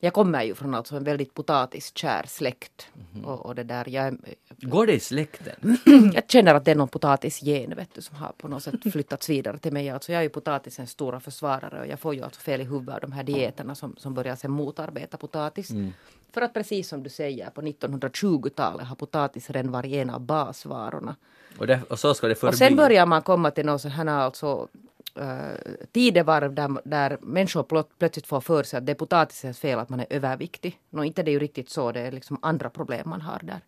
jag 0.00 0.12
kommer 0.12 0.42
ju 0.42 0.54
från 0.54 0.74
alltså 0.74 0.96
en 0.96 1.04
väldigt 1.04 1.34
potatiskär 1.34 2.24
släkt. 2.28 2.88
Och, 3.24 3.46
och 3.46 3.54
det 3.54 3.62
där, 3.62 3.88
jag, 3.88 4.16
Går 4.56 4.86
det 4.86 4.92
i 4.92 5.00
släkten? 5.00 5.78
jag 6.14 6.30
känner 6.30 6.54
att 6.54 6.64
det 6.64 6.70
är 6.70 6.74
någon 6.74 6.88
potatisgen 6.88 7.74
vet 7.76 7.94
du, 7.94 8.02
som 8.02 8.16
har 8.16 8.32
på 8.38 8.48
något 8.48 8.62
sätt 8.62 8.92
flyttats 8.92 9.28
vidare 9.28 9.58
till 9.58 9.72
mig. 9.72 9.90
Alltså 9.90 10.12
jag 10.12 10.18
är 10.18 10.22
ju 10.22 10.28
potatisens 10.28 10.90
stora 10.90 11.20
försvarare 11.20 11.80
och 11.80 11.86
jag 11.86 12.00
får 12.00 12.14
ju 12.14 12.22
alltså 12.22 12.40
fel 12.40 12.60
i 12.60 12.64
huvudet 12.64 12.94
av 12.94 13.00
de 13.00 13.12
här 13.12 13.22
dieterna 13.22 13.74
som, 13.74 13.96
som 13.96 14.14
börjar 14.14 14.36
sen 14.36 14.50
motarbeta 14.50 15.16
potatis. 15.16 15.70
För 16.32 16.42
att 16.42 16.54
precis 16.54 16.88
som 16.88 17.02
du 17.02 17.10
säger, 17.10 17.50
på 17.50 17.62
1920-talet 17.62 18.86
har 18.86 18.96
potatis 18.96 19.50
redan 19.50 19.72
varit 19.72 19.92
en 19.92 20.10
av 20.10 20.20
basvarorna. 20.20 21.16
Och, 21.58 21.66
det, 21.66 21.80
och 21.88 21.98
så 21.98 22.14
ska 22.14 22.28
det 22.28 22.34
förbli. 22.34 22.54
Och 22.54 22.58
sen 22.58 22.76
börjar 22.76 23.06
man 23.06 23.22
komma 23.22 23.50
till 23.50 23.66
någon 23.66 23.78
sån 23.78 23.90
här 23.90 24.06
alltså 24.06 24.68
tidevarv 25.92 26.54
där, 26.54 26.80
där 26.84 27.18
människor 27.20 27.62
plöt, 27.62 27.88
plötsligt 27.98 28.26
får 28.26 28.40
för 28.40 28.62
sig 28.62 28.78
att 28.78 28.86
det 28.86 28.92
är 28.92 28.96
potatisens 28.96 29.58
fel 29.58 29.78
att 29.78 29.88
man 29.88 30.00
är 30.00 30.06
överviktig. 30.10 30.78
Nå, 30.90 31.04
inte 31.04 31.22
det 31.22 31.30
är 31.30 31.32
ju 31.32 31.38
riktigt 31.38 31.70
så, 31.70 31.92
det 31.92 32.00
är 32.00 32.12
liksom 32.12 32.38
andra 32.42 32.70
problem 32.70 33.08
man 33.08 33.20
har 33.20 33.40
där. 33.42 33.60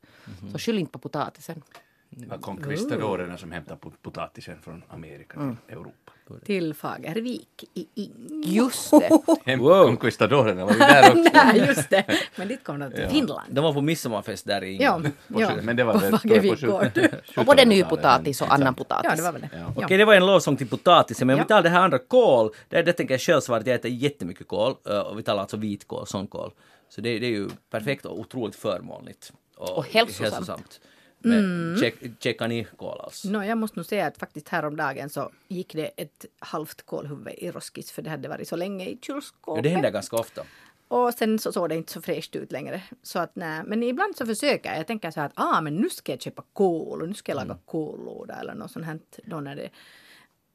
Så 0.52 0.58
skyll 0.58 0.78
inte 0.78 0.92
på 0.92 0.98
potatisen. 0.98 1.62
Det 2.10 2.26
var 2.26 2.38
konkvistadorerna 2.38 3.38
som 3.38 3.52
hämtade 3.52 3.80
pot- 3.80 4.02
potatisen 4.02 4.60
från 4.60 4.82
Amerika 4.88 5.56
till 5.66 5.76
Europa. 5.78 6.11
Till 6.44 6.74
Fagervik 6.74 7.64
i 7.74 7.86
Ing. 7.94 8.42
Just 8.44 8.90
det. 8.90 9.56
Wow. 9.58 9.84
Konkvistadorerna 9.86 10.64
var 10.64 10.72
ju 10.72 10.78
där 10.78 11.10
också. 11.10 11.30
Nej, 11.34 11.58
just 11.66 11.90
det. 11.90 12.04
Men 12.36 12.48
dit 12.48 12.64
kom 12.64 12.78
de 12.80 12.90
till 12.92 13.08
Finland. 13.08 13.54
De 13.54 13.64
var 13.64 13.72
på 13.72 13.80
midsommarfest 13.80 14.46
där 14.46 14.64
i 14.64 14.76
Ja, 14.82 15.00
På 15.28 15.40
ja. 15.40 15.50
sju- 15.54 15.60
Men 15.62 15.76
det 15.76 15.84
var 15.84 15.92
på 15.92 15.98
väl 15.98 16.10
på 16.10 16.18
Fagervik 16.18 16.60
gård. 16.60 16.82
Och 17.36 17.44
både 17.44 17.62
1700-talet, 17.62 17.68
nypotatis 17.68 18.42
och 18.42 18.52
annan 18.54 18.74
potatis. 18.74 19.10
Ja, 19.10 19.16
det 19.16 19.22
var 19.22 19.32
väl 19.32 19.40
det. 19.40 19.48
Ja. 19.52 19.72
Okej, 19.84 19.98
det 19.98 20.04
var 20.04 20.14
en 20.14 20.26
lovsång 20.26 20.56
till 20.56 20.68
potatisen, 20.68 21.26
men 21.26 21.34
om 21.34 21.38
Ja. 21.38 21.44
vi 21.44 21.48
tar 21.48 21.62
det 21.62 21.68
här 21.68 21.80
andra 21.80 21.98
kål, 21.98 22.50
det, 22.68 22.82
det 22.82 22.92
tänker 22.92 23.14
jag 23.14 23.20
själv 23.20 23.40
svara 23.40 23.60
att 23.60 23.66
jag 23.66 23.74
äter 23.74 23.90
jättemycket 23.90 24.48
kål, 24.48 24.74
eh, 24.88 24.98
och 24.98 25.18
vi 25.18 25.22
talar 25.22 25.40
alltså 25.40 25.56
vitkål, 25.56 26.06
sånkål. 26.06 26.50
Så 26.88 27.00
det, 27.00 27.18
det 27.18 27.26
är 27.26 27.30
ju 27.30 27.48
perfekt 27.70 28.04
och 28.06 28.18
otroligt 28.20 28.56
förmånligt. 28.56 29.32
Och 29.56 29.86
hälsosamt. 29.92 30.80
Men 31.24 31.76
check, 31.80 31.94
checkar 32.20 32.48
ni 32.48 32.64
kål 32.76 33.00
alls? 33.00 33.24
Nå, 33.24 33.44
jag 33.44 33.58
måste 33.58 33.78
nog 33.78 33.86
säga 33.86 34.06
att 34.06 34.18
faktiskt 34.18 34.48
häromdagen 34.48 35.10
så 35.10 35.30
gick 35.48 35.74
det 35.74 35.86
ett 35.86 36.24
halvt 36.38 36.82
kålhuvud 36.82 37.34
i 37.38 37.50
roskis 37.50 37.90
för 37.92 38.02
det 38.02 38.10
hade 38.10 38.28
varit 38.28 38.48
så 38.48 38.56
länge 38.56 38.84
i 38.86 38.92
Ja, 38.92 38.98
kylskåpet. 39.02 39.62
det 39.62 39.68
händer 39.68 39.90
ganska 39.90 40.16
ofta. 40.16 40.42
Och 40.88 41.14
sen 41.14 41.38
så 41.38 41.52
såg 41.52 41.68
det 41.68 41.74
inte 41.76 41.92
så 41.92 42.02
fräscht 42.02 42.36
ut 42.36 42.52
längre. 42.52 42.82
Så 43.02 43.18
att 43.18 43.36
nej, 43.36 43.62
men 43.66 43.82
ibland 43.82 44.16
så 44.16 44.26
försöker 44.26 44.70
jag. 44.70 44.78
Jag 44.78 44.86
tänker 44.86 45.10
så 45.10 45.20
här 45.20 45.26
att 45.26 45.32
ah, 45.36 45.60
men 45.60 45.76
nu 45.76 45.90
ska 45.90 46.12
jag 46.12 46.20
köpa 46.22 46.42
kål 46.52 47.02
och 47.02 47.08
nu 47.08 47.14
ska 47.14 47.32
jag 47.32 47.36
laga 47.36 47.58
kållåda 47.64 48.34
eller 48.34 48.54
något 48.54 48.70
sånt 48.70 48.86
här. 48.86 48.98
Då 49.24 49.40
när 49.40 49.56
det 49.56 49.70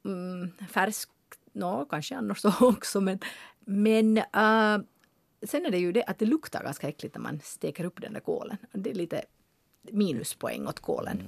mm, 0.04 0.50
färskt, 0.70 1.10
nå 1.52 1.84
kanske 1.84 2.16
annars 2.16 2.38
så 2.38 2.52
också 2.60 3.00
men, 3.00 3.18
men 3.64 4.16
äh, 4.18 4.78
sen 5.42 5.66
är 5.66 5.70
det 5.70 5.78
ju 5.78 5.92
det 5.92 6.04
att 6.04 6.18
det 6.18 6.26
luktar 6.26 6.62
ganska 6.64 6.88
äckligt 6.88 7.14
när 7.14 7.22
man 7.22 7.40
steker 7.44 7.84
upp 7.84 8.00
den 8.00 8.12
där 8.12 8.20
kålen. 8.20 8.56
Det 8.72 8.90
är 8.90 8.94
lite 8.94 9.24
minuspoäng 9.92 10.66
åt 10.66 10.80
kålen. 10.80 11.22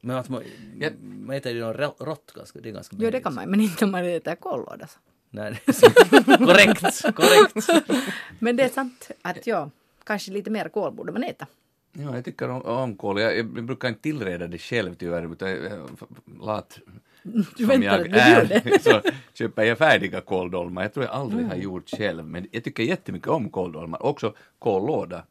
Men 0.00 0.16
att 0.16 0.28
man, 0.28 0.42
Ja. 0.80 0.90
man 1.00 1.36
äter 1.36 1.52
ju 1.52 1.60
något 1.60 1.76
rå- 1.76 2.04
rått 2.04 2.32
ganska, 2.36 2.60
det 2.60 2.68
är 2.68 2.72
ganska 2.72 2.96
Jo, 2.98 3.10
det 3.10 3.20
kan 3.20 3.34
man, 3.34 3.50
men 3.50 3.60
inte 3.60 3.84
om 3.84 3.90
man 3.90 4.04
äter 4.04 4.34
kållåda. 4.34 4.86
Så. 4.86 4.98
Nej, 5.30 5.60
är 5.66 6.36
korrekt, 6.46 7.02
korrekt. 7.14 7.84
Men 8.38 8.56
det 8.56 8.62
är 8.62 8.68
sant 8.68 9.10
att 9.22 9.46
ja, 9.46 9.70
kanske 10.04 10.30
lite 10.32 10.50
mer 10.50 10.68
kål 10.68 10.92
borde 10.92 11.12
man 11.12 11.22
äta. 11.24 11.46
Ja, 11.92 12.14
jag 12.14 12.24
tycker 12.24 12.48
om, 12.50 12.62
om 12.62 12.96
kål. 12.96 13.20
Jag, 13.20 13.36
jag 13.38 13.46
brukar 13.64 13.88
inte 13.88 14.00
tillreda 14.00 14.46
det 14.46 14.58
själv 14.58 14.94
tyvärr, 14.94 15.32
utan 15.32 15.50
jag, 15.50 15.58
jag, 15.64 15.88
lat 16.40 16.78
Du 17.22 17.66
som 17.66 17.82
jag 17.82 18.02
bjuden. 18.02 18.62
så 18.82 19.00
köper 19.34 19.62
jag 19.62 19.78
färdiga 19.78 20.20
kåldolmar. 20.20 20.82
Jag 20.82 20.92
tror 20.94 21.04
jag 21.06 21.14
aldrig 21.14 21.46
har 21.46 21.56
gjort 21.56 21.90
själv, 21.90 22.24
men 22.26 22.46
jag 22.50 22.64
tycker 22.64 22.82
jättemycket 22.82 23.28
om 23.28 23.50
kåldolmar. 23.50 24.02
Också 24.02 24.34
kållåda. 24.58 25.22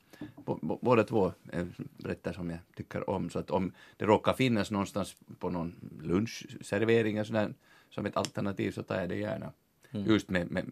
Båda 0.81 1.03
två 1.03 1.33
är 1.51 1.67
rätter 1.97 2.33
som 2.33 2.49
jag 2.49 2.59
tycker 2.75 3.09
om. 3.09 3.29
Så 3.29 3.39
att 3.39 3.51
om 3.51 3.71
det 3.97 4.05
råkar 4.05 4.33
finnas 4.33 4.71
någonstans 4.71 5.15
på 5.39 5.49
någon 5.49 5.75
lunchservering 6.01 7.19
och 7.19 7.27
sådär, 7.27 7.53
som 7.89 8.05
ett 8.05 8.17
alternativ 8.17 8.71
så 8.71 8.83
tar 8.83 8.99
jag 8.99 9.09
det 9.09 9.15
gärna. 9.15 9.51
Just 9.91 10.29
med, 10.29 10.51
med 10.51 10.65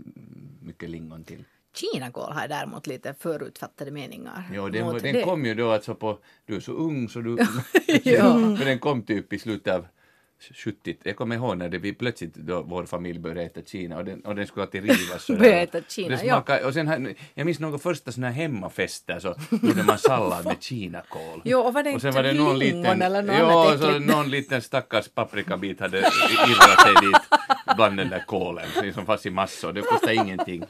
mycket 0.62 0.89
lingon 0.89 1.24
till. 1.24 1.43
Kinakål 1.76 2.34
har 2.34 2.41
jag 2.41 2.50
däremot 2.50 2.88
lite 2.88 3.14
förutfattade 3.14 3.91
meningar 3.91 4.50
Jo, 4.54 4.70
den, 4.70 4.98
den 4.98 5.24
kom 5.24 5.46
ju 5.46 5.56
då 5.56 5.72
alltså 5.72 5.96
på, 5.96 6.18
du 6.46 6.56
är 6.56 6.60
så 6.60 6.72
ung 6.72 7.10
så 7.10 7.22
du, 7.22 7.38
Ja. 8.04 8.34
den 8.60 8.80
kom 8.80 9.02
typ 9.02 9.34
i 9.34 9.39
slutet 9.39 9.74
av 9.74 9.88
70 10.54 10.96
jag 11.04 11.16
kommer 11.16 11.36
ihåg 11.36 11.58
när 11.58 11.70
det, 11.70 11.78
vi 11.78 11.93
plötsligt 11.93 12.34
då 12.36 12.62
vår 12.62 12.86
familj 12.86 13.20
började 13.20 13.41
äta 13.43 13.62
Kina 13.62 13.98
och 13.98 14.06
den, 14.06 14.22
och 14.22 14.36
den 14.36 14.48
skulle 14.48 14.64
alltid 14.66 14.82
rivas. 14.84 15.28
Började 15.39 15.58
äta 15.62 15.82
Kina, 15.88 16.08
Det 16.16 16.24
ja. 16.26 16.34
smakade, 16.36 16.64
och 16.66 16.74
sen, 16.74 16.88
här- 16.88 17.14
jag 17.34 17.46
minns 17.46 17.60
några 17.60 17.78
första 17.78 18.12
sådana 18.12 18.28
här 18.32 18.41
hemmafester 18.41 19.20
så 19.20 19.36
gjorde 19.62 19.84
man 19.84 19.98
sallad 19.98 20.46
med 20.46 20.64
kinakål. 20.64 21.41
Jo, 21.46 21.60
och 21.60 21.74
var 21.74 21.84
det 21.84 21.89
sen 21.89 21.96
inte 21.96 22.12
var 22.12 22.24
det 22.24 22.34
någon 22.34 22.60
liten, 22.60 23.02
eller 23.02 23.22
något 23.22 23.36
jo, 23.39 23.46
annat 23.46 23.80
så 23.80 24.00
någon 24.00 24.30
liten 24.30 24.62
stackars 24.62 25.08
paprikabit 25.10 25.80
hade 25.80 25.98
irrat 26.00 26.82
sig 26.82 26.93
dit 27.02 27.22
bland 27.76 27.98
den 27.98 28.10
där 28.10 28.24
kålen 28.28 28.66
som 28.93 29.06
fanns 29.06 29.26
i 29.26 29.30
massor. 29.30 29.74
Det 29.74 29.82
kostade 29.82 30.16
ingenting. 30.16 30.64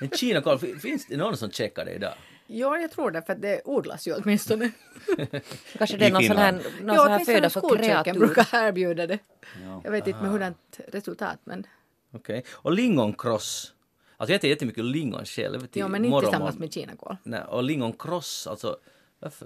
Men 0.00 0.10
kinakål, 0.10 0.58
fin- 0.58 0.80
finns 0.80 1.06
det 1.06 1.16
någon 1.16 1.36
som 1.36 1.50
checkar 1.50 1.84
det 1.84 1.92
idag? 1.92 2.12
Ja, 2.54 2.78
jag 2.78 2.90
tror 2.90 3.10
det 3.10 3.22
för 3.22 3.32
att 3.32 3.42
det 3.42 3.60
odlas 3.64 4.08
ju 4.08 4.14
åtminstone. 4.14 4.70
Kanske 5.78 5.96
det 5.96 6.06
är 6.06 6.12
någon 6.12 6.22
sån 6.22 6.36
här, 6.36 6.52
någon 6.52 6.94
ja, 6.96 7.02
sån 7.02 7.12
här 7.12 7.24
föda 7.24 7.50
för 7.50 7.60
skolköken 7.60 8.02
kreatur. 8.04 8.20
brukar 8.20 8.66
erbjuda 8.68 9.06
det. 9.06 9.18
Ja. 9.64 9.80
Jag 9.84 9.90
vet 9.90 10.06
inte 10.06 10.22
med 10.22 10.30
hurdant 10.30 10.80
resultat 10.88 11.38
men 11.44 11.66
Okej. 12.14 12.44
Och 12.50 12.72
lingonkross. 12.72 13.74
Alltså 14.16 14.32
jag 14.32 14.38
äter 14.38 14.50
jättemycket 14.50 14.84
lingon 14.84 15.24
själv 15.24 15.66
till 15.66 15.80
ja, 15.80 15.88
men 15.88 16.04
inte 16.04 16.20
tillsammans 16.20 16.58
med 16.58 16.72
kinakål. 16.72 17.16
Nej, 17.22 17.42
och 17.44 17.62
lingonkross, 17.62 18.46
alltså? 18.46 18.76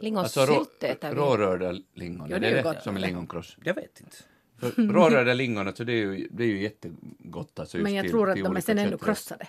Lingonsylt 0.01 0.49
Alltså 0.51 0.87
äter 0.87 1.09
vi. 1.09 1.15
rårörda 1.15 1.79
lingon, 1.95 2.31
Ja, 2.31 2.39
det 2.39 2.47
är 2.49 2.55
det 2.55 2.63
gott. 2.63 2.83
som 2.83 2.97
är 2.97 3.01
lingonkross? 3.01 3.57
Jag 3.65 3.75
vet 3.75 4.01
inte. 4.01 4.17
För 4.59 4.83
rårörda 4.93 5.35
lingon, 5.35 5.67
alltså 5.67 5.85
det 5.85 5.93
är 5.93 5.97
ju, 5.97 6.29
det 6.31 6.43
är 6.43 6.49
ju 6.49 6.63
jättegott. 6.63 7.59
Alltså 7.59 7.79
just 7.79 7.83
Men 7.83 7.95
jag 7.95 8.03
till, 8.03 8.11
tror 8.11 8.31
att 8.31 8.37
de 8.45 8.57
är 8.57 8.61
sen 8.61 8.79
ändå 8.79 8.91
kötträtter. 8.91 9.05
krossade. 9.05 9.47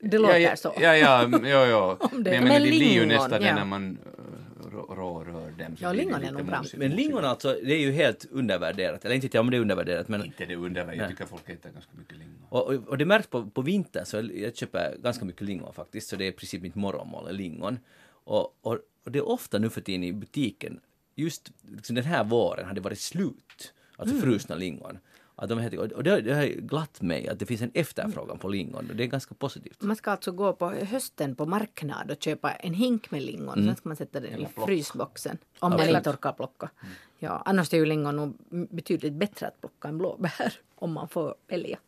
Det 0.00 0.18
låter 0.18 0.38
ja, 0.38 0.50
ja, 0.50 0.56
så. 0.56 0.72
Ja, 0.80 0.96
ja, 0.96 1.28
ja, 1.44 1.66
ja. 1.66 1.98
Det- 2.00 2.08
Men, 2.10 2.22
Men 2.24 2.44
men 2.44 2.62
det 2.62 2.68
blir 2.68 2.92
ju 2.92 3.06
nästan 3.06 3.40
det 3.40 3.46
ja. 3.46 3.54
när 3.54 3.64
man 3.64 3.90
uh, 3.90 4.70
rå- 4.72 4.94
rårör 4.94 5.50
dem. 5.50 5.76
Ja, 5.80 5.88
det 5.90 5.96
lingon 5.96 6.22
är 6.24 6.32
nog 6.32 6.46
bra. 6.46 6.64
Men 6.76 6.90
lingon 6.90 7.24
alltså, 7.24 7.56
det 7.64 7.74
är 7.74 7.78
ju 7.80 7.92
helt 7.92 8.26
undervärderat. 8.30 9.04
Eller 9.04 9.14
inte 9.14 9.38
om 9.38 9.50
det 9.50 9.56
är 9.56 9.60
undervärderat 9.60 10.08
men 10.08 10.24
Inte 10.24 10.44
det 10.46 10.56
underverk, 10.56 10.96
jag 11.00 11.08
tycker 11.10 11.26
folk 11.26 11.48
äter 11.50 11.70
ganska 11.70 11.92
mycket 11.98 12.16
lingon. 12.18 12.36
Och, 12.48 12.66
och, 12.66 12.88
och 12.88 12.98
det 12.98 13.04
märks 13.04 13.26
på, 13.26 13.46
på 13.50 13.62
vintern 13.62 14.04
så 14.06 14.30
jag 14.34 14.56
köper 14.56 14.96
ganska 15.02 15.24
mycket 15.24 15.42
lingon 15.42 15.72
faktiskt. 15.74 16.08
Så 16.08 16.16
det 16.16 16.24
är 16.24 16.28
i 16.28 16.32
princip 16.32 16.62
mitt 16.62 16.74
morgonmål, 16.74 17.32
lingon. 17.36 17.78
Och, 18.24 18.56
och, 18.60 18.78
och 19.04 19.12
det 19.12 19.18
är 19.18 19.28
ofta 19.28 19.58
nu 19.58 19.70
för 19.70 19.80
tiden 19.80 20.04
i 20.04 20.12
butiken, 20.12 20.80
just 21.14 21.50
liksom 21.76 21.94
den 21.96 22.04
här 22.04 22.24
våren 22.24 22.66
har 22.66 22.74
det 22.74 22.80
varit 22.80 22.98
slut. 23.00 23.72
Alltså 23.96 24.16
frusna 24.16 24.54
lingon. 24.54 24.98
Att 25.38 25.48
de 25.48 25.58
heter, 25.58 25.92
och 25.96 26.02
det, 26.02 26.20
det 26.20 26.34
har 26.34 26.46
glatt 26.46 27.02
mig 27.02 27.28
att 27.28 27.38
det 27.38 27.46
finns 27.46 27.62
en 27.62 27.70
efterfrågan 27.74 28.38
på 28.38 28.48
lingon 28.48 28.90
och 28.90 28.96
det 28.96 29.04
är 29.04 29.06
ganska 29.06 29.34
positivt. 29.34 29.82
Man 29.82 29.96
ska 29.96 30.10
alltså 30.10 30.32
gå 30.32 30.52
på 30.52 30.70
hösten 30.70 31.34
på 31.34 31.46
marknad 31.46 32.10
och 32.10 32.22
köpa 32.22 32.52
en 32.52 32.74
hink 32.74 33.10
med 33.10 33.22
lingon. 33.22 33.54
Sen 33.54 33.76
ska 33.76 33.88
man 33.88 33.96
sätta 33.96 34.20
den 34.20 34.40
i 34.40 34.48
frysboxen. 34.66 35.38
Om 35.58 35.70
man 35.70 35.88
inte 35.88 36.10
orkar 36.10 36.32
plocka. 36.32 36.70
Ja, 37.18 37.42
annars 37.44 37.74
är 37.74 37.78
ju 37.78 37.86
lingon 37.86 38.16
nog 38.16 38.36
betydligt 38.70 39.12
bättre 39.12 39.46
att 39.46 39.60
plocka 39.60 39.88
än 39.88 39.98
blåbär. 39.98 40.52
Om 40.74 40.92
man 40.92 41.08
får 41.08 41.34
välja. 41.48 41.78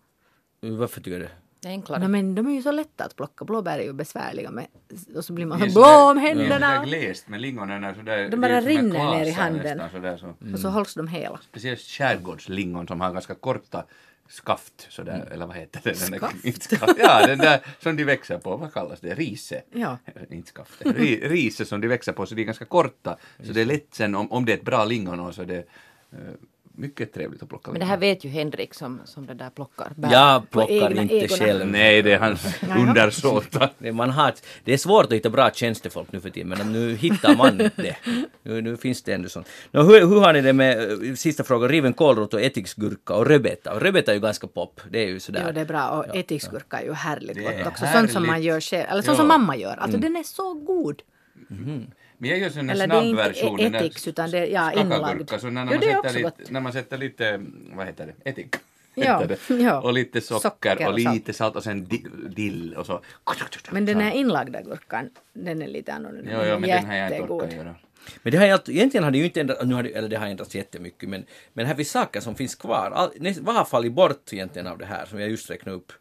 Varför 0.61 1.01
tycker 1.01 1.19
du? 1.19 1.25
Det 1.25 1.31
är 1.65 1.69
enklare. 1.71 1.99
Nej, 2.01 2.09
men 2.09 2.35
de 2.35 2.47
är 2.47 2.53
ju 2.55 2.63
så 2.63 2.71
lätta 2.73 3.05
att 3.05 3.17
plocka. 3.17 3.45
Blåbär 3.45 3.79
är 3.79 3.83
ju 3.83 3.93
besvärliga 3.93 4.51
med, 4.51 4.67
och 5.17 5.25
så 5.25 5.33
blir 5.33 5.47
man 5.47 5.59
så 5.59 5.65
blå 5.67 5.83
om 5.83 5.87
sådär- 5.87 6.15
det 6.15 6.29
är 6.45 6.51
händerna. 6.51 6.85
glest 6.85 7.29
med 7.29 7.41
lingonen 7.41 7.85
är 7.85 7.95
sådär, 7.95 8.29
De 8.29 8.41
bara 8.41 8.61
rinner 8.61 9.11
ner 9.19 9.25
i 9.27 9.31
handen. 9.31 9.63
nästan 9.79 9.91
sådär, 9.91 10.17
så. 10.17 10.53
Och 10.53 10.59
så 10.61 10.69
hålls 10.69 10.95
de 10.95 11.09
hela. 11.09 11.39
Speciellt 11.43 11.81
skärgårdslingon 11.81 12.87
som 12.87 13.01
har 13.01 13.13
ganska 13.13 13.35
korta 13.35 13.85
skaft 14.29 14.87
sådär, 14.91 15.29
eller 15.33 15.47
vad 15.47 15.57
heter 15.57 15.81
det? 15.85 16.01
Den 16.01 16.11
där- 16.11 16.19
Skaft? 16.19 16.45
inte 16.45 16.61
skaft? 16.61 16.95
Ja, 16.99 17.27
den 17.27 17.39
där 17.39 17.61
som 17.81 17.97
de 17.97 18.05
växer 18.05 18.39
på, 18.39 18.57
vad 18.57 18.73
kallas 18.73 19.01
det? 19.01 19.15
Rise? 19.15 19.63
Ja. 19.73 19.99
Inte 20.31 20.49
skaft. 20.49 20.83
Ri, 20.85 21.29
rise 21.29 21.65
som 21.65 21.81
de 21.81 21.89
växer 21.89 22.13
på, 22.13 22.27
så 22.27 22.35
de 22.35 22.41
är 22.43 22.47
ganska 22.47 22.65
korta. 22.65 23.17
Så 23.43 23.53
det 23.53 23.61
är 23.61 23.65
lätt 23.67 23.87
sen, 23.95 24.15
om, 24.15 24.33
om 24.33 24.45
det 24.45 24.53
är 24.53 24.57
ett 24.57 24.65
bra 24.65 24.85
lingon 24.85 25.33
så 25.33 25.43
är 25.43 25.47
det 25.47 25.59
eh, 26.13 26.19
mycket 26.79 27.13
trevligt 27.13 27.43
att 27.43 27.49
plocka 27.49 27.71
Men 27.71 27.81
det 27.81 27.87
här 27.87 27.97
vet 27.97 28.25
ju 28.25 28.29
Henrik 28.29 28.75
som, 28.75 29.01
som 29.05 29.27
det 29.27 29.35
där 29.35 29.51
plockar 29.51 29.93
bär. 29.97 30.13
Jag 30.13 30.51
plockar 30.51 30.73
egna 30.91 31.03
inte 31.03 31.15
ägorna. 31.15 31.37
själv. 31.47 31.67
Nej, 31.67 32.03
det 32.03 32.13
är 32.13 32.19
hans 32.19 32.55
undersåtar. 32.79 33.71
Det, 33.79 33.93
man 33.93 34.11
har, 34.11 34.35
det 34.65 34.73
är 34.73 34.77
svårt 34.77 35.05
att 35.05 35.13
hitta 35.13 35.31
bra 35.31 35.51
tjänstefolk 35.51 36.13
nu 36.13 36.21
för 36.21 36.31
tiden 36.31 36.49
men 36.49 36.73
nu 36.73 36.95
hittar 36.95 37.37
man 37.37 37.57
det. 37.57 37.97
Nu, 38.43 38.61
nu 38.63 38.77
finns 38.77 39.03
det 39.03 39.13
ändå 39.13 39.29
sånt. 39.29 39.47
Nå, 39.71 39.83
hur, 39.83 40.01
hur 40.01 40.21
har 40.21 40.33
ni 40.33 40.41
det 40.41 40.53
med, 40.53 40.91
eh, 41.09 41.15
sista 41.15 41.45
frågan, 41.45 41.69
riven 41.69 41.93
kålrot 41.93 42.35
och 42.35 42.41
ättiksgurka 42.43 43.15
och 43.15 43.27
rödbeta? 43.27 43.73
Och 43.75 43.81
Rödbeta 43.81 44.11
är 44.11 44.15
ju 44.15 44.21
ganska 44.21 44.47
pop, 44.47 44.81
det 44.91 44.99
är 44.99 45.07
ju 45.09 45.21
sådär. 45.21 45.43
Ja, 45.47 45.53
det 45.53 45.61
är 45.61 45.65
bra. 45.65 45.89
Och 45.89 46.17
ättiksgurka 46.17 46.81
är 46.81 46.85
ju 46.85 46.93
härligt 46.93 47.37
gott 47.45 47.67
också. 47.67 47.87
Sånt 47.93 48.13
som 48.13 48.23
man 48.23 48.31
härligt. 48.31 48.47
gör 48.47 48.61
själv. 48.61 48.87
Eller 48.91 49.03
sånt 49.03 49.19
Ja. 49.19 49.23
som 49.23 49.29
mamma 49.29 49.57
gör. 49.57 49.77
Alltså 49.77 49.99
den 49.99 50.17
är 50.17 50.23
så 50.23 50.55
god. 50.55 51.03
Men 52.19 52.31
jag 52.31 52.39
gör 52.39 52.51
sån 52.51 52.71
Eller 52.71 52.87
det 52.87 52.95
är 52.95 53.01
snabb 53.01 53.05
inte 53.61 53.79
där 53.79 53.87
ättiks, 53.87 54.09
utan 54.09 54.31
det 54.31 54.39
är- 54.39 54.47
ja, 54.47 54.73
inlagd. 54.73 55.31
Så 55.41 55.51
när, 55.51 55.65
Jo, 55.65 55.71
man 55.73 55.81
sätter 56.03 56.15
lite, 56.39 56.53
när 56.53 56.61
man 56.61 56.73
sätter 56.73 56.99
lite, 56.99 57.41
vad 57.73 57.87
heter 57.87 58.07
det. 58.25 58.49
Ja, 58.95 59.27
ja. 59.49 59.81
Och 59.81 59.93
lite 59.93 60.21
socker, 60.21 60.49
Socker 60.49 60.89
och 60.89 60.99
lite 60.99 61.33
salt 61.33 61.57
och 61.57 61.63
sen 61.65 61.85
di- 61.89 62.07
dill 62.37 62.75
och 62.75 62.87
så. 62.87 63.01
Men 63.71 63.85
den 63.87 64.01
här 64.01 64.13
inlagda 64.13 64.63
gurkan, 64.63 65.11
den 65.33 65.63
är 65.63 65.67
lite 65.69 65.93
annorlunda. 65.93 66.31
Jo, 66.35 66.39
jo, 66.45 66.59
men 66.59 66.71
den 66.71 66.85
har 66.87 66.95
jag 66.97 67.11
inte 67.13 67.33
orkat 67.33 67.53
göra. 67.53 67.75
Men 68.23 68.31
det 68.33 68.39
har 68.39 68.47
ju 68.47 68.53
alltid, 68.53 68.75
egentligen 68.77 69.05
har 69.05 69.11
det 69.11 69.19
ju 69.19 69.25
inte 69.25 69.41
ändrats, 69.41 69.65
nu 69.65 69.75
har 69.75 69.83
det, 69.83 69.93
eller 69.93 70.09
det 70.09 70.17
har 70.17 70.27
ändrats 70.27 70.55
jättemycket 70.55 71.09
men, 71.09 71.25
men 71.53 71.67
här 71.67 71.75
finns 71.75 71.91
saker 71.91 72.21
som 72.21 72.35
finns 72.35 72.55
kvar. 72.55 72.91
All, 72.95 73.11
näst, 73.17 73.41
vad 73.41 73.55
har 73.55 73.65
fallit 73.65 73.93
bort 73.93 74.33
egentligen 74.33 74.67
av 74.67 74.79
det 74.79 74.87
här 74.87 75.07
som 75.07 75.21
jag 75.21 75.31
just 75.31 75.51
räknade 75.51 75.77
upp? 75.77 75.93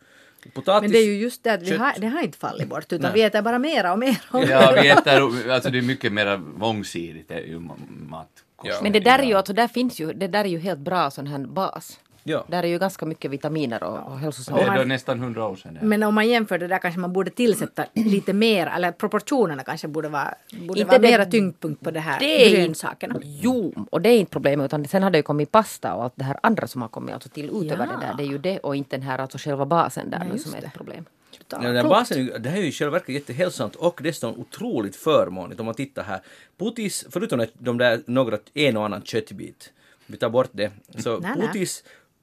Potatis, 0.53 0.81
Men 0.81 0.91
det 0.91 0.97
är 0.97 1.05
ju 1.05 1.17
just 1.17 1.43
det 1.43 1.53
att 1.53 1.63
vi 1.63 1.77
har, 1.77 1.93
det 1.97 2.07
har 2.07 2.21
inte 2.21 2.37
fallit 2.37 2.67
bort 2.67 2.93
utan 2.93 3.01
Nej. 3.01 3.11
vi 3.13 3.21
äter 3.21 3.41
bara 3.41 3.59
mera 3.59 3.93
och 3.93 3.99
mera. 3.99 4.15
Och 4.31 4.43
Ja, 4.43 4.77
vi 4.81 4.89
äter, 4.89 5.51
alltså 5.51 5.69
det 5.69 5.77
är 5.77 5.81
mycket 5.81 6.13
mer 6.13 6.37
mångsidigt, 6.37 7.27
det 7.27 7.33
är 7.33 7.59
mat. 7.89 8.29
Ja. 8.63 8.79
Men 8.83 8.91
det 8.91 8.99
där 8.99 9.19
är 9.19 9.23
ju, 9.23 9.33
alltså, 9.33 9.53
där 9.53 9.67
finns 9.67 9.99
ju, 9.99 10.13
det 10.13 10.27
där 10.27 10.43
är 10.45 10.49
ju 10.49 10.59
helt 10.59 10.79
bra 10.79 11.11
sån 11.11 11.27
här 11.27 11.39
bas. 11.39 11.99
Ja. 12.29 12.45
Där 12.47 12.63
är 12.63 12.67
ju 12.67 12.79
ganska 12.79 13.05
mycket 13.05 13.31
vitaminer 13.31 13.83
och, 13.83 13.97
och 14.07 14.11
Det 14.11 14.17
hälsosamma. 14.17 14.59
är 14.59 14.77
då 14.77 14.83
nästan 14.83 15.19
hundra 15.19 15.47
år 15.47 15.55
sedan. 15.55 15.77
det. 15.81 15.85
Men 15.85 16.03
om 16.03 16.15
man 16.15 16.27
jämför 16.29 16.57
det 16.57 16.67
där 16.67 16.79
kanske 16.79 16.99
man 16.99 17.13
borde 17.13 17.31
tillsätta 17.31 17.85
lite 17.93 18.33
mer, 18.33 18.67
eller 18.67 18.91
proportionerna 18.91 19.63
kanske 19.63 19.87
borde 19.87 20.09
vara, 20.09 20.33
borde 20.67 20.79
Inte 20.79 20.83
vara 20.91 20.97
det- 21.01 21.09
mera 21.11 21.25
tyngdpunkt 21.25 21.83
på 21.83 21.91
det 21.91 21.99
här 21.99 22.19
Det 22.19 22.49
grönsakerna. 22.49 23.15
Jo, 23.23 23.73
och 23.91 24.01
det 24.01 24.09
är 24.09 24.19
inte 24.19 24.31
problemet 24.31 24.65
utan 24.65 24.87
sen 24.87 25.03
har 25.03 25.09
det 25.09 25.17
ju 25.17 25.23
kommit 25.23 25.51
pasta 25.51 25.93
och 25.93 26.03
allt 26.03 26.13
det 26.15 26.23
här 26.23 26.39
andra 26.43 26.67
som 26.67 26.81
har 26.81 26.89
kommit 26.89 27.13
alltså 27.13 27.29
till 27.29 27.45
utöver 27.45 27.85
Ja. 27.85 27.91
det 27.99 28.05
där. 28.07 28.13
Det 28.17 28.23
är 28.23 28.27
ju 28.27 28.37
det 28.37 28.59
och 28.59 28.75
inte 28.75 28.97
den 28.97 29.03
här 29.07 29.19
alltså 29.19 29.37
själva 29.37 29.65
basen 29.65 30.09
där 30.09 30.19
Nej, 30.29 30.39
som 30.39 30.53
är 30.55 30.61
det. 30.61 30.67
ett 30.67 30.73
problem. 30.73 31.05
Ja, 31.49 31.57
den 31.57 31.75
här 31.75 31.83
basen, 31.83 32.17
är 32.17 32.21
ju- 32.21 32.37
det 32.37 32.49
här 32.49 32.57
är 32.57 32.61
ju 32.63 32.71
själva 32.71 32.91
verket 32.91 33.15
jättehälsosamt 33.15 33.75
och 33.75 33.99
dessutom 34.03 34.39
otroligt 34.39 34.95
förmånligt 34.95 35.59
om 35.59 35.65
man 35.65 35.75
tittar 35.75 36.03
här. 36.03 36.19
Putis, 36.57 37.05
förutom 37.09 37.45
de 37.53 37.77
där 37.77 38.01
några, 38.05 38.37
en 38.53 38.77
och 38.77 38.85
annan 38.85 39.01
köttbit, 39.01 39.71
vi 40.07 40.17
tar 40.17 40.29
bort 40.29 40.49
det. 40.51 40.71
Så 40.97 41.19
Nej, 41.19 41.31
nej. 41.37 41.47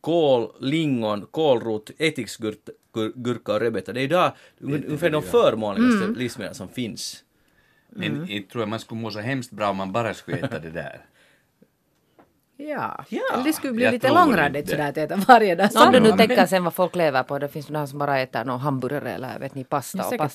Kål, 0.05 0.53
lingon, 0.61 1.27
kålrot, 1.31 1.91
ättiksgurka 1.99 3.53
och 3.53 3.61
rödbeta, 3.61 3.93
det 3.93 4.01
är 4.01 4.05
idag 4.05 4.33
ungefär 4.61 5.11
de 5.11 5.23
förmånligaste 5.23 6.05
Mm. 6.05 6.17
livsmedel 6.19 6.55
som 6.55 6.69
finns. 6.69 7.25
Men 7.91 8.31
inte 8.31 8.53
tror 8.53 8.63
jag 8.63 8.69
man 8.69 8.81
skulle 8.81 9.01
må 9.01 9.11
så 9.11 9.19
hemskt 9.19 9.51
bra 9.51 9.69
om 9.71 9.77
man 9.77 9.93
bara 9.93 10.15
skulle 10.15 10.39
äta 10.39 10.59
det 10.59 10.71
där. 10.71 11.01
Ja. 12.57 13.05
Ja, 13.09 13.21
Eller 13.35 13.45
det 13.45 13.53
skulle 13.53 13.73
bli 13.73 13.85
jag 13.85 13.93
lite 13.93 14.07
tror 14.07 14.17
långrandigt 14.17 14.71
sådär 14.71 14.89
att 14.89 14.97
äta 14.97 15.17
varje 15.17 15.55
dag. 15.55 15.71
Om 15.87 15.93
du 15.93 16.01
nu 16.01 16.13
tänker 16.13 16.47
sen 16.47 16.65
vad 16.65 16.75
folk 16.75 16.97
lever 16.97 17.23
på, 17.23 17.39
det 17.39 17.49
finns 17.49 17.69
några 17.69 17.87
som 17.87 17.99
bara 17.99 18.21
äter 18.21 18.45
någon 18.45 18.61
hamburgare 18.61 19.11
eller 19.13 19.39
vet 19.39 19.55
ni 19.55 19.65
pasta 19.65 19.99
och 19.99 20.05
säkert 20.05 20.33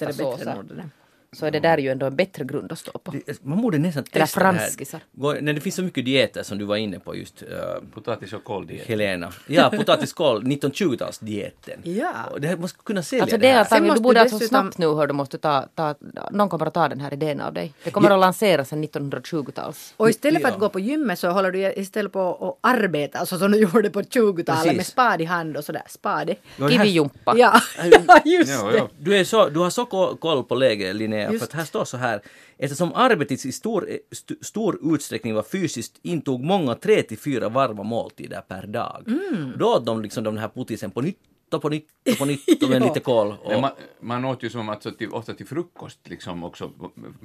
Så 1.31 1.45
är 1.45 1.51
det 1.51 1.59
där 1.59 1.77
ju 1.77 1.89
ändå 1.89 2.05
en 2.05 2.15
bättre 2.15 2.45
grund 2.45 2.71
att 2.71 2.79
stå 2.79 2.91
på. 2.91 3.11
Det- 3.11 3.43
Man 3.45 3.61
borde 3.61 3.77
nästan 3.77 4.03
Eller 4.11 4.25
testa 4.25 4.39
det 4.39 4.45
här. 4.45 4.53
franskisar. 4.53 4.99
När 5.41 5.53
det 5.53 5.61
finns 5.61 5.75
så 5.75 5.83
mycket 5.83 6.05
dieter 6.05 6.43
som 6.43 6.57
du 6.57 6.65
var 6.65 6.75
inne 6.75 6.99
på 6.99 7.15
just, 7.15 7.43
uh, 7.43 7.47
Potatis 7.93 8.33
och 8.33 8.43
kåldiet. 8.43 8.87
Helena. 8.87 9.31
Ja, 9.47 9.69
potatiskål, 9.77 10.43
1920-talsdieten. 10.43 11.79
Ja. 11.83 12.13
Och 12.31 12.41
det 12.41 12.47
här, 12.47 12.57
man 12.57 12.69
skulle 12.69 12.83
kunna 12.83 13.03
sälja 13.03 13.23
Alltså 13.23 13.37
det 13.37 13.41
det 13.41 13.47
är 13.47 13.51
här. 13.51 13.59
alltså, 13.59 13.75
Sen 13.75 13.83
du 13.83 13.89
måste 13.89 14.01
borde 14.01 14.21
alltså 14.21 14.37
dessutom- 14.37 14.61
snabbt 14.61 14.77
nu 14.77 14.87
hör 14.87 15.07
du 15.07 15.13
måste 15.13 15.37
ta, 15.37 15.67
ta, 15.75 15.95
någon 16.31 16.49
kommer 16.49 16.65
att 16.65 16.73
ta 16.73 16.87
den 16.87 16.99
här 16.99 17.13
idén 17.13 17.41
av 17.41 17.53
dig. 17.53 17.73
Det 17.83 17.91
kommer 17.91 18.09
att 18.11 18.19
lanseras 18.19 18.69
sen 18.69 18.81
1920-tals. 18.83 19.93
Och 19.97 20.09
istället 20.09 20.41
för 20.41 20.49
Ja. 20.49 20.53
att 20.53 20.59
gå 20.59 20.69
på 20.69 20.79
gymmet 20.79 21.19
så 21.19 21.29
håller 21.29 21.51
du 21.51 21.73
istället 21.73 22.11
på 22.11 22.57
att 22.63 22.71
arbeta, 22.73 23.19
alltså 23.19 23.37
som 23.39 23.51
du 23.51 23.57
gjorde 23.57 23.89
på 23.89 24.01
20-talet 24.03 24.75
med 24.75 24.85
spad 24.85 25.21
i 25.21 25.25
hand 25.25 25.57
och 25.57 25.63
sådär. 25.63 25.83
Spade. 25.87 26.35
Ja, 26.57 26.69
Kivijumpa. 26.69 27.33
Ja, 27.37 27.61
ja 27.77 28.19
just 28.25 28.51
Ja, 28.51 28.69
det. 28.71 28.77
ja. 28.77 28.87
Du, 28.99 29.17
är 29.17 29.23
så, 29.23 29.49
du 29.49 29.59
har 29.59 29.69
så 29.69 29.85
ko- 29.85 30.15
koll 30.15 30.43
på 30.43 30.55
läget 30.55 30.95
Linnea 30.95 31.18
Linnea, 31.19 31.27
för 31.27 31.33
Just. 31.33 31.43
att 31.43 31.53
här 31.53 31.65
står 31.65 31.85
så 31.85 31.97
här. 31.97 32.21
Eftersom 32.57 32.93
arbetet 32.95 33.45
i 33.45 33.51
stor, 33.51 33.89
st, 34.11 34.35
stor 34.41 34.79
utsträckning 34.95 35.33
var 35.33 35.43
fysiskt 35.43 35.99
intog 36.01 36.43
många 36.43 36.75
tre 36.75 37.03
till 37.03 37.17
fyra 37.17 37.49
varma 37.49 37.83
måltider 37.83 38.41
per 38.41 38.67
dag. 38.67 39.03
Mm. 39.07 39.51
Då 39.57 39.65
åt 39.75 39.85
de 39.85 40.01
liksom 40.01 40.23
de 40.23 40.37
här 40.37 40.49
putisen 40.49 40.91
på 40.91 41.01
nytt 41.01 41.17
och 41.53 41.61
på 41.61 41.69
nytt 41.69 41.87
och 42.11 42.17
på 42.17 42.25
nytt 42.25 42.63
och 42.63 42.69
med 42.69 42.81
Ja. 42.81 42.87
lite 42.87 42.99
kol. 42.99 43.27
Och, 43.43 43.51
Men 43.51 43.61
man, 43.61 43.71
man 43.99 44.25
åt 44.25 44.43
ju 44.43 44.49
som 44.49 44.69
alltså 44.69 44.91
till, 44.91 45.09
ofta 45.09 45.33
till 45.33 45.47
frukost 45.47 45.99
liksom 46.09 46.43
också, 46.43 46.71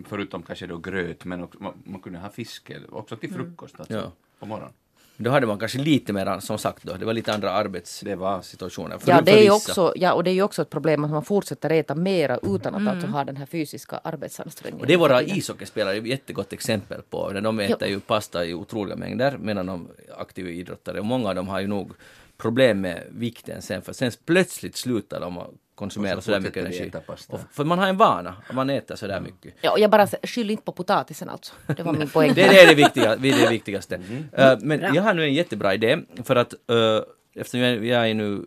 förutom 0.08 0.42
kanske 0.42 0.66
då 0.66 0.78
gröt, 0.78 1.24
men 1.24 1.42
också, 1.44 1.62
man, 1.62 1.72
man 1.84 2.00
kunde 2.00 2.18
ha 2.18 2.30
fisk 2.30 2.70
också 2.90 3.16
till 3.16 3.32
frukost 3.34 3.74
alltså, 3.80 3.94
Ja. 3.94 4.12
på 4.38 4.46
morgonen. 4.46 4.72
Då 5.16 5.30
hade 5.30 5.46
man 5.46 5.58
kanske 5.58 5.78
lite 5.78 6.12
mer, 6.12 6.40
som 6.40 6.58
sagt 6.58 6.82
då, 6.82 6.94
det 6.94 7.04
var 7.04 7.12
lite 7.12 7.32
andra 7.32 7.50
arbetssituationer. 7.50 8.98
Ja, 9.04 9.20
det 9.20 9.46
är 9.46 9.50
också, 9.50 9.92
ja, 9.96 10.12
och 10.12 10.24
det 10.24 10.30
är 10.30 10.34
ju 10.34 10.42
också 10.42 10.62
ett 10.62 10.70
problem 10.70 11.04
att 11.04 11.10
man 11.10 11.24
fortsätter 11.24 11.70
äta 11.70 11.94
mera 11.94 12.38
utan 12.42 12.74
att 12.74 12.94
alltså 12.94 13.06
ha 13.06 13.24
den 13.24 13.36
här 13.36 13.46
fysiska 13.46 14.00
arbetsansträngningen. 14.04 14.80
Och 14.80 14.86
det 14.86 14.94
är 14.94 14.98
våra 14.98 15.22
ishockeyspelare 15.22 15.96
ett 15.96 16.06
jättegott 16.06 16.52
exempel 16.52 17.02
på. 17.10 17.30
När 17.30 17.40
de 17.40 17.60
äter 17.60 17.88
ju 17.88 18.00
pasta 18.00 18.44
i 18.44 18.54
otroliga 18.54 18.96
mängder 18.96 19.38
medan 19.40 19.66
de 19.66 19.88
är 20.08 20.20
aktiva 20.20 20.48
idrottare. 20.48 20.98
Och 20.98 21.06
många 21.06 21.28
av 21.28 21.34
dem 21.34 21.48
har 21.48 21.60
ju 21.60 21.66
nog 21.66 21.92
problem 22.36 22.80
med 22.80 23.02
vikten 23.10 23.62
sen 23.62 23.82
för 23.82 23.92
sen 23.92 24.12
plötsligt 24.24 24.76
slutar 24.76 25.20
de 25.20 25.38
att 25.38 25.50
konsumera 25.74 26.16
så 26.16 26.22
sådär 26.22 26.40
mycket 26.40 26.56
energi. 26.56 26.92
Och 27.28 27.40
för 27.50 27.64
man 27.64 27.78
har 27.78 27.86
en 27.86 27.96
vana, 27.96 28.36
att 28.48 28.54
man 28.54 28.70
äter 28.70 28.96
sådär 28.96 29.20
mycket. 29.20 29.54
Ja, 29.60 29.72
och 29.72 29.78
jag 29.78 29.90
bara 29.90 30.06
skyll 30.06 30.50
inte 30.50 30.64
på 30.64 30.72
potatisen 30.72 31.28
alltså. 31.28 31.54
Det 31.66 31.82
var 31.82 31.92
min 31.92 32.08
poäng. 32.08 32.28
Det, 32.34 32.48
det 32.48 32.62
är 32.62 32.68
det, 32.68 32.74
viktiga, 32.74 33.16
det, 33.16 33.30
är 33.30 33.38
det 33.38 33.50
viktigaste. 33.50 33.98
Mhm. 33.98 34.28
Eh, 34.32 34.58
men 34.60 34.94
jag 34.94 35.02
har 35.02 35.14
nu 35.14 35.22
en 35.22 35.34
jättebra 35.34 35.74
idé 35.74 35.98
för 36.24 36.36
att 36.36 36.54
uh, 36.70 37.00
eftersom 37.34 37.60
jag, 37.60 37.84
jag 37.84 38.10
är 38.10 38.14
nu 38.14 38.44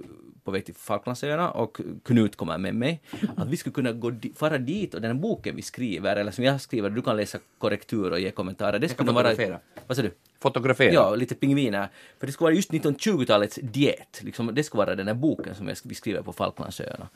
på 0.48 0.52
väg 0.52 0.66
till 0.66 0.76
Falklandsöarna 0.76 1.52
och 1.52 1.82
Knut 2.04 2.36
kommer 2.36 2.58
med 2.58 2.76
mig, 2.76 3.02
att 3.38 3.48
vi 3.48 3.58
skulle 3.58 3.74
kunna 3.74 3.92
gå 3.92 4.10
di- 4.10 4.34
fara 4.36 4.58
dit 4.58 4.94
och 4.94 5.02
den 5.02 5.12
här 5.12 5.22
boken 5.22 5.56
vi 5.56 5.62
skriver, 5.62 6.16
eller 6.16 6.32
som 6.32 6.44
jag 6.44 6.62
skriver, 6.62 6.90
du 6.90 7.02
kan 7.02 7.18
läsa 7.18 7.38
korrektur 7.58 8.12
och 8.12 8.20
ge 8.20 8.32
kommentarer. 8.32 8.80
Det 8.80 8.88
kan 8.88 8.96
skulle 8.96 9.12
vara... 9.12 9.30
fotografera. 9.30 9.60
Vad 9.88 9.98
sa 9.98 10.04
du? 10.04 10.12
Fotografera. 10.40 10.94
Ja, 10.94 11.16
lite 11.16 11.36
pingviner. 11.36 11.90
För 12.20 12.28
det 12.28 12.34
skulle 12.34 12.46
vara 12.46 12.56
just 12.56 12.72
1920-talets 12.72 13.60
diet. 13.64 14.20
Liksom, 14.24 14.52
det 14.56 14.64
skulle 14.64 14.80
vara 14.86 14.96
den 14.96 15.08
här 15.08 15.14
boken 15.14 15.56
som 15.56 15.68
jag- 15.68 15.78
vi 15.84 15.96
skriver 15.96 16.22
på 16.22 16.34
Falklandsöarna. 16.34 17.08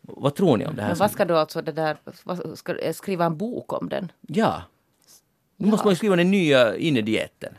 Vad 0.00 0.34
tror 0.34 0.56
ni 0.56 0.66
om 0.66 0.76
det 0.76 0.82
här? 0.82 0.88
Men 0.88 0.98
vad 0.98 1.10
ska 1.10 1.24
du 1.24 1.38
alltså 1.38 1.62
det 1.62 1.72
där, 1.72 1.96
vad, 2.24 2.58
ska 2.58 2.72
du 2.74 2.92
skriva 2.94 3.24
en 3.24 3.36
bok 3.36 3.72
om 3.72 3.88
den? 3.88 4.12
Ja. 4.20 4.62
Nu 5.56 5.66
måste 5.66 5.86
man 5.86 5.92
ju 5.92 5.96
skriva 5.96 6.16
den 6.16 6.30
nya 6.30 6.76
innedieten. 6.76 7.54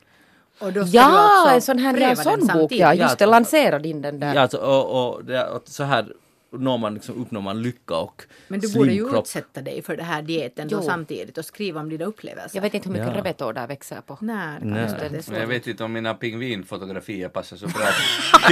Och 0.60 0.74
då 0.74 0.86
ska 0.86 0.98
Ja, 0.98 1.04
du 1.12 1.18
alltså 1.18 1.50
en 1.50 1.62
sån 1.62 1.78
här 1.80 1.94
pröva 1.94 2.08
den 2.16 2.24
sån 2.24 2.40
bok, 2.40 2.48
samtidigt. 2.48 2.80
ja. 2.82 2.94
Just 2.94 3.18
det, 3.18 3.26
lansera 3.26 3.80
din 3.80 4.02
den 4.02 4.20
där. 4.20 4.34
Ja, 4.36 4.42
alltså, 4.42 4.58
och, 4.58 5.14
och, 5.16 5.26
det, 5.26 5.48
och 5.50 5.62
så 5.66 5.84
här 5.84 6.06
når 6.58 6.78
man, 6.78 6.94
liksom, 6.94 7.22
uppnår 7.22 7.42
man 7.42 7.62
lycka 7.62 7.96
och 7.96 8.22
Men 8.48 8.60
du 8.60 8.74
borde 8.74 8.94
ju 8.94 9.18
utsätta 9.20 9.62
dig 9.62 9.82
för 9.82 9.98
det 9.98 10.04
här 10.04 10.22
dieten 10.22 10.68
då 10.68 10.82
samtidigt 10.82 11.38
och 11.38 11.46
skriva 11.46 11.80
om 11.80 11.90
dina 11.90 12.06
upplevelser. 12.06 12.58
Jag 12.58 12.62
vet 12.62 12.74
inte 12.74 12.90
hur 12.90 12.94
mycket 12.94 13.08
Ja. 13.08 13.18
rebetor 13.18 13.54
där 13.54 13.68
växer 13.68 14.02
på. 14.02 14.18
Nej, 14.22 14.58
det 14.62 14.66
Nej. 14.66 15.40
jag 15.40 15.48
vet 15.48 15.68
inte 15.68 15.84
om 15.84 15.94
mina 15.94 16.14
pingvinfotografier 16.14 17.30
passar 17.30 17.58
så 17.58 17.66
bra 17.68 17.86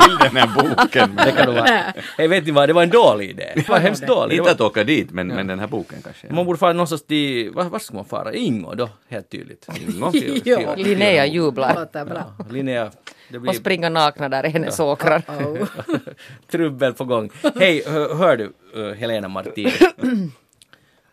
till 0.05 0.17
den 0.19 0.35
här 0.35 0.47
boken. 0.55 1.15
Det 1.25 1.31
kan 1.31 1.55
vara. 1.55 1.93
Jag 2.17 2.29
vet 2.29 2.39
inte 2.39 2.51
vad, 2.51 2.69
det 2.69 2.73
var 2.73 2.83
en 2.83 2.89
dålig 2.89 3.29
idé. 3.29 3.51
Det 3.55 3.69
var 3.69 3.79
hemskt 3.79 4.07
dålig. 4.07 4.37
Det 4.37 4.39
Inte 4.39 4.51
att 4.51 4.61
åka 4.61 4.83
dit, 4.83 5.11
men, 5.11 5.27
men 5.27 5.47
den 5.47 5.59
här 5.59 5.67
boken 5.67 6.01
kanske. 6.03 6.33
man 6.33 6.45
borde 6.45 6.59
fara 6.59 6.73
någonstans 6.73 7.03
till, 7.05 7.51
var, 7.51 7.63
var 7.63 7.79
ska 7.79 7.95
man 7.95 8.05
fara? 8.05 8.33
Ingå 8.33 8.73
då, 8.75 8.89
helt 9.07 9.29
tydligt. 9.29 9.67
Ingå. 9.87 10.11
Ja. 10.45 10.75
Linnea 10.75 11.25
jublar 11.25 12.05
bra. 12.05 12.35
Linnea, 12.49 12.91
det 13.33 13.37
och 13.37 13.41
blir 13.41 13.53
springer 13.53 13.89
nakna 13.89 14.29
där 14.29 14.45
i 14.45 14.49
hennes 14.49 14.79
åkrar. 14.79 15.23
Oh. 15.33 15.67
trubbel 16.51 16.93
på 16.93 17.05
gång. 17.05 17.29
Hej, 17.55 17.83
hör, 17.87 18.15
hör 18.15 18.37
du 18.37 18.53
uh, 18.77 18.93
Helena 18.93 19.27
Martin? 19.27 19.71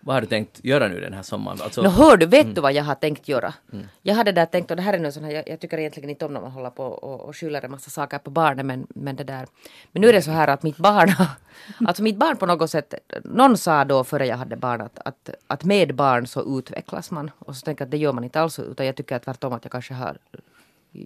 vad 0.00 0.16
har 0.16 0.20
du 0.20 0.26
tänkt 0.26 0.64
göra 0.64 0.88
nu 0.88 1.00
den 1.00 1.12
här 1.12 1.22
sommaren? 1.22 1.58
Alltså, 1.62 1.82
Nå 1.82 1.88
hör 1.88 2.16
du, 2.16 2.26
vet 2.26 2.54
du 2.54 2.60
vad 2.60 2.72
jag 2.72 2.84
har 2.84 2.94
tänkt 2.94 3.28
göra? 3.28 3.54
Jag 4.02 4.14
hade 4.14 4.32
där 4.32 4.46
tänkt, 4.46 4.70
och 4.70 4.76
det 4.76 4.82
här 4.82 4.92
är 4.92 4.98
nu 4.98 5.12
sån 5.12 5.24
här, 5.24 5.32
jag, 5.32 5.48
jag 5.48 5.60
tycker 5.60 5.78
egentligen 5.78 6.10
inte 6.10 6.24
om 6.24 6.32
när 6.32 6.40
man 6.40 6.50
håller 6.50 6.70
på 6.70 6.84
och, 6.84 7.20
och 7.20 7.36
skyller 7.36 7.64
en 7.64 7.70
massa 7.70 7.90
saker 7.90 8.18
på 8.18 8.30
barnen, 8.30 8.66
men, 8.66 8.86
men 8.88 9.16
det 9.16 9.24
där. 9.24 9.46
Men 9.92 10.02
nu 10.02 10.08
är 10.08 10.12
det 10.12 10.22
så 10.22 10.30
här 10.30 10.48
att 10.48 10.62
mitt 10.62 10.76
barn, 10.76 11.12
alltså 11.86 12.02
mitt 12.02 12.16
barn 12.16 12.36
på 12.36 12.46
något 12.46 12.70
sätt, 12.70 12.94
någon 13.24 13.56
sa 13.56 13.84
då 13.84 14.04
före 14.04 14.26
jag 14.26 14.36
hade 14.36 14.56
barn 14.56 14.80
att, 14.80 14.98
att, 15.04 15.30
att 15.46 15.64
med 15.64 15.94
barn 15.94 16.26
så 16.26 16.58
utvecklas 16.58 17.10
man. 17.10 17.30
Och 17.38 17.56
så 17.56 17.64
tänker 17.64 17.82
jag 17.82 17.86
att 17.86 17.90
det 17.90 17.98
gör 17.98 18.12
man 18.12 18.24
inte 18.24 18.40
alls, 18.40 18.58
utan 18.58 18.86
jag 18.86 18.96
tycker 18.96 19.16
att 19.16 19.22
tvärtom 19.22 19.52
att 19.52 19.64
jag 19.64 19.72
kanske 19.72 19.94
har 19.94 20.16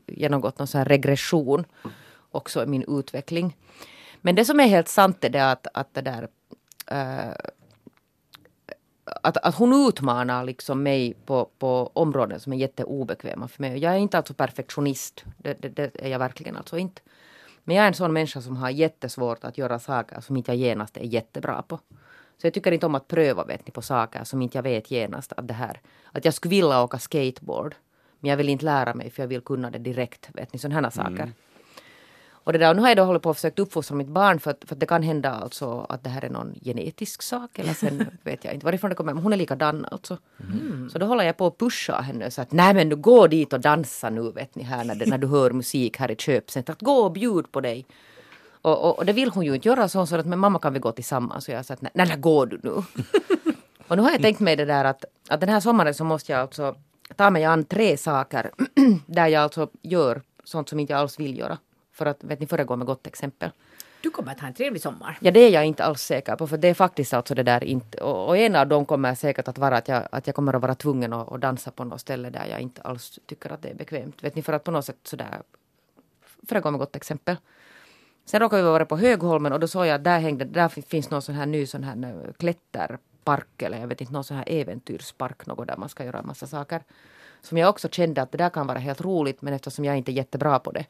genomgått 0.07 0.59
någon 0.59 0.67
sån 0.67 0.79
här 0.79 0.85
regression 0.85 1.65
också 2.31 2.63
i 2.63 2.67
min 2.67 2.99
utveckling. 2.99 3.57
Men 4.21 4.35
det 4.35 4.45
som 4.45 4.61
är 4.61 4.67
helt 4.67 4.89
sant 4.89 5.25
är 5.25 5.31
det 5.31 5.51
att, 5.51 5.67
att 5.75 5.95
det 5.95 6.03
där 6.03 6.29
äh, 6.87 7.35
att, 9.05 9.37
att 9.37 9.55
hon 9.55 9.89
utmanar 9.89 10.45
liksom 10.45 10.83
mig 10.83 11.15
på, 11.27 11.51
på 11.59 11.91
områden 11.93 12.41
som 12.41 12.53
är 12.53 12.57
jätteobekväma 12.57 13.49
för 13.49 13.63
mig. 13.63 13.79
Jag 13.79 13.95
är 13.95 13.99
inte 13.99 14.17
alltså 14.17 14.35
perfektionist. 14.35 15.25
Det, 15.39 15.63
det, 15.63 15.69
det 15.69 15.91
är 15.95 16.09
jag 16.09 16.19
verkligen 16.19 16.57
alltså 16.57 16.79
inte. 16.79 17.03
Men 17.65 17.77
jag 17.77 17.83
är 17.83 17.89
en 17.89 17.95
sån 17.95 18.13
människa 18.13 18.41
som 18.41 18.57
har 18.57 18.71
jättesvårt 18.71 19.45
att 19.45 19.59
göra 19.59 19.79
saker 19.79 20.21
som 20.21 20.37
inte 20.37 20.51
jag 20.51 20.59
genast 20.59 20.97
är 20.97 21.05
jättebra 21.05 21.63
på. 21.63 21.79
Så 22.39 22.47
jag 22.47 22.55
tycker 22.55 22.73
inte 22.73 22.87
om 22.87 22.95
att 22.95 23.09
pröva 23.09 23.45
vet 23.45 23.67
ni, 23.67 23.73
på 23.73 23.83
saker 23.83 24.25
som 24.25 24.43
inte 24.43 24.59
jag 24.59 24.63
vet 24.63 24.91
genast 24.91 25.33
att 25.37 25.49
det 25.49 25.55
här. 25.55 25.81
Att 26.13 26.25
jag 26.25 26.35
skulle 26.35 26.51
vilja 26.51 26.83
åka 26.83 26.99
skateboard. 26.99 27.75
Men 28.25 28.31
jag 28.31 28.37
vill 28.37 28.49
inte 28.49 28.65
lära 28.65 28.95
mig 28.95 29.11
för 29.11 29.23
jag 29.23 29.29
vill 29.29 29.41
kunna 29.41 29.71
det 29.71 29.79
direkt. 29.79 30.29
Vet 30.35 30.53
ni, 30.53 30.59
sådana 30.59 30.81
här 30.81 30.91
saker. 30.91 31.33
Och, 32.31 32.53
det 32.53 32.59
där, 32.59 32.71
och 32.71 32.77
nu 32.77 32.83
har 32.83 32.89
jag 32.89 32.97
då 32.97 33.05
hållit 33.05 33.23
på 33.23 33.31
och 33.31 33.37
försökt 33.37 33.59
uppfostra 33.59 33.97
mitt 33.97 34.09
barn 34.09 34.41
för 34.41 34.51
att, 34.51 34.65
för 34.67 34.75
att 34.75 34.81
det 34.81 34.87
kan 34.87 35.03
hända 35.03 35.31
alltså 35.31 35.87
att 35.89 36.05
det 36.05 36.11
här 36.11 36.25
är 36.25 36.31
någon 36.31 36.55
genetisk 36.63 37.23
sak 37.23 37.59
eller 37.59 37.75
sen 37.75 38.11
vet 38.23 38.45
jag 38.45 38.55
inte 38.55 38.67
varifrån 38.67 38.91
det 38.91 38.97
kommer. 38.97 39.15
Men 39.15 39.23
hon 39.23 39.33
är 39.33 39.37
likadan 39.37 39.87
alltså. 39.91 40.19
Så 40.93 40.99
då 40.99 41.07
håller 41.07 41.25
jag 41.25 41.37
på 41.37 41.47
att 41.47 41.59
pusha 41.59 42.01
henne 42.01 42.31
så 42.31 42.43
att 42.43 42.53
nej 42.53 42.75
men 42.75 42.89
du 42.89 42.97
gå 42.97 43.27
dit 43.27 43.53
och 43.53 43.61
dansa 43.61 44.11
nu 44.11 44.31
vet 44.31 44.55
ni 44.55 44.63
här 44.63 44.85
när, 44.85 45.07
när 45.07 45.19
du 45.19 45.27
hör 45.27 45.51
musik 45.51 45.99
här 45.99 46.11
i 46.11 46.17
köpcentret. 46.17 46.81
Gå 46.81 46.93
och 46.93 47.13
bjud 47.13 47.53
på 47.53 47.61
dig. 47.61 47.87
Och, 48.63 48.85
och, 48.85 48.99
och 48.99 49.07
det 49.07 49.13
vill 49.13 49.31
hon 49.31 49.45
ju 49.45 49.55
inte 49.55 49.69
göra 49.69 49.89
så 49.89 49.99
hon 49.99 50.07
sa 50.07 50.19
att 50.19 50.27
men 50.27 50.39
mamma 50.39 50.59
kan 50.59 50.73
vi 50.73 50.79
gå 50.79 50.93
tillsammans. 50.93 51.49
Och 51.49 51.55
jag 51.55 51.65
sa 51.65 51.75
att 51.75 51.83
nej, 51.83 51.93
nej, 51.95 52.07
nej 52.09 52.17
går 52.19 52.47
du 52.47 52.61
nu. 52.63 52.71
och 53.89 53.97
nu 53.97 54.03
har 54.03 54.11
jag 54.11 54.23
tänkt 54.23 54.41
mig 54.41 54.57
det 54.57 54.65
där 54.65 54.85
att, 54.85 55.05
att 55.29 55.41
den 55.41 55.49
här 55.49 55.61
sommaren 55.61 55.95
så 55.95 56.05
måste 56.05 56.33
jag 56.33 56.41
alltså 56.41 56.75
ta 57.17 57.31
mig 57.31 57.45
an 57.45 57.65
tre 57.65 57.97
saker 57.97 58.51
där 59.07 59.27
jag 59.27 59.43
alltså 59.43 59.71
gör 59.83 60.23
sånt 60.45 60.69
som 60.69 60.81
inte 60.81 60.93
jag 60.93 61.01
alls 61.01 61.21
vill 61.21 61.39
göra. 61.39 61.59
För 61.93 62.07
att 62.07 62.25
vet 62.25 62.41
ni, 62.41 62.47
föregå 62.47 62.77
med 62.77 62.87
gott 62.87 63.07
exempel. 63.07 63.51
Du 64.03 64.11
kommer 64.11 64.33
att 64.33 64.41
ha 64.41 64.49
en 64.49 64.55
trevlig 64.55 64.83
sommar. 64.83 65.19
Ja, 65.21 65.31
det 65.31 65.41
är 65.41 65.51
jag 65.51 65.65
inte 65.65 65.85
alls 65.85 66.03
säker 66.03 66.37
på, 66.37 66.47
för 66.47 66.57
det 66.57 66.69
är 66.69 66.75
faktiskt 66.75 67.15
alltså 67.15 67.35
det 67.35 67.43
där 67.43 67.65
inte... 67.65 67.99
Och, 67.99 68.29
och 68.29 68.37
en 68.37 68.57
av 68.57 68.67
dem 68.69 68.87
kommer 68.87 69.15
säkert 69.15 69.49
att 69.49 69.59
vara 69.59 69.77
att 69.77 69.89
jag, 69.89 70.09
att 70.13 70.27
jag 70.27 70.37
kommer 70.37 70.55
att 70.57 70.63
vara 70.63 70.75
tvungen 70.75 71.13
att, 71.13 71.33
att 71.33 71.41
dansa 71.41 71.71
på 71.71 71.85
något 71.85 72.01
ställe 72.01 72.31
där 72.31 72.47
jag 72.47 72.61
inte 72.61 72.83
alls 72.83 73.19
tycker 73.27 73.53
att 73.53 73.63
det 73.63 73.69
är 73.69 73.75
bekvämt. 73.75 74.25
Vet 74.25 74.35
ni, 74.35 74.43
för 74.43 74.53
att 74.53 74.65
på 74.65 74.71
något 74.71 74.85
sätt 74.85 74.99
sådär... 75.03 75.43
Föregå 76.49 76.71
med 76.71 76.81
gott 76.81 76.97
exempel. 76.97 77.37
Sen 78.25 78.41
råkade 78.41 78.63
vi 78.63 78.69
vara 78.69 78.87
på 78.87 78.97
Högholmen 78.97 79.53
och 79.53 79.61
då 79.61 79.69
såg 79.69 79.87
jag 79.87 79.95
att 79.95 80.05
där 80.05 80.19
hängde, 80.19 80.45
där 80.45 80.69
finns 80.69 81.11
någon 81.11 81.23
sån 81.23 81.35
här 81.35 81.47
ny 81.47 81.67
sån 81.67 81.85
här 81.85 82.05
eh, 82.05 82.33
klätterpark 83.25 83.63
eller 83.63 83.79
jag 83.81 83.87
vet 83.89 84.01
inte, 84.01 84.13
någon 84.13 84.25
sån 84.25 84.37
här 84.37 84.45
äventyrspark, 84.49 85.47
något 85.47 85.67
där 85.69 85.77
man 85.77 85.89
ska 85.89 86.05
göra 86.05 86.19
en 86.19 86.27
massa 86.27 86.47
saker. 86.47 86.83
Som 87.43 87.59
jag 87.59 87.69
också 87.71 87.89
kände 87.89 88.23
att 88.23 88.33
det 88.33 88.39
där 88.39 88.51
kan 88.51 88.67
vara 88.67 88.79
helt 88.79 89.01
roligt, 89.01 89.43
men 89.43 89.55
eftersom 89.55 89.85
jag 89.85 89.97
inte 89.97 90.11
är 90.13 90.15
jättebra 90.15 90.59
på 90.59 90.73
det 90.73 90.87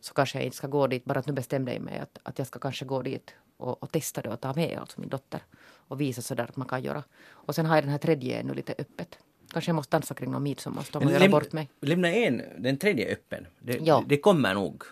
så 0.00 0.14
kanske 0.14 0.38
jag 0.38 0.44
inte 0.44 0.56
ska 0.56 0.66
gå 0.66 0.86
dit. 0.86 1.04
Bara 1.04 1.18
att 1.18 1.26
nu 1.26 1.32
bestämde 1.32 1.72
jag 1.72 1.82
mig 1.82 1.98
att, 1.98 2.18
att 2.22 2.38
jag 2.38 2.46
ska 2.46 2.58
kanske 2.58 2.84
gå 2.84 3.02
dit 3.02 3.34
och, 3.58 3.82
och 3.82 3.90
testa 3.92 4.22
det 4.22 4.28
och 4.30 4.40
ta 4.40 4.52
med 4.54 4.78
alltså 4.78 5.00
min 5.00 5.08
dotter 5.08 5.40
och 5.88 6.00
visa 6.00 6.22
sådär 6.22 6.44
att 6.44 6.56
man 6.56 6.68
kan 6.68 6.82
göra. 6.82 7.02
Och 7.46 7.54
sen 7.54 7.66
har 7.66 7.76
jag 7.76 7.84
den 7.84 7.90
här 7.90 7.98
tredje 7.98 8.40
ännu 8.40 8.54
lite 8.54 8.74
öppet. 8.78 9.18
Kanske 9.52 9.68
jag 9.68 9.76
måste 9.76 9.96
dansa 9.96 10.14
kring 10.14 10.30
någon 10.30 10.42
midsommarstång 10.42 11.04
och 11.04 11.12
göra 11.12 11.28
bort 11.28 11.52
mig. 11.52 11.68
Lämna 11.80 12.08
en, 12.08 12.42
den 12.58 12.76
tredje 12.78 13.12
öppen. 13.12 13.46
Det, 13.58 13.78
Ja. 13.82 14.04
det 14.06 14.16
kommer 14.16 14.54
nog. 14.54 14.82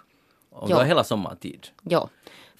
Om 0.51 0.69
Ja. 0.71 0.75
du 0.77 0.81
har 0.81 0.85
hela 0.85 1.05
sommartid. 1.05 1.67
Ja, 1.83 2.09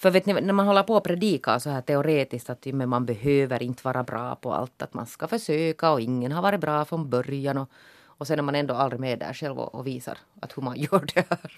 för 0.03 0.11
vet 0.11 0.27
ni, 0.27 0.33
när 0.33 0.53
man 0.53 0.67
håller 0.67 0.83
på 0.83 0.95
och 0.95 1.05
predika 1.05 1.61
så 1.61 1.71
här 1.71 1.81
teoretiskt 1.83 2.51
att 2.51 2.67
men 2.67 2.89
man 2.89 3.07
behöver 3.07 3.63
inte 3.63 3.83
vara 3.85 4.03
bra 4.03 4.35
på 4.35 4.53
allt, 4.53 4.83
att 4.83 4.95
man 4.95 5.07
ska 5.07 5.29
försöka 5.29 5.91
och 5.91 6.01
ingen 6.01 6.33
har 6.33 6.43
varit 6.43 6.61
bra 6.61 6.85
från 6.85 7.11
början 7.11 7.59
och, 7.59 7.69
och 8.05 8.27
sen 8.27 8.39
är 8.39 8.43
man 8.43 8.55
ändå 8.55 8.75
aldrig 8.75 9.01
med 9.01 9.19
där 9.19 9.33
själv 9.33 9.59
och, 9.59 9.75
och 9.75 9.87
visar 9.87 10.19
att 10.41 10.57
hur 10.57 10.63
man 10.63 10.77
gör 10.81 11.05
det 11.15 11.25
här. 11.31 11.53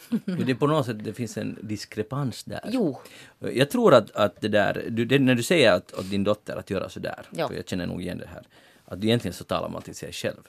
Det 0.44 0.52
är 0.52 0.54
på 0.54 0.66
något 0.66 0.86
sätt, 0.86 1.04
det 1.04 1.12
finns 1.12 1.36
en 1.36 1.58
diskrepans 1.62 2.44
där. 2.44 2.60
Jo. 2.72 2.98
Jag 3.38 3.70
tror 3.70 3.94
att, 3.94 4.10
att 4.10 4.40
det 4.40 4.48
där, 4.48 4.86
du, 4.90 5.04
det, 5.04 5.18
när 5.18 5.34
du 5.34 5.42
säger 5.42 5.72
att, 5.72 5.92
åt 5.92 6.10
din 6.10 6.24
dotter 6.24 6.56
att 6.56 6.70
göra 6.70 6.88
sådär, 6.88 7.22
Ja. 7.30 7.48
för 7.48 7.54
jag 7.54 7.68
känner 7.68 7.86
nog 7.86 8.02
igen 8.02 8.18
det 8.18 8.28
här, 8.28 8.42
att 8.84 9.04
egentligen 9.04 9.34
så 9.34 9.44
talar 9.44 9.68
man 9.68 9.82
till 9.82 9.94
sig 9.94 10.12
själv. 10.12 10.42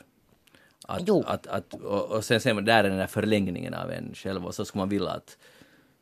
Att, 0.87 1.01
Jo. 1.07 1.23
Att, 1.27 1.47
att, 1.47 1.73
och, 1.73 2.11
och 2.11 2.25
sen 2.25 2.41
säger 2.41 2.53
man, 2.53 2.65
där 2.65 2.83
är 2.83 2.89
den 2.89 2.97
där 2.97 3.07
förlängningen 3.07 3.73
av 3.73 3.91
en 3.91 4.11
själv 4.13 4.45
och 4.45 4.55
så 4.55 4.65
ska 4.65 4.79
man 4.79 4.89
vilja 4.89 5.09
att 5.09 5.37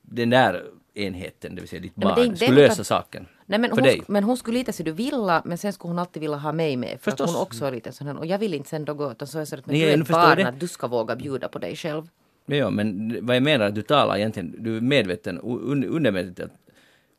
den 0.01 0.29
där 0.29 0.63
enheten, 0.93 1.55
det 1.55 1.61
vill 1.61 1.69
säga 1.69 1.81
ditt 1.81 1.97
Nej, 1.97 2.05
barn, 2.05 2.15
det 2.15 2.25
inte 2.25 2.37
skulle 2.37 2.61
lösa 2.61 2.73
utan- 2.73 2.85
saken. 2.85 3.27
Nej, 3.45 3.59
men, 3.59 3.69
för 3.69 3.75
hon, 3.77 3.83
dig. 3.83 4.01
men 4.07 4.23
hon 4.23 4.37
skulle 4.37 4.57
lite 4.57 4.73
så 4.73 4.83
du 4.83 4.91
vilja, 4.91 5.41
men 5.45 5.57
sen 5.57 5.73
skulle 5.73 5.89
hon 5.89 5.99
alltid 5.99 6.21
vilja 6.21 6.37
ha 6.37 6.51
mig 6.51 6.77
med. 6.77 6.89
För 6.89 7.11
Förstås. 7.11 7.29
att 7.29 7.35
hon 7.35 7.41
också 7.41 7.65
är 7.65 7.71
lite 7.71 7.91
sån 7.91 8.07
här, 8.07 8.17
och 8.17 8.25
jag 8.25 8.37
vill 8.39 8.53
inte 8.53 8.69
sen 8.69 8.85
då 8.85 8.93
gå 8.93 9.11
utan 9.11 9.27
så 9.27 9.37
är 9.37 9.39
det 9.39 9.45
så 9.45 9.55
att 9.55 9.65
men 9.65 9.73
Nej, 9.73 9.81
du 9.81 9.87
är 9.87 9.91
jag 9.97 10.01
ett 10.01 10.09
barn 10.09 10.37
det. 10.37 10.47
att 10.47 10.59
du 10.59 10.67
ska 10.67 10.87
våga 10.87 11.15
bjuda 11.15 11.47
på 11.47 11.59
dig 11.59 11.75
själv. 11.75 12.03
Ja, 12.45 12.55
ja, 12.55 12.69
men 12.69 13.17
vad 13.25 13.35
jag 13.35 13.43
menar 13.43 13.65
att 13.65 13.75
du 13.75 13.81
talar 13.81 14.17
egentligen, 14.17 14.55
du 14.63 14.77
är 14.77 14.81
medveten, 14.81 15.39
un, 15.39 15.83
undermedvetet 15.83 16.45
att 16.45 16.51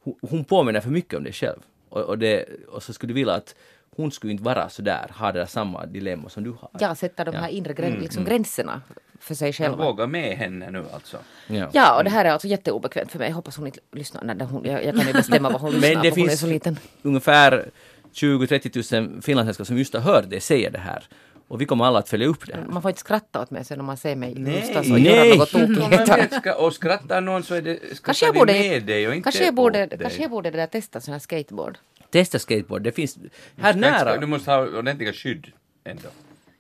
hon, 0.04 0.14
hon 0.30 0.44
påminner 0.44 0.80
för 0.80 0.90
mycket 0.90 1.14
om 1.18 1.24
dig 1.24 1.32
själv. 1.32 1.58
Och, 1.88 2.00
och, 2.02 2.18
det, 2.18 2.44
och 2.68 2.82
så 2.82 2.92
skulle 2.92 3.10
du 3.10 3.14
vilja 3.14 3.34
att 3.34 3.54
hon 3.96 4.10
skulle 4.10 4.32
inte 4.32 4.44
vara 4.44 4.68
så 4.68 4.82
där, 4.82 5.10
ha 5.18 5.32
det 5.32 5.38
där 5.38 5.46
samma 5.46 5.86
dilemma 5.86 6.28
som 6.28 6.44
du 6.44 6.50
har. 6.50 6.70
Ja, 6.80 6.94
sätta 6.94 7.24
de 7.24 7.34
här 7.34 7.48
inre 7.48 7.72
grän, 7.74 7.92
liksom 7.92 8.24
gränserna 8.24 8.82
för 9.24 9.34
sig 9.34 9.48
Jag 9.48 9.54
själva. 9.54 9.76
vågar 9.84 10.06
med 10.06 10.36
henne 10.36 10.70
nu 10.70 10.84
alltså. 10.94 11.18
Ja. 11.46 11.68
Ja, 11.72 11.96
och 11.98 12.04
det 12.04 12.10
här 12.10 12.24
är 12.24 12.30
alltså 12.30 12.48
jätteobekvämt 12.48 13.12
för 13.12 13.18
mig. 13.18 13.28
Jag 13.28 13.34
hoppas 13.34 13.56
hon 13.56 13.66
inte 13.66 13.80
lyssnar. 13.92 14.22
när 14.34 14.44
hon, 14.44 14.64
jag, 14.64 14.84
jag 14.84 14.96
kan 14.96 15.06
ju 15.06 15.12
bestämma 15.12 15.50
vad 15.50 15.60
hon 15.60 15.70
lyssnar 15.74 15.94
Men 15.94 16.02
det 16.02 16.10
på. 16.10 16.14
Hon 16.16 16.24
är 16.24 16.28
finns 16.28 16.40
så 16.40 16.46
liten. 16.46 16.78
ungefär 17.02 17.68
20-30 18.14 19.00
000 19.12 19.22
finlandssvenskar 19.22 19.64
som 19.64 19.78
just 19.78 19.94
har 19.94 20.00
hört 20.00 20.24
det 20.28 20.40
säga 20.40 20.70
det 20.70 20.78
här. 20.78 21.08
Och 21.48 21.60
vi 21.60 21.64
kommer 21.66 21.84
alla 21.84 21.98
att 21.98 22.08
följa 22.08 22.26
upp 22.26 22.46
det 22.46 22.54
här. 22.54 22.64
Man 22.68 22.82
får 22.82 22.88
inte 22.88 23.00
skratta 23.00 23.40
åt 23.42 23.50
mig 23.50 23.64
sen 23.64 23.80
om 23.80 23.86
man 23.86 23.96
ser 23.96 24.16
mig 24.16 24.34
Nej. 24.34 24.52
någonstans 24.52 24.90
och 24.90 25.00
Nej. 25.00 25.28
göra 25.28 25.36
något 25.38 25.50
tokigheter. 25.50 26.60
och 26.64 26.72
skrattar 26.72 27.20
någon 27.20 27.42
så 27.42 27.54
är 27.54 27.62
det, 27.62 27.78
Kanske 28.02 28.26
jag 28.26 28.34
det 28.34 28.38
borde, 28.38 28.52
med 28.52 28.82
dig 28.82 29.08
och 29.08 29.14
inte 29.14 29.24
kanske 29.24 29.44
jag 29.44 29.54
borde, 29.54 29.84
åt 29.84 29.90
dig. 29.90 29.98
kanske 29.98 30.22
jag 30.22 30.30
borde 30.30 30.50
det 30.50 30.56
där 30.56 30.66
testa 30.66 31.00
sån 31.00 31.12
här 31.12 31.18
skateboard. 31.18 31.78
Testa 32.10 32.38
skateboard, 32.38 32.82
det 32.82 32.92
finns 32.92 33.18
här 33.60 33.72
Du 33.72 33.80
nära. 33.80 34.26
måste 34.26 34.50
ha 34.50 34.58
ordentliga 34.78 35.12
skydd 35.12 35.46
ändå. 35.84 36.08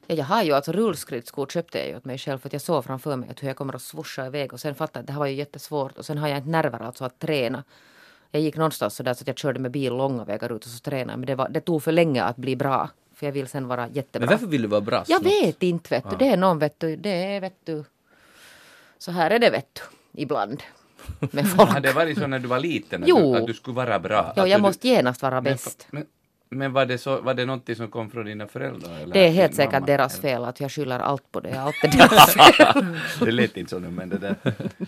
Ja, 0.06 0.14
jag 0.14 0.24
har 0.24 0.42
ju 0.42 0.52
alltså 0.52 0.72
rullskridskor 0.72 1.46
köpte 1.46 1.78
jag 1.78 1.88
ju 1.88 1.96
åt 1.96 2.04
mig 2.04 2.18
själv 2.18 2.38
för 2.38 2.48
att 2.48 2.52
jag 2.52 2.62
såg 2.62 2.84
framför 2.84 3.16
mig 3.16 3.28
att 3.30 3.42
hur 3.42 3.48
jag 3.48 3.56
kommer 3.56 3.74
att 3.76 3.82
svoscha 3.82 4.26
iväg 4.26 4.52
och 4.52 4.60
sen 4.60 4.74
fattade 4.74 4.98
jag 4.98 5.02
att 5.02 5.06
det 5.06 5.12
här 5.12 5.20
var 5.20 5.26
ju 5.26 5.34
jättesvårt 5.34 5.98
och 5.98 6.06
sen 6.06 6.18
har 6.18 6.28
jag 6.28 6.38
inte 6.38 6.50
nerver 6.50 6.82
alltså 6.82 7.04
att 7.04 7.18
träna. 7.18 7.64
Jag 8.30 8.42
gick 8.42 8.56
någonstans 8.56 8.94
så 8.96 9.02
där 9.02 9.14
så 9.14 9.22
att 9.22 9.26
jag 9.26 9.38
körde 9.38 9.60
med 9.60 9.70
bil 9.70 9.92
långa 9.92 10.24
vägar 10.24 10.52
ut 10.56 10.64
och 10.64 10.70
så 10.70 10.78
tränade 10.78 11.16
men 11.18 11.26
det, 11.26 11.34
var, 11.34 11.48
det 11.48 11.60
tog 11.60 11.82
för 11.82 11.92
länge 11.92 12.22
att 12.24 12.36
bli 12.36 12.56
bra. 12.56 12.90
För 13.14 13.26
jag 13.26 13.32
vill 13.32 13.48
sen 13.48 13.68
vara 13.68 13.88
jättebra. 13.88 14.26
Men 14.26 14.28
varför 14.28 14.46
vill 14.46 14.62
du 14.62 14.68
vara 14.68 14.80
bra? 14.80 15.04
Jag 15.06 15.22
vet 15.24 15.62
inte 15.62 15.94
vet 15.94 16.10
du. 16.10 16.16
Det 16.16 16.28
är 16.28 16.36
någon 16.36 16.58
vet 16.58 16.80
du. 16.80 16.96
Det 16.96 17.10
är 17.10 17.40
vet 17.40 17.58
du. 17.64 17.84
Så 18.98 19.10
här 19.10 19.30
är 19.30 19.38
det 19.38 19.50
vet 19.50 19.74
du. 19.74 20.22
Ibland. 20.22 20.62
Med 21.20 21.48
folk. 21.56 21.70
Har 21.70 21.80
det 21.80 21.92
varit 21.92 22.18
så 22.18 22.26
när 22.26 22.38
du 22.38 22.48
var 22.48 22.58
liten 22.58 23.02
att, 23.02 23.08
Jo. 23.08 23.32
du, 23.34 23.40
att 23.40 23.46
du 23.46 23.54
skulle 23.54 23.76
vara 23.76 23.98
bra? 23.98 24.18
Att 24.20 24.36
jag 24.48 24.58
du, 24.58 24.62
måste 24.62 24.88
genast 24.88 25.22
vara 25.22 25.40
bäst. 25.40 25.86
men, 25.90 26.00
men 26.00 26.08
var 26.72 26.86
det, 26.86 26.98
så, 26.98 27.20
var 27.20 27.34
det 27.34 27.46
någonting 27.46 27.76
som 27.76 27.88
kom 27.88 28.10
från 28.10 28.26
dina 28.26 28.46
föräldrar? 28.46 28.96
Eller 29.02 29.14
Det 29.14 29.26
är 29.26 29.30
helt 29.30 29.54
säkert 29.54 29.72
mamma? 29.72 29.86
deras 29.86 30.20
fel 30.20 30.44
att 30.44 30.60
jag 30.60 30.72
skyller 30.72 30.98
allt 30.98 31.32
på 31.32 31.40
det. 31.40 31.60
Allt 31.60 31.74
är 31.82 31.88
deras 31.98 32.34
fel. 32.34 32.86
det 33.20 33.32
lät 33.32 33.56
inte 33.56 33.70
så 33.70 33.78
nu 33.78 33.90
men 33.90 34.08
det 34.08 34.18
där... 34.18 34.36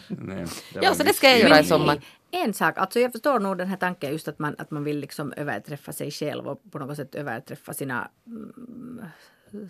Nej, 0.09 0.45
det 0.75 0.81
Ja, 0.83 0.95
så 0.95 1.03
det 1.03 1.13
ska 1.13 1.31
jag 1.31 1.39
göra 1.39 1.61
i 1.61 1.65
sommar. 1.65 1.99
En 2.31 2.55
sak, 2.55 2.79
alltså 2.79 3.01
jag 3.01 3.13
förstår 3.13 3.41
nog 3.41 3.59
den 3.59 3.69
här 3.69 3.77
tanken 3.77 4.13
just 4.13 4.29
att 4.29 4.39
man, 4.39 4.55
att 4.59 4.71
man 4.71 4.85
vill 4.85 4.99
liksom 4.99 5.33
överträffa 5.37 5.93
sig 5.93 6.11
själv 6.11 6.47
och 6.47 6.61
på 6.73 6.79
något 6.79 6.97
sätt 6.97 7.15
överträffa 7.15 7.73
sina 7.73 8.11
mm, 8.27 9.05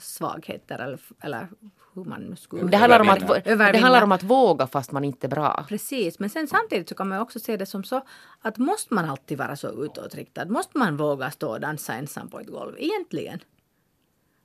svagheter 0.01 0.79
eller, 0.79 1.01
eller 1.21 1.49
hur 1.95 2.05
man 2.05 2.37
skulle... 2.37 2.63
Det 2.63 2.77
handlar, 2.77 3.01
om 3.01 3.09
att, 3.09 3.45
det 3.45 3.79
handlar 3.79 4.03
om 4.03 4.13
att 4.13 4.23
våga 4.23 4.67
fast 4.67 4.93
man 4.93 5.05
inte 5.05 5.27
är 5.27 5.29
bra. 5.29 5.65
Precis, 5.69 6.19
men 6.19 6.31
sen 6.31 6.47
samtidigt 6.47 6.89
så 6.89 6.95
kan 6.95 7.09
man 7.09 7.21
också 7.21 7.41
se 7.41 7.57
det 7.57 7.67
som 7.67 7.85
så 7.85 8.03
att 8.41 8.59
måste 8.59 8.95
man 8.95 9.05
alltid 9.05 9.39
vara 9.39 9.57
så 9.57 9.85
utåtriktad? 9.85 10.45
Måste 10.45 10.79
man 10.79 10.97
våga 10.97 11.31
stå 11.31 11.51
och 11.51 11.61
dansa 11.61 11.95
ensam 11.95 12.29
på 12.29 12.41
ett 12.41 12.47
golv? 12.47 12.75
Egentligen. 12.79 13.41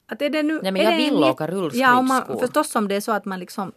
Att 0.08 0.22
är 0.22 0.30
det 0.30 0.44
nu, 0.44 0.60
Nej, 0.64 0.72
men 0.72 0.82
jag 0.82 0.98
vill 0.98 1.18
en 1.18 1.24
åka 1.24 1.48
rullskridskor. 1.48 1.82
Ja, 1.82 1.98
och 1.98 2.06
man, 2.06 2.40
förstås 2.40 2.76
om 2.76 2.88
det 2.88 2.96
är 2.96 3.02
så 3.02 3.12
att 3.12 3.26
man 3.26 3.40
liksom 3.40 3.72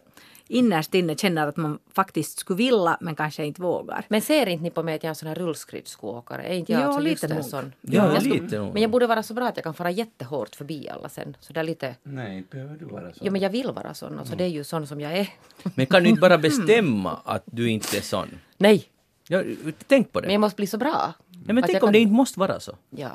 innerst 0.47 0.93
inne 0.93 1.15
känner 1.15 1.47
att 1.47 1.57
man 1.57 1.79
faktiskt 1.93 2.39
skulle 2.39 2.57
vilja 2.57 2.97
men 3.01 3.15
kanske 3.15 3.45
inte 3.45 3.61
vågar. 3.61 4.05
Men 4.09 4.21
ser 4.21 4.47
inte 4.49 4.63
ni 4.63 4.71
på 4.71 4.83
mig 4.83 4.95
att 4.95 5.03
jag 5.03 5.07
är 5.07 5.11
en 5.11 5.15
sån 5.15 5.27
här 5.27 5.35
rullskridskoåkare? 5.35 6.43
Är 6.43 6.53
inte 6.53 6.71
jag 6.71 6.81
Jo, 6.81 6.87
alltså 6.87 6.99
lite 7.01 7.11
just 7.11 7.23
en 7.23 7.29
nog. 7.35 7.45
sån? 7.45 7.73
Ja, 7.81 8.13
jag 8.13 8.21
skulle- 8.21 8.41
lite 8.41 8.59
nog. 8.59 8.73
Men 8.73 8.81
jag 8.81 8.91
borde 8.91 9.07
vara 9.07 9.23
så 9.23 9.33
bra 9.33 9.47
att 9.47 9.57
jag 9.57 9.63
kan 9.63 9.73
fara 9.73 9.91
jättehårt 9.91 10.55
förbi 10.55 10.89
alla 10.89 11.09
sen. 11.09 11.37
Så 11.39 11.53
det 11.53 11.59
är 11.59 11.63
lite... 11.63 11.95
Nej, 12.03 12.37
inte 12.37 12.49
behöver 12.55 12.75
du 12.77 12.85
vara 12.85 13.13
så. 13.13 13.19
Jo, 13.21 13.31
men 13.31 13.41
jag 13.41 13.49
vill 13.49 13.71
vara 13.71 13.93
sån. 13.93 14.19
Alltså, 14.19 14.35
det 14.35 14.43
är 14.43 14.47
ju 14.47 14.63
sån 14.63 14.87
som 14.87 15.01
jag 15.01 15.17
är. 15.17 15.29
Men 15.75 15.85
kan 15.85 16.03
du 16.03 16.09
inte 16.09 16.21
bara 16.21 16.37
bestämma 16.47 17.19
att 17.25 17.43
du 17.45 17.69
inte 17.69 17.97
är 17.97 18.01
sån? 18.01 18.27
Nej, 18.57 18.85
Ja, 19.27 19.43
tänk 19.87 20.11
på 20.11 20.21
det. 20.21 20.27
men 20.27 20.33
jag 20.33 20.41
måste 20.41 20.55
bli 20.55 20.67
så 20.67 20.77
bra. 20.77 21.13
Nej, 21.29 21.39
men 21.45 21.57
att 21.57 21.63
tänk 21.65 21.75
jag 21.75 21.83
om 21.83 21.87
kan- 21.87 21.93
det 21.93 21.99
inte 21.99 22.13
måste 22.13 22.39
vara 22.39 22.59
så. 22.59 22.75
Ja. 22.89 23.09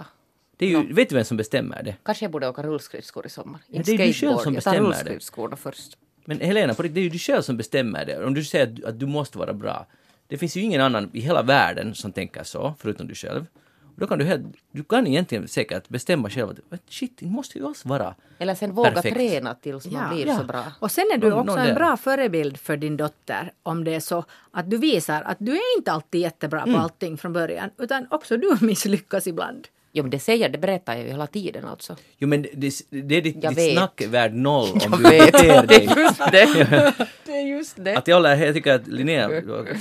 Det 0.56 0.66
är 0.66 0.70
ju, 0.70 0.92
Vet 0.92 1.08
du 1.08 1.14
vem 1.14 1.24
som 1.24 1.36
bestämmer 1.36 1.82
det? 1.82 1.96
Kanske 2.02 2.24
jag 2.24 2.32
borde 2.32 2.48
åka 2.48 2.62
rullskridskor 2.62 3.26
i 3.26 3.28
sommar. 3.28 3.60
Ja, 3.66 3.76
Inte 3.78 3.90
det 3.90 3.94
är 3.94 3.98
du 3.98 4.04
själv 4.04 4.12
skateboard. 4.14 4.42
som 4.42 4.54
Jag 4.54 4.62
tar 4.64 4.70
bestämmer 4.70 4.90
det. 4.90 4.96
rullskridskorna 4.98 5.56
först. 5.56 5.96
Men 6.30 6.40
Helena, 6.40 6.74
på 6.74 6.82
det 6.82 7.00
är 7.00 7.02
ju 7.02 7.08
du 7.08 7.18
själv 7.18 7.42
som 7.42 7.56
bestämmer 7.56 8.04
det. 8.06 8.24
Om 8.24 8.34
du 8.34 8.44
säger 8.44 8.66
att, 8.66 8.84
att 8.84 8.98
du 9.00 9.06
måste 9.06 9.38
vara 9.38 9.52
bra. 9.52 9.86
Det 10.28 10.38
finns 10.38 10.56
ju 10.56 10.60
ingen 10.60 10.80
annan 10.80 11.10
i 11.12 11.20
hela 11.20 11.42
världen 11.42 11.94
som 11.94 12.12
tänker 12.12 12.42
så, 12.44 12.74
förutom 12.78 13.06
du 13.08 13.14
själv. 13.14 13.46
Och 13.94 14.00
då 14.00 14.06
kan 14.06 14.18
du, 14.18 14.24
helt, 14.24 14.46
du 14.72 14.84
kan 14.84 15.06
egentligen 15.06 15.48
säkert 15.48 15.88
bestämma 15.88 16.30
själv 16.30 16.48
att 16.70 16.80
shit, 16.88 17.18
det 17.18 17.26
måste 17.26 17.58
ju 17.58 17.66
alls 17.66 17.84
vara 17.84 18.14
Eller 18.38 18.54
sen 18.54 18.72
våga 18.72 18.90
Perfekt. 18.92 19.16
träna 19.16 19.54
tills 19.54 19.86
man 19.90 20.14
blir 20.14 20.26
Ja. 20.26 20.38
så 20.38 20.44
bra. 20.44 20.64
Och 20.80 20.90
sen 20.90 21.04
är 21.14 21.18
du 21.18 21.32
också 21.32 21.56
en 21.58 21.74
bra 21.74 21.96
förebild 21.96 22.56
för 22.56 22.76
din 22.76 22.96
dotter 22.96 23.52
om 23.62 23.84
det 23.84 23.94
är 23.94 24.00
så 24.00 24.24
att 24.50 24.70
du 24.70 24.76
visar 24.78 25.22
att 25.22 25.36
du 25.40 25.52
är 25.52 25.78
inte 25.78 25.92
alltid 25.92 26.20
jättebra 26.20 26.62
Mm. 26.62 26.74
på 26.74 26.80
allting 26.80 27.16
från 27.18 27.32
början 27.32 27.70
utan 27.78 28.06
också 28.10 28.36
du 28.36 28.56
misslyckas 28.66 29.26
ibland. 29.26 29.68
Jo, 29.92 30.02
men 30.02 30.10
det 30.10 30.18
säger 30.18 30.48
det 30.48 30.58
berättar 30.58 30.94
jag 30.94 31.02
ju 31.04 31.10
hela 31.10 31.26
tiden 31.26 31.64
alltså. 31.64 31.96
Jo 32.18 32.28
men 32.28 32.42
det, 32.42 32.72
det 32.90 33.16
är 33.16 33.22
ditt, 33.22 33.36
Jag 33.44 33.52
ditt 33.54 33.58
vet. 33.58 33.72
snack 33.76 34.00
är 34.00 34.08
värd 34.08 34.34
noll 34.34 34.70
om 34.72 34.80
Jag 34.82 34.92
du 34.98 35.02
vet. 35.02 35.32
beter 35.32 35.62
Det 35.66 35.66
dig. 35.66 35.86
är 35.86 35.96
just 35.96 36.18
det. 36.18 37.06
Det 37.26 37.32
är 37.32 37.46
just 37.46 37.84
det. 37.84 37.96
Att 37.96 38.08
jag, 38.08 38.16
håller, 38.16 38.36
jag 38.36 38.54
tycker 38.54 38.72
att 38.74 38.86
Linnea, 38.86 39.28
det 39.28 39.76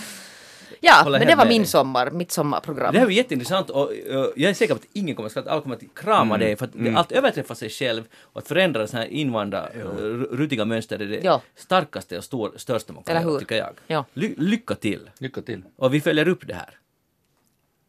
Ja, 0.81 1.07
men 1.09 1.27
det 1.27 1.35
var 1.35 1.45
min 1.45 1.65
sommar, 1.65 2.11
mitt 2.11 2.31
sommarprogram. 2.31 2.95
här 2.95 3.05
är 3.05 3.09
ju 3.09 3.15
jätteintressant 3.15 3.69
och 3.69 3.91
jag 4.35 4.49
är 4.49 4.53
säker 4.53 4.73
på 4.73 4.79
att 4.79 4.87
ingen 4.93 5.15
kommer 5.15 5.25
att 5.27 5.31
skratta, 5.31 5.51
alla 5.51 5.61
kommer 5.61 5.75
att 5.75 5.81
krama 5.95 6.37
dig 6.37 6.55
för 6.55 6.65
att 6.65 6.71
det, 6.73 6.95
allt 6.95 7.11
överträffar 7.11 7.55
sig 7.55 7.69
själv 7.69 8.03
och 8.21 8.41
att 8.41 8.47
förändra 8.47 8.87
sådana 8.87 9.05
här 9.05 9.11
invanda, 9.11 9.69
uh, 9.77 9.83
rutiga 10.31 10.65
mönster 10.65 10.99
är 11.01 11.05
det 11.05 11.19
Ja. 11.23 11.41
starkaste 11.55 12.17
och 12.17 12.23
stor, 12.23 12.53
största 12.55 12.93
man 12.93 13.03
kan 13.03 13.11
Eller 13.15 13.21
göra, 13.25 13.31
hur? 13.33 13.39
tycker 13.39 13.55
jag. 13.57 13.69
Ja. 13.87 14.05
Ly, 14.13 14.35
lycka 14.37 14.75
till! 14.75 15.09
Lycka 15.17 15.41
till. 15.41 15.61
Och 15.75 15.93
vi 15.93 16.01
följer 16.01 16.27
upp 16.27 16.47
det 16.47 16.53
här. 16.53 16.69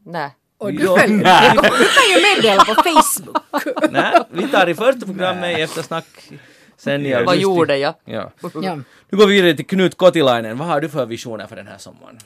Nej. 0.06 0.30
Och 0.60 0.72
du, 0.72 0.84
Ja. 0.84 0.96
följer- 0.98 1.54
du 1.54 1.88
kan 1.88 2.08
ju 2.10 2.34
meddela 2.36 2.64
på 2.64 2.74
Facebook. 2.74 3.36
Nej, 3.90 4.20
vi 4.30 4.48
tar 4.48 4.66
i 4.68 4.74
första 4.74 5.06
programmet 5.06 5.58
i 5.58 5.62
eftersnack 5.62 6.06
sen 6.76 7.06
i 7.06 7.24
Vad 7.24 7.36
gjorde 7.36 7.76
jag? 7.78 7.94
Ja. 8.04 8.30
Ja. 8.62 8.78
Nu 9.10 9.18
går 9.18 9.26
vi 9.26 9.34
vidare 9.34 9.54
till 9.56 9.66
Knut 9.66 9.96
Kotilainen. 9.96 10.58
Vad 10.58 10.68
har 10.68 10.80
du 10.80 10.88
för 10.88 11.06
visioner 11.06 11.46
för 11.46 11.56
den 11.56 11.66
här 11.66 11.78
sommaren? 11.78 12.18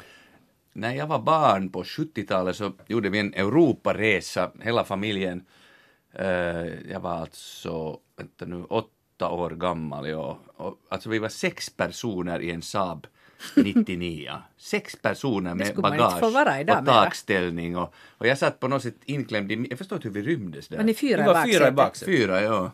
När 0.72 0.94
jag 0.94 1.06
var 1.06 1.18
barn 1.18 1.68
på 1.70 1.82
70-talet 1.84 2.56
så 2.56 2.72
gjorde 2.86 3.08
vi 3.08 3.18
en 3.18 3.34
Europaresa, 3.34 4.50
hela 4.62 4.84
familjen. 4.84 5.42
Eh, 6.18 6.26
jag 6.90 7.00
var 7.00 7.10
alltså, 7.14 7.98
vänta 8.18 8.44
nu, 8.44 8.64
åtta 8.68 9.28
år 9.30 9.50
gammal. 9.50 10.08
Ja. 10.08 10.38
Alltså 10.88 11.08
vi 11.08 11.18
var 11.18 11.28
sex 11.28 11.70
personer 11.70 12.40
i 12.42 12.50
en 12.50 12.62
Saab 12.62 13.06
99. 13.56 14.32
Sex 14.56 14.96
personer 14.96 15.54
med 15.54 15.76
bagage 15.76 16.20
få 16.20 16.30
vara 16.30 16.60
idag 16.60 16.78
och 16.78 16.86
takställning. 16.86 17.76
Och, 17.76 17.94
och 18.18 18.26
jag 18.26 18.38
satt 18.38 18.60
på 18.60 18.68
något 18.68 18.82
sätt 18.82 18.96
inklämd 19.04 19.52
i, 19.52 19.66
jag 19.70 19.78
förstår 19.78 19.96
inte 19.96 20.08
hur 20.08 20.14
vi 20.14 20.22
rymdes 20.22 20.68
där. 20.68 20.76
Men 20.76 20.86
ni 20.86 20.94
fyra 20.94 21.20
Vi 21.20 21.26
var 21.26 21.44
fyra 21.44 21.68
i 21.68 21.70
baksätet. 21.70 22.14
Fyra, 22.14 22.42
ja. 22.42 22.70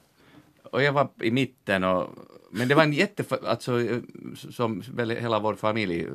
Och 0.62 0.82
jag 0.82 0.92
var 0.92 1.08
i 1.20 1.30
mitten 1.30 1.84
och... 1.84 2.08
Men 2.50 2.68
det 2.68 2.74
var 2.74 2.82
en 2.82 2.92
jätte... 2.92 3.24
Alltså, 3.46 4.00
som 4.50 4.82
väl 4.94 5.10
hela 5.10 5.38
vår 5.38 5.54
familj, 5.54 6.00
eh, 6.00 6.12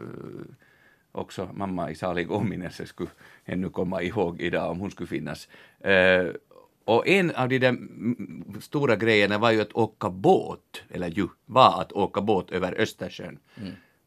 också 1.11 1.49
mamma 1.53 1.91
i 1.91 1.95
salig 1.95 2.31
åminnelse 2.31 2.85
skulle 2.85 3.09
ännu 3.45 3.69
komma 3.69 4.01
ihåg 4.01 4.41
idag 4.41 4.71
om 4.71 4.79
hon 4.79 4.91
skulle 4.91 5.07
finnas. 5.07 5.47
Eh, 5.79 6.25
och 6.85 7.07
en 7.07 7.31
av 7.35 7.49
de 7.49 7.59
där 7.59 7.69
mm, 7.69 8.61
stora 8.61 8.95
grejerna 8.95 9.37
var 9.37 9.51
ju 9.51 9.61
att 9.61 9.73
åka 9.73 10.09
båt, 10.09 10.83
eller 10.89 11.07
ju, 11.07 11.27
var 11.45 11.81
att 11.81 11.91
åka 11.91 12.21
båt 12.21 12.51
över 12.51 12.81
Östersjön. 12.81 13.39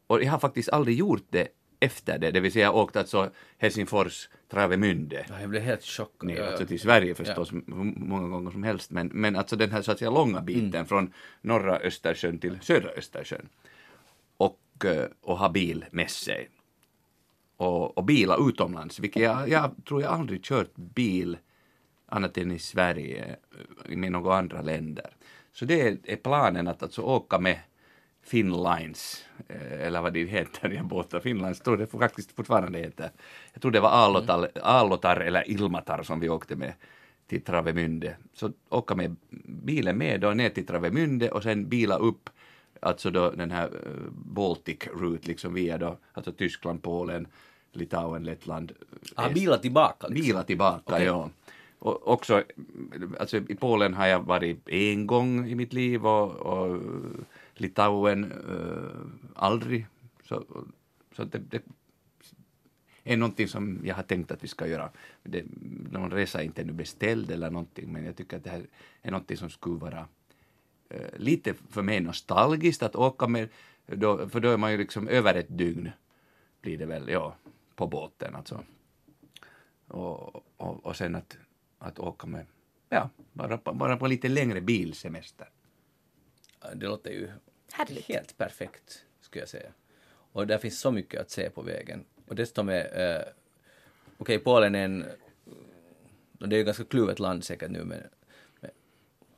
Och 0.09 0.23
jag 0.23 0.31
har 0.31 0.39
faktiskt 0.39 0.69
aldrig 0.69 0.97
gjort 0.97 1.25
det 1.29 1.47
efter 1.79 2.19
det, 2.19 2.31
det 2.31 2.39
vill 2.39 2.51
säga 2.51 2.71
åkt 2.71 2.95
alltså 2.95 3.29
Helsingfors, 3.57 4.29
Travemünde. 4.51 5.25
Ja, 5.29 5.41
jag 5.41 5.49
blev 5.49 5.61
helt 5.61 5.83
chockad. 5.83 6.29
Ja, 6.29 6.35
ja. 6.35 6.47
alltså 6.47 6.65
till 6.65 6.79
Sverige 6.79 7.15
förstås 7.15 7.51
hur 7.51 7.63
många 8.07 8.27
gånger 8.27 8.51
som 8.51 8.63
helst. 8.63 8.91
Men, 8.91 9.07
men 9.07 9.35
alltså 9.35 9.55
den 9.55 9.71
här 9.71 9.81
så 9.81 9.91
att 9.91 9.99
säga 9.99 10.11
långa 10.11 10.41
biten 10.41 10.85
från 10.85 11.13
norra 11.41 11.79
Östersjön 11.79 12.39
till 12.39 12.59
södra 12.61 12.89
Östersjön. 12.89 13.49
Och, 14.37 14.85
eh, 14.85 15.05
och 15.21 15.37
ha 15.37 15.49
bil 15.49 15.85
med 15.91 16.09
sig. 16.09 16.49
Och, 17.57 17.97
och 17.97 18.03
bila 18.03 18.37
utomlands 18.49 18.99
vilket 18.99 19.21
jag, 19.21 19.49
jag 19.49 19.71
tror 19.87 20.01
jag 20.01 20.11
aldrig 20.11 20.43
kört 20.43 20.75
bil 20.75 21.37
annat 22.05 22.37
än 22.37 22.51
i 22.51 22.59
Sverige 22.59 23.35
eh, 23.89 23.97
med 23.97 24.11
några 24.11 24.37
andra 24.37 24.61
länder. 24.61 25.15
Så 25.53 25.65
det 25.65 25.81
är, 25.81 25.97
är 26.03 26.15
planen 26.15 26.67
att 26.67 26.83
alltså 26.83 27.01
åka 27.01 27.39
med 27.39 27.59
Finnlines, 28.23 29.25
eh, 29.47 29.87
eller 29.87 30.01
vad 30.01 30.13
det 30.13 30.25
heter, 30.25 30.69
de 30.69 30.83
båtar, 30.87 31.19
Finnlines 31.19 31.59
tror 31.59 31.77
det 31.77 31.87
faktiskt 31.87 32.31
fortfarande 32.31 32.79
heter. 32.79 33.11
Jag 33.53 33.61
tror 33.61 33.71
det 33.71 33.79
var 33.79 33.89
Alotar, 33.89 34.49
Alotar 34.61 35.17
eller 35.17 35.51
Ilmatar 35.51 36.03
som 36.03 36.19
vi 36.19 36.29
åkte 36.29 36.55
med 36.55 36.73
till 37.27 37.43
Travemünde. 37.43 38.15
Så 38.33 38.51
åka 38.69 38.95
med 38.95 39.15
bilen 39.45 39.97
med 39.97 40.21
då 40.21 40.31
ner 40.31 40.49
till 40.49 40.65
Travemünde 40.65 41.29
och 41.29 41.43
sen 41.43 41.69
bila 41.69 41.97
upp 41.97 42.29
alltså 42.79 43.11
då 43.11 43.31
den 43.31 43.51
här 43.51 43.65
eh, 43.65 44.11
Baltic 44.11 44.87
route 44.87 45.27
liksom 45.27 45.53
via 45.53 45.77
då, 45.77 45.97
alltså 46.13 46.31
Tyskland, 46.31 46.83
Polen, 46.83 47.27
Litauen, 47.71 48.23
Lettland. 48.23 48.71
Ah, 49.15 49.29
bila 49.29 49.57
tillbaka 49.57 50.07
liksom. 50.07 50.27
Bila 50.27 50.43
tillbaka, 50.43 50.81
Okej. 50.85 51.05
ja. 51.05 51.29
Och 51.79 52.07
också, 52.07 52.43
alltså 53.19 53.37
i 53.37 53.55
Polen 53.55 53.93
har 53.93 54.07
jag 54.07 54.19
varit 54.19 54.69
en 54.69 55.07
gång 55.07 55.49
i 55.49 55.55
mitt 55.55 55.73
liv 55.73 56.07
och, 56.07 56.31
och 56.31 56.81
Litauen 57.59 58.31
eh, 58.31 59.41
aldrig. 59.43 59.87
Så, 60.23 60.65
så 61.15 61.23
det, 61.23 61.37
det, 61.37 61.63
är 63.03 63.17
någonting 63.17 63.47
som 63.47 63.81
jag 63.83 63.95
har 63.95 64.03
tänkt 64.03 64.31
att 64.31 64.43
vi 64.43 64.47
ska 64.47 64.67
göra. 64.67 64.89
Det, 65.23 65.45
någon 65.91 66.11
resa 66.11 66.39
är 66.39 66.45
inte 66.45 66.61
ännu 66.61 66.73
beställd 66.73 67.31
eller 67.31 67.49
någonting, 67.49 67.91
men 67.91 68.05
jag 68.05 68.15
tycker 68.15 68.37
att 68.37 68.43
det 68.43 68.49
här 68.49 68.65
är 69.01 69.11
någonting 69.11 69.37
som 69.37 69.49
skulle 69.49 69.79
vara 69.79 70.07
eh, 70.89 71.17
lite 71.17 71.53
för 71.53 71.81
mig 71.81 71.99
nostalgiskt 71.99 72.83
att 72.83 72.95
åka 72.95 73.27
med, 73.27 73.49
då, 73.85 74.29
för 74.29 74.39
då 74.39 74.49
är 74.49 74.57
man 74.57 74.71
ju 74.71 74.77
liksom 74.77 75.07
över 75.07 75.35
ett 75.35 75.57
dygn, 75.57 75.91
blir 76.61 76.77
det 76.77 76.85
väl, 76.85 77.09
ja, 77.09 77.35
på 77.75 77.87
båten 77.87 78.35
alltså. 78.35 78.63
Och, 79.87 80.35
och, 80.57 80.85
och 80.85 80.95
sen 80.95 81.15
att, 81.15 81.37
att 81.79 81.99
åka 81.99 82.27
med, 82.27 82.45
ja, 82.89 83.09
bara 83.33 83.57
bara 83.57 83.97
på 83.97 84.07
lite 84.07 84.27
längre 84.27 84.61
bilsemester. 84.61 85.49
Det 86.75 86.85
låter 86.87 87.11
ju 87.11 87.29
Härligt. 87.73 88.05
helt 88.05 88.37
perfekt, 88.37 89.05
skulle 89.21 89.41
jag 89.41 89.49
säga. 89.49 89.69
Och 90.31 90.47
där 90.47 90.57
finns 90.57 90.79
så 90.79 90.91
mycket 90.91 91.21
att 91.21 91.29
se 91.29 91.49
på 91.49 91.61
vägen. 91.61 92.05
Och 92.27 92.35
dessutom 92.35 92.69
är, 92.69 93.15
eh, 93.17 93.21
okej, 94.17 94.39
Polen 94.39 94.75
är 94.75 94.85
en, 94.85 95.05
och 96.39 96.49
det 96.49 96.55
är 96.55 96.57
ju 96.57 96.63
ganska 96.63 96.83
kluvet 96.83 97.19
land 97.19 97.43
säkert 97.43 97.71
nu, 97.71 97.83
men, 97.83 98.03
men 98.59 98.71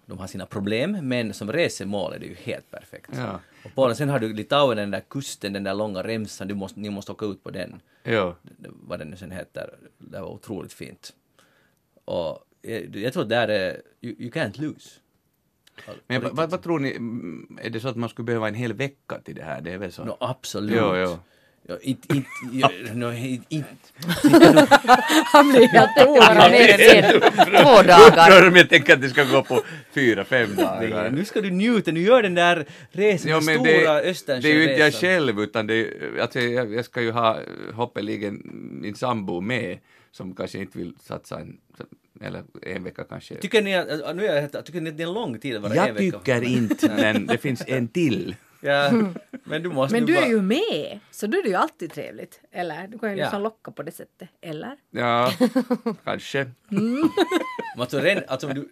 de 0.06 0.18
har 0.18 0.28
sina 0.28 0.46
problem, 0.46 0.98
men 1.02 1.34
som 1.34 1.52
resemål 1.52 2.14
är 2.14 2.20
det 2.20 2.26
ju 2.26 2.36
helt 2.36 2.72
perfekt. 2.72 3.10
Ja. 3.14 3.40
Och 3.66 3.76
Polen, 3.76 3.96
sen 3.96 4.10
har 4.10 4.20
du 4.20 4.34
Litauen, 4.34 4.78
den 4.78 4.92
där 4.92 5.04
kusten, 5.10 5.54
den 5.54 5.64
där 5.64 5.74
långa 5.74 6.04
remsan, 6.04 6.48
du 6.48 6.56
måste, 6.56 6.80
ni 6.80 6.90
måste 6.90 7.12
åka 7.12 7.26
ut 7.26 7.44
på 7.44 7.50
den. 7.50 7.82
Ja. 8.04 8.36
Vad 8.60 9.00
den 9.00 9.10
nu 9.10 9.18
sen 9.18 9.32
heter. 9.32 9.78
Det 9.98 10.20
var 10.20 10.30
otroligt 10.30 10.74
fint. 10.74 11.14
Och 12.06 12.48
jag, 12.62 12.96
jag 12.96 13.14
tror 13.14 13.26
där 13.26 13.48
är, 13.48 13.82
you, 14.02 14.16
you 14.20 14.32
can't 14.32 14.62
lose. 14.62 14.90
Men 16.08 16.22
vad, 16.22 16.36
vad, 16.36 16.50
vad 16.50 16.64
tror 16.64 16.80
ni, 16.80 16.96
mm, 16.96 17.58
är 17.62 17.70
det 17.70 17.80
så 17.80 17.88
att 17.88 17.96
man 17.96 18.10
skulle 18.10 18.26
behöva 18.26 18.48
en 18.48 18.56
hel 18.56 18.74
vecka 18.74 19.20
till 19.26 19.36
det 19.36 19.44
här? 19.44 19.62
Det 19.62 19.72
är 19.72 19.78
väl 19.78 19.92
så? 19.92 20.04
No, 20.06 20.18
absolut. 20.20 20.78
Jo, 20.78 20.96
jo. 20.96 21.20
Ja, 21.68 21.78
inte, 21.82 22.16
inte, 22.16 22.30
ja, 22.52 22.72
no, 22.94 23.14
inte, 23.14 23.46
inte, 23.56 23.68
Han 25.26 25.50
blir 25.50 25.68
helt 25.68 25.98
än 25.98 27.22
två 27.46 27.82
dagar. 27.82 28.50
Men 28.50 28.56
jag 28.56 28.70
tänker 28.70 28.94
att 28.94 29.02
det 29.02 29.10
ska 29.10 29.24
gå 29.24 29.44
på 29.44 29.62
fyra, 29.92 30.26
fem 30.26 30.56
dagar. 30.56 31.12
nu 31.12 31.26
ska 31.26 31.42
du 31.42 31.52
njuta, 31.52 31.92
nu 31.92 32.02
gör 32.02 32.24
den 32.24 32.36
där 32.36 32.66
resan, 32.92 33.32
Ja, 33.32 33.42
stora 33.42 33.64
det, 33.64 34.10
Östersjöresan. 34.10 34.42
det 34.42 34.50
är 34.50 34.54
ju 34.54 34.62
inte 34.62 34.82
jag 34.82 34.94
själv, 34.94 35.40
utan 35.40 35.68
det 35.68 35.74
är, 35.74 36.20
alltså 36.22 36.40
jag, 36.40 36.74
jag 36.74 36.86
ska 36.86 37.02
ju 37.02 37.12
ha 37.12 37.40
hoppeligen 37.74 38.42
min 38.82 38.96
sambo 38.96 39.42
med, 39.42 39.78
som 40.12 40.36
kanske 40.36 40.60
inte 40.60 40.78
vill 40.78 40.94
satsa 41.04 41.40
en, 41.40 41.58
eller 42.22 42.44
en 42.62 42.84
vecka 42.84 43.04
kanske. 43.04 43.36
Tycker 43.36 43.62
ni 43.62 43.76
att, 43.76 44.16
nu 44.16 44.26
är 44.28 44.50
jag, 44.54 44.66
tycker 44.66 44.82
ni 44.82 44.90
att 44.90 44.98
det 44.98 45.04
är 45.04 45.08
en 45.08 45.14
lång 45.14 45.40
tid 45.40 45.56
att 45.56 45.62
vara 45.62 45.74
en 45.74 45.78
jag 45.88 45.94
vecka? 45.94 46.20
tycker 46.20 46.44
inte, 46.58 46.88
men 46.96 47.26
det 47.26 47.38
finns 47.38 47.64
en 47.68 47.88
till. 47.88 48.36
Ja, 48.64 48.92
men 49.44 49.64
du 49.64 49.70
måste 49.70 49.96
Men 49.98 50.06
du 50.06 50.18
är 50.18 50.22
bara- 50.22 50.30
ju 50.30 50.42
med, 50.42 51.00
så 51.12 51.28
då 51.28 51.38
är 51.38 51.44
det 51.44 51.50
ju 51.50 51.56
alltid 51.56 51.92
trevligt. 51.94 52.40
Eller? 52.52 52.88
Du 52.88 53.00
kan 53.00 53.12
ju 53.12 53.18
Ja. 53.18 53.24
liksom 53.26 53.42
locka 53.42 53.72
på 53.72 53.84
det 53.84 53.92
sättet. 53.92 54.30
Eller? 54.42 54.76
Ja, 54.92 55.32
kanske. 56.04 56.52
Men 56.70 57.10
Alltså, 57.78 58.00
ren, 58.00 58.24
alltså, 58.28 58.48
du, 58.48 58.70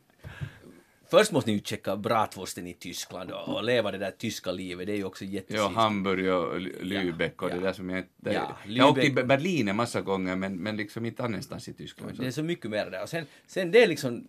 först 1.11 1.31
måste 1.31 1.49
ni 1.49 1.56
ju 1.57 1.61
checka 1.64 1.95
bratwursten 1.98 2.68
i 2.68 2.73
Tyskland 2.73 3.31
och, 3.31 3.56
och 3.56 3.64
leva 3.64 3.91
det 3.91 3.98
där 3.98 4.11
tyska 4.11 4.52
livet, 4.52 4.88
det 4.88 4.94
är 4.94 4.98
ju 4.98 5.03
också 5.03 5.26
Ja, 5.26 5.31
jättefint. 5.31 5.76
Hamburg 5.76 6.34
och 6.34 6.60
Lü- 6.60 6.81
Lübeck 6.81 7.36
och 7.44 7.49
Ja. 7.49 7.56
det 7.56 7.61
där 7.61 7.73
som 7.73 7.90
jag 7.90 7.99
inte... 7.99 8.31
Ja, 8.34 8.57
jag 8.68 8.84
har 8.84 8.91
åkt 8.91 9.02
till 9.02 9.11
Lübeck- 9.15 9.26
Berlin 9.26 9.68
en 9.68 9.76
massa 9.76 10.02
gånger, 10.02 10.36
men, 10.36 10.56
men 10.57 10.77
liksom 10.77 11.06
inte 11.06 11.23
annanstans 11.23 11.68
i 11.68 11.73
Tyskland. 11.73 12.15
Så. 12.15 12.22
Det 12.22 12.27
är 12.27 12.31
så 12.31 12.44
mycket 12.44 12.72
mer 12.72 12.90
där. 12.90 13.03
Och 13.03 13.10
sen, 13.10 13.26
sen 13.48 13.72
det 13.72 13.84
är 13.84 13.88
liksom 13.88 14.27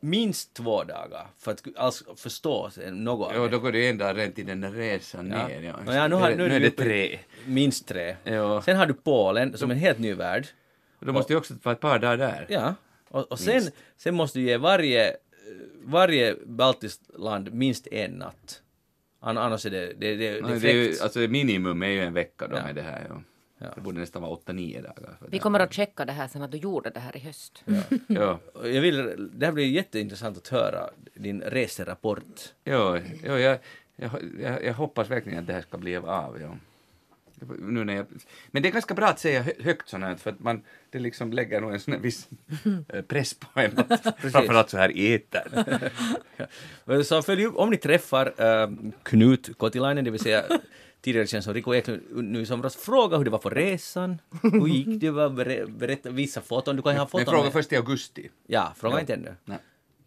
minst 0.00 0.54
två 0.54 0.84
dagar 0.84 1.26
för 1.38 1.50
att 1.52 1.62
alls 1.76 2.04
förstå 2.16 2.70
något 2.92 3.32
Ja, 3.34 3.48
då 3.48 3.58
går 3.58 3.72
det 3.72 3.88
en 3.88 3.98
dag 3.98 4.16
rent 4.18 4.38
i 4.38 4.42
den 4.42 4.60
där 4.60 4.70
resan 4.70 5.30
Ja. 5.30 5.48
ner. 5.48 5.62
Ja. 5.62 5.94
Ja, 5.94 6.08
nu, 6.08 6.14
har, 6.14 6.30
nu, 6.30 6.36
nu 6.48 6.54
är 6.54 6.60
det 6.60 6.70
tre. 6.70 7.18
Minst 7.46 7.88
tre. 7.88 8.16
Ja. 8.24 8.62
Sen 8.62 8.76
har 8.76 8.86
du 8.86 8.94
Polen 8.94 9.58
som 9.58 9.70
en 9.70 9.76
helt 9.76 9.98
ny 9.98 10.14
värld. 10.14 10.46
Då 11.00 11.12
måste 11.12 11.32
jag 11.32 11.40
också 11.40 11.54
vara 11.62 11.74
ett 11.74 11.80
par 11.80 11.98
dagar 11.98 12.16
där. 12.16 12.46
Ja. 12.48 12.74
Och, 13.08 13.32
och 13.32 13.38
sen, 13.38 13.62
sen 13.96 14.14
måste 14.14 14.38
du 14.38 14.44
ge 14.44 14.56
varje, 14.56 15.16
varje 15.84 16.36
baltiskt 16.46 17.02
land 17.18 17.52
minst 17.54 17.86
en 17.86 18.10
natt. 18.10 18.62
An- 19.20 19.38
Annars 19.38 19.66
är 19.66 19.70
det, 19.70 19.92
det, 19.92 20.16
det, 20.16 20.40
Nej, 20.42 20.60
det 20.60 20.70
är 20.70 20.74
ju, 20.74 20.94
alltså 21.02 21.18
minimum 21.18 21.82
är 21.82 21.86
ju 21.88 22.00
en 22.00 22.12
vecka 22.14 22.46
då 22.48 22.56
Ja. 22.56 22.62
med 22.64 22.74
det 22.74 22.82
här. 22.82 23.06
Ja. 23.08 23.22
Ja. 23.58 23.66
Det 23.74 23.80
borde 23.80 24.00
nästan 24.00 24.22
vara 24.22 24.32
åtta, 24.32 24.52
nio 24.52 24.80
dagar. 24.82 25.16
För 25.18 25.24
Vi 25.26 25.30
det. 25.30 25.38
kommer 25.38 25.60
att 25.60 25.72
checka 25.72 26.04
det 26.04 26.12
här 26.12 26.28
sen 26.28 26.42
att 26.42 26.52
du 26.52 26.58
gjorde 26.58 26.90
det 26.90 27.00
här 27.00 27.16
i 27.16 27.20
höst. 27.20 27.64
Ja, 28.06 28.38
Och 28.54 28.68
Jag 28.70 28.80
vill, 28.80 29.28
det 29.32 29.46
här 29.46 29.52
blir 29.52 29.66
jätteintressant 29.66 30.36
att 30.38 30.48
höra 30.48 30.90
din 31.14 31.40
reserapport. 31.42 32.24
ja, 32.64 32.98
ja 33.24 33.38
jag, 33.38 33.58
jag, 33.96 34.10
jag, 34.40 34.64
jag 34.64 34.74
hoppas 34.74 35.10
verkligen 35.10 35.38
att 35.38 35.46
det 35.46 35.52
här 35.52 35.60
ska 35.60 35.78
bli 35.78 35.96
av. 35.96 36.38
Ja. 36.40 36.56
Nu 37.58 37.84
när 37.84 37.94
jag, 37.96 38.06
men 38.50 38.62
det 38.62 38.68
är 38.68 38.72
ganska 38.72 38.94
bra 38.94 39.06
att 39.06 39.18
säga 39.20 39.42
hö- 39.42 39.52
högt 39.60 39.88
sånt 39.88 40.04
här, 40.04 40.14
för 40.16 40.30
att 40.30 40.40
man, 40.40 40.62
det 40.90 40.98
liksom 40.98 41.32
lägger 41.32 41.60
nog 41.60 41.72
en 41.72 41.80
sån 41.80 42.02
viss 42.02 42.28
eh, 42.88 43.02
press 43.02 43.34
på 43.34 43.60
en, 43.60 43.70
framförallt 44.32 44.70
så 44.70 44.76
här 44.78 44.90
i 44.96 45.14
etern. 45.14 45.64
Ja. 46.84 47.04
Så 47.04 47.22
följ 47.22 47.44
upp, 47.46 47.56
om 47.56 47.70
ni 47.70 47.76
träffar 47.76 48.34
äh, 48.62 48.70
Knut 49.02 49.58
Kotilainen, 49.58 50.04
det 50.04 50.10
vill 50.10 50.20
säga 50.20 50.44
tidigare 51.00 51.26
känd 51.26 51.44
som 51.44 51.54
Rico 51.54 51.74
Eklund 51.74 52.02
nu 52.14 52.40
i 52.40 52.46
somras, 52.46 52.76
fråga 52.76 53.16
hur 53.16 53.24
det 53.24 53.30
var 53.30 53.38
på 53.38 53.50
resan. 53.50 54.18
Hur 54.42 54.66
gick 54.68 55.00
det? 55.00 55.12
Berätta, 55.68 56.10
visa 56.10 56.40
foton. 56.40 56.76
Du 56.76 56.82
kan 56.82 56.92
ju 56.92 56.98
ha 56.98 57.04
Men 57.04 57.10
foton. 57.10 57.26
fråga 57.26 57.42
med- 57.44 57.52
först 57.52 57.72
i 57.72 57.76
augusti. 57.76 58.30
Ja, 58.46 58.72
fråga 58.76 58.94
Ja. 58.96 59.00
inte 59.00 59.14
ännu. 59.14 59.34
Nej. 59.44 59.58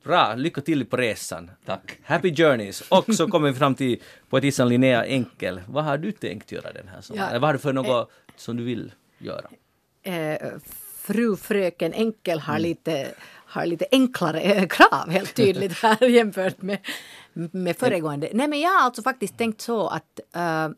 Bra, 0.04 0.36
lycka 0.36 0.62
till 0.62 0.86
på 0.86 0.98
resan. 0.98 1.52
Tack. 1.66 1.98
Happy 2.04 2.36
journeys. 2.36 2.82
Och 2.82 3.16
så 3.16 3.28
kommer 3.28 3.52
vi 3.52 3.58
fram 3.58 3.76
till 3.76 4.02
poetissan 4.30 4.70
Linnea 4.70 5.06
Enkel. 5.06 5.62
Vad 5.68 5.84
har 5.84 5.98
du 5.98 6.12
tänkt 6.12 6.52
göra 6.52 6.74
den 6.74 6.88
här 6.88 7.02
sommaren? 7.02 7.34
Ja. 7.34 7.40
Vad 7.40 7.48
har 7.48 7.54
du 7.54 7.60
för 7.60 7.74
något 7.74 8.12
som 8.36 8.58
du 8.58 8.64
vill 8.64 8.92
göra? 9.18 9.50
Eh, 10.04 10.38
fru 10.98 11.36
fröken 11.36 11.94
Enkel 11.94 12.40
har 12.40 12.60
lite, 12.60 13.12
har 13.26 13.66
lite 13.66 13.86
enklare 13.92 14.42
eh, 14.42 14.68
krav 14.68 15.10
helt 15.10 15.36
tydligt 15.36 15.74
här 15.82 16.04
jämfört 16.04 16.62
med, 16.62 16.78
med 17.34 17.78
föregående. 17.78 18.30
Nej 18.34 18.48
men 18.48 18.60
jag 18.60 18.70
har 18.70 18.82
alltså 18.82 19.02
faktiskt 19.02 19.38
tänkt 19.38 19.62
så 19.62 19.88
att 19.88 20.20
eh, 20.36 20.70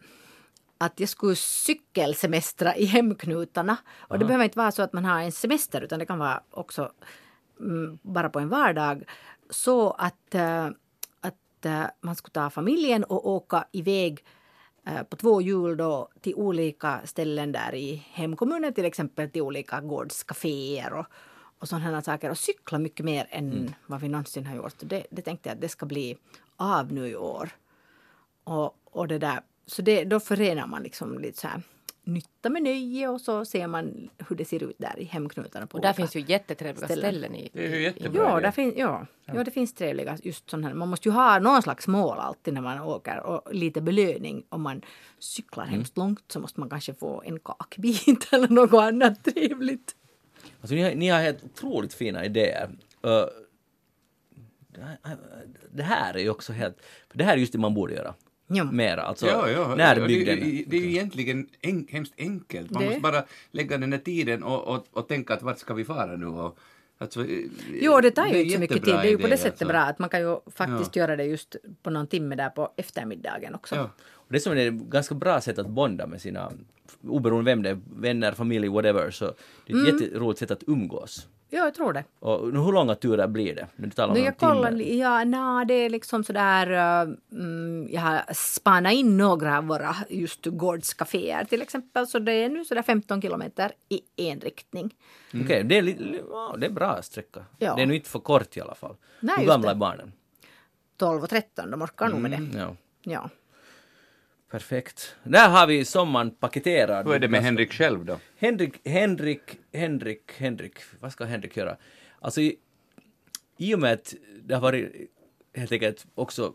att 0.77 0.99
jag 0.99 1.09
skulle 1.09 1.35
cykelsemestra 1.35 2.75
i 2.75 2.85
hemknutarna. 2.85 3.77
Och 3.99 4.19
det 4.19 4.25
behöver 4.25 4.43
inte 4.43 4.57
vara 4.57 4.71
så 4.71 4.81
att 4.81 4.93
man 4.93 5.05
har 5.05 5.19
en 5.19 5.31
semester 5.31 5.81
utan 5.81 5.99
det 5.99 6.05
kan 6.05 6.19
vara 6.19 6.43
också 6.51 6.81
mm, 6.81 6.91
bara 8.01 8.29
på 8.29 8.39
en 8.39 8.49
vardag. 8.49 9.03
Så 9.49 9.91
att, 9.91 10.35
eh, 10.35 10.65
att 11.21 11.65
eh, 11.65 11.83
man 12.01 12.15
skulle 12.15 12.33
ta 12.33 12.49
familjen 12.49 13.03
och 13.03 13.29
åka 13.29 13.65
iväg 13.71 14.25
eh, 14.85 15.03
på 15.03 15.15
två 15.15 15.41
hjul 15.41 15.77
då 15.77 16.09
till 16.21 16.35
olika 16.35 17.01
ställen 17.05 17.51
där 17.51 17.75
i 17.75 17.95
hemkommunen, 18.11 18.73
till 18.73 18.85
exempel 18.85 19.29
till 19.29 19.41
olika 19.41 19.81
gårdscaféer 19.81 20.93
och, 20.93 21.05
och 21.59 21.67
sådana 21.67 22.01
saker 22.01 22.29
och 22.29 22.37
cykla 22.37 22.79
mycket 22.79 23.05
mer 23.05 23.27
än 23.29 23.73
vad 23.85 24.01
vi 24.01 24.07
någonsin 24.07 24.45
har 24.45 24.55
gjort. 24.55 24.75
Det, 24.79 25.05
det 25.11 25.21
tänkte 25.21 25.49
jag 25.49 25.55
att 25.55 25.61
det 25.61 25.69
ska 25.69 25.85
bli 25.85 26.17
av 26.55 26.93
nu 26.93 27.07
i 27.07 27.15
år. 27.15 27.49
Och, 28.43 28.77
och 28.83 29.07
det 29.07 29.17
där, 29.17 29.39
så 29.65 29.81
det, 29.81 30.03
då 30.03 30.19
förenar 30.19 30.67
man 30.67 30.83
liksom 30.83 31.19
lite 31.19 31.39
så 31.39 31.47
här 31.47 31.61
nytta 32.03 32.49
med 32.49 32.63
nöje 32.63 33.07
och 33.07 33.21
så 33.21 33.45
ser 33.45 33.67
man 33.67 34.09
hur 34.29 34.35
det 34.35 34.45
ser 34.45 34.63
ut 34.63 34.75
där 34.77 34.99
i 34.99 35.03
hemknutarna. 35.03 35.67
På 35.67 35.77
Och 35.77 35.81
där 35.81 35.93
finns 35.93 36.15
ju 36.15 36.19
jättetrevliga 36.27 36.85
ställen. 36.87 37.11
ställen 37.11 37.35
i... 37.35 37.49
Det 37.53 37.65
är 37.65 37.69
ju 37.75 37.81
jättebra. 37.81 38.21
Ja, 38.21 38.39
där 38.39 38.51
fin, 38.51 38.73
ja. 38.77 39.05
Ja. 39.25 39.43
det 39.43 39.51
finns 39.51 39.73
trevliga 39.73 40.17
just 40.23 40.49
sådana 40.49 40.67
här. 40.67 40.73
Man 40.75 40.89
måste 40.89 41.09
ju 41.09 41.13
ha 41.13 41.39
någon 41.39 41.61
slags 41.61 41.87
mål 41.87 42.17
alltid 42.17 42.53
när 42.53 42.61
man 42.61 42.79
åker 42.81 43.19
och 43.19 43.53
lite 43.55 43.81
belöning. 43.81 44.43
Om 44.49 44.61
man 44.61 44.81
cyklar 45.19 45.65
hemskt 45.65 45.97
långt 45.97 46.23
så 46.31 46.39
måste 46.39 46.59
man 46.59 46.69
kanske 46.69 46.93
få 46.93 47.23
en 47.25 47.39
kakbit 47.39 48.27
eller 48.33 48.47
något 48.47 48.73
annat 48.73 49.23
trevligt. 49.23 49.95
Alltså, 50.61 50.75
ni, 50.75 50.81
har, 50.81 50.95
ni 50.95 51.09
har 51.09 51.19
helt 51.21 51.43
otroligt 51.43 51.93
fina 51.93 52.25
idéer. 52.25 52.69
Uh, 53.05 53.25
det 54.67 54.81
här- 54.81 55.17
det 55.73 55.83
här 55.83 56.13
är 56.13 56.19
ju 56.19 56.29
också 56.29 56.53
helt... 56.53 56.77
För 57.09 57.17
det 57.17 57.23
här 57.23 57.33
är 57.33 57.37
just 57.37 57.51
det 57.53 57.59
man 57.59 57.73
borde 57.73 57.93
göra. 57.93 58.13
Ja. 58.53 58.63
Mera, 58.71 59.01
alltså 59.01 59.27
Ja, 59.27 59.49
ja. 59.49 59.75
närbygden. 59.75 60.39
Det, 60.39 60.63
det 60.67 60.77
är 60.77 60.81
ju 60.81 60.89
egentligen 60.89 61.47
en, 61.61 61.87
hemskt 61.89 62.13
enkelt. 62.17 62.71
Man 62.71 62.81
Det- 62.81 62.87
måste 62.89 63.01
bara 63.01 63.23
lägga 63.51 63.77
den 63.77 63.91
här 63.91 63.99
tiden 63.99 64.43
och, 64.43 64.67
och, 64.75 64.85
och 64.91 65.07
tänka 65.07 65.33
att 65.33 65.41
vart 65.43 65.59
ska 65.59 65.73
vi 65.73 65.85
fara 65.85 66.15
nu? 66.17 66.25
Och, 66.25 66.57
alltså, 66.97 67.25
Jo, 67.81 67.99
det 68.01 68.11
tar 68.11 68.27
ju 68.27 68.39
inte 68.41 68.53
så 68.53 68.59
mycket 68.59 68.83
tid. 68.85 68.93
Det 68.93 68.99
är 69.07 69.09
ju 69.09 69.17
på 69.17 69.27
det 69.27 69.37
sättet 69.37 69.51
alltså. 69.51 69.67
bra 69.67 69.79
att 69.81 69.99
man 69.99 70.09
kan 70.09 70.19
ju 70.21 70.37
faktiskt 70.55 70.95
göra 70.95 71.15
det 71.15 71.23
just 71.25 71.55
på 71.83 71.89
någon 71.89 72.07
timme 72.07 72.35
där 72.35 72.49
på 72.49 72.73
eftermiddagen 72.77 73.55
också. 73.55 73.75
Ja. 73.75 73.89
Och 74.11 74.33
det 74.33 74.39
som 74.39 74.51
är 74.57 74.67
ett 74.67 74.73
ganska 74.73 75.15
bra 75.15 75.41
sätt 75.41 75.59
att 75.59 75.67
bonda 75.69 76.07
med 76.07 76.21
sina, 76.21 76.51
oberoende 77.07 77.51
vem 77.51 77.63
det 77.63 77.69
är, 77.69 77.79
vänner, 77.95 78.31
familj, 78.31 78.67
whatever, 78.67 79.11
så 79.11 79.25
det 79.65 79.73
är 79.73 79.77
Mm. 79.77 79.95
ett 79.95 80.01
jätteroligt 80.01 80.39
sätt 80.39 80.51
att 80.51 80.63
umgås. 80.67 81.27
Ja, 81.53 81.63
jag 81.63 81.73
tror 81.73 81.93
det. 81.93 82.03
Och 82.19 82.53
nu, 82.53 82.59
hur 82.59 82.71
långa 82.71 82.95
turer 82.95 83.27
blir 83.27 83.55
det? 83.55 83.67
Nu 83.75 83.89
talar 83.89 84.13
Nu 84.13 84.19
om 84.19 84.25
jag 84.25 84.37
kollar, 84.37 84.71
ja, 84.71 85.23
na, 85.23 85.65
det 85.65 85.73
är 85.73 85.89
liksom 85.89 86.23
sådär, 86.23 86.71
uh, 86.71 87.13
mm, 87.31 87.87
jag 87.91 88.01
har 88.01 88.33
spanat 88.33 88.93
in 88.93 89.17
några 89.17 89.57
av 89.57 89.63
våra 89.67 89.95
just 90.09 90.45
gårdscaféer 90.45 91.43
till 91.45 91.61
exempel, 91.61 92.07
så 92.07 92.19
det 92.19 92.31
är 92.33 92.49
nu 92.49 92.65
sådär 92.65 92.81
15 92.81 93.21
kilometer 93.21 93.71
i 93.89 94.29
en 94.29 94.39
riktning. 94.39 94.95
Okej, 95.43 95.63
det, 95.63 95.77
är 95.77 95.81
li- 95.81 96.21
ja, 96.29 96.55
det 96.57 96.65
är 96.65 96.71
bra 96.71 97.01
sträcka. 97.01 97.45
Ja. 97.57 97.75
Det 97.75 97.81
är 97.81 97.85
nog 97.85 97.95
inte 97.95 98.09
för 98.09 98.19
kort 98.19 98.57
i 98.57 98.61
alla 98.61 98.75
fall. 98.75 98.95
Nej, 99.19 99.35
hur 99.39 99.47
gamla 99.47 99.67
det. 99.67 99.73
är 99.73 99.79
barnen? 99.79 100.13
12 100.97 101.23
och 101.23 101.29
13, 101.29 101.71
de 101.71 101.81
orkar 101.81 102.09
nog 102.09 102.19
med 102.19 102.31
det. 102.31 102.59
Ja. 102.59 102.75
Ja. 103.01 103.29
Perfekt. 104.51 105.15
Där 105.23 105.49
har 105.49 105.67
vi 105.67 105.85
sommaren 105.85 106.31
paketerad. 106.31 107.07
Hur 107.07 107.15
är 107.15 107.19
det 107.19 107.27
med 107.27 107.43
Henrik 107.43 107.73
själv 107.73 108.05
då? 108.05 108.19
Henrik, 108.37 108.87
Henrik, 108.87 109.59
Henrik, 109.73 110.31
Henrik, 110.37 110.73
vad 110.99 111.11
ska 111.11 111.25
Henrik 111.25 111.57
göra? 111.57 111.77
Alltså 112.19 112.41
i, 112.41 112.55
i 113.57 113.75
och 113.75 113.79
med 113.79 113.93
att 113.93 114.13
det 114.43 114.53
har 114.53 114.61
varit 114.61 115.11
helt 115.55 115.71
enkelt 115.71 116.05
också 116.15 116.53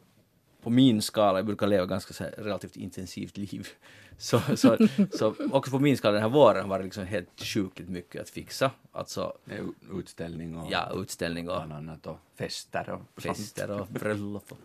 på 0.66 0.70
min 0.70 1.02
skala, 1.02 1.38
jag 1.38 1.46
brukar 1.46 1.66
leva 1.66 1.86
ganska 1.86 2.14
så 2.14 2.24
här 2.24 2.30
relativt 2.38 2.76
intensivt 2.76 3.36
liv, 3.36 3.68
så, 4.18 4.40
så, 4.56 4.78
så 5.12 5.34
också 5.52 5.70
på 5.70 5.78
min 5.78 5.96
skala 5.96 6.12
den 6.12 6.22
här 6.22 6.28
våren 6.28 6.68
var 6.68 6.78
det 6.78 6.84
liksom 6.84 7.06
helt 7.06 7.40
sjukligt 7.40 7.88
mycket 7.88 8.22
att 8.22 8.30
fixa. 8.30 8.70
Alltså, 8.92 9.32
utställning 9.98 10.56
och 10.56 10.72
ja, 10.72 10.92
utställning 10.94 11.48
och 11.48 11.56
bland 11.56 11.72
annat 11.72 12.06
och 12.06 12.18
fester 12.38 12.90
och 12.90 13.22
fester 13.22 13.70
och 13.70 13.86
bröllop 14.00 14.52
och 14.52 14.58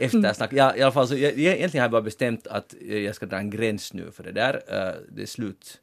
eftersnack. 0.00 0.52
Ja, 0.52 0.76
i 0.76 0.82
alla 0.82 0.92
fall 0.92 1.08
så 1.08 1.14
jag, 1.14 1.38
jag, 1.38 1.56
egentligen 1.56 1.80
har 1.80 1.84
jag 1.84 1.90
bara 1.90 2.02
bestämt 2.02 2.46
att 2.46 2.74
jag 2.80 3.14
ska 3.14 3.26
dra 3.26 3.38
en 3.38 3.50
gräns 3.50 3.92
nu 3.92 4.10
för 4.10 4.24
det 4.24 4.32
där. 4.32 4.54
Eh, 4.54 4.94
det 5.08 5.22
är 5.22 5.26
slut, 5.26 5.80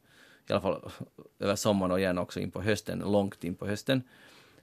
i 0.48 0.52
alla 0.52 0.62
fall 0.62 0.90
över 1.38 1.56
sommaren 1.56 1.92
och 1.92 2.00
gärna 2.00 2.22
också 2.22 2.40
in 2.40 2.50
på 2.50 2.62
hösten, 2.62 2.98
långt 2.98 3.44
in 3.44 3.54
på 3.54 3.66
hösten. 3.66 4.02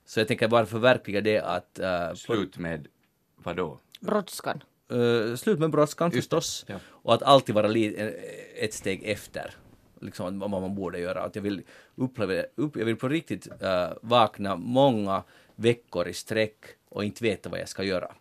Så 0.05 0.19
jag 0.19 0.27
tänker 0.27 0.47
bara 0.47 0.65
förverkliga 0.65 1.21
det 1.21 1.39
att 1.39 1.79
uh, 1.81 2.15
Slut 2.15 2.57
med 2.57 2.87
vadå? 3.35 3.79
Brådskan. 3.99 4.63
Uh, 4.91 5.35
slut 5.35 5.59
med 5.59 5.69
brådskan 5.69 6.11
förstås. 6.11 6.65
ja. 6.67 6.75
Och 6.85 7.13
att 7.13 7.23
alltid 7.23 7.55
vara 7.55 7.67
eh, 7.67 8.13
ett 8.55 8.73
steg 8.73 9.03
efter. 9.03 9.55
Liksom 10.01 10.39
vad 10.39 10.49
man 10.49 10.75
borde 10.75 10.99
göra. 10.99 11.21
Att 11.21 11.35
jag 11.35 11.43
vill 11.43 11.61
uppleva, 11.95 12.43
upp, 12.55 12.75
jag 12.75 12.85
vill 12.85 12.95
på 12.95 13.09
riktigt 13.09 13.47
eh, 13.61 13.89
vakna 14.01 14.55
många 14.55 15.23
veckor 15.55 16.07
i 16.07 16.13
sträck 16.13 16.65
och 16.89 17.03
inte 17.03 17.23
veta 17.23 17.49
vad 17.49 17.59
jag 17.59 17.69
ska 17.69 17.83
göra. 17.83 18.11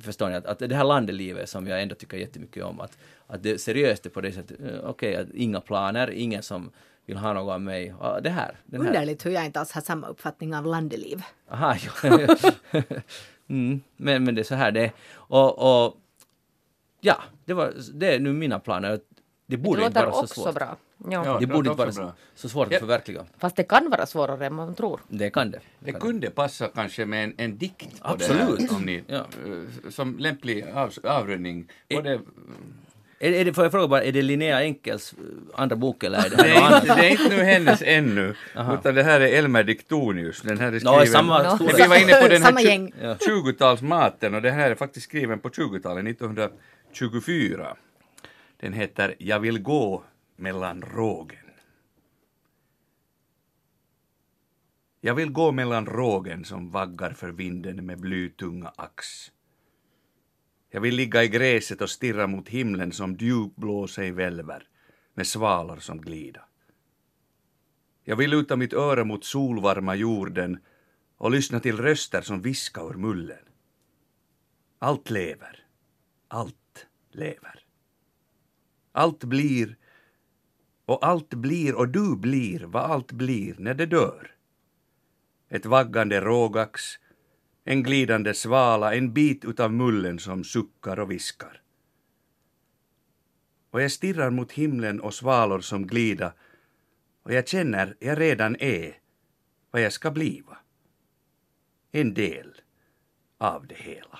Förstår 0.00 0.28
ni? 0.28 0.34
Att, 0.34 0.46
att 0.46 0.58
det 0.58 0.74
här 0.74 0.84
landelivet 0.84 1.48
som 1.48 1.66
jag 1.66 1.82
ändå 1.82 1.94
tycker 1.94 2.16
jättemycket 2.16 2.64
om, 2.64 2.80
att, 2.80 2.98
att 3.26 3.42
det 3.42 3.60
seriöst 3.60 4.06
är 4.06 4.10
på 4.10 4.20
det 4.20 4.32
sättet, 4.32 4.60
eh, 4.60 4.84
okej, 4.84 5.16
att 5.16 5.28
inga 5.34 5.60
planer, 5.60 6.10
ingen 6.10 6.42
som 6.42 6.70
vill 7.06 7.16
ha 7.16 7.32
något 7.32 7.52
av 7.52 7.60
mig. 7.60 7.94
Ja, 8.00 8.20
det 8.20 8.30
här. 8.30 8.56
Den 8.64 8.80
här. 8.80 8.88
Underligt 8.88 9.26
hur 9.26 9.30
jag 9.30 9.44
inte 9.44 9.60
alls 9.60 9.72
har 9.72 9.80
samma 9.80 10.06
uppfattning 10.06 10.54
av 10.54 10.66
landeliv. 10.66 11.22
Aha, 11.50 11.76
jo. 11.80 12.18
mm, 13.48 13.80
men, 13.96 14.24
men 14.24 14.34
det 14.34 14.40
är 14.42 14.44
så 14.44 14.54
här 14.54 14.70
det 14.72 14.80
är. 14.80 14.92
Och, 15.14 15.84
och 15.86 15.96
ja, 17.00 17.22
det, 17.44 17.54
var, 17.54 17.72
det 17.94 18.14
är 18.14 18.20
nu 18.20 18.32
mina 18.32 18.58
planer. 18.58 18.90
Det 18.90 19.00
Det 19.46 19.56
borde 19.56 19.86
inte 19.86 20.00
låter 20.00 20.12
vara 20.16 20.26
så 20.26 20.34
svårt. 20.42 20.54
bra. 20.54 20.76
Ja. 20.98 21.10
Ja. 21.10 21.22
Det 21.22 21.30
låter 21.30 21.46
borde 21.46 21.70
inte 21.70 21.78
vara 21.82 21.92
så, 21.92 22.12
så 22.34 22.48
svårt 22.48 22.68
Ja. 22.70 22.76
att 22.76 22.80
förverkliga. 22.80 23.24
Fast 23.38 23.56
det 23.56 23.62
kan 23.64 23.90
vara 23.90 24.06
svårare 24.06 24.46
än 24.46 24.54
man 24.54 24.74
tror. 24.74 25.00
Det 25.08 25.30
kan 25.30 25.50
det. 25.50 25.60
Det 25.80 25.92
kan 25.92 26.00
kunde 26.00 26.30
passa 26.30 26.68
kanske 26.68 27.06
med 27.06 27.24
en, 27.24 27.34
en 27.36 27.58
dikt 27.58 27.88
Absolut. 28.00 28.58
det 28.58 28.64
här, 28.66 28.76
om 28.76 28.82
ni, 28.82 29.04
Ja. 29.06 29.16
eh, 29.16 29.90
som 29.90 30.18
lämplig 30.18 30.64
av, 30.74 30.92
avrundning. 31.04 31.68
Både, 31.90 32.20
Är, 33.24 33.32
är 33.32 33.44
det, 33.44 33.52
får 33.52 33.64
jag 33.64 33.72
fråga 33.72 33.88
bara, 33.88 34.02
är 34.02 34.12
det 34.12 34.22
Linnea 34.22 34.58
Enkels 34.58 35.12
eh, 35.12 35.60
andra 35.60 35.76
bok 35.76 36.04
eller 36.04 36.18
är 36.18 36.30
det 36.30 36.36
det, 36.36 36.50
är 36.50 36.76
inte, 36.76 36.94
det 36.94 37.06
är 37.06 37.10
inte 37.10 37.28
nu 37.28 37.42
hennes 37.42 37.82
ännu, 37.82 38.34
utan 38.54 38.94
det 38.94 39.02
här 39.02 39.20
är 39.20 39.38
Elmer 39.38 39.64
Diktonius. 39.64 40.42
Den 40.42 40.58
här 40.58 40.72
är 40.72 40.78
skriven... 40.78 41.06
samma 41.06 41.42
Nå. 41.42 41.56
stora... 41.56 41.72
Vi 41.76 41.86
var 41.86 42.02
inne 42.02 42.22
på 42.22 42.28
den 42.28 42.42
här 42.42 42.48
Samma 42.48 42.60
gäng. 42.60 42.92
Ja. 43.02 43.14
20-talsmaten 43.14 44.34
och 44.34 44.42
den 44.42 44.54
här 44.54 44.70
är 44.70 44.74
faktiskt 44.74 45.06
skriven 45.06 45.38
på 45.38 45.48
20-talet, 45.48 46.06
1924. 46.06 47.76
Den 48.60 48.72
heter 48.72 49.14
Jag 49.18 49.40
vill 49.40 49.58
gå 49.58 50.04
mellan 50.36 50.82
rågen. 50.82 51.38
Jag 55.00 55.14
vill 55.14 55.30
gå 55.30 55.52
mellan 55.52 55.86
rågen 55.86 56.44
som 56.44 56.70
vaggar 56.70 57.10
för 57.10 57.28
vinden 57.28 57.86
med 57.86 58.00
blytunga 58.00 58.72
ax. 58.76 59.30
Jag 60.74 60.80
vill 60.80 60.94
ligga 60.94 61.24
i 61.24 61.28
gräset 61.28 61.80
och 61.80 61.90
stirra 61.90 62.26
mot 62.26 62.48
himlen 62.48 62.92
som 62.92 63.14
djupblå 63.14 63.86
sig 63.86 64.10
välver 64.10 64.68
med 65.14 65.26
svalor 65.26 65.76
som 65.76 66.00
glida. 66.00 66.44
Jag 68.04 68.16
vill 68.16 68.30
luta 68.30 68.56
mitt 68.56 68.72
öra 68.72 69.04
mot 69.04 69.24
solvarma 69.24 69.94
jorden 69.94 70.58
och 71.16 71.30
lyssna 71.30 71.60
till 71.60 71.76
röster 71.76 72.20
som 72.22 72.42
viskar 72.42 72.90
ur 72.90 72.94
mullen. 72.94 73.44
Allt 74.78 75.10
lever. 75.10 75.66
Allt 76.28 76.86
lever. 77.10 77.64
Allt 78.92 79.24
blir 79.24 79.76
och 80.84 81.06
allt 81.06 81.34
blir 81.34 81.74
och 81.74 81.88
du 81.88 82.16
blir 82.16 82.60
vad 82.60 82.82
allt 82.82 83.12
blir 83.12 83.54
när 83.58 83.74
det 83.74 83.86
dör. 83.86 84.34
Ett 85.48 85.66
vaggande 85.66 86.20
rågax, 86.20 86.82
en 87.64 87.82
glidande 87.82 88.34
svala, 88.34 88.94
en 88.94 89.12
bit 89.12 89.44
utav 89.44 89.72
mullen 89.72 90.18
som 90.18 90.44
suckar 90.44 90.98
och 90.98 91.10
viskar. 91.10 91.60
Och 93.70 93.82
jag 93.82 93.92
stirrar 93.92 94.30
mot 94.30 94.52
himlen 94.52 95.00
och 95.00 95.14
svalor 95.14 95.60
som 95.60 95.86
glida 95.86 96.32
och 97.22 97.32
jag 97.32 97.48
känner 97.48 97.96
jag 98.00 98.20
redan 98.20 98.56
är 98.60 98.98
vad 99.70 99.82
jag 99.82 99.92
ska 99.92 100.10
bliva. 100.10 100.58
En 101.92 102.14
del 102.14 102.60
av 103.38 103.66
det 103.66 103.74
hela. 103.74 104.18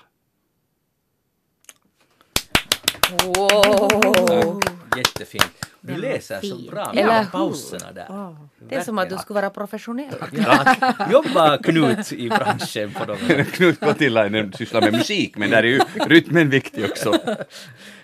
Wow! 3.23 4.61
Jättefint. 4.97 5.74
Du 5.87 5.97
läser 5.97 6.41
så 6.41 6.57
bra 6.71 6.91
hur? 6.93 7.31
pauserna 7.31 7.91
där. 7.91 8.35
Det 8.69 8.75
är 8.75 8.81
som 8.81 8.97
att 8.97 9.09
du 9.09 9.17
skulle 9.17 9.41
vara 9.41 9.49
professionell. 9.49 10.13
Ja, 10.31 10.75
jobba 11.11 11.57
Knut 11.57 12.11
i 12.11 12.29
branschen 12.29 12.91
på. 12.93 13.15
Knut 13.51 13.79
Kotilainen 13.79 14.53
sysslar 14.53 14.81
med 14.81 14.93
musik, 14.93 15.37
men 15.37 15.49
där 15.49 15.63
är 15.63 15.67
ju 15.67 15.79
rytmen 16.07 16.49
viktig 16.49 16.85
också. 16.85 17.13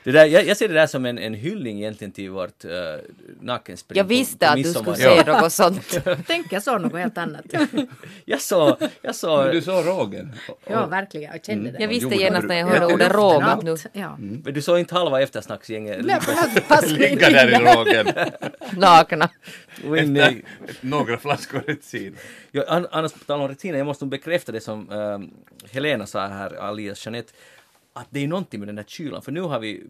Det 0.04 0.12
där, 0.12 0.26
jag, 0.26 0.46
jag 0.46 0.58
ser 0.58 0.68
det 0.68 0.74
där 0.74 0.88
som 0.88 1.06
en, 1.06 1.18
en 1.18 1.34
hyllning 1.34 1.78
egentligen 1.78 2.12
till 2.12 2.30
vårt 2.30 2.66
uh, 2.66 2.72
nakenspring 3.42 3.98
Jag 3.98 4.06
på- 4.06 4.10
visste 4.10 4.46
på 4.46 4.52
att 4.52 4.58
du 4.58 4.74
skulle 4.74 4.96
säga 4.96 5.42
något 5.42 5.54
sånt. 5.54 6.00
Tänk, 6.28 6.54
jag 6.54 6.64
såg 6.64 6.82
något 6.82 6.94
helt 7.00 7.18
annat. 7.18 7.46
Jag 8.26 8.42
såg, 8.42 8.78
jag 9.02 9.16
såg, 9.16 9.52
Du 9.52 9.62
såg 9.62 9.88
rågen. 9.88 10.34
Ja, 10.70 10.86
verkligen. 10.86 11.32
Jag 11.32 11.46
kände 11.46 11.72
det. 11.72 11.80
Jag 11.80 11.88
visste 11.88 12.16
genast 12.16 12.48
när 12.48 12.56
jag 12.56 12.68
ja, 12.68 12.74
hörde 12.74 12.88
det 12.88 12.94
ordet 12.94 13.14
råg 13.14 13.44
att 13.44 13.64
nu 13.64 13.76
Ja. 13.94 14.18
men 14.18 14.54
du 14.54 14.62
såg 14.62 14.80
inte 14.80 14.96
halva 14.96 15.22
eftersnacksgänget 15.22 16.06
Ligga 16.88 17.30
där 17.30 17.62
i 17.62 17.64
rågen. 17.76 18.08
nakna. 18.78 19.30
i- 19.84 20.44
Några 20.82 21.18
flaskor 21.18 21.64
retin. 21.68 22.16
Ja, 22.52 22.64
an, 22.68 22.88
annars 22.92 23.12
på 23.14 23.20
tal 23.20 23.42
om 23.42 23.48
rutiner, 23.48 23.78
jag 23.78 23.88
måste 23.88 24.06
nog 24.06 24.10
bekräfta 24.12 24.52
det 24.52 24.62
som 24.62 24.92
ehm, 24.92 25.30
Helena 25.72 26.06
sa 26.06 26.28
här, 26.28 26.54
alias 26.54 27.06
Jeanette, 27.06 27.34
att 27.94 28.08
det 28.10 28.24
är 28.24 28.28
någonting 28.28 28.60
med 28.60 28.70
den 28.70 28.76
där 28.76 28.84
kylan, 28.84 29.22
för 29.22 29.32
nu 29.32 29.42
har 29.42 29.60
vi 29.60 29.84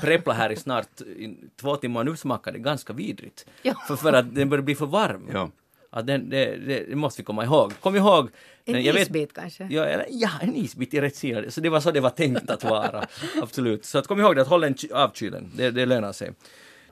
preplat 0.00 0.36
här 0.36 0.50
i 0.52 0.56
snart 0.56 1.00
i 1.00 1.36
två 1.60 1.76
timmar 1.76 2.00
och 2.00 2.06
nu 2.06 2.16
smakar 2.16 2.52
det 2.52 2.58
ganska 2.58 2.92
vidrigt. 2.92 3.46
Ja. 3.62 3.74
För, 3.88 3.96
för 3.96 4.12
att 4.12 4.34
den 4.34 4.48
börjar 4.48 4.62
bli 4.62 4.74
för 4.74 4.86
varm. 4.86 5.28
Ja. 5.32 5.50
Att 5.90 6.06
den, 6.06 6.30
det, 6.30 6.56
det, 6.56 6.84
det 6.88 6.96
måste 6.96 7.22
vi 7.22 7.24
komma 7.24 7.44
ihåg. 7.44 7.72
Kom 7.80 7.96
ihåg! 7.96 8.28
En 8.64 8.72
den- 8.74 8.82
jag 8.82 8.92
vet- 8.92 9.02
isbit 9.02 9.32
kanske? 9.32 9.68
Ja, 9.70 9.84
eller, 9.84 10.06
ja, 10.10 10.30
en 10.42 10.54
isbit 10.56 10.94
i 10.94 11.00
rätt 11.00 11.16
sida. 11.16 11.50
Så 11.50 11.60
det 11.60 11.68
var 11.68 11.80
så 11.80 11.90
det 11.90 12.00
var 12.00 12.10
tänkt 12.10 12.50
att 12.50 12.64
vara. 12.64 13.06
Absolut. 13.42 13.84
Så 13.84 13.98
att 13.98 14.06
kom 14.06 14.20
ihåg 14.20 14.36
det, 14.36 14.42
att 14.42 14.48
hålla 14.48 14.66
den 14.66 14.74
ky- 14.74 14.92
avkylen. 14.92 15.50
Det, 15.56 15.70
det 15.70 15.86
lönar 15.86 16.12
sig. 16.12 16.32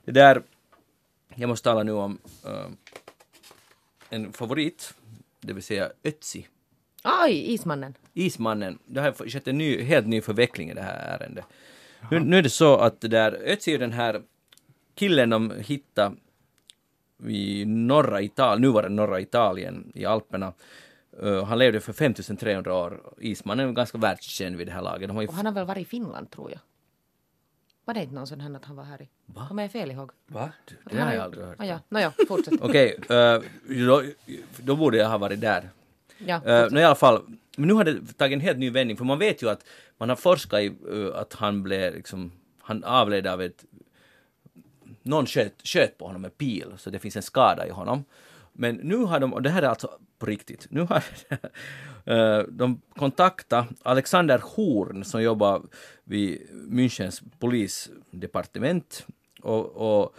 Det 0.07 0.13
där, 0.13 0.43
jag 1.35 1.49
måste 1.49 1.65
tala 1.65 1.83
nu 1.83 1.93
om 1.93 2.19
eh, 2.45 2.67
en 4.11 4.33
favorit, 4.33 4.95
det 5.41 5.53
vill 5.53 5.63
säga 5.63 5.91
Ötzi. 6.05 6.47
Aj, 7.03 7.53
ismannen. 7.53 7.95
Ismannen, 8.15 8.79
det 8.87 9.01
har 9.01 9.13
skett 9.13 9.49
en 9.49 9.59
ny, 9.59 9.83
helt 9.83 10.07
ny 10.07 10.21
förveckling 10.21 10.71
i 10.71 10.75
det 10.75 10.83
här 10.83 11.19
ärendet. 11.19 11.45
Nu, 12.11 12.21
nu 12.21 12.39
är 12.39 12.43
det 12.43 12.51
så 12.51 12.77
att 12.77 13.01
det 13.01 13.09
där, 13.09 13.33
Ötzi 13.33 13.75
är 13.75 13.79
den 13.79 13.93
här 13.93 14.23
killen 14.95 15.31
de 15.31 15.53
hittade 15.59 16.17
i 17.27 17.65
norra 17.65 18.23
Italien, 18.23 18.63
nuvarande 18.63 18.97
norra 18.97 19.21
Italien 19.21 19.93
i 19.95 20.05
Alperna. 20.05 20.53
Uh, 21.23 21.45
han 21.45 21.59
levde 21.59 21.81
för 21.81 21.93
5300 21.93 22.75
år. 22.75 23.01
Ismannen 23.21 23.69
är 23.69 23.73
ganska 23.73 23.99
världskänd 23.99 24.57
vid 24.57 24.67
det 24.67 24.73
här 24.73 24.83
laget. 24.83 25.09
De 25.09 25.17
har 25.17 25.23
ju 25.23 25.29
Och 25.29 25.35
han 25.35 25.47
har 25.47 25.53
väl 25.53 25.67
varit 25.67 25.83
i 25.83 25.85
Finland 25.85 26.31
tror 26.31 26.51
jag. 26.51 26.61
Var 27.87 27.95
det 27.95 28.03
inte 28.03 28.15
någon 28.15 28.27
sån 28.27 28.41
här 28.41 28.57
att 28.57 28.65
han 28.65 28.77
var 28.77 28.85
här 28.85 29.03
i? 29.03 29.09
Va? 29.27 29.47
Kommer 29.49 29.63
jag 29.63 29.73
fel 29.73 29.91
ihåg? 29.91 30.11
Va? 30.27 30.53
det 30.85 30.99
har 30.99 31.13
jag 31.13 31.25
aldrig 31.25 31.45
hört. 31.45 31.61
Ah, 31.61 31.65
ja, 31.65 31.81
nåja, 31.89 32.13
fortsätt. 32.29 32.55
Okej, 32.61 32.97
eh, 33.11 33.41
då, 33.87 34.03
då 34.57 34.77
borde 34.77 34.97
jag 34.97 35.09
ha 35.09 35.19
varit 35.19 35.41
där. 35.41 35.71
Ja, 36.19 36.37
Uh, 36.37 36.73
no, 36.73 36.79
I 36.79 36.85
alla 36.85 36.95
fall, 36.95 37.23
men 37.57 37.69
nu 37.69 37.75
har 37.75 37.85
det 37.85 38.19
tagit 38.19 38.37
en 38.37 38.41
helt 38.41 38.59
ny 38.59 38.71
vändning, 38.71 38.97
för 38.97 39.05
man 39.05 39.19
vet 39.19 39.43
ju 39.43 39.51
att 39.51 39.65
man 39.99 40.09
har 40.09 40.17
forskat 40.17 40.61
i 40.61 40.67
eh, 40.67 41.21
att 41.21 41.35
han 41.35 41.63
blev 41.63 41.95
liksom, 41.95 42.33
han 42.61 42.85
avled 42.85 43.27
av 43.27 43.43
ett, 43.43 43.65
någon 45.03 45.27
sköt, 45.27 45.55
sköt 45.65 45.99
på 45.99 46.07
honom 46.07 46.23
med 46.23 46.39
pil, 46.39 46.73
så 46.77 46.91
det 46.91 46.99
finns 46.99 47.17
en 47.17 47.23
skada 47.23 47.67
i 47.67 47.71
honom. 47.71 48.05
Men 48.53 48.77
nu 48.77 48.97
har 48.97 49.21
de, 49.21 49.35
och 49.35 49.43
det 49.43 49.51
här 49.51 49.63
är 49.63 49.69
alltså 49.69 49.99
på 50.19 50.27
riktigt, 50.27 50.67
nu 50.71 50.81
har 50.81 51.05
eh, 51.29 51.39
Eh, 52.07 52.39
de 52.49 52.81
kontaktade 52.97 53.67
Alexander 53.83 54.41
Horn 54.43 55.05
som 55.05 55.23
jobbar 55.23 55.63
vid 56.05 56.49
Münchens 56.53 57.23
polisdepartement 57.39 59.07
och, 59.43 59.77
och, 59.77 60.15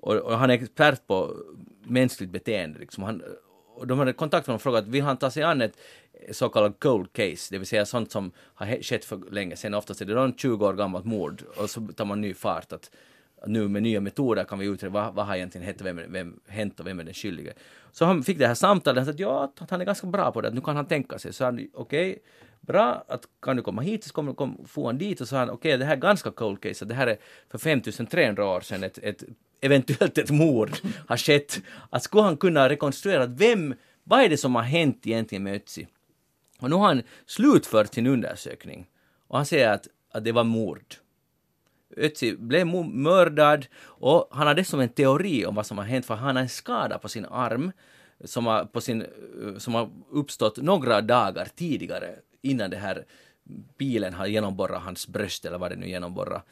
och, 0.00 0.16
och 0.16 0.38
han 0.38 0.50
är 0.50 0.54
expert 0.54 1.06
på 1.06 1.36
mänskligt 1.84 2.30
beteende. 2.30 2.78
Liksom. 2.78 3.04
Han, 3.04 3.22
och 3.74 3.86
de 3.86 3.98
hade 3.98 4.12
kontaktat 4.12 4.46
honom 4.46 4.56
och 4.56 4.62
frågat 4.62 4.86
vill 4.86 5.02
han 5.02 5.16
ta 5.16 5.30
sig 5.30 5.42
an 5.42 5.60
ett, 5.60 5.78
så 6.30 6.48
kallad 6.48 6.80
cold 6.80 7.12
case, 7.12 7.48
det 7.50 7.58
vill 7.58 7.66
säga 7.66 7.86
sånt 7.86 8.12
som 8.12 8.32
har 8.36 8.82
skett 8.82 9.04
för 9.04 9.30
länge 9.30 9.56
sedan. 9.56 9.74
Oftast 9.74 10.00
är 10.00 10.04
det 10.04 10.14
någon 10.14 10.36
20 10.36 10.66
år 10.66 10.74
gammalt 10.74 11.04
mord 11.04 11.42
och 11.56 11.70
så 11.70 11.80
tar 11.96 12.04
man 12.04 12.20
ny 12.20 12.34
fart 12.34 12.72
att 12.72 12.90
nu 13.46 13.68
med 13.68 13.82
nya 13.82 14.00
metoder 14.00 14.44
kan 14.44 14.58
vi 14.58 14.66
utreda 14.66 14.92
vad, 14.92 15.14
vad 15.14 15.26
har 15.26 15.36
egentligen 15.36 15.66
hänt 15.66 15.80
och 15.80 15.86
vem, 15.86 15.98
är- 15.98 16.06
vem, 16.08 16.40
hänt 16.48 16.80
och 16.80 16.86
vem 16.86 17.00
är 17.00 17.04
den 17.04 17.14
skyldige. 17.14 17.52
Så 17.92 18.04
han 18.04 18.22
fick 18.22 18.38
det 18.38 18.46
här 18.46 18.54
samtalet, 18.54 18.96
han 18.98 19.06
sa 19.06 19.10
att 19.12 19.18
ja, 19.18 19.52
att 19.58 19.70
han 19.70 19.80
är 19.80 19.84
ganska 19.84 20.06
bra 20.06 20.32
på 20.32 20.40
det, 20.40 20.48
att 20.48 20.54
nu 20.54 20.60
kan 20.60 20.76
han 20.76 20.86
tänka 20.86 21.18
sig. 21.18 21.32
Så 21.32 21.44
han, 21.44 21.68
okej, 21.74 22.18
bra, 22.60 23.04
att 23.08 23.24
kan 23.42 23.56
du 23.56 23.62
komma 23.62 23.82
hit? 23.82 24.04
Så 24.04 24.12
kom, 24.12 24.34
kom, 24.34 24.64
får 24.66 24.86
han 24.86 24.98
dit 24.98 25.20
och 25.20 25.28
sa 25.28 25.38
han, 25.38 25.50
okej, 25.50 25.78
det 25.78 25.84
här 25.84 25.96
är 25.96 26.00
ganska 26.00 26.30
cold 26.30 26.60
case, 26.60 26.84
det 26.84 26.94
här 26.94 27.06
är 27.06 27.16
för 27.50 27.58
5300 27.58 28.44
år 28.46 28.60
sedan 28.60 28.84
ett, 28.84 28.98
ett 28.98 29.22
eventuellt 29.60 30.18
ett 30.18 30.30
mord 30.30 30.70
har 31.08 31.16
skett. 31.16 31.60
Att 31.90 32.02
skulle 32.02 32.22
han 32.22 32.36
kunna 32.36 32.68
rekonstruera 32.68 33.26
vem, 33.26 33.74
vad 34.04 34.20
är 34.22 34.28
det 34.28 34.36
som 34.36 34.54
har 34.54 34.62
hänt 34.62 35.06
egentligen 35.06 35.42
med 35.42 35.54
Ötzi? 35.54 35.86
Och 36.60 36.70
nu 36.70 36.76
har 36.76 36.86
han 36.86 37.02
slutfört 37.26 37.94
sin 37.94 38.06
undersökning 38.06 38.86
och 39.28 39.36
han 39.36 39.46
säger 39.46 39.68
att, 39.72 39.88
att 40.12 40.24
det 40.24 40.32
var 40.32 40.44
mord. 40.44 40.94
Ötzi 41.96 42.36
blev 42.36 42.66
mördad 42.86 43.66
och 43.84 44.28
han 44.30 44.46
har 44.46 44.54
dessutom 44.54 44.80
en 44.80 44.88
teori 44.88 45.46
om 45.46 45.54
vad 45.54 45.66
som 45.66 45.78
har 45.78 45.84
hänt 45.84 46.06
för 46.06 46.14
han 46.14 46.36
har 46.36 46.42
en 46.42 46.48
skada 46.48 46.98
på 46.98 47.08
sin 47.08 47.26
arm 47.30 47.72
som 48.24 48.46
har, 48.46 48.64
på 48.64 48.80
sin, 48.80 49.02
eh, 49.02 49.58
som 49.58 49.74
har 49.74 49.90
uppstått 50.10 50.56
några 50.56 51.00
dagar 51.00 51.48
tidigare 51.56 52.14
innan 52.42 52.70
det 52.70 52.76
här 52.76 53.04
bilen 53.78 54.14
har 54.14 54.26
genomborrat 54.26 54.82
hans 54.82 55.08
bröst 55.08 55.44
eller 55.44 55.58
vad 55.58 55.70
det 55.70 55.76
nu 55.76 55.88
genomborrar. 55.88 56.42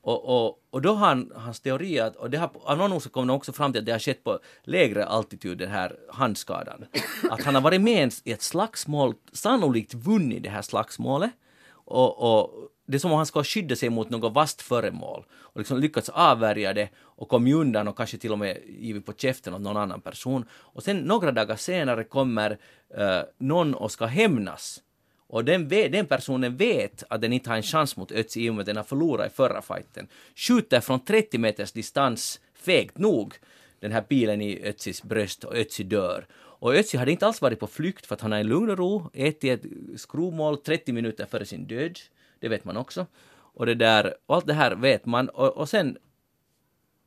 Och, 0.00 0.24
och, 0.24 0.58
och 0.70 0.82
då 0.82 0.94
har 0.94 1.06
han, 1.06 1.32
hans 1.34 1.60
teori 1.60 2.00
att, 2.00 2.16
och 2.16 2.30
det 2.30 2.38
har, 2.38 2.50
av 2.64 2.78
någon 2.78 2.92
orsak 2.92 3.12
kom 3.12 3.26
de 3.26 3.36
också 3.36 3.52
fram 3.52 3.72
till 3.72 3.78
att 3.78 3.86
det 3.86 3.92
har 3.92 3.98
skett 3.98 4.24
på 4.24 4.38
lägre 4.62 5.04
altitud, 5.04 5.58
den 5.58 5.70
här 5.70 5.96
handskadan. 6.08 6.84
Att 7.30 7.42
han 7.42 7.54
har 7.54 7.62
varit 7.62 7.80
med 7.80 8.14
i 8.24 8.32
ett 8.32 8.42
slagsmål, 8.42 9.14
sannolikt 9.32 9.94
vunnit 9.94 10.42
det 10.42 10.50
här 10.50 10.62
slagsmålet. 10.62 11.30
Och, 11.70 12.42
och 12.42 12.70
det 12.88 12.96
är 12.96 12.98
som 12.98 13.10
om 13.12 13.16
han 13.16 13.26
ska 13.26 13.44
skydda 13.44 13.76
sig 13.76 13.90
mot 13.90 14.10
något 14.10 14.32
vasst 14.32 14.62
föremål 14.62 15.24
och 15.32 15.58
liksom 15.60 15.78
lyckats 15.78 16.08
avvärja 16.08 16.74
det 16.74 16.88
och 16.98 17.28
kommit 17.28 17.54
undan 17.54 17.88
och 17.88 17.96
kanske 17.96 18.18
till 18.18 18.32
och 18.32 18.38
med 18.38 18.58
givit 18.66 19.06
på 19.06 19.12
käften 19.12 19.54
åt 19.54 19.60
någon 19.60 19.76
annan 19.76 20.00
person. 20.00 20.44
Och 20.52 20.82
sen 20.82 20.96
några 20.96 21.32
dagar 21.32 21.56
senare 21.56 22.04
kommer 22.04 22.58
eh, 22.96 23.20
någon 23.38 23.74
och 23.74 23.92
ska 23.92 24.06
hämnas. 24.06 24.80
Och 25.28 25.44
den, 25.44 25.68
den 25.68 26.06
personen 26.06 26.56
vet 26.56 27.04
att 27.10 27.20
den 27.20 27.32
inte 27.32 27.50
har 27.50 27.56
en 27.56 27.62
chans 27.62 27.96
mot 27.96 28.12
Ötzi 28.12 28.44
i 28.44 28.50
och 28.50 28.54
med 28.54 28.60
att 28.60 28.66
den 28.66 28.76
har 28.76 28.84
förlorat 28.84 29.32
i 29.32 29.34
förra 29.34 29.62
fighten. 29.62 30.08
Skjuter 30.34 30.80
från 30.80 31.04
30 31.04 31.38
meters 31.38 31.72
distans, 31.72 32.40
fegt 32.54 32.98
nog, 32.98 33.34
den 33.80 33.92
här 33.92 34.02
pilen 34.02 34.42
i 34.42 34.60
Ötzis 34.64 35.02
bröst 35.02 35.44
och 35.44 35.56
Ötzi 35.56 35.82
dör. 35.82 36.26
Och 36.60 36.74
Ötzi 36.74 36.96
hade 36.96 37.10
inte 37.10 37.26
alls 37.26 37.42
varit 37.42 37.60
på 37.60 37.66
flykt 37.66 38.06
för 38.06 38.14
att 38.14 38.20
han 38.20 38.32
har 38.32 38.38
i 38.38 38.44
lugn 38.44 38.70
och 38.70 38.78
ro 38.78 39.10
ätit 39.14 39.64
ett 39.64 40.00
skrovmål 40.00 40.56
30 40.56 40.92
minuter 40.92 41.26
före 41.26 41.44
sin 41.44 41.66
död. 41.66 41.98
Det 42.38 42.48
vet 42.48 42.64
man 42.64 42.76
också. 42.76 43.06
Och 43.30 43.66
det 43.66 43.74
där, 43.74 44.14
och 44.26 44.36
allt 44.36 44.46
det 44.46 44.54
här 44.54 44.74
vet 44.74 45.06
man. 45.06 45.28
Och, 45.28 45.56
och 45.56 45.68
sen 45.68 45.98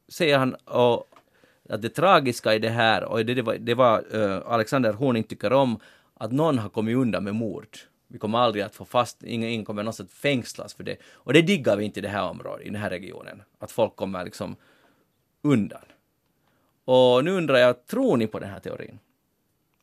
säger 0.07 0.37
han 0.37 0.53
och, 0.53 1.07
att 1.69 1.81
det 1.81 1.89
tragiska 1.89 2.53
i 2.53 2.59
det 2.59 2.69
här, 2.69 3.03
och 3.03 3.25
det, 3.25 3.33
det 3.33 3.41
var, 3.41 3.55
det 3.55 3.73
var 3.73 4.15
uh, 4.15 4.41
Alexander 4.45 4.93
Horning 4.93 5.23
tycker 5.23 5.53
om, 5.53 5.79
att 6.13 6.31
någon 6.31 6.59
har 6.59 6.69
kommit 6.69 6.97
undan 6.97 7.23
med 7.23 7.35
mord. 7.35 7.77
Vi 8.07 8.19
kommer 8.19 8.37
aldrig 8.37 8.63
att 8.63 8.75
få 8.75 8.85
fast, 8.85 9.23
ingen, 9.23 9.49
ingen 9.49 9.65
kommer 9.65 9.83
någonsin 9.83 10.05
att 10.05 10.11
fängslas 10.11 10.73
för 10.73 10.83
det. 10.83 10.97
Och 11.13 11.33
det 11.33 11.41
diggar 11.41 11.77
vi 11.77 11.85
inte 11.85 11.99
i 11.99 12.03
det 12.03 12.09
här 12.09 12.29
området, 12.29 12.65
i 12.65 12.69
den 12.69 12.81
här 12.81 12.89
regionen. 12.89 13.41
Att 13.59 13.71
folk 13.71 13.95
kommer 13.95 14.25
liksom 14.25 14.55
undan. 15.41 15.81
Och 16.85 17.23
nu 17.23 17.31
undrar 17.31 17.57
jag, 17.57 17.85
tror 17.85 18.17
ni 18.17 18.27
på 18.27 18.39
den 18.39 18.49
här 18.49 18.59
teorin? 18.59 18.99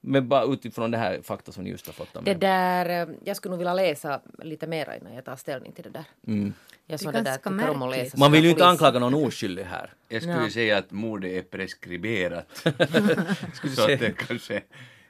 Men 0.00 0.28
bara 0.28 0.44
utifrån 0.44 0.90
det 0.90 0.98
här 0.98 1.22
fakta 1.22 1.52
som 1.52 1.64
ni 1.64 1.70
just 1.70 1.86
har 1.86 1.92
fått 1.92 2.16
av 2.16 2.24
Det 2.24 2.34
där, 2.34 3.08
eh, 3.08 3.14
jag 3.24 3.36
skulle 3.36 3.50
nog 3.50 3.58
vilja 3.58 3.74
läsa 3.74 4.20
lite 4.42 4.66
mer 4.66 4.98
innan 5.00 5.14
jag 5.14 5.24
tar 5.24 5.36
ställning 5.36 5.72
till 5.72 5.84
det 5.84 5.90
där. 5.90 6.04
Mm. 6.26 6.52
Jag 6.86 7.00
Det 7.00 7.12
det 7.12 7.22
där, 7.22 7.36
tycker 7.36 7.70
om 7.70 7.82
att 7.82 7.90
läsa 7.90 8.18
Man 8.18 8.32
vill 8.32 8.44
ju 8.44 8.50
inte 8.50 8.66
anklaga 8.66 8.98
någon 8.98 9.14
oskyldig 9.14 9.62
här. 9.64 9.92
Jag 10.08 10.22
skulle 10.22 10.42
Ja. 10.44 10.50
säga 10.50 10.78
att 10.78 10.90
mordet 10.90 11.32
är 11.32 11.42
preskriberat. 11.42 12.46
Skulle 13.54 13.74
så 13.74 13.82
säga. 13.82 13.94
att 13.94 14.00
det 14.00 14.12
kanske 14.26 14.62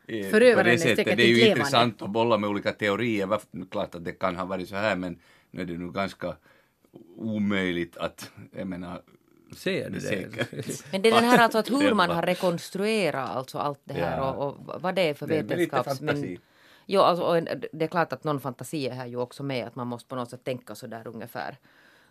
är 0.07 0.31
Förövaren 0.31 0.65
på 0.65 0.71
det 0.71 0.79
sättet. 0.79 1.05
Det 1.17 1.23
är 1.23 1.27
ju 1.27 1.33
inte 1.35 1.45
levande. 1.45 1.61
intressant 1.61 2.03
att 2.03 2.11
bolla 2.11 2.39
med 2.39 2.51
olika 2.51 2.73
teorier. 2.73 3.39
Klart 3.71 3.95
att 3.95 4.05
det 4.05 4.13
kan 4.13 4.37
ha 4.37 4.45
varit 4.45 4.69
så 4.69 4.77
här 4.77 4.97
men 4.97 5.19
nu 5.51 5.63
är 5.63 5.67
det 5.67 5.79
nog 5.79 5.95
ganska 5.95 6.37
omöjligt 7.17 7.97
att, 7.97 8.31
jag 8.57 8.67
menar, 8.67 9.03
Ser 9.57 9.91
du 9.91 9.99
det? 9.99 10.83
Men 10.93 11.03
det 11.03 11.09
är 11.09 11.15
den 11.15 11.25
här 11.25 11.39
alltså 11.39 11.59
att 11.59 11.71
hur 11.83 11.95
man 11.95 12.11
har 12.11 12.23
rekonstruerat 12.23 13.31
alltså 13.31 13.59
allt 13.59 13.81
det 13.85 13.95
här 13.95 14.17
Ja. 14.19 14.31
och, 14.33 14.47
och 14.69 14.83
vad 14.83 14.95
det 14.95 15.03
är 15.03 15.15
för 15.15 15.27
Det 15.27 15.37
är 15.37 15.43
lite 15.43 15.55
vetenskaps... 15.57 15.99
fantasi. 15.99 16.39
Jo, 16.87 17.01
alltså, 17.01 17.41
det 17.73 17.85
är 17.85 17.89
klart 17.89 18.13
att 18.13 18.25
någon 18.25 18.41
fantasi 18.41 18.87
är 18.89 18.93
här 18.95 19.07
ju 19.07 19.17
också 19.17 19.43
med 19.43 19.67
att 19.67 19.75
man 19.77 19.87
måste 19.87 20.09
på 20.09 20.17
något 20.17 20.31
sätt 20.31 20.45
tänka 20.45 20.75
så 20.75 20.87
där 20.87 21.07
ungefär. 21.09 21.57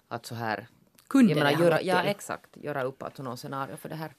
Att 0.07 0.26
så 0.26 0.35
här... 0.35 0.68
Kunde 1.07 1.31
jag 1.34 1.39
menar, 1.39 1.57
det 1.57 1.64
göra, 1.64 1.81
ja 1.81 2.03
exakt, 2.03 2.57
göra 2.57 2.84
upp 2.84 3.03
alltså 3.03 3.23
någon 3.23 3.38
scenario 3.38 3.76
för 3.77 3.89
det 3.89 3.95
här. 3.95 4.11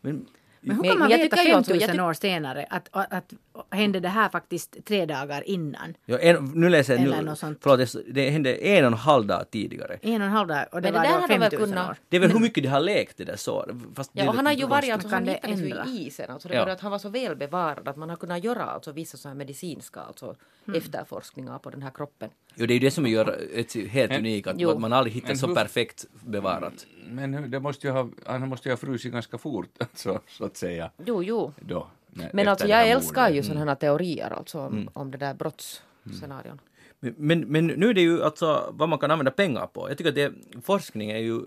Men, 0.00 0.26
Men 0.60 0.76
hur 0.76 0.82
Men- 0.82 0.90
kan 0.90 0.98
man 0.98 1.08
men 1.08 1.10
jag 1.10 1.18
veta 1.24 1.36
tycker 1.36 1.48
ju 1.48 1.54
alltså- 1.56 1.72
5000 1.72 1.96
jag 1.96 2.04
tyck- 2.04 2.08
år 2.08 2.12
senare 2.14 2.66
att, 2.70 2.88
att, 2.92 3.12
att 3.12 3.32
hände 3.70 4.00
det 4.00 4.08
här 4.08 4.28
faktiskt 4.28 4.76
tre 4.84 5.06
dagar 5.06 5.48
innan? 5.48 5.94
ja, 6.06 6.18
en, 6.18 6.44
nu 6.54 6.68
läser 6.68 6.92
jag 6.98 7.02
nu, 7.26 7.34
förlåt, 7.60 7.94
det- 8.14 8.30
hände 8.30 8.54
en 8.54 8.84
och 8.84 8.92
en 8.92 8.98
halv 8.98 9.26
dag 9.26 9.50
tidigare. 9.50 9.98
En 10.02 10.20
och 10.22 10.26
en 10.26 10.32
halv 10.32 10.48
dag 10.48 10.64
och 10.72 10.82
det 10.82 10.92
Men 10.92 10.92
det 10.92 10.98
var 10.98 11.04
där 11.04 11.14
då 11.14 11.20
hade 11.20 11.38
väl 11.38 11.50
5000 11.50 11.68
kunnat- 11.68 11.90
år. 11.90 11.96
Det 12.08 12.16
är 12.16 12.20
väl 12.20 12.30
hur 12.30 12.40
mycket 12.40 12.62
de 12.64 12.68
har 12.68 12.80
lekt 12.80 13.16
det 13.16 13.24
där 13.24 13.36
så. 13.36 13.66
Fast 13.94 14.10
Ja, 14.14 14.28
och 14.28 14.34
han 14.34 14.46
har 14.46 14.52
ju 14.52 14.66
varit 14.66 14.92
alltså, 14.92 15.08
Kan 15.08 15.14
han 15.14 15.24
det 15.24 15.32
hittades 15.32 15.60
ju 15.60 15.92
i 15.98 16.06
isen. 16.06 16.30
Alltså 16.30 16.48
det 16.48 16.54
Ja. 16.54 16.64
var 16.64 16.72
att 16.72 16.80
han 16.80 16.90
var 16.90 16.98
så 16.98 17.08
väl 17.08 17.36
bevarad 17.36 17.88
att 17.88 17.96
man 17.96 18.08
har 18.10 18.16
kunnat 18.16 18.44
göra 18.44 18.62
alltså 18.64 18.92
vissa 18.92 19.16
så 19.16 19.28
här 19.28 19.34
medicinska 19.34 20.00
alltså 20.00 20.36
efterforskningar 20.74 21.58
på 21.58 21.70
den 21.70 21.82
här 21.82 21.90
kroppen. 21.90 22.30
Jo, 22.54 22.66
det 22.66 22.72
är 22.72 22.76
ju 22.76 22.80
det 22.80 22.90
som 22.90 23.06
gör 23.06 23.38
ett 23.54 23.74
helt 23.88 24.12
unikt, 24.18 24.46
att 24.46 24.54
Jo. 24.58 24.78
man 24.78 24.92
aldrig 24.92 25.14
hittar 25.14 25.28
Men 25.28 25.38
så 25.38 25.54
perfekt 25.54 26.06
bevarat. 26.26 26.86
men 27.08 27.34
hur- 27.34 27.48
det 27.48 27.60
måste 27.60 27.86
ju 27.86 27.92
ha, 27.92 28.08
han 28.26 28.48
måste 28.48 28.68
ju 28.68 28.72
ha 28.72 28.76
frusit 28.76 29.12
ganska 29.12 29.38
fort, 29.38 29.68
alltså, 29.78 30.20
så 30.28 30.44
att 30.44 30.56
säga. 30.56 30.90
Jo, 31.06 31.22
jo. 31.22 31.52
Då, 31.60 31.86
Men 32.32 32.48
alltså 32.48 32.66
jag 32.66 32.88
älskar 32.88 33.28
ju 33.30 33.42
sådana 33.42 33.64
här 33.70 33.74
teorier 33.74 34.30
alltså 34.30 34.58
om, 34.60 34.72
Mm. 34.72 34.88
om 34.92 35.10
det 35.10 35.18
där 35.18 35.34
brottsscenarion. 35.34 36.60
Men, 37.00 37.14
men, 37.16 37.40
men 37.40 37.66
nu 37.66 37.88
är 37.90 37.94
det 37.94 38.00
ju 38.00 38.22
alltså 38.22 38.70
vad 38.72 38.88
man 38.88 38.98
kan 38.98 39.10
använda 39.10 39.30
pengar 39.30 39.66
på. 39.66 39.90
Jag 39.90 39.98
tycker 39.98 40.08
att 40.08 40.14
det, 40.14 40.32
forskning 40.62 41.10
är 41.10 41.18
ju... 41.18 41.40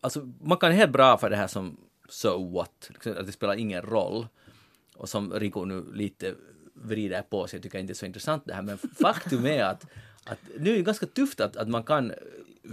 Alltså 0.00 0.28
man 0.42 0.58
kan 0.58 0.72
helt 0.72 0.92
bra 0.92 1.18
för 1.18 1.30
det 1.30 1.36
här 1.36 1.46
som 1.46 1.76
so 2.08 2.52
what, 2.54 2.90
att 3.04 3.26
det 3.26 3.32
spelar 3.32 3.54
ingen 3.54 3.82
roll. 3.82 4.26
Och 4.96 5.08
som 5.08 5.32
Rico 5.32 5.64
nu 5.64 5.84
lite 5.94 6.34
vrider 6.74 7.22
på 7.22 7.46
sig, 7.46 7.56
jag 7.56 7.62
tycker 7.62 7.78
inte 7.78 7.90
det 7.90 7.92
är 7.92 7.94
så 7.94 8.06
intressant 8.06 8.42
det 8.46 8.54
här, 8.54 8.62
men 8.62 8.78
faktum 8.78 9.46
är 9.46 9.64
att, 9.64 9.86
att 10.24 10.38
nu 10.58 10.72
är 10.72 10.76
det 10.76 10.82
ganska 10.82 11.06
tufft 11.06 11.40
att, 11.40 11.56
att 11.56 11.68
man 11.68 11.82
kan, 11.82 12.12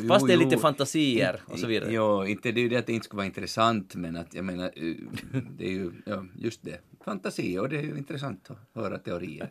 fast 0.08 0.22
Jo, 0.22 0.28
det 0.28 0.34
är 0.34 0.38
lite 0.38 0.56
jo. 0.56 0.60
fantasier 0.60 1.42
och 1.46 1.60
så 1.60 1.68
vidare. 1.68 1.94
Jo, 1.94 2.26
inte 2.26 2.52
det 2.52 2.60
är 2.60 2.64
ju 2.64 2.70
det 2.70 2.76
att 2.78 2.86
det 2.86 2.94
inte 2.94 3.04
skulle 3.06 3.18
vara 3.18 3.26
intressant, 3.26 3.96
men 3.96 4.16
att 4.16 4.34
jag 4.34 4.46
menar, 4.46 4.66
eh, 4.76 4.94
det 5.58 5.66
är 5.66 5.72
ju 5.72 5.92
ja, 6.06 6.26
just 6.38 6.64
det, 6.64 6.80
fantasi 7.06 7.58
och 7.58 7.70
det 7.70 7.78
är 7.78 7.82
ju 7.84 7.98
intressant 7.98 8.50
att 8.52 8.58
höra 8.84 8.98
teorier. 8.98 9.50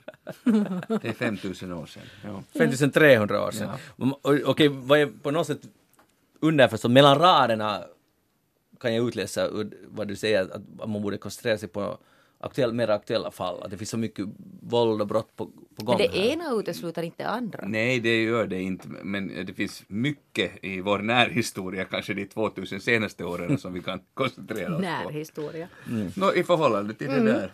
Det 1.02 1.09
är 1.09 1.12
5000 1.12 1.73
år 1.73 1.86
sedan. 1.86 2.02
Ja. 2.24 2.43
5300 2.59 3.44
år 3.47 3.51
sedan. 3.51 3.69
Och- 3.97 4.20
Okej, 4.44 4.69
vad 4.69 4.98
är 4.98 5.06
på 5.06 5.31
något 5.31 5.47
sätt 5.47 5.60
underförstått, 6.40 6.90
mellan 6.90 7.19
raderna 7.19 7.82
kan 8.81 8.94
jag 8.94 9.09
utläsa 9.09 9.48
vad 9.89 10.09
du 10.09 10.16
säger, 10.16 10.43
att 10.43 10.89
man 10.89 11.02
borde 11.02 11.19
koncentrera 11.19 11.59
sig 11.59 11.69
på 11.69 11.98
aktuell, 12.40 12.73
mer 12.73 12.89
aktuella 12.89 13.31
fall, 13.31 13.62
att 13.62 13.70
det 13.70 13.77
finns 13.77 13.90
så 13.90 13.98
mycket 13.98 14.27
våld 14.62 15.01
och 15.01 15.06
brott 15.06 15.36
på, 15.36 15.47
på 15.77 15.85
gång 15.85 15.97
Men 15.98 16.10
det 16.10 16.19
här. 16.19 16.27
ena 16.32 16.52
utesluter 16.52 17.02
inte 17.02 17.23
det 17.23 17.28
andra. 17.28 17.65
Nej, 17.66 18.01
det 18.01 18.23
gör 18.23 18.47
det 18.47 18.62
inte, 18.62 18.89
men 18.89 19.47
det 19.47 19.55
finns 19.55 19.82
mycket 19.89 20.65
i 20.65 20.81
vår 20.81 20.98
närhistoria, 20.98 21.85
kanske 21.85 22.15
de 22.15 22.27
2000 22.27 22.81
senaste 22.81 23.24
åren, 23.24 23.59
som 23.59 23.73
vi 23.73 23.81
kan 23.82 24.01
koncentrera 24.15 24.69
oss 24.70 24.77
på. 24.77 24.82
Närhistoria. 24.82 25.69
Nå, 26.16 26.32
I 26.35 26.43
förhållande 26.44 26.94
till 26.94 27.06
det 27.06 27.20
där. 27.24 27.52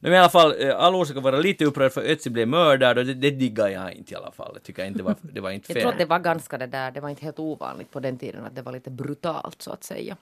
Men 0.00 0.12
i 0.12 0.16
alla 0.18 0.28
fall, 0.28 0.54
eh, 0.60 0.76
all 0.76 0.94
orsak 0.94 1.16
att 1.16 1.22
vara 1.22 1.38
lite 1.38 1.64
upprörd 1.64 1.92
för 1.92 2.02
Ötzi 2.02 2.30
blev 2.30 2.48
mördad 2.48 2.98
och 2.98 3.06
det, 3.06 3.14
det 3.14 3.30
diggar 3.30 3.68
jag 3.68 3.92
inte 3.94 4.12
i 4.14 4.16
alla 4.16 4.30
fall. 4.30 4.50
Jag 4.54 4.62
tycker 4.62 4.84
inte 4.84 4.98
det 4.98 5.02
var, 5.02 5.14
det 5.22 5.40
var 5.40 5.50
inte 5.50 5.72
Jag 5.72 5.80
tror 5.80 5.90
att 5.92 5.98
det 5.98 6.04
fel. 6.04 6.08
var 6.08 6.18
ganska 6.18 6.58
det 6.58 6.66
där, 6.66 6.90
det 6.90 7.00
var 7.00 7.08
inte 7.08 7.24
helt 7.24 7.38
ovanligt 7.38 7.90
på 7.90 8.00
den 8.00 8.18
tiden 8.18 8.44
att 8.44 8.54
det 8.54 8.62
var 8.62 8.72
lite 8.72 8.90
brutalt 8.90 9.62
så 9.62 9.70
att 9.72 9.84
säga. 9.84 10.16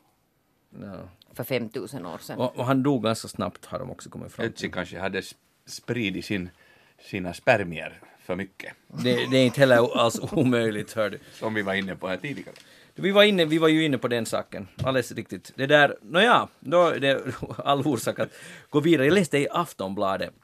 Ja. 0.83 1.09
För 1.35 1.45
5000 1.45 2.07
år 2.07 2.19
sedan. 2.19 2.39
Och, 2.39 2.57
och 2.59 2.65
han 2.65 2.83
dog 2.83 3.03
ganska 3.03 3.29
snabbt 3.29 3.65
har 3.65 3.79
de 3.79 3.91
också 3.91 4.11
kommit 4.11 4.33
fram 4.33 4.47
Ötzi 4.47 4.57
till. 4.61 4.73
kanske 4.73 4.99
hade 4.99 5.21
sp- 5.21 5.35
spridit 5.67 6.25
sin, 6.25 6.51
sina 7.03 7.35
spermier 7.35 8.01
för 8.21 8.37
mycket, 8.37 8.73
Det, 8.89 9.27
det 9.31 9.37
är 9.37 9.47
inte 9.47 9.61
heller 9.61 9.99
alls 9.99 10.21
omöjligt, 10.33 10.93
hör 10.93 11.11
du. 11.11 11.19
som 11.33 11.55
vi 11.55 11.63
var 11.63 11.75
inne 11.75 11.97
på 11.97 12.09
här 12.09 12.17
tidigare. 12.17 12.57
Vi 12.97 13.11
var, 13.11 13.23
inne, 13.25 13.45
vi 13.45 13.59
var 13.59 13.69
ju 13.69 13.85
inne 13.85 13.99
på 13.99 14.09
den 14.09 14.27
saken, 14.27 14.69
alldeles 14.83 15.13
riktigt. 15.13 15.53
Det 15.57 15.67
där, 15.67 15.97
nåja, 16.03 16.49
då 16.61 16.89
är 16.89 17.01
det 17.01 17.23
all 17.59 17.87
orsak 17.87 18.19
att 18.19 18.31
gå 18.71 18.81
vidare. 18.81 19.07
Jag 19.07 19.15
läste 19.15 19.39
i 19.39 19.49
Aftonbladet, 19.51 20.35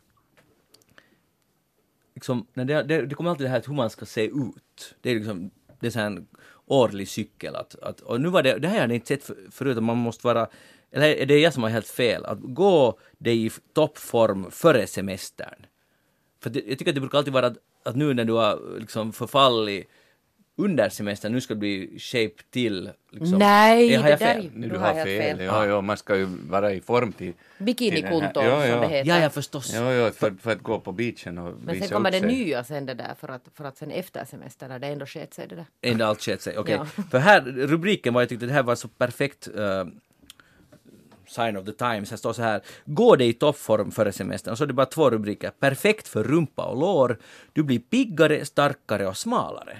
liksom, 2.14 2.46
det, 2.54 2.64
det, 2.64 3.06
det 3.06 3.14
kommer 3.14 3.30
alltid 3.30 3.46
det 3.46 3.50
här 3.50 3.58
att 3.58 3.68
hur 3.68 3.74
man 3.74 3.90
ska 3.90 4.06
se 4.06 4.24
ut. 4.26 4.94
Det 5.00 5.10
är 5.10 5.14
liksom, 5.14 5.50
det 5.80 5.86
är 5.86 5.90
så 5.90 5.98
här 5.98 6.06
en 6.06 6.26
årlig 6.66 7.08
cykel. 7.08 7.56
Att, 7.56 7.74
att, 7.82 8.00
och 8.00 8.20
nu 8.20 8.28
var 8.28 8.42
det, 8.42 8.58
det 8.58 8.68
här 8.68 8.74
har 8.80 8.86
jag 8.88 8.94
inte 8.94 9.06
sett 9.06 9.24
för, 9.24 9.36
förut, 9.50 9.76
att 9.76 9.82
man 9.82 9.96
måste 9.96 10.26
vara, 10.26 10.48
eller 10.92 11.06
är 11.08 11.26
det 11.26 11.38
jag 11.38 11.52
som 11.54 11.62
har 11.62 11.70
helt 11.70 11.88
fel, 11.88 12.24
att 12.24 12.38
gå 12.42 12.98
dig 13.18 13.46
i 13.46 13.50
toppform 13.74 14.50
före 14.50 14.86
semestern. 14.86 15.66
För 16.42 16.50
det, 16.50 16.62
jag 16.66 16.78
tycker 16.78 16.90
att 16.90 16.94
det 16.94 17.00
brukar 17.00 17.18
alltid 17.18 17.32
vara 17.32 17.46
att, 17.46 17.56
att 17.84 17.96
nu 17.96 18.14
när 18.14 18.24
du 18.24 18.32
har 18.32 18.78
liksom 18.78 19.12
förfallit 19.12 19.88
under 20.56 20.88
semestern, 20.88 21.32
nu 21.32 21.40
ska 21.40 21.54
det 21.54 21.60
bli 21.60 21.98
shape 21.98 22.42
till. 22.50 22.90
Liksom. 23.10 23.38
Nej, 23.38 23.94
har 23.96 24.02
det 24.04 24.10
jag 24.10 24.18
där 24.18 24.26
fel? 24.34 24.46
är- 24.46 24.50
Nu 24.54 24.66
Du 24.66 24.72
du 24.74 24.78
har 24.78 24.86
har 24.94 25.04
fel. 25.04 25.36
fel. 25.36 25.40
Ja, 25.40 25.66
ja, 25.66 25.80
man 25.80 25.96
ska 25.96 26.16
ju 26.16 26.24
vara 26.24 26.72
i 26.72 26.80
form 26.80 27.12
till... 27.12 27.32
Bikinikonto 27.58 28.40
här- 28.40 28.48
ja, 28.48 28.60
som 28.72 28.80
det 28.80 28.86
ja. 28.86 28.88
heter. 28.88 29.08
Ja, 29.10 29.18
ja 29.22 29.30
förstås. 29.30 29.74
Ja, 29.74 29.92
ja, 29.92 30.10
för, 30.10 30.34
för 30.42 30.52
att 30.52 30.62
gå 30.62 30.80
på 30.80 30.92
beachen 30.92 31.38
och 31.38 31.54
Men 31.64 31.74
visa 31.74 31.86
sen 31.86 31.94
kommer 31.94 32.10
det 32.10 32.20
nya 32.20 32.64
sen 32.64 32.86
det 32.86 32.94
där 32.94 33.14
för 33.20 33.28
att, 33.28 33.42
för 33.54 33.64
att 33.64 33.76
sen 33.78 33.90
efter 33.90 34.24
semestern 34.24 34.68
när 34.68 34.78
det 34.78 34.86
ändå 34.86 35.06
sket 35.06 35.34
sig 35.34 35.46
det 35.48 35.54
där. 35.56 35.66
Ändå 35.82 36.04
allt 36.04 36.20
sket 36.22 36.42
sig, 36.42 36.58
okej. 36.58 36.74
Ja. 36.96 37.02
För 37.10 37.18
här, 37.18 37.40
rubriken 37.42 38.14
var, 38.14 38.20
jag 38.22 38.28
tyckte 38.28 38.46
det 38.46 38.52
här 38.52 38.62
var 38.62 38.74
så 38.74 38.88
perfekt 38.88 39.48
eh, 39.56 39.84
sign 41.30 41.56
of 41.56 41.64
the 41.64 41.72
times. 41.72 42.10
Här 42.10 42.16
står 42.16 42.32
så 42.32 42.42
här, 42.42 42.60
gå 42.84 43.16
dig 43.16 43.28
i 43.28 43.32
toppform 43.32 43.90
före 43.90 44.12
semestern. 44.12 44.52
Och 44.52 44.58
så 44.58 44.64
är 44.64 44.68
det 44.68 44.74
bara 44.74 44.86
två 44.86 45.10
rubriker. 45.10 45.50
Perfekt 45.50 46.08
för 46.08 46.24
rumpa 46.24 46.64
och 46.64 46.80
lår. 46.80 47.18
Du 47.52 47.62
blir 47.62 47.78
piggare, 47.78 48.44
starkare 48.44 49.06
och 49.06 49.16
smalare. 49.16 49.78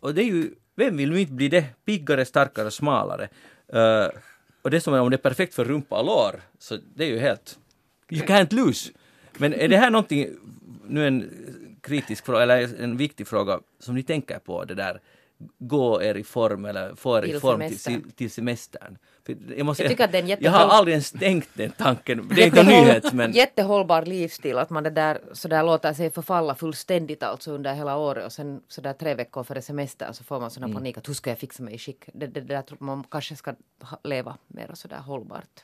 Och 0.00 0.14
det 0.14 0.22
är 0.22 0.26
ju, 0.26 0.54
vem 0.76 0.96
vill 0.96 1.10
nu 1.10 1.20
inte 1.20 1.32
bli 1.32 1.48
det? 1.48 1.64
Piggare, 1.84 2.24
starkare 2.24 2.66
och 2.66 2.72
smalare. 2.72 3.28
Uh, 3.74 4.08
och 4.62 4.70
det 4.70 4.80
som 4.80 4.94
är 4.94 5.00
om 5.00 5.10
det 5.10 5.16
är 5.16 5.18
perfekt 5.18 5.54
för 5.54 5.64
rumpa 5.64 5.98
och 5.98 6.06
lår, 6.06 6.40
så 6.58 6.78
det 6.94 7.04
är 7.04 7.08
ju 7.08 7.18
helt... 7.18 7.58
You 8.10 8.26
can't 8.26 8.54
lose. 8.54 8.90
Men 9.32 9.54
är 9.54 9.68
det 9.68 9.76
här 9.76 9.90
någonting, 9.90 10.28
nu 10.86 11.06
en 11.06 11.30
kritisk 11.80 12.26
fråga, 12.26 12.42
eller 12.42 12.82
en 12.82 12.96
viktig 12.96 13.28
fråga, 13.28 13.60
som 13.78 13.94
ni 13.94 14.02
tänker 14.02 14.38
på 14.38 14.64
det 14.64 14.74
där, 14.74 15.00
gå 15.58 16.02
er 16.02 16.14
i 16.14 16.24
form 16.24 16.64
eller 16.64 16.94
få 16.94 17.18
er 17.18 17.22
i 17.22 17.30
Till 17.30 17.40
form 17.40 17.60
till, 17.60 17.78
semestern. 17.78 18.10
till 18.12 18.30
semestern? 18.30 18.98
För 19.26 19.36
jag, 19.56 19.66
måste, 19.66 19.82
Jag 19.82 19.90
tycker 19.90 20.04
att 20.04 20.12
det 20.12 20.18
är 20.18 20.22
en 20.22 20.36
jag 20.40 20.50
har 20.50 20.68
aldrig 20.68 20.92
ens 20.92 21.12
tänkt 21.12 21.48
den 21.54 21.70
tanken, 21.70 22.28
det 22.34 22.42
är 22.42 22.46
inte 22.46 22.60
en 22.60 22.66
Jättehåll- 22.66 22.84
nyhet 22.84 23.12
men... 23.12 23.32
Jättehållbar 23.32 24.02
livsstil, 24.06 24.58
att 24.58 24.70
man 24.70 24.82
det 24.82 24.90
där, 24.90 25.18
så 25.32 25.48
där 25.48 25.62
låter 25.62 25.92
sig 25.92 26.10
förfalla 26.10 26.54
fullständigt 26.54 27.22
alltså 27.22 27.52
under 27.52 27.74
hela 27.74 27.96
året 27.96 28.24
och 28.26 28.32
sen 28.32 28.60
så 28.68 28.80
där 28.80 28.92
tre 28.92 29.14
veckor 29.14 29.44
före 29.44 29.62
semestern 29.62 30.14
så 30.14 30.24
får 30.24 30.40
man 30.40 30.50
sån 30.50 30.62
här 30.62 30.72
panik 30.72 30.98
att 30.98 31.08
hur 31.08 31.14
ska 31.14 31.30
jag 31.30 31.38
fixa 31.38 31.62
mig 31.62 31.74
i 31.74 31.78
skick? 31.78 32.04
Det, 32.14 32.26
det, 32.26 32.40
det 32.40 32.54
där 32.54 32.62
tror 32.62 32.78
man 32.80 33.04
kanske 33.10 33.36
ska 33.36 33.54
leva 34.04 34.36
mer 34.48 34.70
sådär 34.74 34.98
hållbart. 34.98 35.60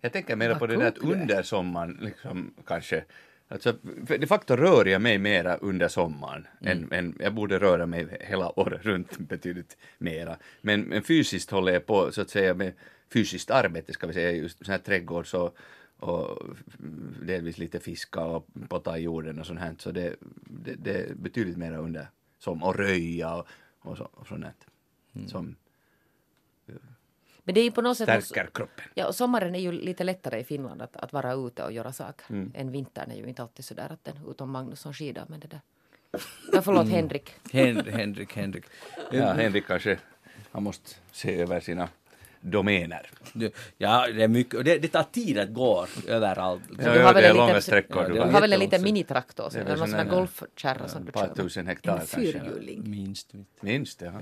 Jag 0.00 0.12
tänker 0.12 0.36
mer 0.36 0.54
på 0.54 0.66
det 0.66 0.76
där 0.76 0.86
att 0.86 0.98
under 0.98 1.42
sommaren 1.42 1.98
liksom 2.00 2.54
kanske 2.66 3.04
Alltså, 3.52 3.72
de 4.18 4.26
facto 4.26 4.56
rör 4.56 4.84
jag 4.84 5.02
mig 5.02 5.18
mera 5.18 5.56
under 5.56 5.88
sommaren. 5.88 6.46
Än, 6.60 6.92
än, 6.92 7.16
jag 7.20 7.34
borde 7.34 7.58
röra 7.58 7.86
mig 7.86 8.18
hela 8.20 8.60
året 8.60 8.84
runt 8.84 9.18
betydligt 9.28 9.76
mera. 9.98 10.36
Men, 10.60 10.80
men 10.80 11.02
fysiskt 11.02 11.50
håller 11.50 11.72
jag 11.72 11.86
på 11.86 12.12
så 12.12 12.20
att 12.20 12.30
säga 12.30 12.54
med 12.54 12.72
fysiskt 13.12 13.50
arbete 13.50 13.92
ska 13.92 14.06
vi 14.06 14.12
säga, 14.12 14.30
just 14.30 14.66
sån 14.66 14.72
här 14.72 14.78
trädgårds 14.78 15.34
och, 15.34 15.56
och 15.98 16.42
delvis 17.22 17.58
lite 17.58 17.80
fiska 17.80 18.20
och 18.20 18.46
potta 18.68 18.98
i 18.98 19.02
jorden 19.02 19.38
och 19.38 19.46
sånt 19.46 19.60
här. 19.60 19.74
Så 19.78 19.90
det, 19.90 20.16
det, 20.44 20.74
det 20.74 20.92
är 20.92 21.14
betydligt 21.14 21.56
mera 21.56 21.76
under 21.76 22.06
som 22.38 22.62
och 22.62 22.76
röja 22.76 23.34
och, 23.34 23.46
och, 23.78 23.96
så, 23.96 24.04
och 24.04 24.26
sånt 24.26 24.44
här. 24.44 24.54
Som 25.26 25.56
Men 27.44 27.54
det 27.54 27.60
är 27.60 27.64
ju 27.64 27.70
på 27.70 27.82
något 27.82 27.96
sätt... 27.98 28.24
stärker 28.24 28.50
kroppen. 28.54 28.84
Ja, 28.94 29.06
och 29.06 29.14
sommaren 29.14 29.54
är 29.54 29.58
ju 29.60 29.72
lite 29.72 30.04
lättare 30.04 30.40
i 30.40 30.44
Finland 30.44 30.82
att, 30.82 30.96
att 30.96 31.12
vara 31.12 31.32
ute 31.34 31.64
och 31.64 31.72
göra 31.72 31.92
saker. 31.92 32.26
Mm. 32.30 32.52
Än 32.54 32.72
vintern 32.72 33.10
är 33.10 33.16
ju 33.16 33.26
inte 33.26 33.42
alltid 33.42 33.64
sådär 33.64 33.88
att 33.92 34.04
den, 34.04 34.14
utom 34.30 34.50
Magnus 34.50 34.80
som 34.80 34.94
skidar 34.94 35.24
med 35.28 35.40
det 35.40 35.48
där. 35.48 35.60
Ja, 36.52 36.62
förlåt 36.62 36.82
Mm. 36.82 36.94
Henrik. 36.94 37.30
Hen, 37.52 37.84
Henrik, 37.86 38.36
Henrik. 38.36 38.64
Ja, 39.12 39.32
Henrik 39.32 39.66
kanske, 39.66 39.98
han 40.50 40.62
måste 40.62 40.90
se 41.12 41.40
över 41.42 41.60
sina 41.60 41.88
domäner. 42.40 43.10
Ja, 43.78 44.06
det 44.14 44.22
är 44.22 44.28
mycket, 44.28 44.64
det, 44.64 44.78
det 44.78 44.88
tar 44.88 45.02
tid 45.02 45.38
att 45.38 45.52
gå 45.54 45.86
överallt. 46.08 46.62
Ja, 46.78 46.92
du 46.92 46.98
ja, 47.00 47.06
har 47.06 47.14
väl 47.14 47.22
det 47.22 47.26
är 47.28 47.30
en 47.30 47.36
långa 47.36 47.46
liten- 47.48 47.62
sträckor. 47.62 48.02
Ja, 48.02 48.08
du 48.26 48.32
har 48.32 48.40
väl 48.40 48.52
en 48.52 48.58
liten 48.58 48.82
minitraktor, 48.82 49.64
någon 49.68 49.78
sån 49.78 49.94
här 49.94 50.04
golfkärra 50.04 50.88
som 50.88 51.02
du 51.04 51.08
Ett 51.08 51.14
par 51.14 51.26
kör. 51.26 51.34
tusen 51.34 51.66
hektar 51.66 51.92
En 51.92 51.98
kanske. 51.98 52.16
fyrhjuling. 52.16 52.90
Minst. 52.90 53.32
Minst, 53.60 54.00
ja. 54.02 54.12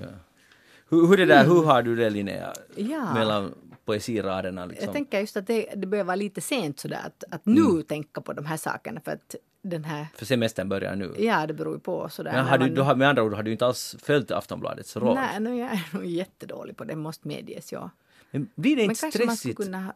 Hur, 0.88 1.06
hur, 1.06 1.16
det 1.16 1.26
där, 1.26 1.44
hur 1.44 1.62
har 1.64 1.82
du 1.82 1.96
det 1.96 2.10
Linnea? 2.10 2.52
Ja. 2.76 3.14
Mellan 3.14 3.54
poesiraderna 3.84 4.66
liksom? 4.66 4.84
Jag 4.86 4.92
tänker 4.94 5.20
just 5.20 5.36
att 5.36 5.46
det, 5.46 5.66
det 5.76 5.86
börjar 5.86 6.04
vara 6.04 6.16
lite 6.16 6.40
sent 6.40 6.80
sådär 6.80 7.00
att, 7.06 7.24
att 7.30 7.46
nu 7.46 7.82
tänka 7.82 8.20
på 8.20 8.32
de 8.32 8.46
här 8.46 8.56
sakerna 8.56 9.00
för 9.00 9.12
att 9.12 9.34
den 9.62 9.84
här, 9.84 10.06
För 10.14 10.26
semestern 10.26 10.68
börjar 10.68 10.96
nu. 10.96 11.14
ja 11.18 11.46
det 11.46 11.54
beror 11.54 11.74
ju 11.74 11.80
på 11.80 12.08
sådär. 12.08 12.32
Men 12.32 12.44
har 12.44 12.58
du, 12.58 12.64
man- 12.64 12.74
du 12.74 12.80
har, 12.80 12.94
med 12.96 13.08
andra 13.08 13.22
ord 13.22 13.34
har 13.34 13.42
du 13.42 13.52
inte 13.52 13.66
alls 13.66 13.96
följt 14.02 14.30
Aftonbladets 14.30 14.96
råd. 14.96 15.14
Nej, 15.14 15.40
no, 15.40 15.48
jag 15.58 15.70
är 15.72 15.88
nog 15.92 16.06
jättedålig 16.06 16.76
på 16.76 16.84
det, 16.84 16.96
måste 16.96 17.28
medges. 17.28 17.72
Ja. 17.72 17.90
Men 18.30 18.48
blir 18.54 18.76
det 18.76 18.82
Men 18.82 18.90
inte 18.90 19.00
kanske 19.00 19.26
man 19.26 19.36
skulle 19.36 19.54
stressigt? 19.54 19.72
kunna 19.72 19.94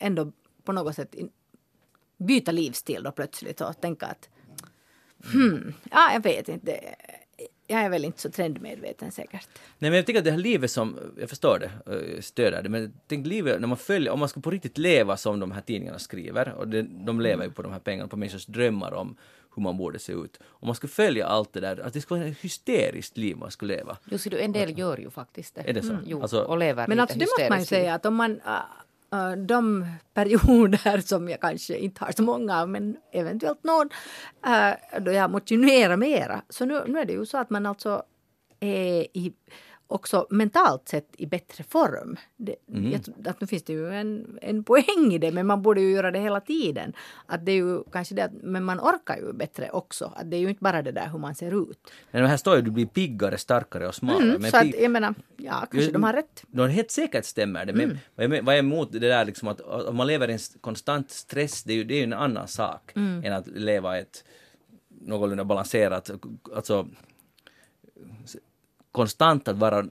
ändå 0.00 0.32
på 0.64 0.72
något 0.72 0.94
sätt 0.94 1.14
byta 2.18 2.52
livsstil 2.52 3.02
då 3.02 3.12
plötsligt 3.12 3.60
och 3.60 3.80
tänka 3.80 4.06
att 4.06 4.28
hmm, 5.32 5.74
ja 5.90 6.12
jag 6.12 6.22
vet 6.22 6.48
inte. 6.48 6.80
Jag 7.66 7.80
är 7.80 7.88
väl 7.90 8.04
inte 8.04 8.20
så 8.20 8.30
trendmedveten 8.30 9.12
säkert. 9.12 9.48
Nej 9.78 9.90
men 9.90 9.96
jag 9.96 10.06
tycker 10.06 10.18
att 10.18 10.24
det 10.24 10.30
här 10.30 10.38
livet 10.38 10.70
som, 10.70 10.98
jag 11.20 11.28
förstår 11.28 11.58
det, 11.58 11.92
eh, 12.14 12.20
stöder 12.20 12.62
det, 12.62 12.68
men 12.68 12.92
tänk 13.06 13.26
livet 13.26 13.60
när 13.60 13.68
man 13.68 13.76
följer, 13.76 14.12
om 14.12 14.18
man 14.18 14.28
ska 14.28 14.40
på 14.40 14.50
riktigt 14.50 14.78
leva 14.78 15.16
som 15.16 15.40
de 15.40 15.52
här 15.52 15.60
tidningarna 15.60 15.98
skriver, 15.98 16.52
och 16.52 16.68
det, 16.68 16.82
de 16.82 17.20
lever 17.20 17.44
ju 17.44 17.50
på 17.50 17.62
de 17.62 17.72
här 17.72 17.78
pengarna, 17.78 18.08
på 18.08 18.16
människors 18.16 18.46
drömmar 18.46 18.92
om 18.94 19.16
hur 19.56 19.62
man 19.62 19.76
borde 19.76 19.98
se 19.98 20.12
ut. 20.12 20.38
Om 20.44 20.66
man 20.66 20.74
skulle 20.76 20.90
följa 20.90 21.26
allt 21.26 21.52
det 21.52 21.60
där, 21.60 21.80
att 21.80 21.92
det 21.92 22.00
skulle 22.00 22.20
vara 22.20 22.30
ett 22.30 22.38
hysteriskt 22.38 23.16
liv 23.16 23.36
man 23.36 23.50
skulle 23.50 23.76
leva. 23.76 23.96
Just 24.04 24.30
det, 24.30 24.44
en 24.44 24.52
del 24.52 24.78
gör 24.78 24.98
ju 24.98 25.10
faktiskt 25.10 25.54
det. 25.54 25.60
Är 25.68 25.72
det 25.72 25.82
så? 25.82 25.98
Jo, 26.06 26.22
Alltså- 26.22 26.42
och 26.42 26.58
lever 26.58 26.88
Men 26.88 27.00
alltså 27.00 27.18
det 27.18 27.24
måste 27.24 27.48
man 27.50 27.58
ju 27.58 27.64
säga 27.64 27.94
att 27.94 28.06
om 28.06 28.14
man 28.14 28.40
Eh, 29.14 29.32
de 29.36 29.86
perioder 30.14 31.00
som 31.06 31.28
jag 31.28 31.40
kanske 31.40 31.76
inte 31.76 32.04
har 32.04 32.12
så 32.12 32.22
många 32.22 32.60
av 32.60 32.68
men 32.68 32.96
eventuellt 33.12 33.64
någon 33.64 33.90
eh, 34.46 35.00
då 35.00 35.12
jag 35.12 35.30
motionerar 35.30 35.96
mera. 35.96 36.42
Så 36.48 36.64
nu, 36.64 36.82
nu 36.86 36.98
är 36.98 37.04
det 37.04 37.12
ju 37.12 37.26
så 37.26 37.38
att 37.38 37.50
man 37.50 37.66
alltså 37.66 38.02
är 38.60 39.06
i, 39.12 39.32
också 39.94 40.26
mentalt 40.30 40.88
sett 40.88 41.08
i 41.18 41.26
bättre 41.26 41.64
form. 41.64 42.16
Det, 42.36 42.56
Mm. 42.68 42.92
jag, 42.92 43.28
att 43.28 43.40
nu 43.40 43.46
finns 43.46 43.62
det 43.64 43.72
ju 43.72 43.90
en, 43.94 44.38
en 44.42 44.64
poäng 44.64 45.12
i 45.12 45.18
det 45.18 45.32
men 45.32 45.46
man 45.46 45.62
borde 45.62 45.80
ju 45.80 45.90
göra 45.90 46.10
det 46.10 46.18
hela 46.18 46.40
tiden. 46.40 46.92
Att 47.26 47.46
det 47.46 47.52
är 47.52 47.56
ju 47.56 47.82
kanske 47.92 48.14
det 48.14 48.22
att, 48.24 48.32
men 48.42 48.64
man 48.64 48.80
orkar 48.80 49.16
ju 49.16 49.32
bättre 49.32 49.70
också. 49.70 50.12
Att 50.16 50.30
det 50.30 50.36
är 50.36 50.40
ju 50.40 50.48
inte 50.48 50.62
bara 50.62 50.82
det 50.82 50.92
där 50.92 51.08
hur 51.12 51.18
man 51.18 51.34
ser 51.34 51.70
ut. 51.70 51.78
Men 52.10 52.26
här 52.26 52.36
står 52.36 52.56
ju 52.56 52.62
du 52.62 52.70
blir 52.70 52.86
piggare, 52.86 53.38
starkare 53.38 53.88
och 53.88 53.94
smalare. 53.94 54.22
Mm, 54.24 54.42
men 54.42 54.50
så 54.50 54.56
att 54.56 54.74
jag 54.80 54.90
menar, 54.90 55.14
ja 55.36 55.66
kanske 55.72 55.90
de 55.92 56.02
har 56.02 56.12
rätt. 56.12 56.44
No, 56.50 56.62
helt 56.66 56.90
säkert 56.90 57.24
stämmer 57.24 57.64
det, 57.64 57.72
men 57.72 57.84
Mm. 57.84 57.96
vad, 58.14 58.24
jag, 58.24 58.32
jag 58.46 58.54
är 58.54 58.58
emot 58.58 58.92
det 58.92 58.98
där 58.98 59.24
liksom 59.24 59.48
att 59.48 59.60
om 59.60 59.96
man 59.96 60.06
lever 60.06 60.30
i 60.30 60.32
en 60.32 60.38
konstant 60.60 61.10
stress, 61.10 61.62
det 61.64 61.72
är 61.72 61.76
ju, 61.76 61.84
det 61.84 61.94
är 61.94 61.98
ju 61.98 62.04
en 62.04 62.12
annan 62.12 62.48
sak 62.48 62.92
Mm. 62.96 63.24
än 63.24 63.32
att 63.32 63.46
leva 63.46 63.98
ett 63.98 64.24
någorlunda 64.88 65.44
balanserat, 65.44 66.10
alltså 66.56 66.88
konstant 68.94 69.48
att 69.48 69.56
vara 69.56 69.84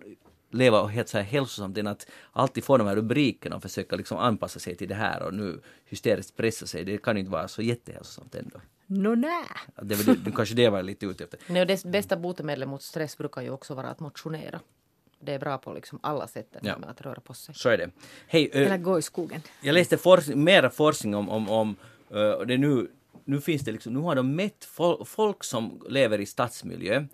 leva 0.51 0.87
helt 0.87 1.09
så 1.09 1.17
här 1.17 1.23
hälsosamt 1.25 1.77
än 1.77 1.87
att 1.87 2.07
alltid 2.31 2.63
få 2.63 2.77
de 2.77 2.87
här 2.87 2.95
rubrikerna 2.95 3.55
och 3.55 3.61
försöka 3.61 3.95
liksom 3.95 4.17
anpassa 4.17 4.59
sig 4.59 4.75
till 4.75 4.87
det 4.87 4.95
här 4.95 5.23
och 5.23 5.33
nu 5.33 5.59
hysteriskt 5.85 6.35
pressa 6.37 6.67
sig. 6.67 6.83
Det 6.83 6.97
kan 6.97 7.15
ju 7.15 7.19
inte 7.19 7.31
vara 7.31 7.47
så 7.47 7.61
jättehälsosamt 7.61 8.35
ändå. 8.35 8.61
Nå 8.87 9.15
nä. 9.15 9.43
Det 9.81 9.95
väl 9.95 10.23
det- 10.23 10.31
kanske 10.31 10.55
det 10.55 10.69
var 10.69 10.83
lite 10.83 11.05
ute 11.05 11.23
efter. 11.23 11.39
Nej, 11.47 11.61
och 11.61 11.67
det 11.67 11.85
bästa 11.85 12.17
botemedlet 12.17 12.69
mot 12.69 12.81
stress 12.83 13.17
brukar 13.17 13.41
ju 13.41 13.49
också 13.49 13.73
vara 13.75 13.87
att 13.87 13.99
motionera. 13.99 14.59
Det 15.19 15.33
är 15.33 15.39
bra 15.39 15.57
på 15.57 15.73
liksom 15.73 15.99
alla 16.03 16.27
sätt 16.27 16.55
Ja. 16.61 16.75
att 16.87 17.01
röra 17.01 17.19
på 17.19 17.33
sig. 17.33 17.55
Så 17.55 17.69
är 17.69 17.77
det. 17.77 17.89
Hej, 18.27 18.49
ö, 18.53 18.65
Eller 18.65 18.77
gå 18.77 18.99
i 18.99 19.01
skogen. 19.01 19.41
Jag 19.61 19.73
läste 19.73 19.97
forskning, 19.97 20.43
mera 20.43 20.69
forskning 20.69 21.15
om, 21.15 21.29
om, 21.29 21.49
om 21.49 21.75
och 22.37 22.47
det 22.47 22.57
nu, 22.57 22.87
nu 23.25 23.41
finns 23.41 23.61
det 23.61 23.71
liksom, 23.71 23.93
nu 23.93 23.99
har 23.99 24.15
de 24.15 24.35
mätt 24.35 24.65
fol, 24.65 25.05
folk 25.05 25.43
som 25.43 25.81
lever 25.89 26.19
i 26.21 26.25
stadsmiljö 26.25 27.05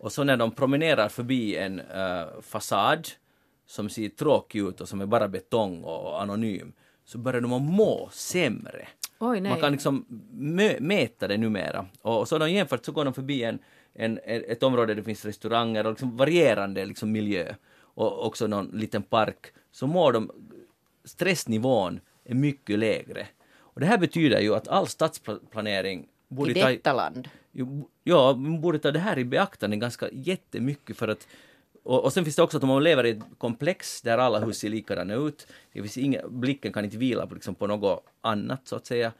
och 0.00 0.12
så 0.12 0.24
när 0.24 0.36
de 0.36 0.50
promenerar 0.50 1.08
förbi 1.08 1.56
en 1.56 1.80
eh, 1.80 2.26
fasad 2.42 3.08
som 3.66 3.88
ser 3.88 4.08
tråkig 4.08 4.58
ut 4.58 4.80
och 4.80 4.88
som 4.88 5.00
är 5.00 5.06
bara 5.06 5.28
betong 5.28 5.84
och 5.84 6.22
anonym 6.22 6.72
så 7.04 7.18
börjar 7.18 7.40
de 7.40 7.52
att 7.52 7.62
må 7.62 8.08
sämre. 8.12 8.88
Oj. 9.18 9.40
Man 9.40 9.60
kan 9.60 9.72
liksom 9.72 10.06
mäta 10.78 11.28
det 11.28 11.36
numera. 11.36 11.86
Och, 12.02 12.20
och 12.20 12.28
så 12.28 12.34
har 12.34 12.40
de 12.40 12.50
jämfört 12.50 12.84
så 12.84 12.92
går 12.92 13.04
de 13.04 13.14
förbi 13.14 13.42
en, 13.42 13.58
en, 13.94 14.20
ett 14.24 14.62
område 14.62 14.86
där 14.86 14.94
det 14.94 15.02
finns 15.02 15.24
restauranger 15.24 15.86
och 15.86 15.92
liksom 15.92 16.16
varierande 16.16 16.84
liksom 16.84 17.12
miljö 17.12 17.54
och 17.78 18.26
också 18.26 18.46
någon 18.46 18.66
liten 18.66 19.02
park 19.02 19.46
så 19.70 19.86
mår 19.86 20.12
de 20.12 20.30
stressnivån 21.04 22.00
är 22.24 22.34
mycket 22.34 22.78
lägre. 22.78 23.26
Och 23.58 23.80
det 23.80 23.86
här 23.86 23.98
betyder 23.98 24.40
ju 24.40 24.54
att 24.54 24.68
all 24.68 24.86
stadsplanering 24.86 26.08
borde 26.28 26.50
I 26.50 26.62
ta, 26.62 26.68
detta 26.68 26.92
land. 26.92 27.28
Ja, 28.04 28.34
man 28.34 28.60
borde 28.60 28.78
ta 28.78 28.90
det 28.90 28.98
här 28.98 29.18
i 29.18 29.24
beaktande 29.24 29.76
ganska 29.76 30.08
jättemycket 30.12 30.96
för 30.96 31.08
att 31.08 31.26
och, 31.82 32.04
och 32.04 32.12
sen 32.12 32.24
finns 32.24 32.36
det 32.36 32.42
också 32.42 32.56
att 32.56 32.62
om 32.62 32.68
man 32.68 32.84
lever 32.84 33.06
i 33.06 33.10
ett 33.10 33.22
komplex 33.38 34.02
där 34.02 34.18
alla 34.18 34.38
hus 34.38 34.58
ser 34.58 34.68
likadana 34.68 35.14
ut, 35.14 35.46
det 35.72 35.80
finns 35.82 35.98
inga, 35.98 36.28
blicken 36.28 36.72
kan 36.72 36.84
inte 36.84 36.96
vila 36.96 37.26
på, 37.26 37.34
liksom, 37.34 37.54
på 37.54 37.66
något 37.66 38.04
annat 38.20 38.68
så 38.68 38.76
att 38.76 38.86
säga, 38.86 39.12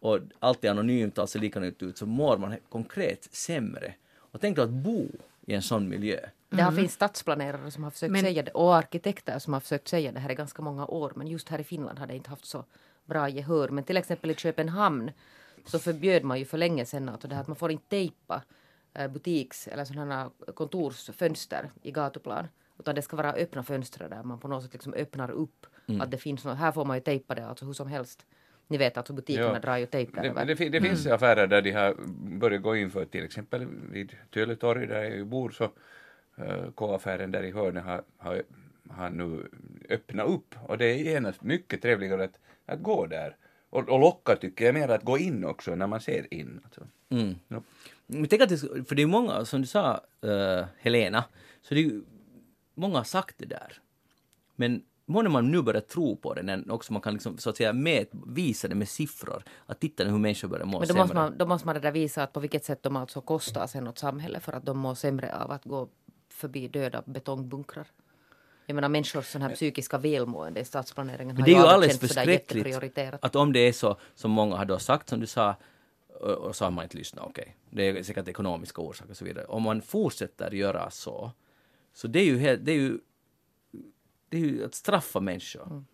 och 0.00 0.18
allt 0.38 0.64
är 0.64 0.70
anonymt, 0.70 1.18
allt 1.18 1.30
ser 1.30 1.40
likadant 1.40 1.82
ut, 1.82 1.98
så 1.98 2.06
mår 2.06 2.36
man 2.38 2.56
konkret 2.68 3.28
sämre. 3.30 3.94
Och 4.16 4.40
tänk 4.40 4.56
då 4.56 4.62
att 4.62 4.70
bo 4.70 5.06
i 5.46 5.54
en 5.54 5.62
sån 5.62 5.88
miljö. 5.88 6.20
Det 6.50 6.62
har 6.62 6.72
finns 6.72 6.92
stadsplanerare 6.92 7.70
som 7.70 7.84
har 7.84 7.90
försökt 7.90 8.12
Men- 8.12 8.20
säga 8.20 8.42
det 8.42 8.50
och 8.50 8.76
arkitekter 8.76 9.38
som 9.38 9.52
har 9.52 9.60
försökt 9.60 9.88
säga 9.88 10.12
det 10.12 10.20
här 10.20 10.30
i 10.30 10.34
ganska 10.34 10.62
många 10.62 10.86
år 10.86 11.12
men 11.16 11.26
just 11.26 11.48
här 11.48 11.58
i 11.58 11.64
Finland 11.64 11.98
har 11.98 12.06
det 12.06 12.16
inte 12.16 12.30
haft 12.30 12.44
så 12.44 12.64
bra 13.04 13.28
gehör. 13.28 13.68
Men 13.68 13.84
till 13.84 13.96
exempel 13.96 14.30
i 14.30 14.34
Köpenhamn 14.34 15.10
så 15.64 15.78
förbjöd 15.78 16.24
man 16.24 16.38
ju 16.38 16.44
för 16.44 16.58
länge 16.58 16.84
sedan 16.84 17.08
alltså 17.08 17.28
det 17.28 17.34
här 17.34 17.42
att 17.42 17.48
man 17.48 17.56
får 17.56 17.70
inte 17.70 17.88
tejpa 17.88 18.42
eh, 18.94 19.08
butiks 19.10 19.68
eller 19.68 19.84
sådana 19.84 20.30
kontorsfönster 20.54 21.70
i 21.82 21.90
gatuplan. 21.90 22.48
Utan 22.78 22.94
det 22.94 23.02
ska 23.02 23.16
vara 23.16 23.32
öppna 23.32 23.62
fönster 23.62 24.08
där 24.08 24.22
man 24.22 24.38
på 24.40 24.48
något 24.48 24.62
sätt 24.62 24.72
liksom 24.72 24.94
öppnar 24.94 25.30
upp 25.30 25.66
Mm. 25.88 26.00
att 26.00 26.10
det 26.10 26.18
finns 26.18 26.44
något. 26.44 26.58
Här 26.58 26.72
får 26.72 26.84
man 26.84 26.96
ju 26.96 27.00
tejpa 27.00 27.34
det 27.34 27.46
alltså 27.46 27.64
hur 27.64 27.72
som 27.72 27.88
helst. 27.88 28.26
Ni 28.66 28.78
vet 28.78 28.96
alltså 28.96 29.12
butikerna 29.12 29.52
Ja. 29.52 29.58
drar 29.58 29.76
ju 29.76 29.86
tejp 29.86 30.20
Det, 30.20 30.44
det, 30.54 30.68
det 30.68 30.80
finns 30.80 31.06
affärer 31.06 31.46
där 31.46 31.62
de 31.62 31.70
har 31.72 31.94
börjat 32.38 32.62
gå 32.62 32.76
in 32.76 32.90
för 32.90 33.04
till 33.04 33.24
exempel 33.24 33.66
vid 33.92 34.16
Töletorg 34.30 34.86
där 34.86 35.02
jag 35.02 35.26
bor 35.26 35.50
så 35.50 35.64
uh, 35.64 36.70
K-affären 36.74 37.30
där 37.32 37.42
i 37.42 37.50
hörnet 37.52 37.84
har, 37.84 38.02
har, 38.16 38.42
har 38.90 39.10
nu 39.10 39.48
öppnat 39.88 40.28
upp 40.28 40.54
och 40.66 40.78
det 40.78 40.84
är 40.86 40.94
genast 40.96 41.42
mycket 41.42 41.82
trevligare 41.82 42.24
att, 42.24 42.38
att 42.66 42.82
gå 42.82 43.06
där. 43.06 43.36
Och, 43.70 43.88
och 43.88 44.00
lockar 44.00 44.36
tycker 44.36 44.64
jag 44.64 44.74
mer 44.74 44.88
att 44.88 45.04
gå 45.04 45.18
in 45.18 45.44
också 45.44 45.74
när 45.74 45.86
man 45.86 46.00
ser 46.00 46.34
in. 46.34 46.60
Alltså. 46.64 46.86
Mm. 47.08 47.34
Ja. 47.48 47.62
Men 48.06 48.26
tänk 48.28 48.42
att 48.42 48.48
det, 48.48 48.58
för 48.58 48.94
det 48.94 49.02
är 49.02 49.06
många, 49.06 49.44
som 49.44 49.60
du 49.60 49.66
sa 49.66 50.00
eh, 50.22 50.66
Helena, 50.78 51.24
så 51.62 51.74
det 51.74 51.80
är 51.80 51.84
ju, 51.84 52.02
många 52.74 52.96
har 52.96 53.04
sagt 53.04 53.34
det 53.38 53.46
där. 53.46 53.80
Men 54.56 54.82
många 55.06 55.28
man 55.28 55.50
nu 55.50 55.62
börjar 55.62 55.80
tro 55.80 56.16
på 56.16 56.34
det 56.34 56.42
när 56.42 56.72
också 56.72 56.92
man 56.92 57.02
kan 57.02 57.12
liksom, 57.12 57.38
så 57.38 57.50
att 57.50 57.56
säga 57.56 57.72
med, 57.72 58.06
visa 58.26 58.68
det 58.68 58.74
med 58.74 58.88
siffror. 58.88 59.42
Att 59.66 59.80
titta 59.80 60.04
hur 60.04 60.18
människor 60.18 60.48
börjar 60.48 60.66
må 60.66 60.78
Men 60.78 60.80
då 60.80 60.86
sämre. 60.86 61.02
måste, 61.02 61.14
man, 61.14 61.38
då 61.38 61.46
måste 61.46 61.66
man 61.66 61.74
det 61.74 61.80
där 61.80 61.92
visa 61.92 62.22
att 62.22 62.32
på 62.32 62.40
vilket 62.40 62.64
sätt 62.64 62.82
de 62.82 62.96
alltså 62.96 63.20
kostar 63.20 63.66
sen 63.66 63.88
åt 63.88 63.98
samhället 63.98 64.42
för 64.42 64.52
att 64.52 64.66
de 64.66 64.78
mår 64.78 64.94
sämre 64.94 65.36
av 65.36 65.50
att 65.50 65.64
gå 65.64 65.88
förbi 66.28 66.68
döda 66.68 67.02
betongbunkrar. 67.06 67.86
Jag 68.68 68.74
menar 68.74 68.88
människors 68.88 69.26
sån 69.26 69.42
här 69.42 69.54
psykiska 69.54 69.98
välmående 69.98 70.60
i 70.60 70.64
stadsplaneringen 70.64 71.34
Men 71.34 71.44
det 71.44 71.50
är 71.50 71.54
ju 71.54 71.66
alldeles 71.66 72.00
förskräckligt 72.00 72.88
att 73.20 73.36
om 73.36 73.52
det 73.52 73.60
är 73.60 73.72
så 73.72 73.96
som 74.14 74.30
många 74.30 74.56
har 74.56 74.64
då 74.64 74.78
sagt, 74.78 75.08
som 75.08 75.20
du 75.20 75.26
sa, 75.26 75.56
och, 76.08 76.30
och 76.30 76.56
så 76.56 76.64
har 76.64 76.70
man 76.70 76.84
inte 76.84 76.96
lyssnat, 76.96 77.24
okej. 77.28 77.56
Det 77.70 77.88
är 77.88 78.02
säkert 78.02 78.28
ekonomiska 78.28 78.82
orsaker 78.82 79.10
och 79.10 79.16
så 79.16 79.24
vidare. 79.24 79.44
Om 79.44 79.62
man 79.62 79.82
fortsätter 79.82 80.50
göra 80.50 80.90
så, 80.90 81.32
så 81.94 82.08
det 82.08 82.18
är 82.18 82.24
ju, 82.24 82.38
helt, 82.38 82.64
det 82.64 82.72
är 82.72 82.76
ju, 82.76 82.98
det 84.28 84.36
är 84.36 84.40
ju 84.40 84.64
att 84.64 84.74
straffa 84.74 85.20
människor. 85.20 85.66
Mm. 85.66 85.84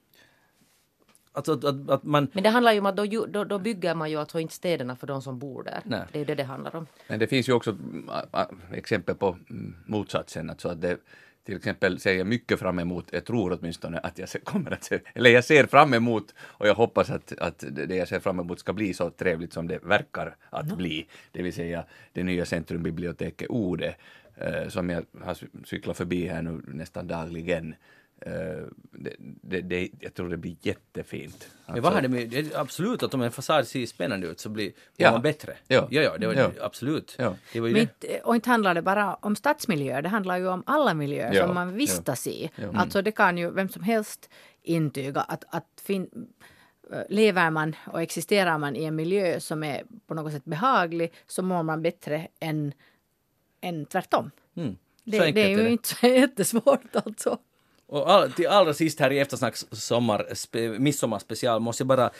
Alltså 1.33 1.53
att, 1.53 1.65
att, 1.65 1.91
att 1.91 2.05
man... 2.05 2.29
Men 2.33 2.43
det 2.43 2.49
handlar 2.49 2.73
ju 2.73 2.79
om 2.79 2.87
att 2.87 2.97
då, 2.97 3.27
då, 3.27 3.45
då 3.45 3.59
bygger 3.59 3.95
man 3.95 4.11
ju 4.11 4.17
alltså 4.17 4.41
inte 4.41 4.55
städerna 4.55 4.97
för 4.97 5.07
de 5.07 5.23
som 5.23 5.39
bor 5.39 5.63
där. 5.63 5.81
Nej. 5.85 6.03
Det 6.13 6.19
är 6.19 6.21
ju 6.21 6.25
det 6.25 6.35
det 6.35 6.45
handlar 6.45 6.77
om. 6.77 6.87
Men 7.09 7.19
det 7.19 7.27
finns 7.27 7.49
ju 7.49 7.53
också 7.53 7.77
exempel 8.73 9.15
på 9.15 9.39
mm, 9.51 9.77
motsatsen. 9.87 10.51
Alltså 10.51 10.69
att 10.69 10.81
det, 10.81 10.99
till 11.45 11.57
exempel 11.57 12.01
ser 12.01 12.15
jag 12.15 12.27
mycket 12.27 12.59
fram 12.59 12.79
emot, 12.79 13.09
jag 13.12 13.25
tror 13.25 13.59
åtminstone 13.59 13.99
att 13.99 14.19
jag 14.19 14.29
kommer 14.45 14.71
att 14.71 14.85
se, 14.85 15.01
eller 15.15 15.31
jag 15.31 15.45
ser 15.45 15.66
fram 15.66 15.95
emot 15.95 16.35
och 16.41 16.69
jag 16.69 16.75
hoppas 16.75 17.11
att, 17.11 17.33
att 17.39 17.65
det 17.71 17.97
jag 17.97 18.09
ser 18.09 18.21
fram 18.21 18.41
emot 18.41 18.59
ska 18.61 18.73
bli 18.73 18.95
så 18.95 19.11
trevligt 19.11 19.53
som 19.53 19.69
det 19.69 19.79
verkar 19.83 20.37
att 20.51 20.77
bli. 20.77 21.07
Det 21.33 21.43
vill 21.43 21.53
säga 21.53 21.85
det 22.12 22.23
nya 22.23 22.45
centrumbiblioteket 22.45 23.51
Ode 23.51 23.95
eh, 24.37 24.69
som 24.69 24.91
jag 24.91 25.05
har 25.23 25.35
cy- 25.35 25.65
cyklat 25.65 25.97
förbi 25.97 26.27
här 26.27 26.43
nu 26.43 26.62
nästan 26.66 27.07
dagligen. 27.07 27.75
Eh, 28.20 28.32
det, 28.91 29.16
det, 29.19 29.61
det, 29.61 29.89
jag 30.01 30.15
tror 30.15 30.28
det 30.28 30.36
blir 30.36 30.57
jättefint. 30.61 31.49
Men 31.66 31.82
vad 31.82 31.93
har 31.93 32.03
det 32.03 32.09
med, 32.09 32.53
absolut 32.55 33.03
att 33.03 33.15
om 33.15 33.23
en 33.23 33.31
fasad 33.32 33.66
ser 33.66 33.86
spännande 33.86 34.27
ut 34.27 34.41
så 34.41 34.49
blir 34.49 34.73
Ja. 34.97 35.11
man 35.12 35.23
bättre. 35.23 35.57
Ja. 35.69 35.89
ja, 35.91 36.03
ja, 36.03 36.19
det 36.19 36.27
var, 36.27 36.35
Ja. 36.35 36.51
absolut. 36.61 37.15
Ja. 37.19 37.36
Det 37.53 37.61
var 37.61 37.69
inte- 37.69 38.20
och 38.24 38.35
inte 38.35 38.51
handlar 38.51 38.74
det 38.74 38.82
bara 38.82 39.15
om 39.15 39.36
stadsmiljöer, 39.36 40.03
det 40.03 40.09
handlar 40.09 40.36
ju 40.39 40.49
om 40.49 40.62
alla 40.66 40.95
miljöer 40.95 41.32
Ja, 41.35 41.47
som 41.47 41.55
man 41.55 41.74
vistas 41.74 42.27
i. 42.27 42.51
ja. 42.57 42.69
Alltså 42.74 43.03
det 43.03 43.12
kan 43.12 43.39
ju 43.39 43.51
vem 43.51 43.69
som 43.69 43.82
helst 43.82 44.31
intyga 44.62 45.20
att, 45.20 45.45
att 45.49 45.82
fin, 45.85 46.09
äh, 46.93 46.99
lever 47.09 47.51
man 47.51 47.77
och 47.86 48.03
existerar 48.03 48.59
man 48.59 48.77
i 48.77 48.85
en 48.85 48.97
miljö 48.97 49.41
som 49.41 49.62
är 49.65 49.82
på 50.07 50.15
något 50.15 50.32
sätt 50.32 50.45
behaglig 50.45 51.12
så 51.27 51.43
mår 51.43 51.62
man 51.62 51.82
bättre 51.82 52.28
än, 52.41 52.73
än 53.61 53.86
tvärtom. 53.86 54.31
Mm. 54.57 54.77
Det 55.05 55.19
är 55.19 55.49
ju 55.49 55.69
inte 55.69 55.89
så 55.89 56.07
jättesvårt 56.07 56.97
alltså. 56.97 57.39
Och 57.86 58.11
all, 58.11 58.32
till 58.32 58.47
allra 58.48 58.74
sist 58.74 59.01
här 59.01 59.11
i 59.12 59.19
eftersnacks 59.19 59.66
sommar, 59.70 60.27
spe, 60.35 60.69
midsommarspecial 60.78 61.61
måste 61.61 61.81
jag 61.81 61.89
bara 61.89 62.11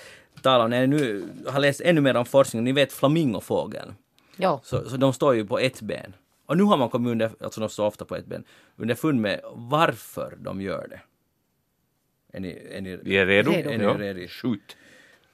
tala 0.43 0.65
om, 0.65 0.70
när 0.70 0.81
jag 0.81 0.89
nu 0.89 1.28
har 1.47 1.61
läst 1.61 1.81
ännu 1.81 2.01
mer 2.01 2.16
om 2.16 2.24
forskning, 2.27 2.65
ni 2.65 2.73
vet 2.73 2.93
flamingofågeln, 2.93 3.95
Ja. 4.36 4.61
så, 4.65 4.89
så 4.89 4.97
de 4.97 5.12
står 5.12 5.35
ju 5.35 5.47
på 5.47 5.59
ett 5.59 5.81
ben. 5.82 6.12
Och 6.47 6.57
nu 6.57 6.62
har 6.62 6.77
man 6.77 6.89
kommit 6.89 7.11
under, 7.11 7.31
alltså 7.41 7.61
de 7.61 7.69
står 7.69 7.86
ofta 7.86 8.05
på 8.05 8.16
ett 8.16 8.27
ben, 8.27 8.45
underfund 8.77 9.20
med 9.20 9.41
varför 9.55 10.36
de 10.41 10.61
gör 10.61 10.86
det. 10.91 11.01
Är 12.36 12.41
ni, 12.41 12.69
är 12.73 12.81
ni, 12.81 12.97
Vi 12.97 13.16
är 13.16 13.27
redo. 13.27 13.51
Redo. 13.51 13.70
Är 13.70 13.78
ni 13.78 13.85
Ja. 13.85 13.95
redo? 13.99 14.28
Shoot. 14.28 14.77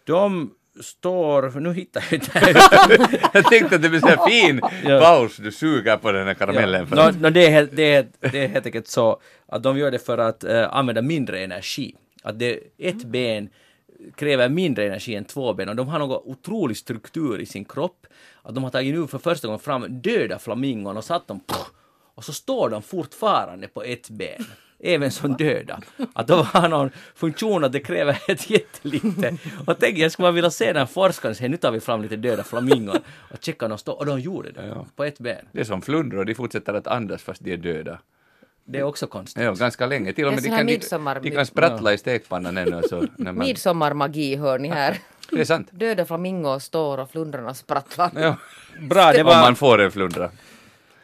De 0.04 0.54
står, 0.82 1.50
för 1.50 1.60
nu 1.60 1.72
hittar 1.74 2.04
jag 2.10 2.12
inte. 2.12 2.40
Jag 3.32 3.44
tänkte 3.44 3.76
att 3.76 3.82
det 3.82 3.88
blir 3.88 4.00
så 4.00 4.06
här 4.06 4.26
fin 4.28 4.60
Ja. 4.84 5.00
paus, 5.00 5.36
du 5.36 5.52
suger 5.52 5.96
på 5.96 6.12
den 6.12 6.26
här 6.26 6.34
karamellen. 6.34 6.86
Nå, 6.90 7.00
att- 7.00 7.20
nå, 7.20 7.30
det, 7.30 7.46
är, 7.46 7.68
det, 7.72 7.94
är, 7.94 8.06
det 8.20 8.44
är 8.44 8.48
helt 8.48 8.66
enkelt 8.66 8.88
så 8.88 9.20
att 9.48 9.62
de 9.62 9.78
gör 9.78 9.90
det 9.90 9.98
för 9.98 10.18
att 10.18 10.44
eh, 10.44 10.74
använda 10.76 11.02
mindre 11.02 11.40
energi. 11.44 11.94
Att 12.22 12.38
det, 12.38 12.58
ett 12.78 13.04
ben 13.04 13.48
kräver 14.16 14.48
mindre 14.48 14.86
energi 14.86 15.14
än 15.14 15.24
två 15.24 15.54
ben 15.54 15.68
och 15.68 15.76
de 15.76 15.88
har 15.88 15.98
någon 15.98 16.20
otrolig 16.24 16.76
struktur 16.76 17.38
i 17.40 17.46
sin 17.46 17.64
kropp. 17.64 18.06
Att 18.42 18.54
de 18.54 18.64
har 18.64 18.70
tagit 18.70 18.94
nu 18.94 19.06
för 19.06 19.18
första 19.18 19.48
gången 19.48 19.60
fram 19.60 20.00
döda 20.00 20.38
flamingon 20.38 20.96
och 20.96 21.04
satt 21.04 21.28
dem 21.28 21.40
och 22.14 22.24
så 22.24 22.32
står 22.32 22.70
de 22.70 22.82
fortfarande 22.82 23.68
på 23.68 23.82
ett 23.82 24.10
ben. 24.10 24.44
Även 24.82 25.10
som 25.10 25.36
döda. 25.36 25.80
Att 26.12 26.26
de 26.26 26.44
har 26.46 26.68
någon 26.68 26.90
funktion 27.14 27.64
att 27.64 27.72
det 27.72 27.80
kräver 27.80 28.18
ett 28.28 28.50
jättelite. 28.50 29.36
Och 29.66 29.76
tänk, 29.80 29.98
jag 29.98 30.12
skulle 30.12 30.30
vilja 30.30 30.50
se 30.50 30.72
den 30.72 30.86
forskaren 30.86 31.34
säga 31.34 31.48
nu 31.48 31.56
tar 31.56 31.70
vi 31.72 31.80
fram 31.80 32.02
lite 32.02 32.16
döda 32.16 32.44
flamingon 32.44 32.96
och 33.30 33.36
checka 33.40 33.64
om 33.66 33.70
de 33.70 33.78
står. 33.78 33.94
Och 33.98 34.06
de 34.06 34.20
gjorde 34.20 34.50
det. 34.52 34.66
Ja. 34.66 34.86
På 34.96 35.04
ett 35.04 35.18
ben. 35.18 35.44
Det 35.52 35.60
är 35.60 35.64
som 35.64 35.82
flundror, 35.82 36.24
de 36.24 36.34
fortsätter 36.34 36.74
att 36.74 36.86
andas 36.86 37.22
fast 37.22 37.44
de 37.44 37.52
är 37.52 37.56
döda. 37.56 37.98
Det 38.64 38.78
är 38.78 38.82
också 38.82 39.06
konstigt. 39.06 39.42
Ja, 39.44 39.52
ganska 39.52 39.86
länge. 39.86 40.12
Till 40.12 40.24
och 40.26 40.32
med 40.32 40.42
de 40.42 40.48
kan, 40.48 40.66
midsommar- 40.66 41.20
de 41.22 41.30
kan 41.30 41.46
sprattla 41.46 41.92
i 41.92 41.98
stekpannan 41.98 42.56
ännu. 42.58 42.82
Så 42.88 43.06
när 43.16 43.32
man, 43.32 43.38
Midsommarmagi 43.46 44.36
hör 44.36 44.58
ni 44.58 44.68
här. 44.68 44.96
det 45.30 45.40
är 45.40 45.44
sant. 45.44 45.68
Döda 45.70 46.04
flamingor 46.04 46.58
står 46.58 46.98
och 46.98 47.10
flundrarna 47.10 47.54
sprattlar. 47.54 48.10
Ja. 48.14 48.36
Bra, 48.80 49.12
det 49.12 49.20
Om 49.20 49.26
man 49.26 49.40
var... 49.42 49.54
får 49.54 49.80
en 49.80 49.90
flundra. 49.92 50.30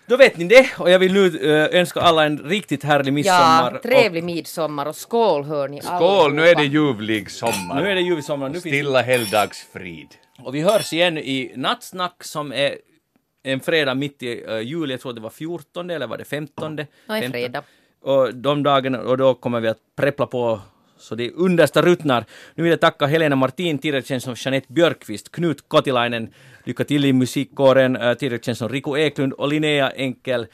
Då 0.09 0.16
vet 0.16 0.37
ni 0.37 0.45
det 0.45 0.70
och 0.78 0.91
jag 0.91 0.99
vill 0.99 1.12
nu 1.12 1.27
eh, 1.27 1.81
önska 1.81 2.01
alla 2.01 2.24
en 2.24 2.39
riktigt 2.39 2.85
härlig 2.85 3.12
midsommar. 3.12 3.73
Ja, 3.73 3.91
trevlig 3.91 4.24
midsommar 4.24 4.87
och 4.87 4.97
skål 4.97 5.45
hör 5.45 5.69
ni 5.69 5.81
Skål, 5.83 6.35
nu 6.35 6.49
är 6.49 6.55
det 6.55 6.65
ljuvlig 6.65 7.31
sommar. 7.31 7.83
nu 7.83 7.91
är 7.91 7.95
det 7.95 8.01
julsommar. 8.01 8.49
Nu 8.49 8.61
finns, 8.61 8.74
Stilla 8.74 9.03
helgdagsfrid. 9.03 10.09
och 10.45 10.55
vi 10.55 10.61
hörs 10.61 10.93
igen 10.93 11.19
i 11.19 11.53
Nattsnack 11.57 12.24
som 12.24 12.53
är 12.53 12.77
en 13.43 13.61
fredag 13.61 13.95
mitt 13.95 14.23
i 14.23 14.45
uh, 14.47 14.61
juli. 14.61 14.93
Jag 14.93 15.01
tror 15.01 15.12
det 15.12 15.20
var 15.20 15.31
14 15.31 15.91
eller 15.91 16.07
var 16.07 16.19
det 16.19 16.24
15? 16.24 16.77
Ja, 16.78 16.85
en 17.16 17.23
15. 17.23 17.31
fredag. 17.31 17.62
Och 18.03 18.35
de 18.35 18.62
dagarna, 18.62 19.01
och 19.01 19.19
då 19.19 19.35
kommer 19.35 19.61
vi 19.61 19.69
att 19.69 19.78
preppla 19.97 20.27
på 20.27 20.61
så 20.98 21.14
det 21.14 21.31
understa 21.31 21.82
ruttnar. 21.82 22.24
Nu 22.55 22.62
vill 22.62 22.70
jag 22.70 22.81
tacka 22.81 23.06
Helena 23.06 23.36
Martin, 23.36 23.78
som 24.20 24.35
Jeanette 24.36 24.73
Björkqvist, 24.73 25.32
Knut 25.32 25.68
Kotilainen, 25.68 26.28
lycka 26.64 26.85
till 26.85 27.05
i 27.05 27.12
musikkåren, 27.12 27.98
känd 28.43 28.56
som 28.56 28.68
Rico 28.68 28.97
Eklund 28.97 29.32
och 29.32 29.48
Linnea 29.48 29.90
Enkel, 29.90 30.47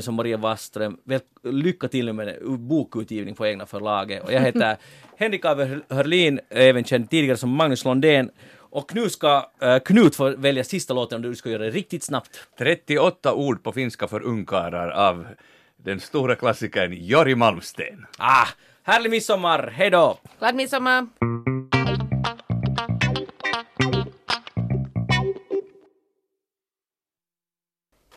som 0.00 0.14
Maria 0.14 0.36
Wastström. 0.36 0.96
Väl, 1.04 1.20
lycka 1.44 1.88
till 1.88 2.12
med 2.12 2.36
bokutgivning 2.58 3.34
på 3.34 3.46
egna 3.46 3.66
förlaget. 3.66 4.24
Och 4.24 4.32
jag 4.32 4.40
heter 4.40 4.76
Henrik 5.16 5.44
Ave 5.44 5.80
Hörlin, 5.88 6.40
även 6.50 6.84
känd 6.84 7.10
tidigare 7.10 7.36
som 7.36 7.50
Magnus 7.50 7.84
Londén. 7.84 8.30
Och 8.72 8.94
nu 8.94 9.10
ska 9.10 9.50
uh, 9.62 9.78
Knut 9.78 10.16
få 10.16 10.36
välja 10.36 10.64
sista 10.64 10.94
låten 10.94 11.16
om 11.16 11.22
du 11.22 11.36
ska 11.36 11.50
göra 11.50 11.62
det 11.62 11.70
riktigt 11.70 12.02
snabbt. 12.02 12.40
38 12.58 13.34
ord 13.34 13.62
på 13.62 13.72
finska 13.72 14.08
för 14.08 14.22
ungkarlar 14.22 14.88
av 14.90 15.26
den 15.76 16.00
stora 16.00 16.34
klassikern 16.34 16.92
Jori 16.92 17.34
Malmsten. 17.34 18.06
Ah, 18.18 18.46
härlig 18.82 19.10
midsommar, 19.10 19.72
hej 19.76 19.90
då! 19.90 20.18
Glad 20.38 20.54
midsommar! 20.54 21.06